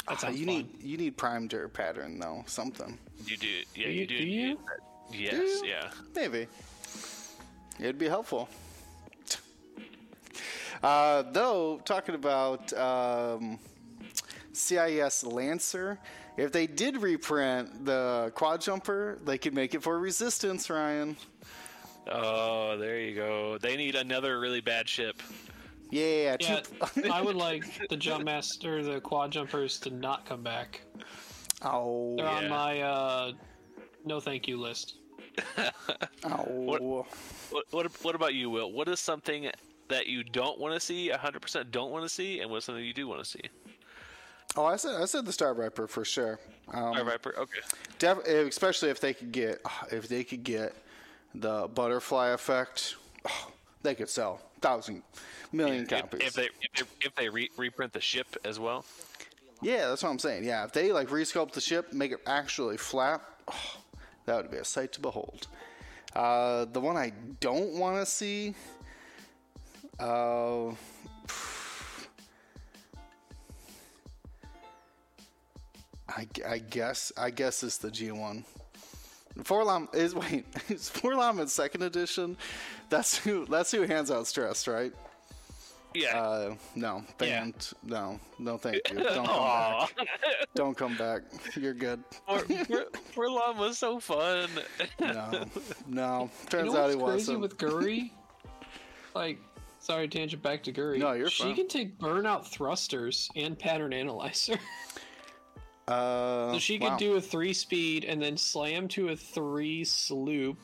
That 0.08 0.24
Uh, 0.24 0.30
you 0.30 0.46
fun. 0.46 0.56
need 0.56 0.82
you 0.84 0.98
need 0.98 1.18
prime 1.18 1.48
dirt 1.48 1.74
pattern 1.74 2.20
though, 2.20 2.44
something. 2.48 2.98
you 3.26 3.36
do. 3.38 3.48
Yeah, 3.48 3.64
Do 3.74 3.82
you, 3.82 3.90
you- 4.02 4.08
do. 4.08 4.18
do 4.18 4.24
you? 4.24 4.48
need 4.48 4.58
that. 4.58 4.80
Yes. 5.20 5.34
you? 5.34 5.66
Yeah. 5.66 5.92
Maybe. 6.16 6.48
It'd 7.80 7.98
be 7.98 8.08
helpful. 8.10 8.50
Uh, 10.82 11.24
though, 11.34 11.82
talking 11.84 12.16
about 12.16 12.72
um, 12.72 13.60
CIS 14.54 15.26
Lancer, 15.26 16.00
if 16.38 16.54
they 16.54 16.68
did 16.68 17.02
reprint 17.02 17.84
the 17.84 18.32
quad 18.34 18.62
jumper, 18.62 19.20
they 19.26 19.38
could 19.38 19.54
make 19.54 19.76
it 19.76 19.84
for 19.84 20.00
resistance, 20.00 20.70
Ryan. 20.70 21.18
Oh, 22.10 22.78
there 22.78 22.98
you 22.98 23.14
go. 23.14 23.58
They 23.58 23.76
need 23.76 23.96
another 23.96 24.40
really 24.40 24.62
bad 24.62 24.88
ship. 24.88 25.22
Yeah, 25.92 26.38
Yeah, 26.40 26.62
two- 26.94 27.10
I 27.12 27.22
would 27.22 27.36
like 27.36 27.90
the 27.90 27.98
jump 27.98 28.24
master, 28.24 28.82
the 28.82 29.02
quad 29.02 29.32
jumpers 29.32 29.80
to 29.80 29.90
not 29.90 30.26
come 30.26 30.44
back. 30.44 30.82
Oh, 31.62 32.16
They're 32.16 32.26
on 32.26 32.48
my 32.48 32.80
uh, 32.82 33.32
no 34.06 34.22
thank 34.22 34.48
you 34.48 34.56
list. 34.58 34.99
oh. 36.24 37.06
What, 37.50 37.64
what 37.72 38.04
what 38.04 38.16
about 38.16 38.34
you, 38.34 38.50
Will? 38.50 38.72
What 38.72 38.88
is 38.88 39.00
something 39.00 39.50
that 39.88 40.08
you 40.08 40.24
don't 40.24 40.60
want 40.60 40.74
to 40.76 40.80
see, 40.80 41.10
100% 41.10 41.72
don't 41.72 41.92
want 41.92 42.04
to 42.06 42.10
see, 42.10 42.42
and 42.42 42.52
what's 42.52 42.66
something 42.66 42.84
you 42.84 42.94
do 42.94 43.08
want 43.08 43.24
to 43.24 43.30
see? 43.30 43.42
Oh, 44.56 44.66
I 44.66 44.76
said 44.78 45.00
I 45.02 45.06
said 45.06 45.26
the 45.26 45.32
Star 45.34 45.54
Viper 45.54 45.88
for 45.88 46.04
sure. 46.06 46.40
Um, 46.74 46.94
right, 46.96 47.06
Viper. 47.06 47.36
Okay. 47.38 47.60
def- 48.00 48.26
especially 48.28 48.90
if 48.90 49.00
they 49.00 49.14
could 49.14 49.32
get 49.32 49.62
if 49.92 50.08
they 50.08 50.24
could 50.24 50.44
get 50.44 50.76
the 51.36 51.68
butterfly 51.74 52.30
effect, 52.30 52.96
oh, 53.28 53.52
they 53.84 53.94
could 53.96 54.10
sell 54.10 54.42
thousand 54.62 55.04
million 55.52 55.84
If, 55.84 55.90
copies. 55.90 56.22
if 56.22 56.34
they 56.34 56.50
if 56.62 56.74
they, 56.76 57.08
if 57.08 57.16
they 57.16 57.30
re- 57.30 57.50
reprint 57.58 57.94
the 57.94 58.02
ship 58.02 58.28
as 58.44 58.60
well. 58.60 58.86
yeah, 59.62 59.88
that's 59.88 60.02
what 60.04 60.10
I'm 60.10 60.20
saying. 60.20 60.44
Yeah, 60.44 60.66
if 60.66 60.72
they 60.74 60.92
like 60.92 61.10
resculpt 61.10 61.52
the 61.54 61.62
ship, 61.62 61.94
make 61.94 62.12
it 62.12 62.20
actually 62.26 62.78
flat, 62.78 63.22
oh, 63.48 63.78
that 64.30 64.44
would 64.44 64.52
be 64.52 64.58
a 64.58 64.64
sight 64.64 64.92
to 64.94 65.02
behold. 65.02 65.48
Uh, 66.16 66.66
the 66.66 66.80
one 66.80 66.96
I 66.96 67.12
don't 67.40 67.74
want 67.74 67.98
to 67.98 68.06
see. 68.06 68.54
Uh, 70.00 70.70
I, 76.08 76.28
I 76.48 76.60
guess 76.60 77.12
I 77.18 77.32
guess 77.32 77.64
it's 77.64 77.78
the 77.78 77.90
G1. 77.90 78.44
4-LOM 79.40 79.90
is 79.94 80.14
wait 80.24 80.46
is 80.70 80.92
4-LOM 80.92 81.40
in 81.40 81.48
second 81.48 81.82
edition? 81.82 82.38
That's 82.90 83.18
who 83.18 83.46
that's 83.48 83.72
who 83.72 83.82
hands 83.82 84.12
out 84.12 84.28
stress, 84.28 84.68
right? 84.68 84.94
Yeah. 85.94 86.20
Uh, 86.20 86.56
no, 86.76 87.04
Yeah. 87.22 87.50
No, 87.84 88.20
no, 88.38 88.58
thank 88.58 88.82
you. 88.92 88.98
Don't 89.04 89.26
come 89.26 89.26
back. 89.26 90.08
Don't 90.56 90.78
come 90.78 90.98
back. 90.98 91.22
You're 91.56 91.74
good. 91.74 92.04
Lon 93.18 93.58
was 93.58 93.78
so 93.78 94.00
fun. 94.00 94.50
No, 95.00 95.46
no. 95.88 96.30
You 96.44 96.50
Turns 96.50 96.74
know 96.74 96.80
out 96.80 96.84
what's 96.86 97.28
he 97.28 97.36
wasn't. 97.36 97.42
with 97.42 97.58
Guri? 97.58 98.12
like, 99.16 99.40
sorry, 99.80 100.08
tangent 100.08 100.44
back 100.44 100.64
to 100.64 100.72
Guri. 100.72 101.00
No, 101.00 101.14
you're 101.14 101.30
she 101.30 101.44
fine. 101.44 101.56
can 101.56 101.68
take 101.68 101.98
burnout 101.98 102.46
thrusters 102.46 103.30
and 103.36 103.58
pattern 103.58 103.92
analyzer. 103.94 104.60
uh, 105.88 106.54
so 106.54 106.60
she 106.60 106.78
wow. 106.78 106.90
could 106.90 107.00
do 107.00 107.16
a 107.16 107.22
three 107.22 107.54
speed 107.54 108.06
and 108.06 108.22
then 108.22 108.38
slam 108.38 108.88
to 108.90 109.10
a 109.10 109.16
three 109.16 109.84
sloop, 109.84 110.60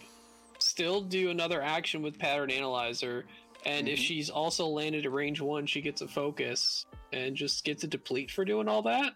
still 0.60 1.02
do 1.02 1.32
another 1.32 1.62
action 1.64 2.04
with 2.04 2.20
pattern 2.20 2.52
analyzer, 2.52 3.26
and 3.66 3.88
Mm-hmm. 3.88 3.94
if 3.94 4.00
she's 4.00 4.30
also 4.30 4.68
landed 4.68 5.06
at 5.06 5.12
range 5.12 5.42
one, 5.42 5.66
she 5.66 5.82
gets 5.82 6.02
a 6.02 6.08
focus 6.08 6.86
and 7.12 7.36
just 7.36 7.64
gets 7.64 7.84
a 7.84 7.88
deplete 7.88 8.32
for 8.32 8.46
doing 8.46 8.68
all 8.68 8.82
that. 8.84 9.14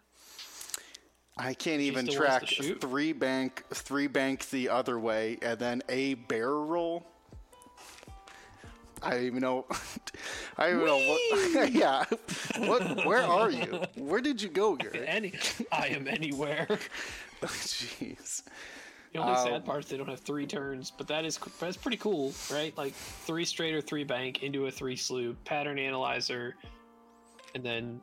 I 1.38 1.54
can't 1.54 1.82
even 1.82 2.06
track 2.08 2.48
three 2.82 3.14
bank, 3.14 3.64
three 3.74 4.08
bank 4.08 4.50
the 4.50 4.70
other 4.70 5.00
way, 5.00 5.38
and 5.42 5.58
then 5.58 5.82
a 5.88 6.16
barrel 6.16 6.66
roll. 6.66 7.06
I 9.02 9.12
don't 9.12 9.24
even 9.24 9.40
know. 9.40 9.66
I 10.58 10.70
don't 10.72 10.82
even 10.82 10.88
know 10.88 10.98
what. 10.98 11.72
yeah. 11.74 12.04
What? 12.58 13.06
Where 13.06 13.24
are 13.24 13.50
you? 13.50 13.82
Where 13.96 14.20
did 14.20 14.42
you 14.42 14.50
go, 14.50 14.76
Gary? 14.76 15.08
Any, 15.08 15.34
I 15.72 15.88
am 15.88 16.08
anywhere. 16.10 16.68
Jeez. 17.42 18.44
The 19.14 19.20
only 19.20 19.34
Um, 19.34 19.48
sad 19.48 19.66
part 19.66 19.84
is 19.84 19.90
they 19.90 19.98
don't 19.98 20.08
have 20.10 20.20
three 20.20 20.46
turns, 20.46 20.92
but 20.92 21.08
that 21.08 21.26
is 21.26 21.40
that's 21.60 21.78
pretty 21.78 21.98
cool, 21.98 22.34
right? 22.52 22.76
Like 22.78 22.94
three 22.94 23.44
straight 23.46 23.74
or 23.74 23.82
three 23.82 24.04
bank 24.04 24.44
into 24.44 24.68
a 24.68 24.72
three 24.72 24.96
sloop, 24.96 25.44
pattern 25.46 25.80
analyzer, 25.80 26.56
and 27.56 27.64
then 27.64 28.02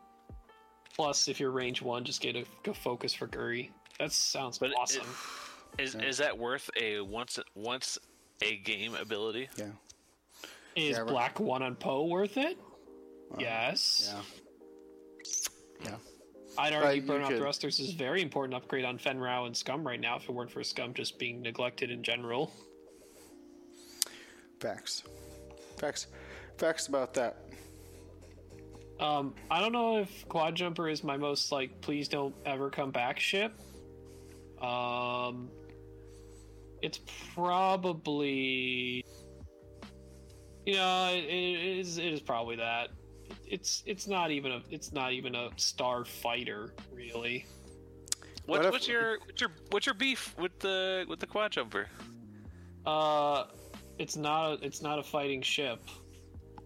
plus 0.95 1.29
if 1.29 1.39
you're 1.39 1.53
range 1.53 1.81
one, 1.81 2.05
just 2.05 2.21
get 2.21 2.35
a, 2.35 2.45
a 2.69 2.75
focus 2.75 3.15
for 3.15 3.29
Guri. 3.29 3.71
That 4.01 4.13
sounds 4.13 4.59
But 4.59 4.71
it- 4.71 4.77
awesome. 4.79 5.07
Is 5.79 5.95
is 5.95 6.19
that 6.19 6.37
worth 6.37 6.71
a 6.81 7.01
once 7.03 7.39
once 7.55 7.99
a 8.43 8.57
game 8.59 8.95
ability? 8.95 9.49
Yeah. 9.57 9.67
is 10.75 10.97
yeah, 10.97 11.05
black 11.05 11.39
one 11.39 11.63
on 11.63 11.75
Poe 11.77 12.07
worth 12.07 12.37
it? 12.37 12.59
yes. 13.39 14.13
Yeah. 15.83 15.91
Yeah. 15.91 15.97
I'd 16.59 16.73
argue 16.73 17.03
burnout 17.03 17.29
could- 17.29 17.39
thrusters 17.39 17.81
is 17.81 17.93
a 17.93 17.97
very 17.97 18.23
important 18.23 18.55
upgrade 18.55 18.85
on 18.85 18.99
Fenn 18.99 19.19
Rau 19.19 19.47
and 19.47 19.57
Scum 19.57 19.87
right 19.87 20.01
now. 20.01 20.17
If 20.17 20.29
it 20.29 20.33
weren't 20.33 20.51
for 20.51 20.63
Scum 20.65 20.95
just 20.95 21.19
being 21.19 21.43
neglected 21.43 21.91
in 21.91 22.03
general. 22.03 22.53
Facts. 24.61 25.03
Facts. 25.79 26.07
Facts 26.57 26.87
about 26.87 27.13
that. 27.15 27.37
Um, 28.99 29.35
I 29.51 29.61
don't 29.61 29.73
know 29.73 29.99
if 29.99 30.27
Quad 30.29 30.55
Jumper 30.55 30.89
is 30.89 31.05
my 31.05 31.19
most 31.19 31.53
like 31.53 31.81
please 31.83 32.09
don't 32.09 32.35
ever 32.47 32.71
come 32.71 32.91
back 32.91 33.21
ship. 33.21 33.53
Um, 34.63 35.51
it's 36.81 37.01
probably 37.35 39.05
you 40.65 40.75
know 40.75 41.11
it, 41.13 41.25
it 41.25 41.79
is 41.79 41.99
it 41.99 42.07
is 42.07 42.21
probably 42.21 42.57
that. 42.57 42.89
It's 43.47 43.83
it's 43.87 44.07
not 44.09 44.31
even 44.31 44.53
a 44.53 44.63
it's 44.71 44.93
not 44.93 45.13
even 45.13 45.35
a 45.35 45.51
star 45.57 46.05
fighter 46.05 46.75
really. 46.93 47.47
What's, 48.47 48.59
What 48.59 48.65
if- 48.67 48.73
what's 48.73 48.89
your 48.89 49.19
what's 49.27 49.41
your 49.41 49.51
what's 49.71 49.87
your 49.87 49.95
beef 49.95 50.35
with 50.39 50.59
the 50.61 51.05
with 51.09 51.21
the 51.21 51.27
quad 51.27 51.53
jumper? 51.53 51.87
Uh, 52.85 53.45
it's 53.99 54.17
not 54.17 54.53
a, 54.53 54.65
it's 54.65 54.83
not 54.83 54.99
a 54.99 55.03
fighting 55.03 55.43
ship. 55.43 55.81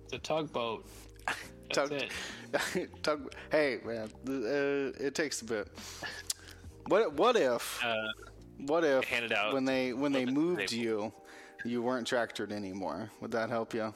It's 0.05 0.13
a 0.13 0.19
tugboat. 0.19 0.87
That's 1.27 1.89
Tug- 1.89 1.93
it. 1.93 2.91
Tug- 3.03 3.33
hey 3.53 3.79
man, 3.85 4.11
uh, 4.29 4.93
it 5.05 5.15
takes 5.15 5.41
a 5.43 5.45
bit. 5.45 5.69
What 6.87 7.13
what 7.15 7.37
if 7.37 7.83
Uh, 7.85 7.95
what 8.67 8.85
if 8.85 9.05
hand 9.05 9.25
it 9.27 9.33
out. 9.33 9.53
when 9.55 9.65
they 9.65 9.93
when 9.93 10.13
they 10.13 10.25
moved 10.27 10.71
they- 10.71 10.77
you, 10.77 11.13
you 11.65 11.81
weren't 11.83 12.07
tractored 12.07 12.53
anymore? 12.53 13.11
Would 13.21 13.31
that 13.33 13.49
help 13.51 13.73
you? 13.75 13.95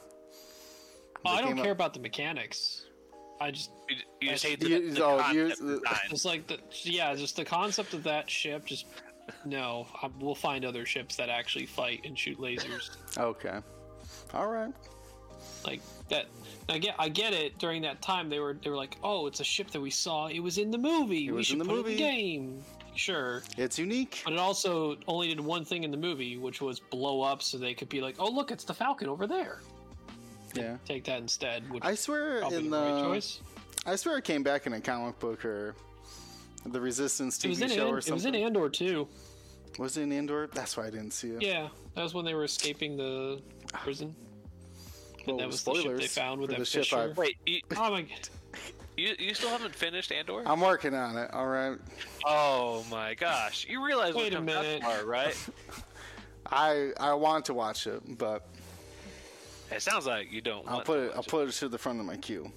Oh, 1.25 1.29
I 1.35 1.41
don't 1.41 1.57
up- 1.57 1.63
care 1.63 1.71
about 1.71 1.93
the 1.93 1.99
mechanics. 1.99 2.85
I 3.41 3.51
just 3.51 3.71
you, 3.89 3.95
you 4.21 4.29
just 4.29 4.45
hate 4.45 4.59
the, 4.61 4.69
You- 4.69 4.91
the 4.93 5.03
oh, 5.05 5.17
concept 5.19 5.59
you- 5.61 5.81
uh, 5.87 5.97
It's 6.09 6.23
like 6.25 6.47
the 6.47 6.57
yeah, 6.83 7.13
just 7.15 7.35
the 7.35 7.43
concept 7.45 7.93
of 7.93 8.03
that 8.03 8.29
ship. 8.29 8.65
Just 8.65 8.85
no, 9.43 9.87
I, 10.01 10.09
we'll 10.19 10.35
find 10.35 10.63
other 10.65 10.85
ships 10.85 11.15
that 11.17 11.29
actually 11.29 11.65
fight 11.65 12.01
and 12.05 12.17
shoot 12.17 12.37
lasers. 12.39 12.91
Okay. 13.17 13.59
All 14.33 14.47
right. 14.47 14.73
like 15.65 15.81
that. 16.09 16.27
I 16.69 16.77
get, 16.79 16.95
I 16.97 17.09
get 17.09 17.33
it. 17.33 17.57
During 17.59 17.81
that 17.83 18.01
time, 18.01 18.29
they 18.29 18.39
were 18.39 18.53
they 18.53 18.69
were 18.69 18.75
like, 18.77 18.97
oh, 19.03 19.27
it's 19.27 19.39
a 19.41 19.43
ship 19.43 19.69
that 19.71 19.81
we 19.81 19.89
saw. 19.91 20.27
It 20.27 20.39
was 20.39 20.57
in 20.57 20.71
the 20.71 20.77
movie. 20.77 21.29
we 21.29 21.31
was 21.37 21.47
should 21.47 21.53
in 21.53 21.59
the 21.59 21.65
put 21.65 21.73
it 21.73 21.77
movie." 21.77 21.91
in 21.91 21.97
the 21.97 22.03
game. 22.03 22.63
Sure, 22.95 23.43
It's 23.57 23.77
unique. 23.77 24.21
but 24.23 24.31
it 24.31 24.39
also 24.39 24.95
only 25.09 25.27
did 25.27 25.41
one 25.41 25.65
thing 25.65 25.83
in 25.83 25.91
the 25.91 25.97
movie, 25.97 26.37
which 26.37 26.61
was 26.61 26.79
blow 26.79 27.21
up, 27.21 27.41
so 27.43 27.57
they 27.57 27.73
could 27.73 27.89
be 27.89 27.99
like, 27.99 28.15
oh, 28.19 28.29
look, 28.31 28.51
it's 28.51 28.63
the 28.63 28.73
Falcon 28.73 29.09
over 29.09 29.27
there. 29.27 29.59
Yeah. 30.55 30.77
Take 30.85 31.03
that 31.05 31.19
instead. 31.19 31.69
Which 31.71 31.83
I 31.83 31.95
swear 31.95 32.37
in 32.53 32.69
the 32.69 32.79
the 32.95 33.01
choice. 33.01 33.39
I 33.85 33.95
swear 33.95 34.17
it 34.17 34.23
came 34.23 34.43
back 34.43 34.65
in 34.67 34.73
a 34.73 34.81
comic 34.81 35.19
book 35.19 35.45
or 35.45 35.75
the 36.65 36.79
Resistance 36.81 37.37
TV 37.37 37.69
show 37.69 37.87
An- 37.89 37.93
or 37.93 38.01
something. 38.01 38.11
it 38.11 38.15
was 38.15 38.25
in 38.25 38.35
Andor 38.35 38.69
too. 38.69 39.07
Was 39.77 39.97
it 39.97 40.03
in 40.03 40.11
Andor? 40.11 40.47
That's 40.53 40.77
why 40.77 40.87
I 40.87 40.89
didn't 40.89 41.11
see 41.11 41.29
it. 41.31 41.41
Yeah, 41.41 41.67
that 41.95 42.01
was 42.01 42.13
when 42.13 42.25
they 42.25 42.33
were 42.33 42.45
escaping 42.45 42.97
the 42.97 43.41
prison. 43.73 44.15
Well, 45.27 45.35
and 45.35 45.39
that 45.39 45.43
oh, 45.43 45.47
was 45.47 45.63
the 45.63 45.73
ship 45.75 45.97
they 45.97 46.07
found 46.07 46.39
with 46.41 46.49
for 46.49 46.53
that 46.53 46.59
the 46.59 46.65
ship 46.65 46.83
Fisher. 46.83 46.97
I've- 46.97 47.13
Wait, 47.13 47.37
you, 47.45 47.59
Oh 47.75 47.91
my 47.91 48.01
god. 48.03 48.29
you 48.95 49.15
you 49.19 49.33
still 49.33 49.49
haven't 49.49 49.75
finished 49.75 50.11
Andor? 50.11 50.43
I'm 50.45 50.61
working 50.61 50.93
on 50.95 51.17
it. 51.17 51.31
All 51.33 51.47
right. 51.47 51.77
oh 52.25 52.85
my 52.89 53.13
gosh! 53.15 53.65
You 53.69 53.85
realize 53.85 54.13
Wait 54.15 54.33
a 54.33 54.37
what 54.37 54.45
comes 54.47 54.51
out 54.51 54.63
minute. 54.63 54.81
tomorrow, 54.81 55.05
right? 55.05 55.49
I 56.51 56.91
I 56.99 57.13
want 57.13 57.45
to 57.45 57.53
watch 57.53 57.85
it, 57.87 58.01
but 58.17 58.47
it 59.75 59.81
sounds 59.81 60.05
like 60.05 60.31
you 60.31 60.41
don't. 60.41 60.67
I'll 60.67 60.75
want 60.75 60.85
put 60.85 60.99
it 60.99 61.11
I'll 61.15 61.23
put 61.23 61.47
it 61.47 61.51
to 61.53 61.69
the 61.69 61.77
front 61.77 61.99
of 61.99 62.05
my 62.05 62.17
queue. 62.17 62.51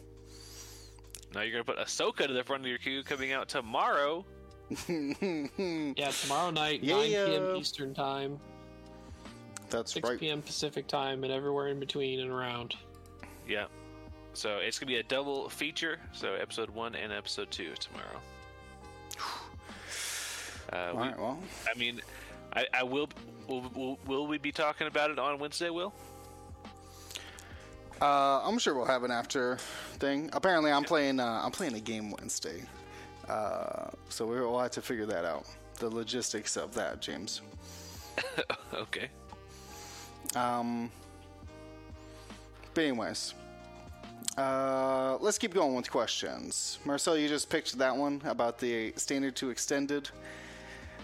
Now 1.34 1.42
you're 1.42 1.52
gonna 1.52 1.64
put 1.64 1.78
Ahsoka 1.78 2.26
to 2.26 2.32
the 2.32 2.44
front 2.44 2.62
of 2.62 2.68
your 2.68 2.78
queue, 2.78 3.02
coming 3.02 3.32
out 3.32 3.48
tomorrow. 3.48 4.24
Yeah, 4.88 6.10
tomorrow 6.22 6.50
night, 6.50 6.82
9 6.82 7.02
p.m. 7.06 7.56
Eastern 7.56 7.94
time, 7.94 8.38
That's 9.70 9.94
6 9.94 10.06
right. 10.08 10.20
p.m. 10.20 10.42
Pacific 10.42 10.86
time, 10.86 11.24
and 11.24 11.32
everywhere 11.32 11.68
in 11.68 11.80
between 11.80 12.20
and 12.20 12.30
around. 12.30 12.74
Yeah. 13.48 13.66
So 14.34 14.58
it's 14.58 14.78
gonna 14.78 14.88
be 14.88 14.96
a 14.96 15.02
double 15.02 15.48
feature. 15.48 15.98
So 16.12 16.34
episode 16.34 16.68
one 16.70 16.94
and 16.94 17.12
episode 17.12 17.50
two 17.50 17.72
tomorrow. 17.78 18.20
Uh, 20.70 20.76
All 20.76 20.96
we- 20.96 21.00
right. 21.08 21.18
Well, 21.18 21.38
I 21.74 21.78
mean, 21.78 22.02
I, 22.52 22.66
I 22.74 22.82
will, 22.82 23.08
will. 23.48 23.62
Will 23.74 23.98
will 24.06 24.26
we 24.26 24.36
be 24.36 24.52
talking 24.52 24.86
about 24.86 25.10
it 25.10 25.18
on 25.18 25.38
Wednesday? 25.38 25.70
Will? 25.70 25.94
Uh, 28.00 28.40
I'm 28.44 28.58
sure 28.58 28.74
we'll 28.74 28.86
have 28.86 29.04
an 29.04 29.10
after 29.10 29.56
thing. 29.98 30.30
Apparently, 30.32 30.70
I'm 30.70 30.84
playing 30.84 31.20
uh, 31.20 31.40
I'm 31.44 31.50
playing 31.50 31.74
a 31.74 31.80
game 31.80 32.10
Wednesday, 32.10 32.62
uh, 33.28 33.90
so 34.08 34.26
we'll 34.26 34.58
have 34.58 34.70
to 34.72 34.82
figure 34.82 35.06
that 35.06 35.24
out. 35.24 35.46
The 35.78 35.88
logistics 35.88 36.56
of 36.56 36.74
that, 36.74 37.00
James. 37.00 37.40
okay. 38.74 39.08
Um, 40.34 40.90
but 42.74 42.84
anyways, 42.84 43.34
uh, 44.36 45.18
let's 45.20 45.38
keep 45.38 45.54
going 45.54 45.74
with 45.74 45.90
questions. 45.90 46.78
Marcel, 46.84 47.16
you 47.16 47.28
just 47.28 47.50
picked 47.50 47.76
that 47.78 47.96
one 47.96 48.22
about 48.24 48.58
the 48.58 48.92
standard 48.96 49.34
to 49.36 49.50
extended. 49.50 50.10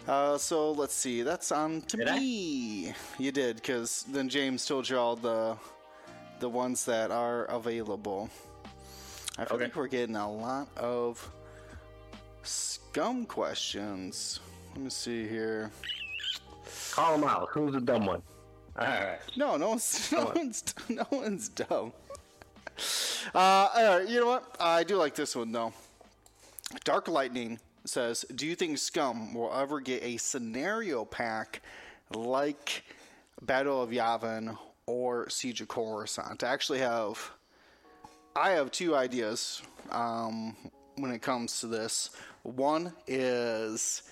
Uh, 0.06 0.36
so 0.36 0.72
let's 0.72 0.94
see. 0.94 1.22
That's 1.22 1.50
on 1.50 1.80
to 1.82 1.96
Did 1.96 2.08
I? 2.08 2.18
me. 2.18 2.94
You 3.18 3.32
did, 3.32 3.56
because 3.56 4.04
then 4.08 4.28
James 4.28 4.66
told 4.66 4.88
you 4.88 4.98
all 4.98 5.16
the 5.16 5.56
the 6.40 6.48
ones 6.48 6.85
that 6.86 7.11
are 7.11 7.44
available. 7.47 8.31
I 9.39 9.44
feel 9.44 9.56
Okay. 9.56 9.65
like 9.65 9.77
we're 9.77 9.89
getting 9.89 10.16
a 10.16 10.31
lot 10.31 10.69
of 10.77 11.31
scum 12.43 13.27
questions. 13.27 14.40
Let 14.74 14.85
me 14.85 14.90
see 14.90 15.27
here. 15.27 15.70
Call 16.93 17.19
them 17.19 17.28
out. 17.28 17.48
Who's 17.52 17.73
the 17.74 17.81
dumb 17.81 18.06
one? 18.06 18.23
All 18.78 18.86
right. 18.86 19.19
No, 19.36 19.56
no 19.56 19.70
one's 19.70 20.12
no 20.12 20.19
on. 20.28 20.35
one's 20.35 20.65
no 20.89 21.06
one's 21.11 21.48
dumb. 21.48 21.93
Uh, 23.35 23.39
all 23.39 23.98
right, 23.98 24.09
you 24.09 24.20
know 24.20 24.27
what? 24.27 24.56
I 24.61 24.82
do 24.85 24.97
like 24.97 25.15
this 25.15 25.35
one 25.36 25.52
though. 25.52 25.73
Dark 26.85 27.09
Lightning 27.09 27.59
says, 27.85 28.24
"Do 28.35 28.47
you 28.47 28.56
think 28.56 28.78
Scum 28.78 29.32
will 29.35 29.52
ever 29.55 29.81
get 29.81 30.02
a 30.02 30.16
scenario 30.16 31.05
pack 31.05 31.62
like 32.15 32.82
Battle 33.43 33.81
of 33.82 33.90
Yavin 33.90 34.56
or 34.86 35.28
Siege 35.28 35.61
of 35.61 35.69
Coruscant?" 35.69 36.43
I 36.43 36.48
actually 36.48 36.81
have, 36.81 37.31
I 38.36 38.51
have 38.51 38.70
two 38.70 38.94
ideas 38.94 39.62
um, 39.90 40.56
when 40.97 41.11
it 41.11 41.23
comes 41.23 41.61
to 41.61 41.66
this. 41.66 42.11
One 42.43 42.93
is 43.06 44.02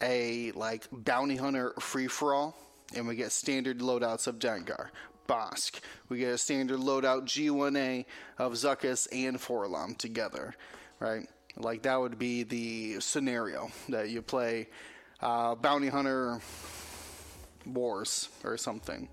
a 0.00 0.52
like 0.52 0.86
bounty 0.92 1.36
hunter 1.36 1.72
free 1.80 2.06
for 2.06 2.34
all, 2.34 2.56
and 2.94 3.06
we 3.06 3.16
get 3.16 3.32
standard 3.32 3.78
loadouts 3.78 4.26
of 4.26 4.38
Dengar, 4.38 4.88
Bosk. 5.28 5.80
We 6.08 6.18
get 6.18 6.34
a 6.34 6.38
standard 6.38 6.78
loadout 6.78 7.24
G1A 7.24 8.04
of 8.38 8.52
Zuckuss 8.52 9.08
and 9.12 9.38
4-LOM 9.38 9.94
together, 9.96 10.54
right? 11.00 11.26
Like 11.56 11.82
that 11.82 12.00
would 12.00 12.18
be 12.18 12.42
the 12.42 13.00
scenario 13.00 13.70
that 13.88 14.10
you 14.10 14.22
play 14.22 14.68
uh, 15.20 15.54
bounty 15.54 15.88
hunter 15.88 16.40
wars 17.64 18.28
or 18.44 18.56
something. 18.56 19.08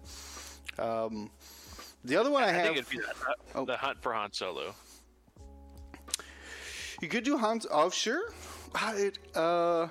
Um, 0.80 1.30
the 2.04 2.16
other 2.18 2.32
one 2.32 2.44
I, 2.44 2.48
I 2.50 2.52
have, 2.52 2.72
it'd 2.76 2.90
be 2.90 2.98
the, 2.98 3.14
Oh. 3.56 3.66
the 3.66 3.78
hunt 3.78 4.02
for 4.02 4.14
Han 4.14 4.32
Solo. 4.34 4.74
you 7.02 7.08
could 7.08 7.24
do 7.24 7.38
Hans. 7.38 7.66
Oh, 7.70 7.90
sure. 7.90 8.32
How 8.76 8.96
it, 8.96 9.20
uh, 9.36 9.88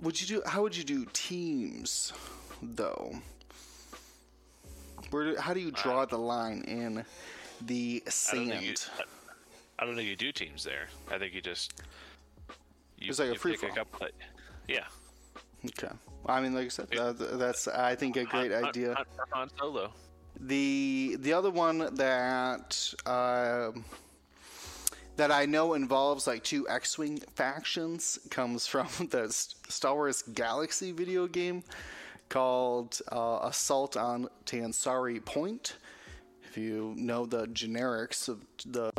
would 0.00 0.20
you 0.20 0.26
do? 0.26 0.42
How 0.46 0.62
would 0.62 0.76
you 0.76 0.84
do 0.84 1.06
teams, 1.12 2.12
though? 2.62 3.14
Where? 5.10 5.32
Do, 5.32 5.36
how 5.40 5.54
do 5.54 5.60
you 5.60 5.70
draw 5.70 6.04
the 6.04 6.18
line 6.18 6.62
in 6.62 7.04
the 7.64 8.02
I 8.04 8.06
don't 8.06 8.12
sand? 8.12 8.62
you. 8.62 8.74
I 9.78 9.86
don't 9.86 9.94
think 9.94 10.08
you 10.08 10.16
do 10.16 10.32
teams 10.32 10.64
there. 10.64 10.88
I 11.10 11.18
think 11.18 11.32
you 11.34 11.40
just. 11.40 11.74
You, 12.98 13.10
It's 13.10 13.20
like 13.20 13.28
a 13.28 13.32
you 13.32 13.38
free 13.38 13.52
pick 13.52 13.60
for 13.60 13.68
all. 13.68 13.74
couple- 13.76 14.08
Yeah. 14.66 14.84
Okay. 15.68 15.92
I 16.26 16.40
mean, 16.40 16.54
like 16.54 16.66
I 16.66 16.68
said, 16.68 16.88
uh, 16.96 17.12
that's 17.12 17.68
I 17.68 17.94
think 17.94 18.16
a 18.16 18.24
great 18.24 18.52
idea. 18.52 18.94
For 18.94 19.26
Han 19.32 19.50
Solo. 19.58 19.92
The 20.40 21.16
the 21.20 21.32
other 21.32 21.50
one 21.50 21.94
that 21.94 22.94
um 23.06 23.84
that 25.16 25.32
I 25.32 25.46
know 25.46 25.74
involves 25.74 26.28
like 26.28 26.44
two 26.44 26.68
X-wing 26.68 27.18
factions 27.34 28.20
comes 28.30 28.66
from 28.66 28.86
the 29.10 29.28
Star 29.68 29.94
Wars 29.94 30.22
Galaxy 30.22 30.92
video 30.92 31.26
game 31.26 31.64
called 32.28 33.00
uh, 33.10 33.40
Assault 33.42 33.96
on 33.96 34.28
Tansari 34.46 35.24
Point. 35.24 35.76
If 36.44 36.56
you 36.56 36.94
know 36.96 37.26
the 37.26 37.46
generics 37.48 38.28
of 38.28 38.44
the 38.64 38.92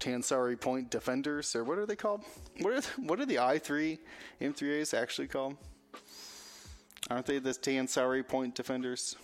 Tansari 0.00 0.58
Point 0.58 0.90
Defenders, 0.90 1.54
or 1.54 1.62
what 1.62 1.78
are 1.78 1.86
they 1.86 1.96
called? 1.96 2.24
What 2.60 2.72
are 2.72 3.02
what 3.02 3.20
are 3.20 3.26
the 3.26 3.38
I 3.38 3.58
three 3.58 3.98
M3As 4.40 4.94
actually 4.94 5.28
called? 5.28 5.56
Aren't 7.08 7.26
they 7.26 7.38
the 7.38 7.50
Tansari 7.50 8.26
Point 8.26 8.54
Defenders? 8.54 9.16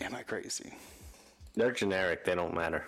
Am 0.00 0.14
I 0.14 0.22
crazy? 0.22 0.72
They're 1.54 1.70
generic. 1.70 2.24
They 2.24 2.34
don't 2.34 2.54
matter. 2.54 2.84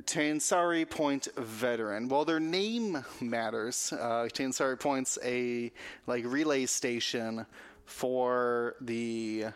Tansari 0.00 0.88
Point 0.88 1.28
veteran. 1.36 2.08
Well, 2.08 2.24
their 2.24 2.40
name 2.40 3.04
matters. 3.20 3.92
Uh, 3.92 4.28
Tansari 4.32 4.78
Point's 4.78 5.16
a 5.22 5.70
like 6.08 6.24
relay 6.24 6.66
station 6.66 7.46
for 7.84 8.74
the 8.80 9.46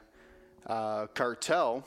uh, 0.67 1.07
cartel, 1.15 1.85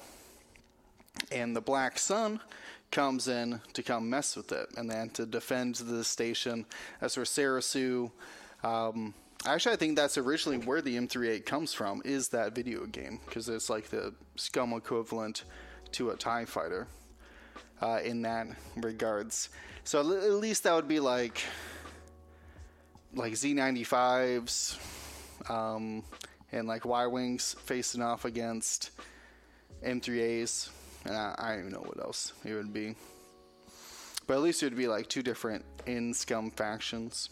and 1.32 1.56
the 1.56 1.62
Black 1.62 1.98
Sun 1.98 2.42
comes 2.90 3.30
in 3.30 3.62
to 3.72 3.82
come 3.82 4.10
mess 4.10 4.36
with 4.36 4.52
it, 4.52 4.68
and 4.76 4.90
then 4.90 5.10
to 5.12 5.26
defend 5.26 5.76
the 5.76 6.04
station. 6.04 6.66
That's 7.00 7.16
where 7.16 7.26
Serissu. 7.26 8.12
Um, 8.64 9.14
actually, 9.46 9.74
I 9.74 9.76
think 9.78 9.96
that's 9.96 10.18
originally 10.18 10.60
where 10.60 10.82
the 10.82 10.96
M38 10.98 11.46
comes 11.46 11.74
from. 11.74 12.02
Is 12.06 12.30
that 12.30 12.54
video 12.54 12.86
game 12.86 13.20
because 13.26 13.50
it's 13.50 13.70
like 13.70 13.90
the 13.90 14.14
scum 14.36 14.74
equivalent 14.74 15.44
to 15.94 16.12
a 16.12 16.16
Tie 16.16 16.46
Fighter 16.46 16.88
uh, 17.82 18.00
in 18.04 18.22
that 18.22 18.48
regards. 18.78 19.50
So 19.84 20.00
at 20.00 20.06
least 20.06 20.64
that 20.64 20.74
would 20.74 20.88
be 20.88 21.00
like 21.00 21.42
like 23.14 23.34
Z95s 23.34 24.78
um, 25.50 26.04
and 26.52 26.68
like 26.68 26.86
Y 26.86 27.08
wings 27.08 27.56
facing 27.66 28.02
off 28.02 28.26
against 28.26 28.92
M3As, 29.84 30.70
and 31.06 31.16
I, 31.16 31.36
I 31.38 31.50
don't 31.50 31.60
even 31.62 31.72
know 31.74 31.80
what 31.80 32.00
else 32.00 32.34
it 32.46 32.54
would 32.54 32.72
be. 32.74 32.96
But 34.28 34.36
at 34.36 34.42
least 34.42 34.64
it 34.64 34.68
would 34.68 34.78
be 34.78 34.88
like 34.88 35.08
two 35.08 35.24
different 35.24 35.66
in 35.86 36.14
scum 36.14 36.52
factions. 36.52 37.30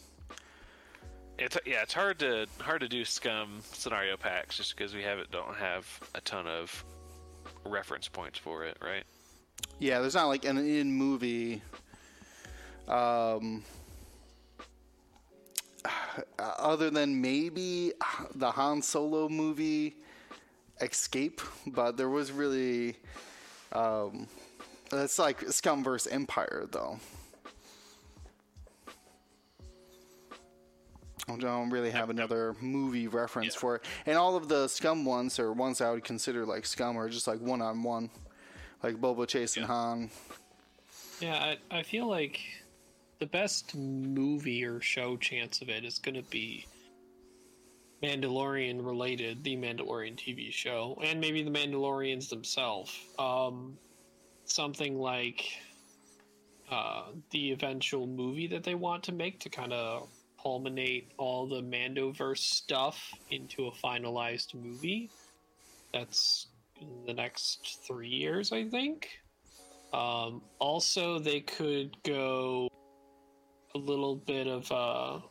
It's 1.39 1.57
yeah, 1.65 1.83
it's 1.83 1.93
hard 1.93 2.19
to 2.19 2.47
hard 2.59 2.81
to 2.81 2.89
do 2.89 3.05
scum 3.05 3.61
scenario 3.71 4.17
packs 4.17 4.57
just 4.57 4.75
because 4.75 4.93
we 4.93 5.03
have 5.03 5.19
it 5.19 5.31
don't 5.31 5.55
have 5.55 5.87
a 6.13 6.19
ton 6.21 6.45
of 6.45 6.83
reference 7.65 8.09
points 8.09 8.37
for 8.37 8.65
it, 8.65 8.77
right? 8.81 9.03
Yeah, 9.79 10.01
there's 10.01 10.15
not 10.15 10.27
like 10.27 10.43
an 10.43 10.57
in 10.57 10.91
movie. 10.91 11.61
Um, 12.89 13.63
other 16.39 16.89
than 16.89 17.21
maybe 17.21 17.93
the 18.35 18.51
Han 18.51 18.81
Solo 18.81 19.29
movie 19.29 19.95
Escape, 20.81 21.41
but 21.67 21.95
there 21.95 22.09
was 22.09 22.31
really. 22.33 22.97
Um, 23.71 24.27
it's 24.91 25.19
like 25.19 25.41
Scum 25.51 25.83
versus 25.83 26.11
Empire, 26.11 26.67
though. 26.69 26.99
I 31.29 31.37
don't 31.37 31.69
really 31.69 31.91
have 31.91 32.09
another 32.09 32.55
movie 32.61 33.07
reference 33.07 33.53
Yeah. 33.55 33.59
for 33.59 33.75
it. 33.75 33.85
And 34.05 34.17
all 34.17 34.35
of 34.35 34.47
the 34.47 34.67
Scum 34.67 35.05
ones 35.05 35.39
or 35.39 35.53
ones 35.53 35.81
I 35.81 35.91
would 35.91 36.03
consider 36.03 36.45
like 36.45 36.65
Scum 36.65 36.97
are 36.97 37.09
just 37.09 37.27
like 37.27 37.39
one 37.39 37.61
on 37.61 37.83
one. 37.83 38.09
Like 38.81 38.95
Boba 38.95 39.27
Chase 39.27 39.57
and 39.57 39.65
Han. 39.65 40.09
Yeah, 41.21 41.35
I, 41.35 41.57
I 41.79 41.83
feel 41.83 42.07
like 42.07 42.39
the 43.19 43.25
best 43.25 43.75
movie 43.75 44.63
or 44.63 44.79
show 44.81 45.17
chance 45.17 45.61
of 45.61 45.67
it 45.69 45.83
is 45.83 45.99
going 45.99 46.15
to 46.15 46.23
be 46.29 46.65
Mandalorian 48.01 48.85
related, 48.85 49.43
the 49.43 49.57
Mandalorian 49.57 50.15
TV 50.15 50.51
show, 50.53 50.97
and 51.03 51.19
maybe 51.19 51.43
the 51.43 51.51
Mandalorians 51.51 52.29
themselves. 52.29 52.97
Um, 53.19 53.77
something 54.45 54.97
like 54.97 55.45
uh, 56.71 57.07
the 57.31 57.51
eventual 57.51 58.07
movie 58.07 58.47
that 58.47 58.63
they 58.63 58.75
want 58.75 59.03
to 59.03 59.11
make 59.11 59.39
to 59.41 59.49
kind 59.49 59.73
of 59.73 60.07
culminate 60.41 61.11
all 61.17 61.47
the 61.47 61.61
Mandoverse 61.61 62.39
stuff 62.39 63.13
into 63.29 63.67
a 63.67 63.71
finalized 63.71 64.53
movie. 64.55 65.09
That's 65.93 66.47
in 66.79 66.87
the 67.05 67.13
next 67.13 67.79
three 67.85 68.07
years, 68.07 68.51
I 68.51 68.65
think. 68.65 69.09
Um, 69.91 70.41
also, 70.59 71.19
they 71.19 71.41
could 71.41 71.95
go 72.03 72.69
a 73.75 73.77
little 73.77 74.15
bit 74.15 74.47
of 74.47 74.69
a 74.71 75.21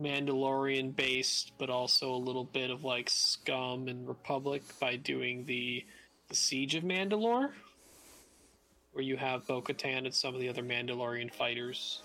Mandalorian 0.00 0.94
based, 0.94 1.52
but 1.58 1.70
also 1.70 2.12
a 2.12 2.16
little 2.16 2.44
bit 2.44 2.70
of 2.70 2.84
like 2.84 3.10
Scum 3.10 3.88
and 3.88 4.06
Republic 4.06 4.62
by 4.80 4.96
doing 4.96 5.44
the, 5.44 5.84
the 6.28 6.36
Siege 6.36 6.76
of 6.76 6.84
Mandalore, 6.84 7.50
where 8.92 9.04
you 9.04 9.16
have 9.16 9.46
Bo 9.46 9.60
Katan 9.60 10.06
and 10.06 10.14
some 10.14 10.34
of 10.34 10.40
the 10.40 10.48
other 10.48 10.62
Mandalorian 10.62 11.32
fighters 11.34 12.02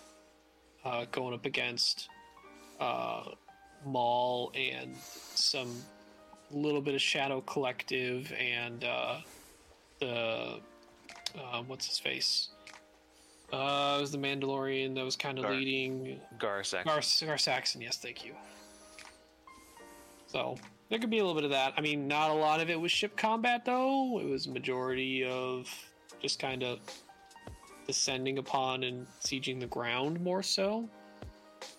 uh, 0.85 1.05
going 1.11 1.33
up 1.33 1.45
against 1.45 2.09
uh, 2.79 3.23
Maul 3.85 4.51
and 4.55 4.95
some 5.35 5.75
little 6.51 6.81
bit 6.81 6.93
of 6.93 7.01
Shadow 7.01 7.41
Collective 7.41 8.31
and 8.39 8.83
uh, 8.83 9.17
the 9.99 10.59
uh, 11.37 11.63
what's 11.67 11.87
his 11.87 11.99
face? 11.99 12.49
Uh, 13.51 13.95
it 13.97 14.01
was 14.01 14.11
the 14.11 14.17
Mandalorian 14.17 14.95
that 14.95 15.03
was 15.03 15.15
kind 15.15 15.37
of 15.37 15.43
Gar- 15.43 15.53
leading 15.53 16.19
Gar 16.39 16.63
Saxon. 16.63 16.91
Gar, 16.91 17.01
Gar 17.27 17.37
Saxon. 17.37 17.81
Yes, 17.81 17.97
thank 17.97 18.25
you. 18.25 18.33
So 20.27 20.57
there 20.89 20.97
could 20.99 21.11
be 21.11 21.19
a 21.19 21.21
little 21.21 21.35
bit 21.35 21.43
of 21.43 21.51
that. 21.51 21.73
I 21.77 21.81
mean, 21.81 22.07
not 22.07 22.31
a 22.31 22.33
lot 22.33 22.59
of 22.59 22.69
it 22.69 22.79
was 22.79 22.91
ship 22.91 23.15
combat 23.15 23.63
though. 23.65 24.19
It 24.19 24.27
was 24.27 24.47
majority 24.47 25.23
of 25.23 25.69
just 26.21 26.39
kind 26.39 26.63
of 26.63 26.79
descending 27.87 28.37
upon 28.37 28.83
and 28.83 29.05
sieging 29.21 29.59
the 29.59 29.67
ground 29.67 30.19
more 30.21 30.43
so. 30.43 30.89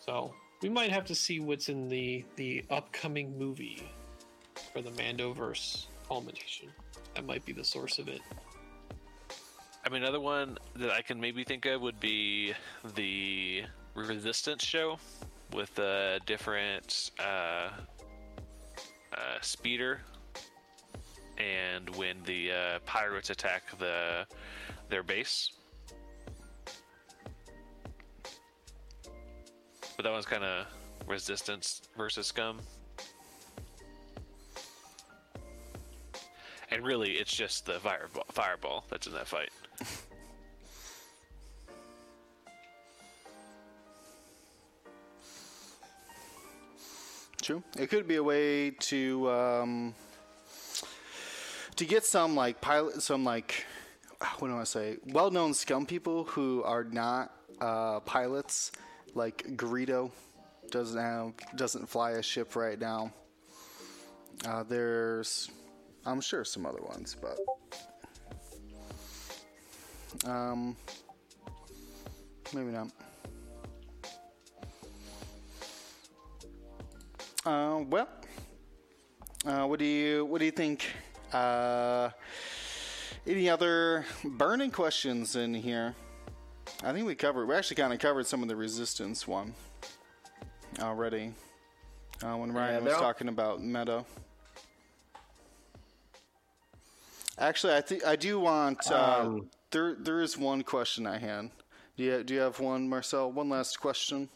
So 0.00 0.34
we 0.62 0.68
might 0.68 0.90
have 0.90 1.04
to 1.06 1.14
see 1.14 1.40
what's 1.40 1.68
in 1.68 1.88
the 1.88 2.24
the 2.36 2.64
upcoming 2.70 3.38
movie 3.38 3.82
for 4.72 4.82
the 4.82 4.90
Mandoverse 4.90 5.86
culmination. 6.08 6.68
That 7.14 7.26
might 7.26 7.44
be 7.44 7.52
the 7.52 7.64
source 7.64 7.98
of 7.98 8.08
it. 8.08 8.20
I 9.84 9.90
mean, 9.90 10.02
another 10.02 10.20
one 10.20 10.56
that 10.76 10.90
I 10.90 11.02
can 11.02 11.20
maybe 11.20 11.44
think 11.44 11.66
of 11.66 11.80
would 11.82 12.00
be 12.00 12.54
the 12.94 13.64
Resistance 13.94 14.64
show 14.64 14.98
with 15.52 15.78
a 15.78 16.18
different 16.26 17.12
uh, 17.20 17.22
uh, 19.12 19.38
speeder, 19.40 20.00
and 21.38 21.94
when 21.94 22.22
the 22.24 22.50
uh, 22.50 22.78
pirates 22.86 23.30
attack 23.30 23.62
the 23.78 24.26
their 24.88 25.02
base. 25.02 25.52
But 29.96 30.04
that 30.04 30.12
one's 30.12 30.26
kind 30.26 30.44
of 30.44 30.66
Resistance 31.06 31.82
versus 31.96 32.26
Scum. 32.26 32.60
And 36.70 36.84
really, 36.84 37.12
it's 37.12 37.32
just 37.34 37.66
the 37.66 37.74
fireball, 37.74 38.24
fireball 38.30 38.84
that's 38.90 39.06
in 39.06 39.12
that 39.12 39.28
fight. 39.28 39.50
True. 47.42 47.62
It 47.78 47.90
could 47.90 48.08
be 48.08 48.16
a 48.16 48.22
way 48.22 48.70
to 48.70 49.30
um, 49.30 49.94
to 51.76 51.84
get 51.84 52.04
some 52.04 52.34
like 52.34 52.60
pilot, 52.62 53.02
some 53.02 53.22
like 53.22 53.66
what 54.38 54.48
do 54.48 54.56
I 54.56 54.64
say? 54.64 54.96
Well-known 55.06 55.52
scum 55.52 55.84
people 55.84 56.24
who 56.24 56.62
are 56.64 56.84
not 56.84 57.32
uh, 57.60 58.00
pilots, 58.00 58.72
like 59.14 59.56
Garrido 59.56 60.10
doesn't 60.70 61.00
have 61.00 61.32
doesn't 61.56 61.88
fly 61.88 62.12
a 62.12 62.22
ship 62.22 62.56
right 62.56 62.78
now. 62.78 63.12
Uh, 64.46 64.62
there's, 64.64 65.50
I'm 66.04 66.20
sure 66.20 66.44
some 66.44 66.66
other 66.66 66.82
ones, 66.82 67.16
but 67.20 67.38
um, 70.28 70.76
maybe 72.52 72.70
not. 72.70 72.88
Uh, 77.46 77.84
well, 77.88 78.08
uh, 79.46 79.66
what 79.66 79.78
do 79.78 79.84
you 79.84 80.24
what 80.24 80.38
do 80.38 80.44
you 80.44 80.50
think? 80.50 80.86
Uh, 81.32 82.10
any 83.26 83.48
other 83.48 84.04
burning 84.22 84.70
questions 84.70 85.34
in 85.34 85.54
here? 85.54 85.94
I 86.84 86.92
think 86.92 87.06
we 87.06 87.14
covered. 87.14 87.46
We 87.48 87.54
actually 87.54 87.76
kind 87.76 87.92
of 87.94 87.98
covered 87.98 88.26
some 88.26 88.42
of 88.42 88.48
the 88.48 88.56
resistance 88.56 89.26
one 89.26 89.54
already 90.80 91.32
uh, 92.22 92.36
when 92.36 92.52
Ryan 92.52 92.84
was 92.84 92.92
talking 92.94 93.28
about 93.28 93.62
meta. 93.62 94.04
Actually, 97.38 97.74
I 97.74 97.80
think 97.80 98.06
I 98.06 98.16
do 98.16 98.38
want. 98.38 98.90
Uh, 98.90 99.20
Um, 99.20 99.50
there, 99.70 99.96
there 99.98 100.20
is 100.20 100.38
one 100.38 100.62
question 100.62 101.06
I 101.06 101.18
had. 101.18 101.50
Do 101.96 102.04
you, 102.04 102.22
do 102.22 102.34
you 102.34 102.40
have 102.40 102.60
one, 102.60 102.88
Marcel? 102.88 103.32
One 103.32 103.48
last 103.48 103.80
question. 103.80 104.28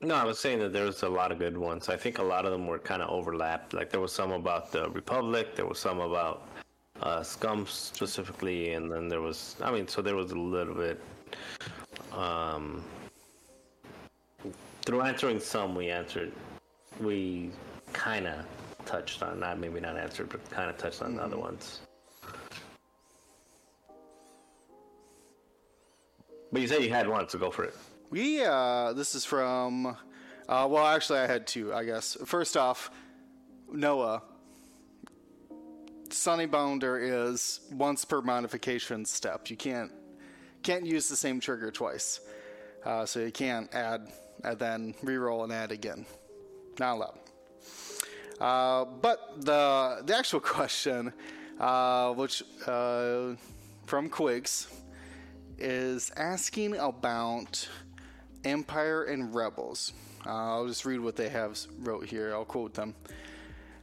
No, 0.00 0.16
I 0.16 0.24
was 0.24 0.38
saying 0.40 0.58
that 0.58 0.72
there 0.72 0.84
was 0.84 1.02
a 1.02 1.08
lot 1.08 1.30
of 1.30 1.38
good 1.38 1.56
ones. 1.56 1.88
I 1.88 1.96
think 1.96 2.18
a 2.18 2.22
lot 2.22 2.44
of 2.44 2.50
them 2.50 2.66
were 2.66 2.78
kind 2.78 3.00
of 3.00 3.08
overlapped. 3.08 3.72
Like 3.72 3.90
there 3.90 4.00
was 4.00 4.12
some 4.12 4.32
about 4.32 4.72
the 4.72 4.90
Republic, 4.90 5.54
there 5.54 5.66
was 5.66 5.78
some 5.78 6.00
about 6.00 6.48
uh, 7.02 7.22
Scum 7.22 7.66
specifically, 7.66 8.74
and 8.74 8.90
then 8.90 9.08
there 9.08 9.20
was, 9.20 9.56
I 9.62 9.70
mean, 9.72 9.88
so 9.88 10.02
there 10.02 10.16
was 10.16 10.30
a 10.30 10.38
little 10.38 10.74
bit. 10.74 11.00
Um, 12.12 12.84
through 14.84 15.02
answering 15.02 15.40
some, 15.40 15.74
we 15.74 15.90
answered, 15.90 16.32
we 17.00 17.50
kind 17.92 18.26
of 18.26 18.44
touched 18.84 19.22
on, 19.22 19.40
not 19.40 19.58
maybe 19.58 19.80
not 19.80 19.96
answered, 19.96 20.28
but 20.28 20.48
kind 20.50 20.70
of 20.70 20.78
touched 20.78 21.02
on 21.02 21.16
the 21.16 21.22
other 21.22 21.38
ones. 21.38 21.80
But 26.52 26.60
you 26.60 26.68
said 26.68 26.82
you 26.82 26.90
had 26.90 27.08
one, 27.08 27.28
so 27.28 27.38
go 27.38 27.50
for 27.50 27.64
it. 27.64 27.74
We 28.10 28.44
uh, 28.44 28.92
this 28.92 29.14
is 29.14 29.24
from. 29.24 29.86
Uh, 29.86 30.68
well, 30.70 30.86
actually, 30.86 31.20
I 31.20 31.26
had 31.26 31.46
two. 31.46 31.72
I 31.72 31.82
guess. 31.84 32.18
First 32.26 32.58
off, 32.58 32.90
Noah. 33.72 34.22
Sunny 36.12 36.46
Bounder 36.46 36.98
is 36.98 37.60
once 37.72 38.04
per 38.04 38.20
modification 38.20 39.04
step. 39.04 39.50
You 39.50 39.56
can't 39.56 39.90
can't 40.62 40.86
use 40.86 41.08
the 41.08 41.16
same 41.16 41.40
trigger 41.40 41.70
twice, 41.70 42.20
uh, 42.84 43.04
so 43.04 43.20
you 43.20 43.32
can't 43.32 43.72
add 43.74 44.12
and 44.44 44.58
then 44.58 44.94
reroll 45.02 45.44
and 45.44 45.52
add 45.52 45.72
again. 45.72 46.04
Not 46.78 46.94
allowed. 46.96 47.18
Uh, 48.40 48.84
but 48.84 49.44
the 49.44 50.02
the 50.04 50.16
actual 50.16 50.40
question, 50.58 51.12
uh, 51.58 52.12
which 52.12 52.42
uh, 52.66 53.34
from 53.86 54.08
Quigs, 54.08 54.68
is 55.58 56.12
asking 56.16 56.76
about 56.76 57.68
Empire 58.44 59.04
and 59.04 59.34
Rebels. 59.34 59.92
Uh, 60.26 60.30
I'll 60.30 60.66
just 60.66 60.84
read 60.84 61.00
what 61.00 61.16
they 61.16 61.28
have 61.28 61.58
wrote 61.80 62.06
here. 62.06 62.32
I'll 62.32 62.44
quote 62.44 62.74
them. 62.74 62.94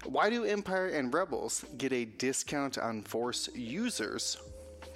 Why 0.06 0.30
do 0.30 0.46
Empire 0.46 0.88
and 0.88 1.14
Rebels 1.14 1.66
get 1.78 1.92
a 1.92 2.06
discount 2.06 2.78
on 2.78 3.04
Force 3.04 3.50
users, 3.54 4.38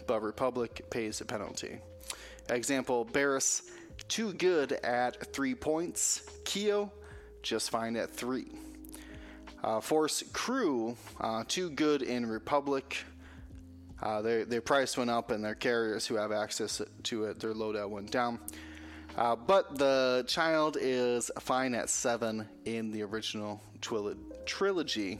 but 0.07 0.21
Republic 0.21 0.85
pays 0.89 1.19
a 1.21 1.25
penalty? 1.25 1.79
Example: 2.49 3.03
Barris, 3.05 3.63
too 4.07 4.33
good 4.33 4.73
at 4.83 5.33
three 5.33 5.55
points. 5.55 6.21
Keo, 6.45 6.91
just 7.41 7.69
fine 7.69 7.95
at 7.95 8.11
three. 8.11 8.47
Uh, 9.63 9.79
Force 9.79 10.23
crew, 10.33 10.97
uh, 11.21 11.43
too 11.47 11.69
good 11.69 12.01
in 12.01 12.25
Republic. 12.25 12.97
Uh, 14.01 14.21
their, 14.21 14.43
their 14.43 14.61
price 14.61 14.97
went 14.97 15.09
up, 15.09 15.31
and 15.31 15.43
their 15.43 15.55
carriers 15.55 16.05
who 16.05 16.15
have 16.15 16.31
access 16.31 16.81
to 17.03 17.25
it, 17.25 17.39
their 17.39 17.53
loadout 17.53 17.89
went 17.89 18.11
down. 18.11 18.39
Uh, 19.17 19.35
but 19.35 19.77
the 19.77 20.25
child 20.27 20.77
is 20.79 21.31
fine 21.39 21.73
at 21.75 21.89
seven 21.89 22.47
in 22.65 22.91
the 22.91 23.01
original 23.03 23.61
twili- 23.79 24.17
trilogy. 24.45 25.19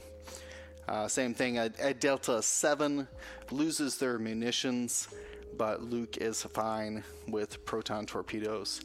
Uh, 0.88 1.08
same 1.08 1.34
thing 1.34 1.56
at, 1.58 1.78
at 1.80 2.00
Delta 2.00 2.42
7, 2.42 3.08
loses 3.50 3.96
their 3.96 4.18
munitions, 4.18 5.08
but 5.56 5.82
Luke 5.82 6.18
is 6.18 6.42
fine 6.42 7.02
with 7.28 7.64
proton 7.64 8.06
torpedoes 8.06 8.82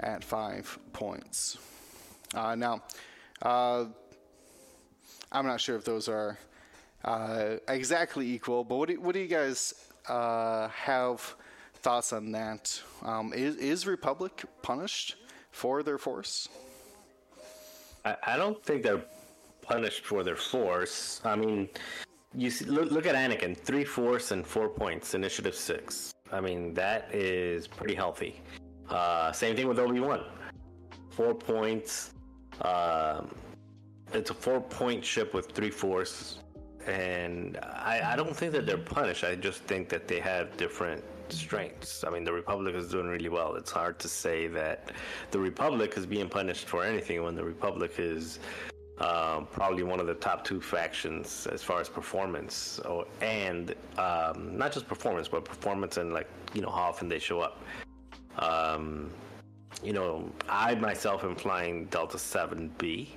at 0.00 0.22
five 0.22 0.78
points. 0.92 1.58
Uh, 2.34 2.54
now, 2.54 2.82
uh, 3.42 3.86
I'm 5.32 5.46
not 5.46 5.60
sure 5.60 5.76
if 5.76 5.84
those 5.84 6.08
are 6.08 6.38
uh, 7.04 7.56
exactly 7.68 8.30
equal, 8.30 8.64
but 8.64 8.76
what 8.76 8.88
do, 8.88 9.00
what 9.00 9.14
do 9.14 9.20
you 9.20 9.28
guys 9.28 9.74
uh, 10.08 10.68
have 10.68 11.34
thoughts 11.76 12.12
on 12.12 12.32
that? 12.32 12.80
Um, 13.02 13.32
is, 13.32 13.56
is 13.56 13.86
Republic 13.86 14.44
punished 14.62 15.16
for 15.50 15.82
their 15.82 15.98
force? 15.98 16.48
I, 18.04 18.16
I 18.26 18.36
don't 18.36 18.62
think 18.62 18.82
they're 18.82 19.02
punished 19.68 20.04
for 20.04 20.22
their 20.22 20.36
force. 20.36 21.20
I 21.24 21.36
mean, 21.36 21.68
you 22.34 22.50
see, 22.50 22.64
look, 22.64 22.90
look 22.90 23.06
at 23.06 23.14
Anakin, 23.14 23.56
three 23.56 23.84
force 23.84 24.30
and 24.32 24.46
four 24.46 24.68
points, 24.68 25.14
initiative 25.14 25.54
six. 25.54 26.12
I 26.32 26.40
mean, 26.40 26.74
that 26.74 27.14
is 27.14 27.66
pretty 27.66 27.94
healthy. 27.94 28.40
Uh, 28.88 29.32
same 29.32 29.54
thing 29.56 29.68
with 29.68 29.78
Obi 29.78 30.00
Wan, 30.00 30.24
four 31.10 31.34
points. 31.34 32.12
Um, 32.62 33.30
it's 34.12 34.30
a 34.30 34.34
four-point 34.34 35.04
ship 35.04 35.34
with 35.34 35.52
three 35.52 35.70
force, 35.70 36.38
and 36.86 37.58
I, 37.58 38.12
I 38.12 38.16
don't 38.16 38.34
think 38.34 38.52
that 38.52 38.64
they're 38.66 38.78
punished. 38.78 39.22
I 39.22 39.34
just 39.34 39.60
think 39.64 39.88
that 39.90 40.08
they 40.08 40.20
have 40.20 40.56
different 40.56 41.04
strengths. 41.28 42.04
I 42.04 42.10
mean, 42.10 42.24
the 42.24 42.32
Republic 42.32 42.74
is 42.74 42.88
doing 42.88 43.06
really 43.06 43.28
well. 43.28 43.54
It's 43.54 43.70
hard 43.70 43.98
to 44.00 44.08
say 44.08 44.46
that 44.48 44.90
the 45.30 45.38
Republic 45.38 45.94
is 45.96 46.06
being 46.06 46.28
punished 46.28 46.66
for 46.68 46.84
anything 46.84 47.22
when 47.22 47.34
the 47.34 47.44
Republic 47.44 47.92
is 47.98 48.38
um, 49.00 49.46
probably 49.52 49.82
one 49.82 50.00
of 50.00 50.06
the 50.06 50.14
top 50.14 50.44
two 50.44 50.60
factions 50.60 51.46
as 51.52 51.62
far 51.62 51.80
as 51.80 51.88
performance, 51.88 52.80
or, 52.80 53.06
and 53.20 53.74
um, 53.96 54.56
not 54.56 54.72
just 54.72 54.88
performance, 54.88 55.28
but 55.28 55.44
performance 55.44 55.96
and 55.96 56.12
like 56.12 56.28
you 56.54 56.60
know 56.60 56.70
how 56.70 56.82
often 56.82 57.08
they 57.08 57.18
show 57.18 57.40
up. 57.40 57.62
Um, 58.38 59.10
you 59.82 59.92
know, 59.92 60.30
I 60.48 60.74
myself 60.74 61.24
am 61.24 61.36
flying 61.36 61.86
Delta 61.86 62.18
Seven 62.18 62.70
B. 62.78 63.14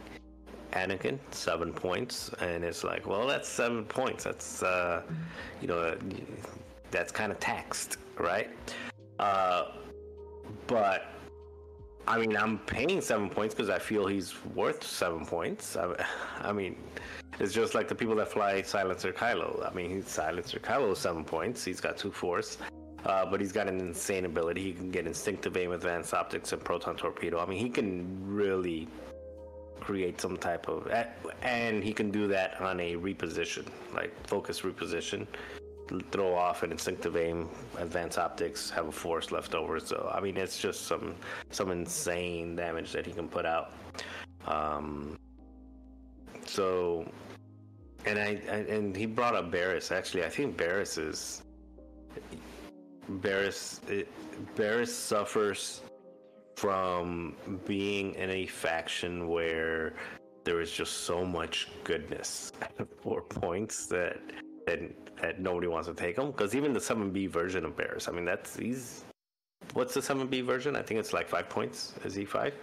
Anakin, 0.73 1.19
seven 1.31 1.73
points, 1.73 2.31
and 2.39 2.63
it's 2.63 2.83
like, 2.83 3.05
well, 3.05 3.27
that's 3.27 3.49
seven 3.49 3.83
points. 3.83 4.23
That's, 4.23 4.63
uh, 4.63 5.01
you 5.61 5.67
know, 5.67 5.97
that's 6.91 7.11
kind 7.11 7.31
of 7.31 7.39
taxed, 7.39 7.97
right? 8.17 8.49
Uh, 9.19 9.71
but 10.67 11.07
I 12.07 12.17
mean, 12.17 12.35
I'm 12.35 12.57
paying 12.59 13.01
seven 13.01 13.29
points 13.29 13.53
because 13.53 13.69
I 13.69 13.79
feel 13.79 14.07
he's 14.07 14.33
worth 14.55 14.83
seven 14.83 15.25
points. 15.25 15.75
I, 15.75 15.93
I 16.41 16.51
mean, 16.51 16.75
it's 17.39 17.53
just 17.53 17.75
like 17.75 17.87
the 17.87 17.95
people 17.95 18.15
that 18.15 18.27
fly 18.27 18.61
Silencer 18.61 19.13
Kylo. 19.13 19.69
I 19.69 19.73
mean, 19.73 19.89
he's 19.89 20.07
Silencer 20.07 20.59
Kylo 20.59 20.95
seven 20.97 21.23
points. 21.23 21.63
He's 21.63 21.79
got 21.79 21.97
two 21.97 22.11
force. 22.11 22.57
Uh, 23.05 23.25
but 23.25 23.39
he's 23.41 23.51
got 23.51 23.67
an 23.67 23.79
insane 23.79 24.25
ability. 24.25 24.61
He 24.61 24.73
can 24.73 24.91
get 24.91 25.07
instinctive 25.07 25.57
aim, 25.57 25.71
advanced 25.71 26.13
optics, 26.13 26.53
and 26.53 26.63
proton 26.63 26.95
torpedo. 26.95 27.39
I 27.39 27.47
mean, 27.47 27.57
he 27.57 27.69
can 27.69 28.05
really 28.23 28.87
create 29.79 30.21
some 30.21 30.37
type 30.37 30.69
of, 30.69 30.87
and 31.41 31.83
he 31.83 31.93
can 31.93 32.11
do 32.11 32.27
that 32.27 32.61
on 32.61 32.79
a 32.79 32.93
reposition, 32.95 33.65
like 33.95 34.13
focus 34.27 34.61
reposition, 34.61 35.25
throw 36.11 36.33
off 36.35 36.63
an 36.63 36.71
instinctive 36.71 37.17
aim, 37.17 37.49
advanced 37.77 38.17
optics, 38.17 38.69
have 38.69 38.87
a 38.87 38.91
force 38.91 39.31
left 39.31 39.53
over. 39.55 39.79
So 39.79 40.11
I 40.13 40.21
mean, 40.21 40.37
it's 40.37 40.57
just 40.57 40.87
some 40.87 41.15
some 41.49 41.71
insane 41.71 42.55
damage 42.55 42.91
that 42.93 43.05
he 43.05 43.11
can 43.11 43.27
put 43.27 43.45
out. 43.45 43.71
Um, 44.45 45.17
so, 46.45 47.09
and 48.05 48.17
I, 48.17 48.41
I 48.49 48.55
and 48.55 48.95
he 48.95 49.05
brought 49.05 49.35
up 49.35 49.51
Barris. 49.51 49.91
Actually, 49.91 50.23
I 50.23 50.29
think 50.29 50.57
Barris 50.57 50.97
is 50.97 51.43
Barris. 53.07 53.81
Barris 54.55 54.95
suffers 54.95 55.81
from 56.55 57.35
being 57.65 58.13
in 58.15 58.29
a 58.29 58.45
faction 58.45 59.27
where 59.27 59.93
there 60.43 60.61
is 60.61 60.71
just 60.71 61.05
so 61.05 61.25
much 61.25 61.69
goodness 61.83 62.51
at 62.61 62.87
four 63.01 63.21
points 63.21 63.87
that 63.87 64.19
that 64.65 64.79
that 65.21 65.39
nobody 65.39 65.67
wants 65.67 65.87
to 65.87 65.93
take 65.93 66.15
them 66.15 66.31
because 66.31 66.55
even 66.55 66.73
the 66.73 66.79
7b 66.79 67.29
version 67.29 67.65
of 67.65 67.75
Barriss 67.75 68.07
i 68.09 68.11
mean 68.11 68.25
that's 68.25 68.55
he's 68.55 69.03
what's 69.73 69.93
the 69.93 69.99
7b 70.01 70.43
version 70.43 70.75
i 70.75 70.81
think 70.81 70.99
it's 70.99 71.13
like 71.13 71.27
five 71.27 71.49
points 71.49 71.93
is 72.03 72.15
he 72.15 72.25
five 72.25 72.53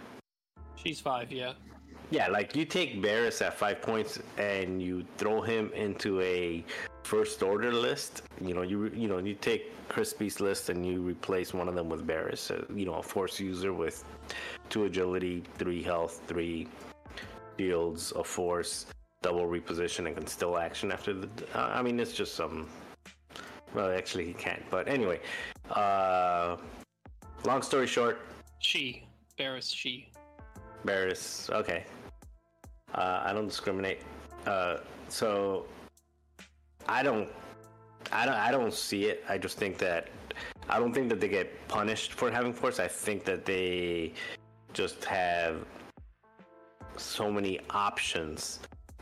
she's 0.75 0.99
five 0.99 1.31
yeah 1.31 1.53
yeah, 2.11 2.27
like 2.27 2.55
you 2.55 2.65
take 2.65 3.03
Barriss 3.03 3.45
at 3.45 3.53
five 3.53 3.81
points 3.81 4.19
and 4.37 4.81
you 4.81 5.05
throw 5.17 5.41
him 5.41 5.71
into 5.75 6.19
a 6.21 6.65
first 7.03 7.43
order 7.43 7.71
list. 7.71 8.23
You 8.41 8.55
know, 8.55 8.63
you 8.63 8.87
you 8.95 9.07
know 9.07 9.19
you 9.19 9.35
take 9.35 9.71
Crispy's 9.89 10.39
list 10.39 10.69
and 10.69 10.83
you 10.83 11.01
replace 11.01 11.53
one 11.53 11.67
of 11.67 11.75
them 11.75 11.87
with 11.87 12.07
Barriss. 12.07 12.39
So, 12.39 12.65
you 12.73 12.85
know, 12.85 12.95
a 12.95 13.03
force 13.03 13.39
user 13.39 13.73
with 13.73 14.03
two 14.69 14.85
agility, 14.85 15.43
three 15.59 15.83
health, 15.83 16.21
three 16.25 16.67
shields, 17.59 18.11
a 18.15 18.23
force, 18.23 18.87
double 19.21 19.45
reposition, 19.45 20.07
and 20.07 20.15
can 20.15 20.27
still 20.27 20.57
action 20.57 20.91
after 20.91 21.13
the. 21.13 21.29
Uh, 21.53 21.71
I 21.73 21.81
mean, 21.81 21.99
it's 21.99 22.13
just 22.13 22.35
some. 22.35 22.67
Well, 23.73 23.91
actually, 23.91 24.25
he 24.25 24.33
can't. 24.33 24.63
But 24.69 24.87
anyway, 24.87 25.19
uh, 25.71 26.57
long 27.45 27.61
story 27.61 27.87
short. 27.87 28.21
She, 28.59 29.03
Barriss, 29.37 29.73
she. 29.73 30.11
Barriss. 30.85 31.49
Okay, 31.51 31.85
uh, 32.95 33.21
I 33.23 33.33
don't 33.33 33.47
discriminate. 33.47 34.01
Uh, 34.45 34.77
so 35.09 35.65
I 36.87 37.03
don't, 37.03 37.29
I 38.11 38.25
don't, 38.25 38.35
I 38.35 38.51
don't 38.51 38.73
see 38.73 39.05
it. 39.05 39.23
I 39.27 39.37
just 39.37 39.57
think 39.57 39.77
that 39.79 40.09
I 40.69 40.79
don't 40.79 40.93
think 40.93 41.09
that 41.09 41.19
they 41.19 41.27
get 41.27 41.67
punished 41.67 42.13
for 42.13 42.31
having 42.31 42.53
force. 42.53 42.79
I 42.79 42.87
think 42.87 43.25
that 43.25 43.45
they 43.45 44.13
just 44.73 45.03
have 45.05 45.65
so 46.95 47.31
many 47.31 47.59
options 47.69 48.59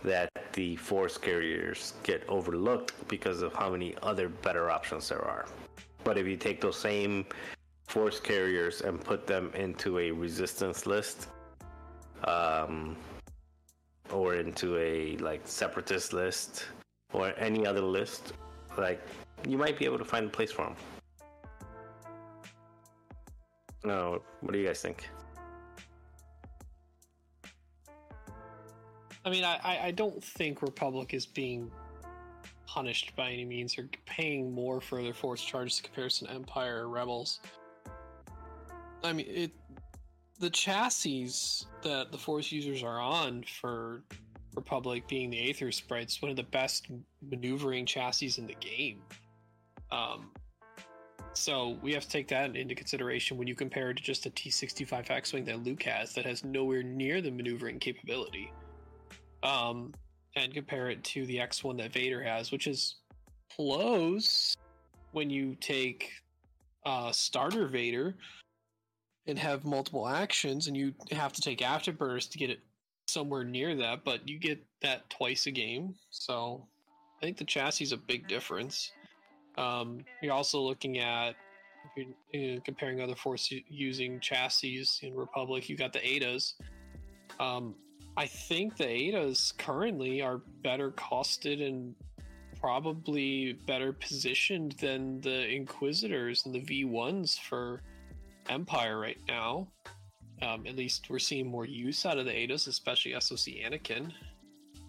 that 0.07 0.29
the 0.53 0.75
force 0.77 1.17
carriers 1.17 1.93
get 2.03 2.23
overlooked 2.27 2.93
because 3.07 3.41
of 3.41 3.53
how 3.53 3.69
many 3.69 3.95
other 4.01 4.29
better 4.29 4.71
options 4.71 5.09
there 5.09 5.23
are. 5.23 5.45
But 6.03 6.17
if 6.17 6.25
you 6.25 6.37
take 6.37 6.61
those 6.61 6.79
same 6.79 7.25
force 7.87 8.19
carriers 8.19 8.81
and 8.81 8.99
put 8.99 9.27
them 9.27 9.51
into 9.53 9.99
a 9.99 10.11
resistance 10.11 10.85
list, 10.85 11.27
um, 12.23 12.95
or 14.11 14.35
into 14.35 14.77
a 14.77 15.17
like 15.17 15.41
separatist 15.45 16.13
list 16.13 16.65
or 17.13 17.33
any 17.37 17.65
other 17.65 17.81
list, 17.81 18.33
like 18.77 19.01
you 19.47 19.57
might 19.57 19.77
be 19.77 19.85
able 19.85 19.97
to 19.97 20.05
find 20.05 20.25
a 20.27 20.29
place 20.29 20.51
for 20.51 20.65
them. 20.65 20.75
No, 23.83 24.21
what 24.41 24.53
do 24.53 24.59
you 24.59 24.65
guys 24.65 24.81
think? 24.81 25.09
I 29.27 29.29
mean, 29.29 29.43
I, 29.43 29.79
I 29.83 29.91
don't 29.91 30.23
think 30.23 30.61
Republic 30.61 31.13
is 31.13 31.25
being 31.25 31.69
punished 32.65 33.13
by 33.17 33.29
any 33.29 33.43
means 33.43 33.77
or 33.77 33.89
paying 34.05 34.53
more 34.53 34.79
for 34.79 35.03
their 35.03 35.13
force 35.13 35.43
charges 35.43 35.79
in 35.79 35.83
comparison 35.83 36.27
to 36.29 36.33
Empire 36.33 36.83
or 36.83 36.87
Rebels. 36.87 37.41
I 39.03 39.11
mean, 39.11 39.25
it 39.27 39.51
the 40.39 40.49
chassis 40.49 41.29
that 41.83 42.09
the 42.13 42.17
Force 42.17 42.53
users 42.53 42.83
are 42.83 43.01
on 43.01 43.43
for 43.59 44.01
Republic 44.55 45.05
being 45.09 45.29
the 45.29 45.51
Aethersprites, 45.51 46.21
one 46.21 46.31
of 46.31 46.37
the 46.37 46.43
best 46.43 46.87
maneuvering 47.29 47.85
chassis 47.85 48.35
in 48.37 48.47
the 48.47 48.55
game. 48.61 49.01
Um, 49.91 50.31
so 51.33 51.77
we 51.81 51.93
have 51.93 52.03
to 52.03 52.09
take 52.09 52.29
that 52.29 52.55
into 52.55 52.75
consideration 52.75 53.35
when 53.35 53.49
you 53.49 53.55
compare 53.55 53.89
it 53.89 53.97
to 53.97 54.03
just 54.03 54.25
a 54.25 54.29
T65 54.29 55.11
X-wing 55.11 55.43
that 55.45 55.63
Luke 55.65 55.83
has 55.83 56.13
that 56.13 56.25
has 56.25 56.45
nowhere 56.45 56.81
near 56.81 57.19
the 57.19 57.29
maneuvering 57.29 57.79
capability. 57.79 58.53
Um, 59.43 59.93
and 60.35 60.53
compare 60.53 60.89
it 60.89 61.03
to 61.03 61.25
the 61.25 61.37
X1 61.37 61.77
that 61.79 61.91
Vader 61.91 62.21
has, 62.21 62.51
which 62.51 62.67
is 62.67 62.97
close 63.55 64.55
when 65.11 65.29
you 65.29 65.55
take 65.59 66.11
uh, 66.85 67.11
starter 67.11 67.67
Vader 67.67 68.15
and 69.25 69.37
have 69.37 69.65
multiple 69.65 70.07
actions, 70.07 70.67
and 70.67 70.77
you 70.77 70.93
have 71.11 71.33
to 71.33 71.41
take 71.41 71.59
afterburners 71.59 72.29
to 72.29 72.37
get 72.37 72.49
it 72.49 72.59
somewhere 73.07 73.43
near 73.43 73.75
that, 73.75 74.03
but 74.03 74.27
you 74.27 74.37
get 74.39 74.63
that 74.81 75.09
twice 75.09 75.47
a 75.47 75.51
game. 75.51 75.95
So 76.11 76.65
I 77.21 77.25
think 77.25 77.37
the 77.37 77.45
chassis 77.45 77.83
is 77.83 77.91
a 77.91 77.97
big 77.97 78.27
difference. 78.27 78.91
Um, 79.57 80.05
you're 80.21 80.33
also 80.33 80.61
looking 80.61 80.99
at 80.99 81.35
you're, 81.95 82.57
uh, 82.57 82.59
comparing 82.63 83.01
other 83.01 83.15
force 83.15 83.51
using 83.67 84.19
chassis 84.19 84.85
in 85.01 85.15
Republic. 85.15 85.67
You 85.67 85.77
got 85.77 85.93
the 85.93 85.99
Adas. 85.99 86.53
Um, 87.39 87.75
I 88.17 88.25
think 88.25 88.77
the 88.77 88.85
Adas 88.85 89.55
currently 89.55 90.23
are 90.23 90.39
better 90.63 90.89
costed 90.89 91.65
and 91.65 91.93
probably 92.59 93.53
better 93.67 93.93
positioned 93.93 94.71
than 94.81 95.21
the 95.21 95.47
Inquisitors 95.47 96.43
and 96.47 96.55
the 96.55 96.61
V1s 96.61 97.39
for 97.39 97.83
Empire 98.49 98.99
right 98.99 99.19
now. 99.27 99.67
Um, 100.41 100.65
at 100.65 100.75
least 100.75 101.11
we're 101.11 101.19
seeing 101.19 101.45
more 101.45 101.65
use 101.65 102.07
out 102.07 102.17
of 102.17 102.25
the 102.25 102.31
Adas, 102.31 102.67
especially 102.67 103.13
SOC 103.19 103.53
Anakin. 103.63 104.11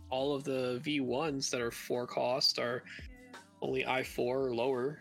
All 0.09 0.34
of 0.34 0.44
the 0.44 0.80
V1s 0.82 1.50
that 1.50 1.60
are 1.60 1.70
four 1.70 2.06
cost 2.06 2.59
are 2.59 2.82
only 3.60 3.84
I4 3.84 4.18
or 4.18 4.55
lower. 4.55 5.00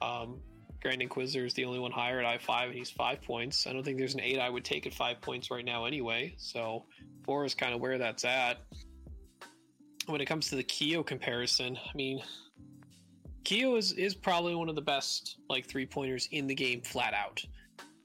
Um, 0.00 0.40
Grand 0.80 1.02
Inquisitor 1.02 1.44
is 1.44 1.54
the 1.54 1.64
only 1.64 1.78
one 1.78 1.92
higher 1.92 2.20
at 2.20 2.40
I5, 2.40 2.66
and 2.66 2.74
he's 2.74 2.90
five 2.90 3.20
points. 3.22 3.66
I 3.66 3.72
don't 3.72 3.84
think 3.84 3.98
there's 3.98 4.14
an 4.14 4.20
eight 4.20 4.38
I 4.38 4.48
would 4.48 4.64
take 4.64 4.86
at 4.86 4.94
five 4.94 5.20
points 5.20 5.50
right 5.50 5.64
now 5.64 5.84
anyway. 5.84 6.34
So 6.38 6.84
four 7.24 7.44
is 7.44 7.54
kind 7.54 7.74
of 7.74 7.80
where 7.80 7.98
that's 7.98 8.24
at. 8.24 8.58
When 10.06 10.20
it 10.20 10.26
comes 10.26 10.48
to 10.48 10.56
the 10.56 10.62
Keo 10.62 11.02
comparison, 11.02 11.76
I 11.76 11.96
mean, 11.96 12.22
Keo 13.44 13.76
is, 13.76 13.92
is 13.92 14.14
probably 14.14 14.54
one 14.54 14.68
of 14.68 14.74
the 14.74 14.82
best 14.82 15.36
like 15.48 15.66
three 15.66 15.86
pointers 15.86 16.28
in 16.32 16.46
the 16.46 16.54
game, 16.54 16.80
flat 16.82 17.14
out. 17.14 17.42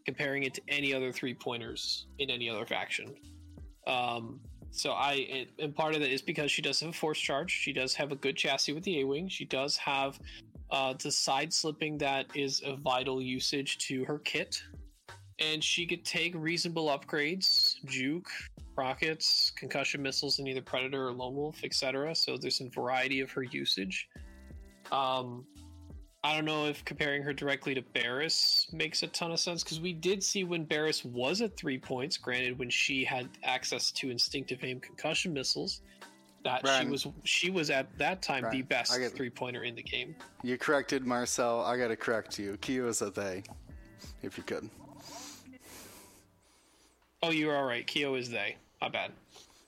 Comparing 0.06 0.44
it 0.44 0.54
to 0.54 0.62
any 0.68 0.94
other 0.94 1.12
three 1.12 1.34
pointers 1.34 2.08
in 2.20 2.30
any 2.30 2.50
other 2.50 2.66
faction. 2.66 3.16
Um, 3.88 4.40
so 4.70 4.92
I 4.92 5.48
and 5.58 5.74
part 5.74 5.96
of 5.96 6.02
that 6.02 6.12
is 6.12 6.22
because 6.22 6.52
she 6.52 6.62
does 6.62 6.80
have 6.82 6.90
a 6.90 6.94
force 6.94 7.20
charge. 7.20 7.50
She 7.50 7.72
does 7.74 7.96
have 7.96 8.12
a 8.12 8.16
good 8.16 8.36
chassis 8.36 8.74
with 8.74 8.84
the 8.84 9.00
A 9.00 9.04
wing. 9.06 9.30
She 9.30 9.46
does 9.46 9.78
have 9.78 10.20
uh, 10.72 10.94
the 11.02 11.12
side 11.12 11.54
slipping 11.54 11.98
that 12.00 12.26
is 12.36 12.62
a 12.66 12.76
vital 12.76 13.22
usage 13.22 13.78
to 13.88 14.04
her 14.06 14.20
kit, 14.20 14.62
and 15.40 15.64
she 15.64 15.86
could 15.86 16.06
take 16.06 16.34
reasonable 16.36 16.88
upgrades, 16.88 17.76
juke, 17.86 18.30
rockets, 18.76 19.52
concussion 19.56 20.02
missiles, 20.02 20.40
in 20.40 20.48
either 20.48 20.62
Predator 20.62 21.08
or 21.08 21.12
Lone 21.12 21.36
Wolf, 21.36 21.64
etc. 21.64 22.16
So 22.16 22.38
there's 22.38 22.62
a 22.62 22.70
variety 22.70 23.22
of 23.22 23.32
her 23.32 23.44
usage. 23.44 24.10
Um, 24.92 25.46
I 26.26 26.34
don't 26.34 26.46
know 26.46 26.66
if 26.66 26.84
comparing 26.86 27.22
her 27.22 27.34
directly 27.34 27.76
to 27.76 27.84
Barriss 27.84 28.74
makes 28.74 29.04
a 29.04 29.08
ton 29.08 29.32
of 29.32 29.40
sense 29.40 29.64
because 29.64 29.80
we 29.80 29.94
did 29.94 30.24
see 30.24 30.44
when 30.44 30.66
Barriss 30.66 31.06
was 31.06 31.42
at 31.42 31.56
three 31.56 31.78
points. 31.78 32.18
Granted, 32.18 32.58
when 32.58 32.70
she 32.70 33.06
had 33.06 33.30
access 33.44 33.92
to 33.92 34.10
instinctive 34.10 34.64
aim 34.64 34.80
concussion 34.80 35.32
missiles, 35.34 35.82
that 36.46 36.62
Brian, 36.62 36.86
she 36.86 36.92
was 36.92 37.08
she 37.24 37.50
was 37.50 37.70
at 37.70 37.96
that 37.98 38.22
time 38.22 38.42
Brian, 38.42 38.56
the 38.56 38.62
best 38.62 38.98
three 39.16 39.30
pointer 39.30 39.64
in 39.64 39.76
the 39.76 39.84
game. 39.84 40.16
You 40.44 40.58
corrected 40.58 41.06
Marcel. 41.06 41.62
I 41.62 41.76
got 41.78 41.90
to 41.90 41.98
correct 41.98 42.40
you. 42.40 42.56
Keo 42.62 42.88
is 42.88 43.02
a 43.02 43.10
they, 43.10 43.44
if 44.24 44.38
you 44.38 44.44
could. 44.44 44.70
Oh, 47.22 47.32
you're 47.32 47.56
all 47.58 47.66
right. 47.66 47.86
Keo 47.86 48.16
is 48.16 48.30
they. 48.30 48.56
My 48.80 48.90
bad. 48.90 49.12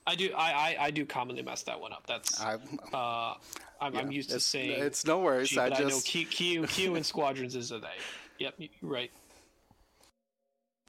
I 0.06 0.14
do. 0.14 0.30
I, 0.34 0.52
I, 0.52 0.76
I 0.86 0.90
do 0.90 1.04
commonly 1.04 1.42
mess 1.42 1.62
that 1.64 1.78
one 1.78 1.92
up. 1.92 2.06
That's. 2.06 2.40
I, 2.40 2.54
uh, 2.94 3.34
I'm, 3.80 3.94
yeah, 3.94 4.00
I'm 4.00 4.12
used 4.12 4.30
to 4.30 4.40
saying 4.40 4.82
it's 4.82 5.04
no 5.04 5.18
worries. 5.18 5.50
G, 5.50 5.58
I 5.58 5.68
just 5.68 5.82
I 5.82 5.88
know 5.88 6.00
Q, 6.00 6.26
Q, 6.26 6.66
Q 6.66 6.94
in 6.94 7.04
squadrons 7.04 7.56
is 7.56 7.72
a 7.72 7.78
they. 7.78 7.88
Yep, 8.38 8.54
you're 8.58 8.70
right. 8.82 9.10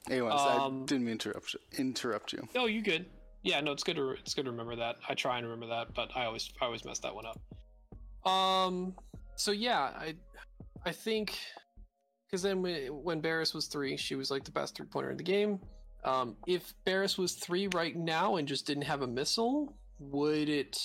Anyways, 0.08 0.32
um, 0.32 0.82
I 0.82 0.86
didn't 0.86 1.04
mean 1.04 1.18
to 1.18 1.30
interrupt 1.30 1.54
you. 1.54 1.60
Interrupt 1.76 2.32
you. 2.32 2.48
No, 2.54 2.66
you 2.66 2.80
good. 2.80 3.06
Yeah, 3.42 3.60
no, 3.60 3.72
it's 3.72 3.82
good 3.82 3.96
to 3.96 4.10
it's 4.10 4.34
good 4.34 4.44
to 4.44 4.50
remember 4.50 4.76
that. 4.76 4.96
I 5.08 5.14
try 5.14 5.38
and 5.38 5.46
remember 5.46 5.66
that, 5.74 5.94
but 5.94 6.10
I 6.14 6.26
always 6.26 6.50
I 6.60 6.66
always 6.66 6.84
mess 6.84 6.98
that 7.00 7.14
one 7.14 7.24
up. 7.26 8.30
Um. 8.30 8.94
So 9.36 9.52
yeah, 9.52 9.92
I 9.96 10.14
I 10.84 10.92
think 10.92 11.38
because 12.26 12.42
then 12.42 12.62
when, 12.62 12.86
when 12.88 13.22
Barriss 13.22 13.54
was 13.54 13.66
three, 13.66 13.96
she 13.96 14.14
was 14.14 14.30
like 14.30 14.44
the 14.44 14.50
best 14.50 14.76
three 14.76 14.86
pointer 14.86 15.10
in 15.10 15.16
the 15.16 15.22
game. 15.22 15.58
Um, 16.04 16.36
if 16.46 16.74
Barriss 16.86 17.18
was 17.18 17.34
three 17.34 17.68
right 17.74 17.96
now 17.96 18.36
and 18.36 18.46
just 18.46 18.66
didn't 18.66 18.84
have 18.84 19.02
a 19.02 19.06
missile, 19.06 19.76
would 19.98 20.48
it 20.48 20.78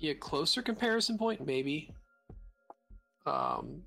be 0.00 0.10
a 0.10 0.14
closer 0.14 0.62
comparison 0.62 1.18
point? 1.18 1.44
Maybe. 1.44 1.90
Um, 3.26 3.82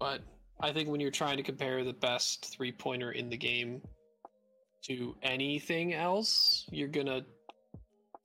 but 0.00 0.22
I 0.60 0.72
think 0.72 0.88
when 0.88 1.00
you're 1.00 1.10
trying 1.10 1.36
to 1.36 1.42
compare 1.42 1.84
the 1.84 1.92
best 1.92 2.52
three 2.56 2.72
pointer 2.72 3.12
in 3.12 3.28
the 3.28 3.36
game 3.36 3.82
to 4.84 5.14
anything 5.22 5.94
else, 5.94 6.66
you're 6.70 6.88
gonna 6.88 7.22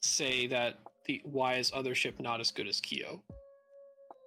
say 0.01 0.47
that 0.47 0.79
the 1.05 1.21
why 1.23 1.55
is 1.55 1.71
other 1.73 1.95
ship 1.95 2.19
not 2.19 2.39
as 2.39 2.51
good 2.51 2.67
as 2.67 2.79
Keo. 2.79 3.21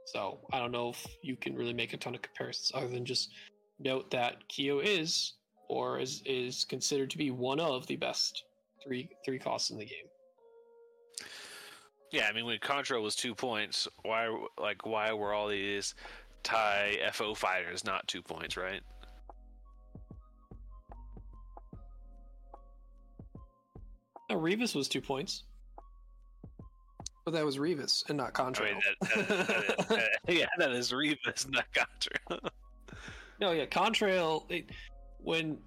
So 0.07 0.41
I 0.53 0.59
don't 0.59 0.73
know 0.73 0.91
if 0.91 1.07
you 1.23 1.37
can 1.37 1.55
really 1.55 1.73
make 1.73 1.93
a 1.93 1.97
ton 1.97 2.15
of 2.15 2.23
comparisons 2.23 2.73
other 2.75 2.89
than 2.89 3.05
just 3.05 3.31
note 3.79 4.11
that 4.11 4.49
Keo 4.49 4.81
is 4.81 5.35
or 5.69 6.01
is 6.01 6.23
is 6.25 6.65
considered 6.65 7.11
to 7.11 7.19
be 7.19 7.31
one 7.31 7.61
of 7.61 7.87
the 7.87 7.97
best 7.97 8.45
three 8.85 9.09
three 9.25 9.39
costs 9.39 9.71
in 9.71 9.79
the 9.79 9.85
game. 9.85 10.07
Yeah, 12.11 12.27
I 12.29 12.33
mean 12.33 12.45
when 12.45 12.59
Contra 12.59 13.01
was 13.01 13.15
two 13.15 13.35
points, 13.35 13.87
why 14.03 14.29
like 14.59 14.85
why 14.85 15.13
were 15.13 15.33
all 15.33 15.49
these 15.49 15.95
Thai 16.43 16.99
FO 17.13 17.35
fighters 17.35 17.85
not 17.85 18.07
two 18.09 18.23
points, 18.23 18.57
right? 18.57 18.81
No, 24.31 24.37
Revis 24.37 24.75
was 24.75 24.89
two 24.89 25.01
points. 25.01 25.45
But 27.25 27.33
that 27.33 27.45
was 27.45 27.59
Revis 27.59 28.09
and 28.09 28.17
not 28.17 28.39
I 28.39 28.45
mean, 28.45 28.81
that, 29.01 29.29
that, 29.29 29.29
that, 29.29 29.89
that, 29.89 30.09
yeah, 30.35 30.47
that 30.59 30.73
is 30.73 30.91
Revis, 30.91 31.51
not 31.51 31.67
Contra. 31.75 32.51
No, 33.41 33.53
yeah, 33.53 33.67
Contrail. 33.67 34.51
It, 34.51 34.71
when 35.23 35.59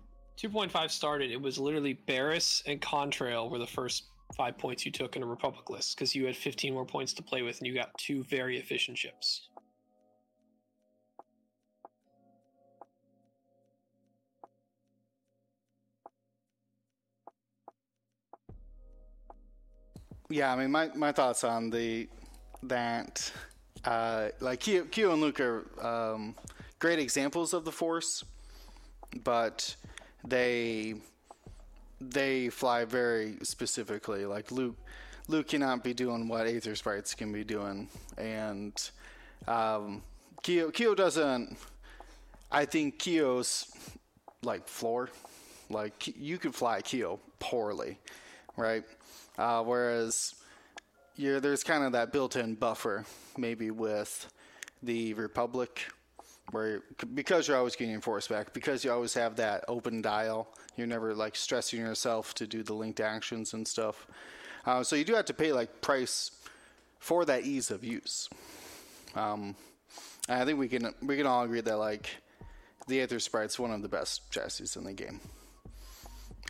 2.5 0.42 0.90
started, 0.90 1.32
it 1.32 1.40
was 1.40 1.60
literally 1.60 2.00
Barriss 2.08 2.64
and 2.66 2.82
Contrail 2.82 3.52
were 3.52 3.60
the 3.60 3.68
first 3.68 4.06
five 4.36 4.58
points 4.58 4.86
you 4.86 4.92
took 4.92 5.16
in 5.16 5.24
a 5.24 5.26
Republic 5.26 5.70
list 5.70 5.96
because 5.96 6.16
you 6.16 6.26
had 6.26 6.36
15 6.36 6.74
more 6.74 6.86
points 6.86 7.14
to 7.14 7.22
play 7.22 7.44
with 7.44 7.60
and 7.60 7.68
you 7.68 7.74
got 7.74 7.96
two 7.98 8.24
very 8.24 8.58
efficient 8.58 8.98
ships. 8.98 9.50
Yeah, 20.34 20.52
I 20.52 20.56
mean, 20.56 20.72
my, 20.72 20.90
my 20.96 21.12
thoughts 21.12 21.44
on 21.44 21.70
the 21.70 22.08
that 22.64 23.32
uh, 23.86 24.30
like 24.40 24.62
Keo, 24.62 24.86
Keo 24.86 25.14
and 25.14 25.22
Luke 25.22 25.40
are 25.40 25.64
um, 25.80 26.34
great 26.80 26.98
examples 26.98 27.54
of 27.54 27.66
the 27.66 27.72
Force, 27.72 28.24
but 29.24 29.76
they 30.28 30.96
they 32.02 32.50
fly 32.50 32.84
very 32.84 33.36
specifically. 33.44 34.26
Like 34.26 34.52
Luke, 34.52 34.76
Luke 35.28 35.50
cannot 35.50 35.84
be 35.84 35.94
doing 35.94 36.28
what 36.28 36.48
Aethersprites 36.48 37.16
can 37.16 37.32
be 37.32 37.44
doing, 37.44 37.88
and 38.18 38.90
um, 39.48 40.02
Keo 40.42 40.72
Keo 40.72 40.96
doesn't. 40.96 41.58
I 42.52 42.66
think 42.66 42.98
Keo's 42.98 43.68
like 44.42 44.68
floor, 44.68 45.12
like 45.70 46.08
you 46.18 46.40
could 46.40 46.56
fly 46.56 46.82
Keo 46.82 47.20
poorly, 47.38 48.00
right? 48.58 48.84
Uh, 49.38 49.64
whereas 49.64 50.36
there's 51.18 51.64
kind 51.64 51.84
of 51.84 51.92
that 51.94 52.12
built-in 52.12 52.56
buffer, 52.56 53.06
maybe 53.38 53.72
with 53.72 54.32
the 54.82 55.14
Republic, 55.14 55.82
where 56.52 56.82
because 57.14 57.48
you're 57.48 57.58
always 57.58 57.76
getting 57.76 58.02
force 58.02 58.28
back, 58.28 58.54
because 58.54 58.84
you 58.84 58.92
always 58.92 59.14
have 59.14 59.36
that 59.38 59.64
open 59.68 60.02
dial, 60.02 60.48
you're 60.76 60.88
never 60.88 61.16
like 61.16 61.36
stressing 61.36 61.80
yourself 61.80 62.34
to 62.36 62.46
do 62.46 62.64
the 62.64 62.74
linked 62.74 63.00
actions 63.00 63.54
and 63.54 63.68
stuff. 63.68 64.08
Uh, 64.66 64.84
so 64.84 64.96
you 64.96 65.04
do 65.04 65.14
have 65.14 65.26
to 65.26 65.34
pay 65.34 65.52
like 65.52 65.82
price 65.82 66.32
for 67.00 67.26
that 67.26 67.44
ease 67.44 67.72
of 67.72 67.84
use. 67.84 68.30
Um, 69.16 69.56
I 70.30 70.46
think 70.46 70.58
we 70.58 70.68
can 70.68 70.94
we 71.02 71.18
can 71.18 71.26
all 71.26 71.44
agree 71.44 71.62
that 71.62 71.78
like 71.78 72.10
the 72.88 73.00
Aethersprite's 73.00 73.60
one 73.60 73.72
of 73.72 73.82
the 73.82 73.90
best 73.90 74.32
chassis 74.32 74.78
in 74.78 74.86
the 74.86 74.94
game. 74.94 75.20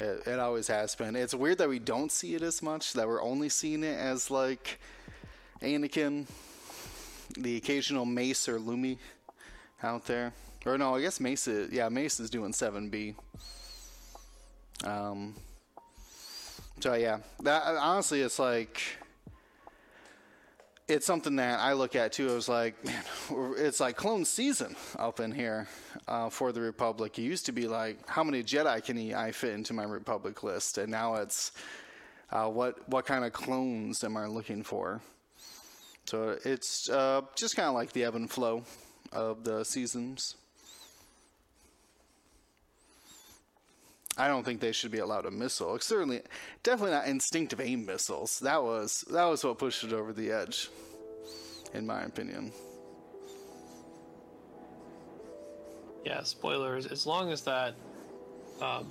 It, 0.01 0.27
it 0.27 0.39
always 0.39 0.67
has 0.67 0.95
been. 0.95 1.15
It's 1.15 1.33
weird 1.33 1.59
that 1.59 1.69
we 1.69 1.79
don't 1.79 2.11
see 2.11 2.35
it 2.35 2.41
as 2.41 2.61
much. 2.61 2.93
That 2.93 3.07
we're 3.07 3.21
only 3.21 3.49
seeing 3.49 3.83
it 3.83 3.97
as 3.97 4.31
like 4.31 4.79
Anakin, 5.61 6.27
the 7.37 7.57
occasional 7.57 8.05
Mace 8.05 8.49
or 8.49 8.59
Lumi 8.59 8.97
out 9.83 10.05
there. 10.05 10.33
Or 10.65 10.77
no, 10.77 10.95
I 10.95 11.01
guess 11.01 11.19
Mace. 11.19 11.47
Is, 11.47 11.71
yeah, 11.71 11.89
Mace 11.89 12.19
is 12.19 12.29
doing 12.29 12.53
seven 12.53 12.89
B. 12.89 13.15
Um. 14.83 15.35
So 16.79 16.95
yeah, 16.95 17.19
that 17.43 17.63
honestly, 17.63 18.21
it's 18.21 18.39
like 18.39 18.81
it's 20.93 21.07
something 21.07 21.35
that 21.37 21.59
I 21.59 21.73
look 21.73 21.95
at 21.95 22.13
too. 22.13 22.29
I 22.29 22.35
was 22.35 22.47
like, 22.47 22.83
man, 22.85 23.03
it's 23.57 23.79
like 23.79 23.95
clone 23.95 24.25
season 24.25 24.75
up 24.97 25.19
in 25.19 25.31
here 25.31 25.67
uh, 26.07 26.29
for 26.29 26.51
the 26.51 26.61
Republic. 26.61 27.17
It 27.17 27.23
used 27.23 27.45
to 27.47 27.51
be 27.51 27.67
like, 27.67 28.07
how 28.07 28.23
many 28.23 28.43
Jedi 28.43 28.83
can 28.83 29.13
I 29.13 29.31
fit 29.31 29.53
into 29.53 29.73
my 29.73 29.83
Republic 29.83 30.43
list, 30.43 30.77
and 30.77 30.89
now 30.91 31.15
it's 31.15 31.51
uh, 32.31 32.47
what 32.47 32.87
what 32.87 33.05
kind 33.05 33.25
of 33.25 33.33
clones 33.33 34.03
am 34.03 34.17
I 34.17 34.27
looking 34.27 34.63
for? 34.63 35.01
So 36.05 36.37
it's 36.43 36.89
uh, 36.89 37.21
just 37.35 37.55
kind 37.55 37.67
of 37.67 37.73
like 37.73 37.93
the 37.93 38.03
ebb 38.03 38.15
and 38.15 38.29
flow 38.29 38.63
of 39.11 39.43
the 39.43 39.63
seasons. 39.63 40.35
I 44.17 44.27
don't 44.27 44.43
think 44.43 44.59
they 44.59 44.71
should 44.71 44.91
be 44.91 44.99
allowed 44.99 45.25
a 45.25 45.31
missile. 45.31 45.77
Certainly, 45.79 46.21
definitely 46.61 46.91
not 46.91 47.07
instinctive 47.07 47.59
aim 47.59 47.85
missiles. 47.85 48.39
That 48.39 48.61
was 48.61 49.03
that 49.09 49.25
was 49.25 49.43
what 49.43 49.57
pushed 49.57 49.83
it 49.83 49.93
over 49.93 50.13
the 50.13 50.31
edge, 50.31 50.69
in 51.73 51.87
my 51.87 52.03
opinion. 52.03 52.51
Yeah, 56.05 56.21
spoilers. 56.23 56.85
As 56.85 57.07
long 57.07 57.31
as 57.31 57.41
that 57.43 57.75
um, 58.61 58.87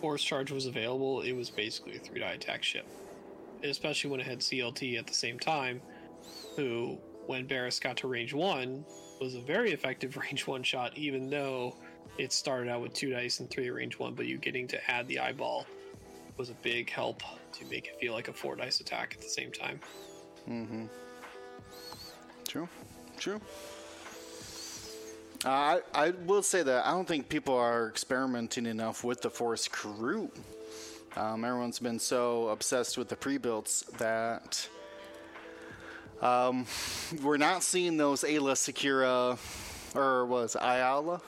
force 0.00 0.22
charge 0.22 0.50
was 0.50 0.66
available, 0.66 1.22
it 1.22 1.32
was 1.32 1.50
basically 1.50 1.96
a 1.96 1.98
three 1.98 2.20
die 2.20 2.32
attack 2.32 2.62
ship. 2.62 2.86
Especially 3.64 4.08
when 4.10 4.20
it 4.20 4.26
had 4.26 4.38
CLT 4.38 4.98
at 4.98 5.06
the 5.06 5.14
same 5.14 5.38
time, 5.38 5.82
who, 6.54 6.96
when 7.26 7.46
Barriss 7.46 7.80
got 7.80 7.96
to 7.98 8.08
range 8.08 8.32
one, 8.32 8.84
was 9.20 9.34
a 9.34 9.40
very 9.40 9.72
effective 9.72 10.16
range 10.16 10.46
one 10.46 10.62
shot, 10.62 10.96
even 10.96 11.28
though 11.28 11.74
it 12.18 12.32
started 12.32 12.68
out 12.68 12.82
with 12.82 12.92
two 12.92 13.10
dice 13.10 13.40
and 13.40 13.48
three 13.48 13.70
range 13.70 13.98
one, 13.98 14.14
but 14.14 14.26
you 14.26 14.36
getting 14.38 14.66
to 14.68 14.90
add 14.90 15.06
the 15.08 15.20
eyeball 15.20 15.66
was 16.36 16.50
a 16.50 16.54
big 16.62 16.90
help 16.90 17.22
to 17.52 17.64
make 17.66 17.86
it 17.86 17.98
feel 18.00 18.12
like 18.12 18.28
a 18.28 18.32
four 18.32 18.56
dice 18.56 18.80
attack 18.80 19.14
at 19.16 19.22
the 19.22 19.28
same 19.28 19.50
time. 19.50 19.80
Mm-hmm. 20.48 20.86
True. 22.46 22.68
True. 23.18 23.40
Uh, 25.44 25.48
I 25.48 25.80
I 25.94 26.10
will 26.26 26.42
say 26.42 26.62
that 26.62 26.86
I 26.86 26.90
don't 26.90 27.06
think 27.06 27.28
people 27.28 27.54
are 27.54 27.88
experimenting 27.88 28.66
enough 28.66 29.04
with 29.04 29.22
the 29.22 29.30
Force 29.30 29.68
crew. 29.68 30.30
Um, 31.16 31.44
everyone's 31.44 31.78
been 31.78 31.98
so 31.98 32.48
obsessed 32.48 32.98
with 32.98 33.08
the 33.08 33.16
pre-builts 33.16 33.82
that 33.98 34.68
um, 36.20 36.66
we're 37.22 37.36
not 37.36 37.62
seeing 37.62 37.96
those 37.96 38.22
Aayla 38.22 38.54
Secura 38.54 39.38
or 39.96 40.26
was 40.26 40.56
Ayala? 40.60 41.20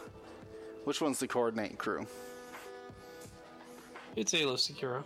Which 0.85 1.01
one's 1.01 1.19
the 1.19 1.29
coordinate 1.29 1.79
crew? 1.79 2.07
It's 4.17 4.33
Aayla 4.33 4.55
Secura. 4.57 5.03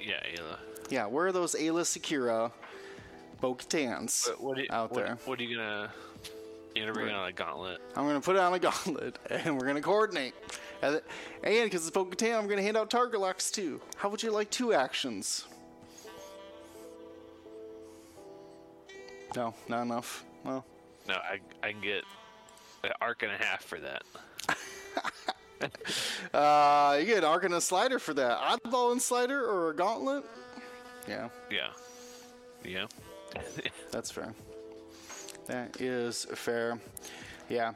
yeah, 0.00 0.20
Aayla. 0.22 0.58
Yeah, 0.90 1.06
where 1.06 1.26
are 1.26 1.32
those 1.32 1.54
Aayla 1.54 1.82
Secura 1.82 2.52
Bo-Katans 3.40 4.28
what, 4.38 4.58
you- 4.58 4.66
out 4.70 4.92
what, 4.92 5.04
there? 5.04 5.18
What 5.24 5.40
are 5.40 5.42
you 5.42 5.56
gonna? 5.56 5.90
You're 6.74 6.86
gonna 6.86 6.98
bring 6.98 7.14
on 7.14 7.28
a 7.28 7.32
gauntlet? 7.32 7.80
I'm 7.96 8.06
gonna 8.06 8.20
put 8.20 8.36
it 8.36 8.40
on 8.42 8.52
a 8.52 8.58
gauntlet, 8.58 9.18
and 9.30 9.58
we're 9.58 9.66
gonna 9.66 9.80
coordinate. 9.80 10.34
And 10.82 11.00
because 11.42 11.86
it's 11.86 11.90
Bo-Katan, 11.90 12.36
I'm 12.38 12.46
gonna 12.48 12.62
hand 12.62 12.76
out 12.76 12.90
target 12.90 13.20
locks 13.20 13.50
too. 13.50 13.80
How 13.96 14.08
would 14.08 14.22
you 14.22 14.30
like 14.30 14.50
two 14.50 14.72
actions? 14.72 15.46
No, 19.34 19.54
not 19.68 19.82
enough. 19.82 20.24
Well, 20.44 20.64
No, 21.08 21.14
I 21.14 21.40
I 21.62 21.72
can 21.72 21.80
get 21.80 22.04
an 22.84 22.90
arc 23.00 23.22
and 23.22 23.32
a 23.32 23.36
half 23.36 23.64
for 23.64 23.78
that. 23.80 24.02
uh, 26.34 26.96
you 26.98 27.06
get 27.06 27.24
arc 27.24 27.44
and 27.44 27.54
a 27.54 27.60
slider 27.60 27.98
for 27.98 28.14
that. 28.14 28.38
Oddball 28.38 28.92
and 28.92 29.00
slider 29.00 29.44
or 29.44 29.70
a 29.70 29.74
gauntlet? 29.74 30.24
Yeah, 31.08 31.28
Yeah. 31.50 31.68
Yeah. 32.64 32.86
that's 33.90 34.10
fair. 34.10 34.34
That 35.46 35.80
is 35.80 36.24
fair. 36.34 36.78
Yeah. 37.48 37.72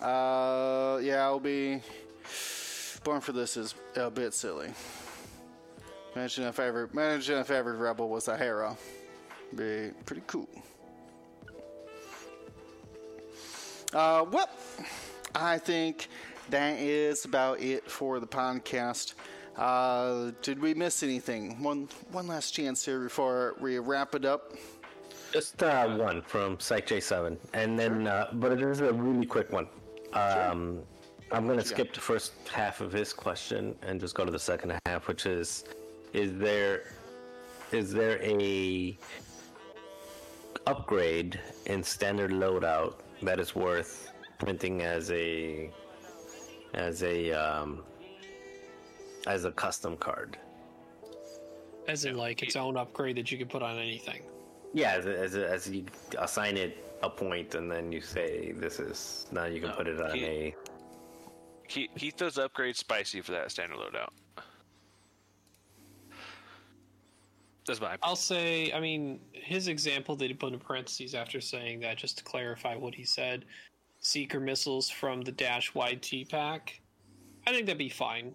Uh, 0.00 1.00
yeah, 1.02 1.22
I'll 1.22 1.40
be. 1.40 1.80
Born 3.02 3.20
for 3.20 3.32
this 3.32 3.56
is 3.56 3.74
a 3.96 4.10
bit 4.10 4.32
silly. 4.32 4.70
Imagine 6.14 6.44
if 6.44 6.58
every 6.58 6.88
imagine 6.92 7.38
if 7.38 7.50
every 7.50 7.76
rebel 7.76 8.08
was 8.08 8.28
a 8.28 8.38
hero. 8.38 8.78
Be 9.54 9.90
pretty 10.06 10.22
cool. 10.26 10.48
Uh, 13.92 14.24
well, 14.30 14.48
I 15.34 15.58
think 15.58 16.08
that 16.50 16.78
is 16.78 17.24
about 17.24 17.60
it 17.60 17.90
for 17.90 18.20
the 18.20 18.26
podcast. 18.26 19.14
Uh, 19.56 20.32
did 20.42 20.60
we 20.60 20.74
miss 20.74 21.02
anything? 21.02 21.62
One 21.62 21.88
one 22.10 22.26
last 22.26 22.50
chance 22.50 22.84
here 22.84 23.00
before 23.00 23.54
we 23.60 23.78
wrap 23.78 24.14
it 24.14 24.24
up. 24.24 24.52
Just 25.32 25.62
uh, 25.62 25.96
one 25.96 26.22
from 26.22 26.58
Psych 26.60 26.86
J7, 26.86 27.36
and 27.54 27.78
then, 27.78 28.06
uh, 28.06 28.28
but 28.34 28.52
it 28.52 28.62
is 28.62 28.80
a 28.80 28.92
really 28.92 29.26
quick 29.26 29.52
one. 29.52 29.66
Um, 30.12 30.80
I'm 31.32 31.46
going 31.46 31.58
to 31.58 31.64
skip 31.64 31.92
the 31.92 32.00
first 32.00 32.32
half 32.52 32.80
of 32.80 32.92
his 32.92 33.12
question 33.12 33.74
and 33.82 34.00
just 34.00 34.14
go 34.14 34.24
to 34.24 34.30
the 34.30 34.38
second 34.38 34.78
half, 34.86 35.08
which 35.08 35.26
is: 35.26 35.64
Is 36.12 36.36
there 36.38 36.84
is 37.72 37.92
there 37.92 38.22
a 38.22 38.96
upgrade 40.66 41.40
in 41.66 41.82
standard 41.82 42.30
loadout 42.30 42.94
that 43.22 43.40
is 43.40 43.54
worth 43.54 44.12
printing 44.38 44.82
as 44.82 45.10
a 45.10 45.70
as 46.74 47.02
a 47.02 47.32
um, 47.32 47.82
as 49.26 49.44
a 49.44 49.52
custom 49.52 49.96
card? 49.96 50.36
As 51.88 52.04
in, 52.04 52.16
like, 52.16 52.42
its 52.42 52.56
own 52.56 52.76
upgrade 52.76 53.16
that 53.16 53.30
you 53.30 53.36
can 53.36 53.46
put 53.48 53.62
on 53.62 53.78
anything. 53.78 54.22
Yeah, 54.72 54.92
as 54.92 55.06
a, 55.06 55.18
as, 55.18 55.34
a, 55.36 55.50
as 55.50 55.70
you 55.70 55.84
assign 56.18 56.56
it 56.56 56.82
a 57.02 57.10
point, 57.10 57.54
and 57.54 57.70
then 57.70 57.92
you 57.92 58.00
say 58.00 58.52
this 58.52 58.80
is 58.80 59.26
now 59.32 59.44
you 59.44 59.60
can 59.60 59.70
No, 59.70 59.76
put 59.76 59.88
it 59.88 60.00
on 60.00 60.14
he- 60.16 60.24
a. 60.24 60.56
He 61.66 61.88
keep 61.96 62.16
those 62.18 62.36
upgrades 62.36 62.76
spicy 62.76 63.20
for 63.22 63.32
that 63.32 63.50
standard 63.50 63.78
loadout. 63.78 64.10
That's 67.66 67.80
my. 67.80 67.96
I'll 68.02 68.16
say, 68.16 68.70
I 68.72 68.80
mean, 68.80 69.20
his 69.32 69.68
example 69.68 70.14
that 70.16 70.26
he 70.26 70.34
put 70.34 70.52
in 70.52 70.58
parentheses 70.58 71.14
after 71.14 71.40
saying 71.40 71.80
that, 71.80 71.96
just 71.96 72.18
to 72.18 72.24
clarify 72.24 72.76
what 72.76 72.94
he 72.94 73.04
said, 73.04 73.46
seeker 74.04 74.38
missiles 74.38 74.90
from 74.90 75.22
the 75.22 75.32
Dash 75.32 75.72
YT 75.74 76.28
pack. 76.28 76.80
I 77.46 77.52
think 77.52 77.66
that'd 77.66 77.78
be 77.78 77.88
fine. 77.88 78.34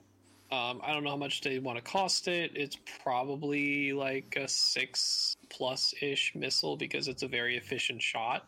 Um, 0.52 0.82
I 0.84 0.92
don't 0.94 1.04
know 1.04 1.12
how 1.12 1.18
much 1.18 1.42
they 1.42 1.60
want 1.60 1.78
to 1.78 1.84
cost 1.84 2.28
it. 2.28 2.52
It's 2.56 2.78
probably 3.04 3.94
like 3.94 4.36
a 4.36 4.48
six 4.48 5.36
plus 5.50 5.94
ish 6.02 6.34
missile 6.36 6.76
because 6.76 7.08
it's 7.08 7.22
a 7.22 7.28
very 7.28 7.56
efficient 7.56 8.02
shot, 8.02 8.48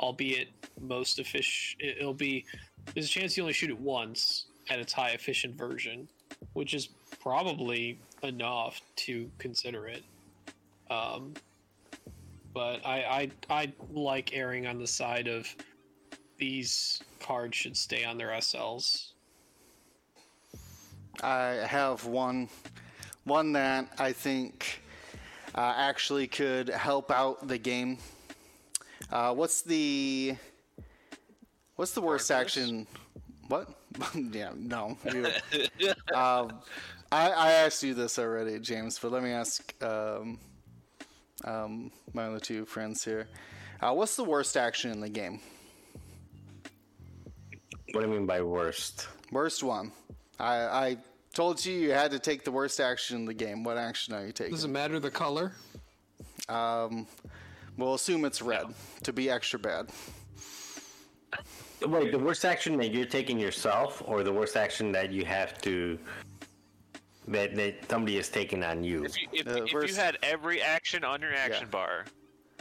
albeit 0.00 0.48
most 0.80 1.18
efficient. 1.18 1.82
It'll 1.82 2.14
be 2.14 2.46
there's 2.94 3.06
a 3.06 3.10
chance 3.10 3.36
you 3.36 3.42
only 3.42 3.52
shoot 3.52 3.70
it 3.70 3.78
once 3.78 4.46
at 4.70 4.78
its 4.78 4.94
high 4.94 5.10
efficient 5.10 5.56
version, 5.56 6.08
which 6.54 6.72
is 6.72 6.88
probably 7.20 7.98
enough 8.22 8.80
to 8.96 9.30
consider 9.38 9.86
it. 9.88 10.04
Um, 10.90 11.34
but 12.54 12.80
I, 12.86 13.30
I 13.50 13.60
I 13.62 13.72
like 13.92 14.34
erring 14.34 14.66
on 14.66 14.78
the 14.78 14.86
side 14.86 15.28
of 15.28 15.54
these 16.38 17.00
cards 17.20 17.56
should 17.56 17.76
stay 17.76 18.04
on 18.04 18.18
their 18.18 18.28
SLs. 18.28 19.12
I 21.22 21.64
have 21.66 22.04
one, 22.04 22.48
one 23.24 23.52
that 23.52 23.88
I 23.98 24.12
think 24.12 24.82
uh, 25.54 25.74
actually 25.76 26.26
could 26.26 26.68
help 26.68 27.10
out 27.10 27.48
the 27.48 27.58
game. 27.58 27.98
Uh, 29.10 29.34
what's 29.34 29.62
the 29.62 30.36
what's 31.76 31.92
the 31.92 32.00
worst 32.00 32.30
Argus? 32.30 32.56
action? 32.56 32.86
What? 33.48 33.68
yeah, 34.14 34.50
no. 34.56 34.98
You, 35.12 35.26
um, 36.14 36.60
I, 37.12 37.30
I 37.30 37.52
asked 37.52 37.82
you 37.82 37.94
this 37.94 38.18
already, 38.18 38.58
James, 38.58 38.98
but 38.98 39.12
let 39.12 39.22
me 39.22 39.30
ask 39.30 39.72
um, 39.82 40.38
um, 41.44 41.92
my 42.12 42.24
other 42.24 42.40
two 42.40 42.64
friends 42.64 43.04
here. 43.04 43.28
Uh, 43.80 43.92
what's 43.94 44.16
the 44.16 44.24
worst 44.24 44.56
action 44.56 44.90
in 44.90 45.00
the 45.00 45.08
game? 45.08 45.40
What 47.96 48.02
do 48.02 48.08
you 48.10 48.14
mean 48.14 48.26
by 48.26 48.42
worst? 48.42 49.08
Worst 49.32 49.62
one. 49.62 49.90
I, 50.38 50.54
I 50.56 50.96
told 51.32 51.64
you 51.64 51.72
you 51.72 51.92
had 51.92 52.10
to 52.10 52.18
take 52.18 52.44
the 52.44 52.50
worst 52.50 52.78
action 52.78 53.16
in 53.16 53.24
the 53.24 53.32
game. 53.32 53.64
What 53.64 53.78
action 53.78 54.12
are 54.12 54.26
you 54.26 54.32
taking? 54.32 54.52
Does 54.52 54.64
it 54.64 54.68
matter 54.68 55.00
the 55.00 55.10
color? 55.10 55.52
Um, 56.50 57.06
we'll 57.78 57.94
assume 57.94 58.26
it's 58.26 58.42
red 58.42 58.66
to 59.04 59.14
be 59.14 59.30
extra 59.30 59.58
bad. 59.58 59.88
Wait, 61.86 62.12
the 62.12 62.18
worst 62.18 62.44
action 62.44 62.76
that 62.76 62.92
you're 62.92 63.06
taking 63.06 63.38
yourself, 63.40 64.02
or 64.04 64.22
the 64.22 64.32
worst 64.32 64.58
action 64.58 64.92
that 64.92 65.10
you 65.10 65.24
have 65.24 65.56
to 65.62 65.98
that 67.28 67.54
that 67.56 67.88
somebody 67.88 68.18
is 68.18 68.28
taking 68.28 68.62
on 68.62 68.84
you? 68.84 69.06
If 69.06 69.16
you, 69.22 69.28
if, 69.32 69.46
Uh, 69.46 69.50
if 69.64 69.72
verse- 69.72 69.88
you 69.90 69.96
had 69.96 70.18
every 70.22 70.60
action 70.60 71.02
on 71.02 71.22
your 71.22 71.32
action 71.32 71.62
Yeah. 71.64 71.70
bar, 71.70 72.04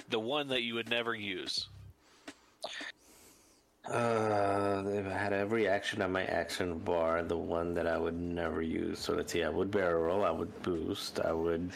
the 0.07 0.19
one 0.19 0.47
that 0.47 0.61
you 0.61 0.75
would 0.75 0.89
never 0.89 1.13
use. 1.13 1.67
Uh, 3.87 4.83
if 4.87 5.05
I 5.05 5.17
had 5.17 5.31
every 5.31 5.67
action 5.67 6.01
on 6.01 6.11
my 6.11 6.25
action 6.25 6.79
bar, 6.79 7.23
the 7.23 7.37
one 7.37 7.73
that 7.75 7.85
I 7.85 7.97
would 7.97 8.19
never 8.19 8.61
use. 8.61 8.99
So 8.99 9.13
let's 9.13 9.31
see, 9.31 9.43
I 9.43 9.49
would 9.49 9.69
barrel 9.69 10.03
roll, 10.03 10.25
I 10.25 10.31
would 10.31 10.61
boost, 10.63 11.19
I 11.19 11.31
would 11.31 11.71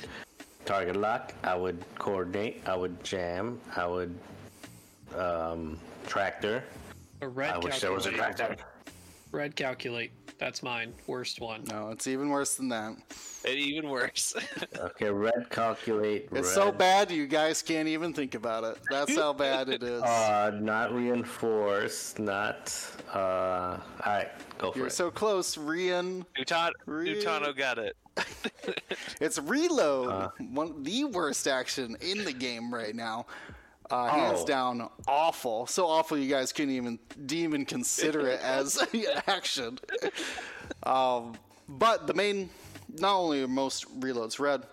target 0.65 0.95
lock, 0.95 1.33
I 1.43 1.55
would 1.55 1.83
coordinate, 1.99 2.63
I 2.65 2.75
would 2.75 3.03
jam, 3.03 3.59
I 3.75 3.85
would 3.85 4.17
um, 5.15 5.79
tractor. 6.07 6.63
A 7.21 7.27
red 7.27 7.53
I 7.53 7.57
wish 7.59 7.79
there 7.79 7.91
was 7.91 8.07
a 8.07 8.11
tractor. 8.11 8.55
Red 9.31 9.55
calculate. 9.55 10.11
That's 10.39 10.63
mine. 10.63 10.93
Worst 11.05 11.41
one. 11.41 11.65
No, 11.69 11.89
it's 11.89 12.07
even 12.07 12.29
worse 12.29 12.55
than 12.55 12.69
that. 12.69 12.95
It 13.43 13.57
even 13.57 13.89
worse. 13.89 14.33
Okay, 14.79 15.09
red 15.09 15.49
calculate. 15.49 16.23
It's 16.31 16.31
red, 16.31 16.45
so 16.45 16.71
bad 16.71 17.11
you 17.11 17.27
guys 17.27 17.61
can't 17.61 17.87
even 17.87 18.13
think 18.13 18.33
about 18.35 18.63
it. 18.63 18.77
That's 18.89 19.13
how 19.15 19.33
bad 19.33 19.67
it 19.69 19.83
is. 19.83 20.01
Uh, 20.09 20.51
not 20.59 20.93
reinforced, 20.93 22.17
not. 22.19 22.73
Uh, 23.13 23.17
all 23.17 23.79
right, 24.05 24.29
go 24.57 24.71
for 24.71 24.77
it. 24.77 24.81
You're 24.81 24.89
so 24.89 25.11
close, 25.11 25.55
Rian. 25.57 26.25
Utano, 26.37 26.71
Really? 26.85 27.21
Newtano 27.21 27.55
got 27.55 27.77
it. 27.77 27.97
It's 29.19 29.37
reload. 29.39 30.09
Uh. 30.09 30.29
One 30.51 30.83
the 30.83 31.05
worst 31.05 31.47
action 31.47 31.97
in 32.01 32.23
the 32.23 32.33
game 32.33 32.73
right 32.73 32.95
now. 32.95 33.25
Uh, 33.91 34.07
hands 34.07 34.41
Oh. 34.41 34.45
down, 34.45 34.89
awful. 35.07 35.65
So 35.65 35.87
awful 35.87 36.17
you 36.17 36.29
guys 36.29 36.51
couldn't 36.53 36.75
even 36.75 36.99
didn't 37.25 37.31
even 37.43 37.65
consider 37.65 38.27
it 38.27 38.39
as 38.41 38.77
an 38.93 39.03
action. 39.27 39.79
Um, 40.83 41.33
but 41.67 42.05
the 42.07 42.13
main, 42.13 42.49
not 42.99 43.15
only 43.15 43.41
are 43.43 43.47
most 43.47 43.85
reloads 43.99 44.39
red, 44.39 44.63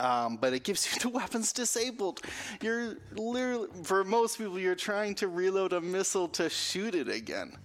um, 0.00 0.38
but 0.38 0.52
it 0.52 0.64
gives 0.64 0.92
you 0.92 0.98
the 1.00 1.08
weapons 1.18 1.52
disabled. 1.52 2.20
You're 2.60 2.96
literally, 3.14 3.68
for 3.84 4.02
most 4.02 4.38
people, 4.38 4.58
you're 4.58 4.74
trying 4.74 5.14
to 5.16 5.28
reload 5.28 5.72
a 5.72 5.80
missile 5.80 6.26
to 6.28 6.48
shoot 6.50 6.94
it 6.94 7.08
again. 7.08 7.56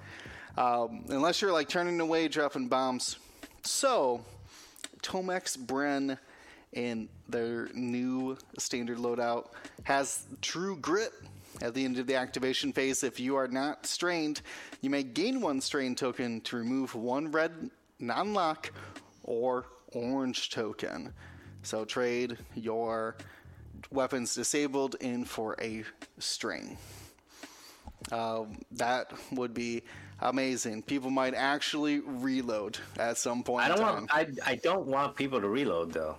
Um, 0.57 1.05
unless 1.09 1.41
you're 1.41 1.51
like 1.51 1.69
turning 1.69 1.99
away, 1.99 2.27
dropping 2.27 2.67
bombs. 2.67 3.17
So, 3.63 4.23
Tomax 5.01 5.57
Bren 5.57 6.17
in 6.76 7.10
their 7.27 7.69
new 7.73 8.38
standard 8.60 8.97
loadout 8.97 9.47
has 9.84 10.26
true 10.41 10.77
grit. 10.77 11.11
At 11.61 11.73
the 11.73 11.85
end 11.85 11.97
of 11.97 12.06
the 12.06 12.15
activation 12.15 12.73
phase, 12.73 13.02
if 13.02 13.18
you 13.18 13.38
are 13.38 13.47
not 13.47 13.85
strained, 13.85 14.41
you 14.81 14.89
may 14.89 15.03
gain 15.03 15.39
one 15.39 15.61
strain 15.61 15.95
token 15.95 16.41
to 16.41 16.57
remove 16.57 16.93
one 16.95 17.31
red 17.31 17.69
non 17.97 18.34
lock 18.34 18.72
or 19.23 19.65
orange 19.93 20.49
token. 20.49 21.14
So 21.64 21.85
trade 21.85 22.38
your 22.56 23.15
weapons 23.89 24.35
disabled 24.35 24.95
in 24.99 25.23
for 25.23 25.56
a 25.61 25.85
strain. 26.19 26.77
Um, 28.11 28.60
that 28.73 29.14
would 29.31 29.53
be 29.53 29.84
amazing. 30.19 30.84
People 30.84 31.10
might 31.10 31.34
actually 31.34 32.02
reload 32.02 32.77
at 32.99 33.18
some 33.18 33.43
point 33.43 33.65
I 33.65 33.68
don't 33.69 33.81
want. 33.81 34.14
I, 34.14 34.27
I 34.45 34.56
don't 34.56 34.88
want 34.88 35.15
people 35.15 35.39
to 35.41 35.47
reload 35.47 35.93
though. 35.93 36.18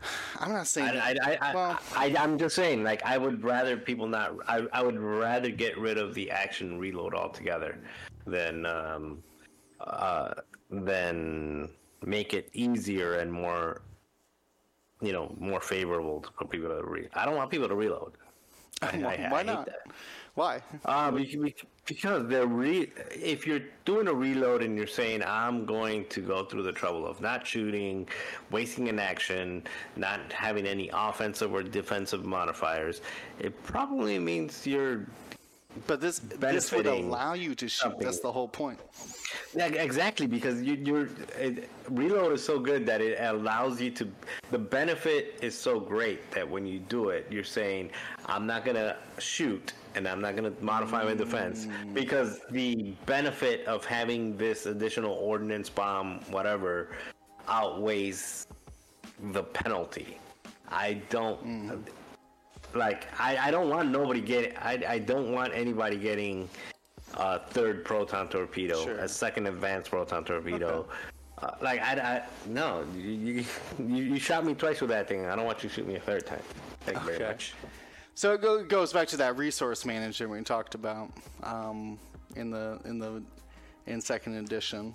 I'm 0.40 0.52
not 0.52 0.66
saying. 0.66 0.96
I, 0.96 1.16
I, 1.22 1.38
I, 1.40 1.54
well, 1.54 1.78
I, 1.94 2.06
am 2.16 2.38
just 2.38 2.54
saying, 2.54 2.82
like, 2.84 3.02
I 3.04 3.18
would 3.18 3.42
rather 3.42 3.76
people 3.76 4.06
not. 4.06 4.34
I, 4.46 4.66
I 4.72 4.82
would 4.82 4.98
rather 4.98 5.50
get 5.50 5.78
rid 5.78 5.98
of 5.98 6.14
the 6.14 6.30
action 6.30 6.78
reload 6.78 7.14
altogether 7.14 7.78
than 8.26 8.66
um, 8.66 9.22
uh, 9.80 10.34
than 10.70 11.70
make 12.04 12.34
it 12.34 12.48
easier 12.52 13.14
and 13.14 13.32
more, 13.32 13.82
you 15.00 15.12
know, 15.12 15.34
more 15.38 15.60
favorable 15.60 16.24
for 16.36 16.46
people 16.46 16.68
to 16.68 16.82
re. 16.84 17.08
I 17.14 17.24
don't 17.24 17.36
want 17.36 17.50
people 17.50 17.68
to 17.68 17.74
reload. 17.74 18.12
I, 18.82 18.86
I- 18.86 18.90
I 18.90 19.28
why 19.30 19.38
hate 19.38 19.46
not? 19.46 19.66
that. 19.66 19.80
Why? 20.34 20.62
Uh, 20.84 21.10
bec- 21.10 21.64
because 21.84 22.28
they're 22.28 22.46
re- 22.46 22.92
if 23.10 23.44
you're 23.44 23.62
doing 23.84 24.06
a 24.06 24.14
reload 24.14 24.62
and 24.62 24.76
you're 24.76 24.86
saying 24.86 25.22
I'm 25.26 25.64
going 25.66 26.04
to 26.10 26.20
go 26.20 26.44
through 26.44 26.62
the 26.62 26.70
trouble 26.70 27.06
of 27.06 27.20
not 27.20 27.44
shooting, 27.44 28.06
wasting 28.52 28.88
an 28.88 29.00
action, 29.00 29.64
not 29.96 30.32
having 30.32 30.64
any 30.66 30.90
offensive 30.92 31.52
or 31.52 31.64
defensive 31.64 32.24
modifiers, 32.24 33.00
it 33.40 33.60
probably 33.64 34.18
means 34.20 34.64
you're 34.64 35.06
But 35.86 36.00
this 36.00 36.18
this 36.18 36.72
would 36.72 36.86
allow 36.86 37.34
you 37.34 37.54
to 37.54 37.68
shoot. 37.68 37.80
something. 37.80 38.00
That's 38.00 38.20
the 38.20 38.32
whole 38.32 38.48
point. 38.48 38.78
Yeah, 39.54 39.66
exactly 39.66 40.26
because 40.26 40.62
you, 40.62 40.74
you're 40.74 41.08
it, 41.38 41.68
reload 41.88 42.32
is 42.32 42.44
so 42.44 42.58
good 42.58 42.86
that 42.86 43.00
it 43.00 43.18
allows 43.20 43.80
you 43.80 43.90
to. 43.92 44.08
The 44.50 44.58
benefit 44.58 45.38
is 45.42 45.56
so 45.56 45.78
great 45.78 46.30
that 46.30 46.48
when 46.48 46.66
you 46.66 46.78
do 46.78 47.10
it, 47.10 47.26
you're 47.30 47.44
saying, 47.44 47.90
"I'm 48.26 48.46
not 48.46 48.64
gonna 48.64 48.96
shoot 49.18 49.74
and 49.94 50.08
I'm 50.08 50.20
not 50.20 50.36
gonna 50.36 50.52
modify 50.60 51.04
my 51.04 51.14
defense 51.14 51.66
mm. 51.66 51.94
because 51.94 52.40
the 52.50 52.94
benefit 53.06 53.66
of 53.66 53.84
having 53.84 54.36
this 54.36 54.66
additional 54.66 55.14
ordnance 55.14 55.68
bomb, 55.68 56.20
whatever, 56.30 56.96
outweighs 57.46 58.46
the 59.32 59.42
penalty." 59.42 60.18
I 60.70 60.94
don't 61.08 61.42
mm-hmm. 61.46 61.80
Like. 62.74 63.06
I, 63.18 63.36
I 63.36 63.50
don't 63.50 63.68
want 63.68 63.90
nobody 63.90 64.20
getting. 64.20 64.56
I 64.56 64.82
I 64.88 64.98
don't 64.98 65.32
want 65.32 65.52
anybody 65.54 65.96
getting 65.96 66.48
a 67.14 67.38
third 67.38 67.84
proton 67.84 68.28
torpedo, 68.28 68.82
Sure. 68.84 68.98
a 68.98 69.08
second 69.08 69.46
advanced 69.46 69.90
proton 69.90 70.24
torpedo. 70.24 70.86
Uh, 71.40 71.52
like 71.60 71.80
I, 71.80 71.92
I 71.94 72.22
no, 72.46 72.84
you, 72.96 73.44
you 73.78 74.04
you 74.04 74.18
shot 74.18 74.44
me 74.44 74.54
twice 74.54 74.80
with 74.80 74.90
that 74.90 75.08
thing. 75.08 75.26
I 75.26 75.36
don't 75.36 75.44
want 75.44 75.62
you 75.62 75.68
to 75.68 75.74
shoot 75.74 75.86
me 75.86 75.94
a 75.96 76.00
third 76.00 76.26
time. 76.26 76.42
Thank 76.80 76.98
you 77.00 77.04
very 77.04 77.18
much. 77.24 77.54
So 78.14 78.32
it 78.32 78.42
go, 78.42 78.64
goes 78.64 78.92
back 78.92 79.06
to 79.08 79.16
that 79.18 79.36
resource 79.36 79.84
management 79.84 80.32
we 80.32 80.42
talked 80.42 80.74
about 80.74 81.12
um, 81.44 81.98
in 82.34 82.50
the 82.50 82.80
in 82.84 82.98
the 82.98 83.22
in 83.86 84.00
second 84.00 84.34
edition. 84.34 84.92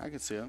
I 0.00 0.08
can 0.08 0.20
see 0.20 0.36
it. 0.36 0.44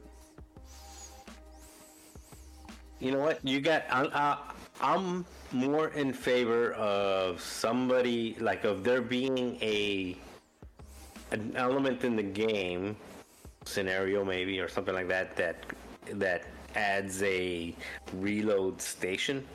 You 2.99 3.11
know 3.11 3.19
what? 3.19 3.43
You 3.43 3.61
got. 3.61 3.85
I, 3.89 4.05
I, 4.13 4.37
I'm 4.81 5.25
more 5.51 5.89
in 5.89 6.13
favor 6.13 6.73
of 6.73 7.41
somebody 7.41 8.35
like 8.39 8.63
of 8.63 8.83
there 8.83 9.01
being 9.01 9.57
a 9.61 10.17
an 11.31 11.53
element 11.55 12.03
in 12.03 12.15
the 12.15 12.23
game 12.23 12.95
scenario 13.65 14.23
maybe 14.23 14.59
or 14.59 14.67
something 14.67 14.93
like 14.93 15.07
that 15.07 15.35
that 15.35 15.65
that 16.13 16.43
adds 16.75 17.21
a 17.23 17.75
reload 18.13 18.81
station 18.81 19.45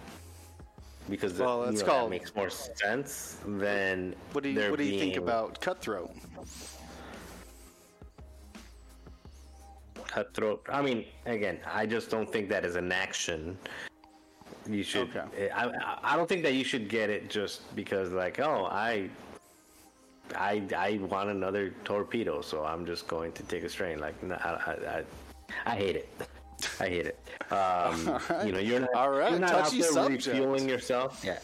because 1.08 1.38
Well, 1.38 1.66
you 1.66 1.78
know, 1.78 1.84
called- 1.84 2.06
that 2.06 2.10
makes 2.10 2.34
more 2.34 2.50
sense 2.50 3.38
than 3.46 4.14
What 4.32 4.44
do 4.44 4.50
you 4.50 4.70
What 4.70 4.78
do 4.78 4.84
you 4.84 4.98
think 4.98 5.16
about 5.16 5.60
cutthroat? 5.60 6.10
cutthroat. 10.06 10.66
I 10.68 10.82
mean, 10.82 11.06
again, 11.24 11.58
I 11.66 11.86
just 11.86 12.10
don't 12.10 12.30
think 12.30 12.48
that 12.50 12.64
is 12.66 12.76
an 12.76 12.92
action. 12.92 13.56
You 14.68 14.82
should. 14.82 15.08
Okay. 15.16 15.50
I, 15.50 15.66
I- 15.66 15.98
I 16.02 16.16
don't 16.16 16.28
think 16.28 16.42
that 16.42 16.54
you 16.54 16.64
should 16.64 16.88
get 16.88 17.10
it 17.10 17.28
just 17.30 17.74
because, 17.74 18.12
like, 18.12 18.38
oh, 18.40 18.66
I, 18.66 19.08
I, 20.36 20.62
I 20.76 20.98
want 20.98 21.30
another 21.30 21.70
torpedo, 21.84 22.40
so 22.40 22.64
I'm 22.64 22.86
just 22.86 23.08
going 23.08 23.32
to 23.32 23.42
take 23.44 23.64
a 23.64 23.68
strain. 23.68 23.98
Like, 23.98 24.20
no, 24.22 24.34
I, 24.36 24.48
I, 24.48 25.04
I, 25.66 25.74
hate 25.74 25.96
it. 25.96 26.08
I 26.80 26.88
hate 26.88 27.06
it. 27.06 27.18
Um, 27.52 28.20
You 28.46 28.52
know, 28.52 28.58
you're 28.58 28.80
not. 28.80 28.94
All 28.94 29.10
right, 29.10 29.30
You're 29.32 29.40
not 29.40 29.50
touchy 29.50 29.78
out 29.78 29.82
there 29.82 29.92
subject. 29.92 30.26
refueling 30.26 30.68
yourself. 30.68 31.22
Yeah. 31.24 31.38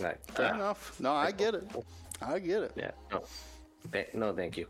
Like, 0.00 0.24
Fair 0.32 0.50
ah, 0.52 0.54
enough. 0.54 1.00
No, 1.00 1.12
I 1.12 1.30
get 1.30 1.54
it. 1.54 1.68
I 2.20 2.38
get 2.38 2.62
it. 2.62 2.72
Yeah. 2.76 2.90
No. 3.10 3.22
Th- 3.92 4.08
no, 4.14 4.32
thank 4.32 4.56
you. 4.56 4.66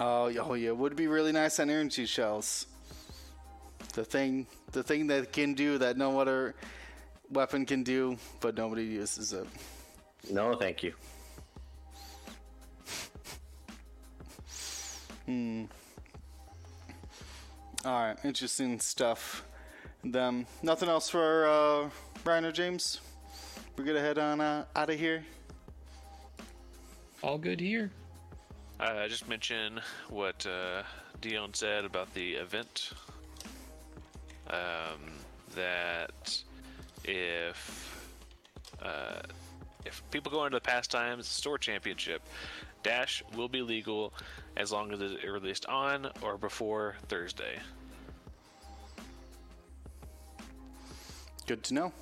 Oh, 0.00 0.28
yeah, 0.28 0.42
oh 0.42 0.54
yeah, 0.54 0.70
would 0.70 0.94
be 0.94 1.08
really 1.08 1.32
nice 1.32 1.58
on 1.58 1.70
energy 1.70 2.06
shells. 2.06 2.66
The 3.94 4.04
thing, 4.04 4.46
the 4.72 4.82
thing 4.82 5.06
that 5.08 5.32
can 5.32 5.54
do 5.54 5.78
that 5.78 5.96
no 5.96 6.20
other 6.20 6.54
weapon 7.30 7.66
can 7.66 7.82
do, 7.82 8.16
but 8.40 8.56
nobody 8.56 8.84
uses 8.84 9.32
it. 9.32 9.46
No, 10.30 10.54
thank 10.54 10.82
you. 10.82 10.94
Hmm. 15.26 15.64
All 17.84 17.92
right, 17.92 18.16
interesting 18.24 18.80
stuff. 18.80 19.44
Them, 20.04 20.46
nothing 20.62 20.88
else 20.88 21.10
for 21.10 21.46
uh, 21.46 21.90
Brian 22.24 22.44
or 22.44 22.52
James. 22.52 23.00
We're 23.76 23.84
gonna 23.84 24.00
head 24.00 24.18
on 24.18 24.40
uh, 24.40 24.64
out 24.74 24.90
of 24.90 24.98
here. 24.98 25.24
All 27.22 27.38
good 27.38 27.60
here. 27.60 27.90
Uh, 28.80 29.06
just 29.08 29.28
mention 29.28 29.80
what 30.08 30.46
uh, 30.46 30.82
Dion 31.20 31.52
said 31.52 31.84
about 31.84 32.12
the 32.14 32.34
event. 32.34 32.92
Um, 34.50 35.12
that 35.54 36.42
if 37.04 38.10
uh, 38.82 39.20
if 39.84 40.02
people 40.10 40.30
go 40.30 40.44
into 40.44 40.56
the 40.56 40.60
pastimes 40.60 41.26
store 41.26 41.58
championship, 41.58 42.22
dash 42.82 43.22
will 43.36 43.48
be 43.48 43.62
legal 43.62 44.12
as 44.56 44.72
long 44.72 44.92
as 44.92 45.00
it's 45.00 45.24
released 45.24 45.66
on 45.66 46.10
or 46.22 46.36
before 46.38 46.96
Thursday. 47.08 47.58
Good 51.46 51.62
to 51.64 51.74
know. 51.74 51.92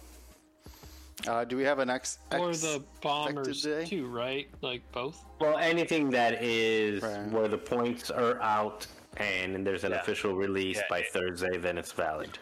Uh, 1.27 1.44
do 1.44 1.56
we 1.56 1.64
have 1.64 1.78
an 1.78 1.89
X? 1.90 2.18
Or 2.32 2.52
the 2.52 2.82
bombers 3.01 3.62
today? 3.62 3.85
too, 3.85 4.06
right? 4.06 4.48
Like 4.60 4.82
both. 4.93 5.24
Well, 5.40 5.56
anything 5.59 6.10
that 6.10 6.43
is 6.43 7.02
Right. 7.02 7.27
where 7.31 7.48
the 7.48 7.59
points 7.59 8.10
are 8.10 8.40
out 8.43 8.86
and 9.16 9.66
there's 9.66 9.84
an 9.84 9.93
Yeah. 9.93 10.01
official 10.01 10.34
release 10.34 10.76
Yeah, 10.76 10.82
by 10.88 10.98
yeah. 10.98 11.05
Thursday, 11.12 11.56
then 11.59 11.78
it's 11.78 11.93
valid. 11.93 12.38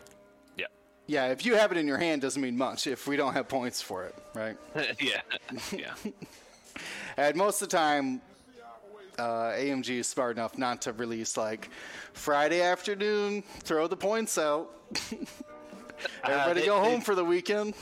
Yeah, 0.56 0.66
Yeah, 1.06 1.26
if 1.28 1.44
you 1.46 1.54
have 1.56 1.70
it 1.72 1.78
in 1.78 1.86
your 1.86 1.98
hand, 1.98 2.22
doesn't 2.22 2.40
mean 2.42 2.56
much 2.56 2.86
if 2.86 3.06
we 3.06 3.16
don't 3.16 3.32
have 3.34 3.48
points 3.48 3.80
for 3.82 4.04
it, 4.04 4.14
right? 4.34 4.56
yeah, 5.00 5.20
yeah. 5.72 5.94
And 7.16 7.36
most 7.36 7.62
of 7.62 7.68
the 7.68 7.76
time, 7.76 8.20
uh, 9.18 9.52
AMG 9.52 9.98
is 10.00 10.08
smart 10.08 10.36
enough 10.36 10.58
not 10.58 10.82
to 10.82 10.92
release 10.92 11.36
like 11.36 11.70
Friday 12.14 12.60
afternoon. 12.62 13.42
Throw 13.62 13.86
the 13.86 13.96
points 13.96 14.36
out. 14.38 14.70
Everybody 16.24 16.60
they- 16.62 16.66
go 16.66 16.82
they- 16.82 16.90
home 16.90 17.00
for 17.00 17.14
the 17.14 17.24
weekend. 17.24 17.74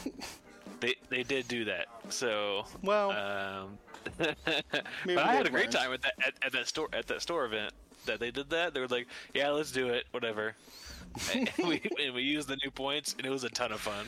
They 0.81 0.97
they 1.09 1.23
did 1.23 1.47
do 1.49 1.65
that. 1.67 1.87
So 2.11 2.65
Well, 2.83 3.13
Um, 3.13 3.79
but 4.19 4.37
I 5.19 5.33
had 5.35 5.47
a 5.47 5.51
great 5.51 5.71
time 5.71 5.93
at 5.93 6.03
that 6.03 6.15
at, 6.27 6.35
at 6.45 6.53
that 6.53 6.67
store 6.69 6.89
at 6.93 7.07
that 7.07 7.23
store 7.23 7.45
event 7.47 7.73
that 8.07 8.21
they 8.21 8.31
did 8.31 8.51
that. 8.51 8.75
They 8.75 8.81
were 8.81 8.89
like, 8.89 9.07
"Yeah, 9.35 9.51
let's 9.51 9.73
do 9.73 9.89
it, 9.89 10.07
whatever." 10.13 10.55
and 11.35 11.51
we 11.59 11.83
and 12.01 12.15
we 12.15 12.23
used 12.23 12.49
the 12.49 12.57
new 12.65 12.71
points, 12.71 13.15
and 13.19 13.27
it 13.27 13.31
was 13.31 13.45
a 13.45 13.49
ton 13.51 13.73
of 13.73 13.81
fun. 13.81 14.07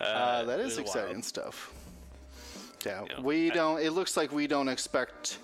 Uh, 0.00 0.04
Uh, 0.04 0.44
that 0.44 0.60
it 0.60 0.66
is 0.66 0.76
was 0.76 0.78
exciting 0.78 1.12
wild. 1.14 1.24
stuff. 1.24 1.72
Yeah, 2.84 3.04
Yeah. 3.10 3.20
we 3.20 3.50
don't. 3.50 3.80
It 3.80 3.90
looks 3.92 4.16
like 4.16 4.30
we 4.32 4.46
don't 4.46 4.68
expect 4.68 5.38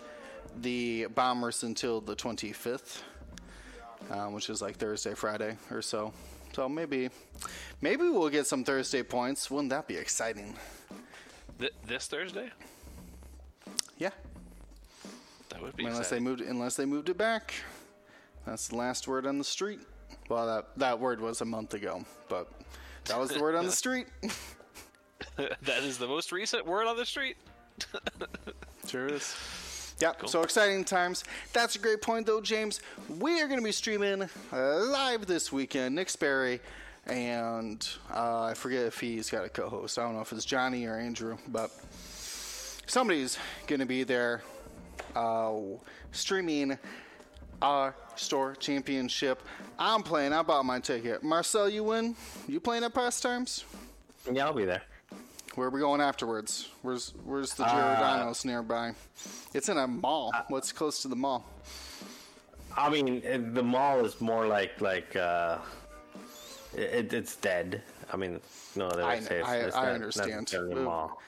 the 0.60 1.06
bombers 1.14 1.62
until 1.64 2.00
the 2.00 2.14
25th, 2.14 3.02
um, 4.10 4.32
which 4.32 4.48
is 4.50 4.60
like 4.62 4.76
Thursday, 4.76 5.14
Friday 5.14 5.56
or 5.70 5.82
so. 5.82 6.12
So 6.52 6.68
maybe, 6.68 7.08
maybe 7.80 8.02
we'll 8.02 8.28
get 8.28 8.46
some 8.46 8.62
Thursday 8.62 9.02
points. 9.02 9.50
Wouldn't 9.50 9.70
that 9.70 9.88
be 9.88 9.96
exciting? 9.96 10.54
Th- 11.58 11.72
this 11.86 12.06
Thursday, 12.06 12.50
Yeah. 13.96 14.10
that 15.48 15.62
would 15.62 15.74
be 15.76 15.86
unless 15.86 16.10
they 16.10 16.20
moved 16.20 16.42
unless 16.42 16.76
they 16.76 16.84
moved 16.84 17.08
it 17.08 17.16
back. 17.16 17.54
That's 18.46 18.68
the 18.68 18.76
last 18.76 19.08
word 19.08 19.26
on 19.26 19.38
the 19.38 19.44
street. 19.44 19.80
Well, 20.28 20.46
that 20.46 20.78
that 20.78 20.98
word 20.98 21.20
was 21.20 21.40
a 21.40 21.44
month 21.44 21.74
ago, 21.74 22.04
but 22.28 22.50
that 23.06 23.18
was 23.18 23.30
the 23.30 23.40
word 23.40 23.54
on 23.54 23.66
the 23.66 23.72
street. 23.82 24.06
that 25.36 25.82
is 25.82 25.98
the 25.98 26.06
most 26.06 26.32
recent 26.32 26.66
word 26.66 26.86
on 26.86 26.96
the 26.96 27.06
street. 27.06 27.36
Sure 28.88 29.06
is. 29.06 29.94
Yep. 30.00 30.28
So 30.28 30.42
exciting 30.42 30.84
times. 30.84 31.22
That's 31.52 31.76
a 31.76 31.78
great 31.78 32.02
point, 32.02 32.26
though, 32.26 32.40
James. 32.40 32.80
We 33.08 33.40
are 33.40 33.46
going 33.46 33.60
to 33.60 33.64
be 33.64 33.70
streaming 33.70 34.28
uh, 34.52 34.78
live 34.86 35.26
this 35.26 35.52
weekend. 35.52 35.94
Nick 35.94 36.08
Sperry 36.08 36.60
and 37.06 37.88
uh, 38.12 38.44
I 38.44 38.54
forget 38.54 38.86
if 38.86 39.00
he's 39.00 39.30
got 39.30 39.44
a 39.44 39.48
co-host. 39.48 39.98
I 39.98 40.02
don't 40.02 40.14
know 40.14 40.20
if 40.20 40.32
it's 40.32 40.44
Johnny 40.44 40.86
or 40.86 40.96
Andrew, 40.96 41.36
but 41.48 41.70
somebody's 42.86 43.38
going 43.66 43.80
to 43.80 43.86
be 43.86 44.04
there 44.04 44.42
uh, 45.16 45.54
streaming 46.12 46.78
our 47.62 47.94
store 48.16 48.54
championship. 48.56 49.40
I'm 49.78 50.02
playing. 50.02 50.32
I 50.32 50.42
bought 50.42 50.64
my 50.64 50.80
ticket. 50.80 51.22
Marcel, 51.22 51.68
you 51.68 51.84
win. 51.84 52.14
You 52.46 52.60
playing 52.60 52.84
at 52.84 52.92
Pastimes? 52.92 53.64
Yeah, 54.30 54.46
I'll 54.46 54.52
be 54.52 54.64
there. 54.64 54.82
Where 55.54 55.68
are 55.68 55.70
we 55.70 55.80
going 55.80 56.00
afterwards? 56.00 56.68
Where's 56.82 57.12
Where's 57.24 57.54
the 57.54 57.64
Uh, 57.64 58.32
nearby? 58.44 58.92
It's 59.54 59.68
in 59.68 59.78
a 59.78 59.86
mall. 59.86 60.32
What's 60.48 60.72
close 60.72 61.02
to 61.02 61.08
the 61.08 61.16
mall? 61.16 61.44
I 62.76 62.88
mean, 62.88 63.52
the 63.54 63.62
mall 63.62 64.04
is 64.04 64.20
more 64.20 64.46
like 64.46 64.80
like 64.80 65.14
uh, 65.14 65.58
it, 66.74 67.12
it's 67.12 67.36
dead. 67.36 67.82
I 68.12 68.16
mean, 68.16 68.40
no 68.76 68.88
I. 68.88 69.12
I- 69.12 69.16
it's 69.16 69.76
I 69.76 69.84
not 69.84 69.92
understand. 69.94 70.54
Ooh. 70.54 70.74
mall. 70.84 71.20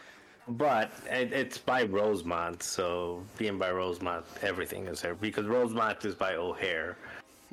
But 0.47 0.93
it, 1.11 1.33
it's 1.33 1.57
by 1.59 1.85
Rosemont, 1.85 2.63
so 2.63 3.23
being 3.39 3.59
by 3.59 3.71
Rosemont, 3.71 4.27
everything 4.43 4.87
is 4.87 5.01
there 5.01 5.15
because 5.15 5.47
Rosemont 5.47 6.05
is 6.05 6.15
by 6.15 6.35
O'Hare, 6.35 6.99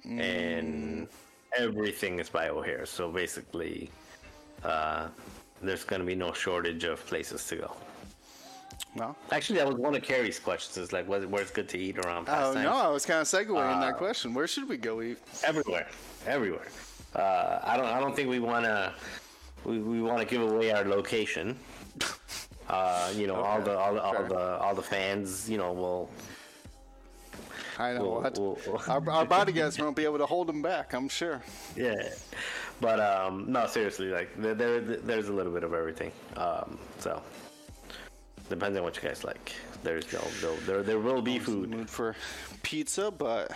and 0.04 1.08
everything 1.58 2.20
is 2.20 2.30
by 2.30 2.50
O'Hare. 2.50 2.86
So 2.86 3.10
basically, 3.10 3.90
uh, 4.64 5.08
there's 5.62 5.86
going 5.86 6.02
to 6.02 6.06
be 6.06 6.16
no 6.16 6.34
shortage 6.34 6.84
of 6.84 7.06
places 7.06 7.46
to 7.48 7.56
go. 7.58 7.76
Well, 8.96 9.16
Actually, 9.32 9.60
that 9.60 9.68
was 9.68 9.78
one 9.78 9.96
of 9.96 10.02
Carrie's 10.02 10.38
questions. 10.38 10.76
Is 10.78 10.92
like, 10.92 11.06
where's 11.06 11.50
good 11.52 11.70
to 11.70 11.78
eat 11.78 11.98
around 12.00 12.24
oh 12.28 12.34
pastimes? 12.34 12.66
no, 12.66 12.74
I 12.74 12.88
was 12.90 13.06
kind 13.06 13.22
of 13.22 13.28
segueing 13.28 13.56
that 13.80 13.94
Uh, 13.94 13.98
question. 13.98 14.34
Where 14.34 14.48
should 14.48 14.68
we 14.68 14.76
go 14.76 15.02
eat? 15.02 15.18
Everywhere, 15.46 15.88
everywhere. 16.26 16.68
Uh, 17.16 17.60
I 17.64 17.78
don't. 17.78 17.86
I 17.86 18.02
don't 18.02 18.14
think 18.16 18.28
we 18.30 18.40
want 18.40 18.66
to. 18.66 18.92
We, 19.64 19.80
we 19.80 20.02
want 20.02 20.20
to 20.20 20.26
give 20.26 20.42
away 20.42 20.72
our 20.72 20.84
location. 20.84 21.58
Uh, 22.70 23.12
you 23.16 23.28
know, 23.28 23.36
all 23.36 23.58
Okay, 23.58 23.66
the 23.72 23.78
all, 23.78 23.94
the- 23.94 24.02
all 24.02 24.14
fair. 24.14 24.28
the 24.30 24.58
all 24.60 24.76
the 24.76 24.82
fans. 24.82 25.50
You 25.50 25.58
know, 25.58 25.74
will 25.74 26.10
I 27.80 27.94
know. 27.94 28.02
We'll- 28.04 28.22
what. 28.22 28.38
we'll- 28.68 28.82
our, 28.88 29.10
our 29.10 29.26
bodyguards 29.26 29.78
won't 29.80 29.96
be 29.96 30.04
able 30.06 30.20
to 30.20 30.26
hold 30.26 30.48
them 30.48 30.62
back. 30.62 30.94
I'm 30.94 31.10
sure. 31.10 31.42
yeah. 31.76 32.10
But 32.80 33.00
um, 33.00 33.46
no, 33.52 33.68
seriously, 33.68 34.08
like 34.08 34.30
there, 34.42 34.56
there 34.56 34.80
there's 34.82 35.28
a 35.28 35.34
little 35.34 35.52
bit 35.54 35.64
of 35.64 35.74
everything. 35.74 36.12
Um, 36.38 36.80
so 37.00 37.22
depends 38.50 38.78
on 38.78 38.84
what 38.84 38.96
you 38.96 39.04
guys 39.08 39.24
like. 39.24 39.54
There's 39.84 40.12
no, 40.14 40.22
no 40.42 40.56
there 40.62 40.82
there 40.84 41.00
will 41.00 41.22
be 41.22 41.38
food. 41.40 41.70
mood 41.70 41.90
for 41.90 42.16
pizza, 42.64 43.12
but 43.12 43.52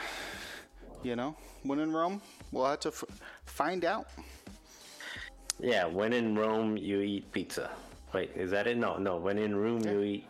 you 1.03 1.15
know, 1.15 1.35
when 1.63 1.79
in 1.79 1.91
Rome, 1.91 2.21
we'll 2.51 2.65
have 2.65 2.81
to 2.81 2.89
f- 2.89 3.03
find 3.45 3.83
out. 3.85 4.07
Yeah, 5.59 5.85
when 5.85 6.13
in 6.13 6.35
Rome, 6.37 6.77
you 6.77 7.01
eat 7.01 7.31
pizza. 7.31 7.69
Wait, 8.15 8.31
is 8.33 8.51
that 8.51 8.65
it? 8.65 8.77
No, 8.77 8.95
no. 8.95 9.17
When 9.17 9.37
in 9.37 9.53
Rome, 9.53 9.83
you 9.83 9.99
eat. 9.99 10.25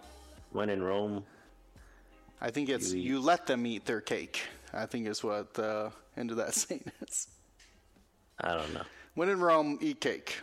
When 0.54 0.72
in 0.72 0.82
Rome, 0.82 1.24
I 2.42 2.50
think 2.50 2.68
it's 2.68 2.92
You 2.92 3.00
you, 3.00 3.20
let 3.20 3.46
them 3.46 3.64
eat 3.68 3.86
their 3.86 4.02
cake. 4.02 4.42
I 4.74 4.88
think 4.88 5.06
is 5.06 5.24
what 5.24 5.54
the 5.54 5.92
end 6.18 6.32
of 6.32 6.38
that 6.38 6.56
saying 6.64 6.92
is. 7.08 7.28
I 8.40 8.56
don't 8.56 8.74
know. 8.74 8.82
When 9.14 9.30
in 9.30 9.40
Rome, 9.40 9.78
eat 9.82 10.02
cake. 10.02 10.40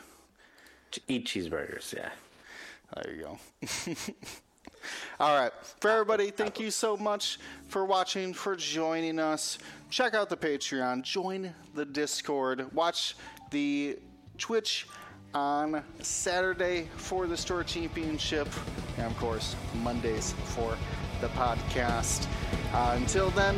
Eat 1.08 1.26
cheeseburgers. 1.26 1.92
Yeah. 1.92 2.10
There 2.94 3.12
you 3.12 3.22
go. 3.22 3.38
All 5.18 5.36
right. 5.36 5.52
For 5.80 5.90
everybody, 5.90 6.30
thank 6.30 6.60
you 6.60 6.70
so 6.70 6.96
much 6.96 7.40
for 7.66 7.84
watching, 7.84 8.34
for 8.34 8.54
joining 8.54 9.18
us. 9.18 9.58
Check 9.90 10.14
out 10.14 10.30
the 10.30 10.36
Patreon, 10.36 11.02
join 11.02 11.52
the 11.74 11.84
Discord, 11.84 12.72
watch 12.72 13.16
the 13.50 13.98
Twitch 14.38 14.86
on 15.34 15.82
Saturday 16.00 16.88
for 16.96 17.26
the 17.26 17.36
Store 17.36 17.64
Championship, 17.64 18.48
and 18.96 19.06
of 19.06 19.16
course, 19.16 19.56
Mondays 19.82 20.32
for 20.44 20.76
the 21.20 21.28
podcast. 21.28 22.26
Uh, 22.72 22.94
until 22.96 23.30
then, 23.30 23.56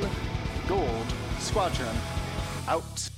Gold 0.69 1.07
Squadron 1.39 1.97
out. 2.69 3.11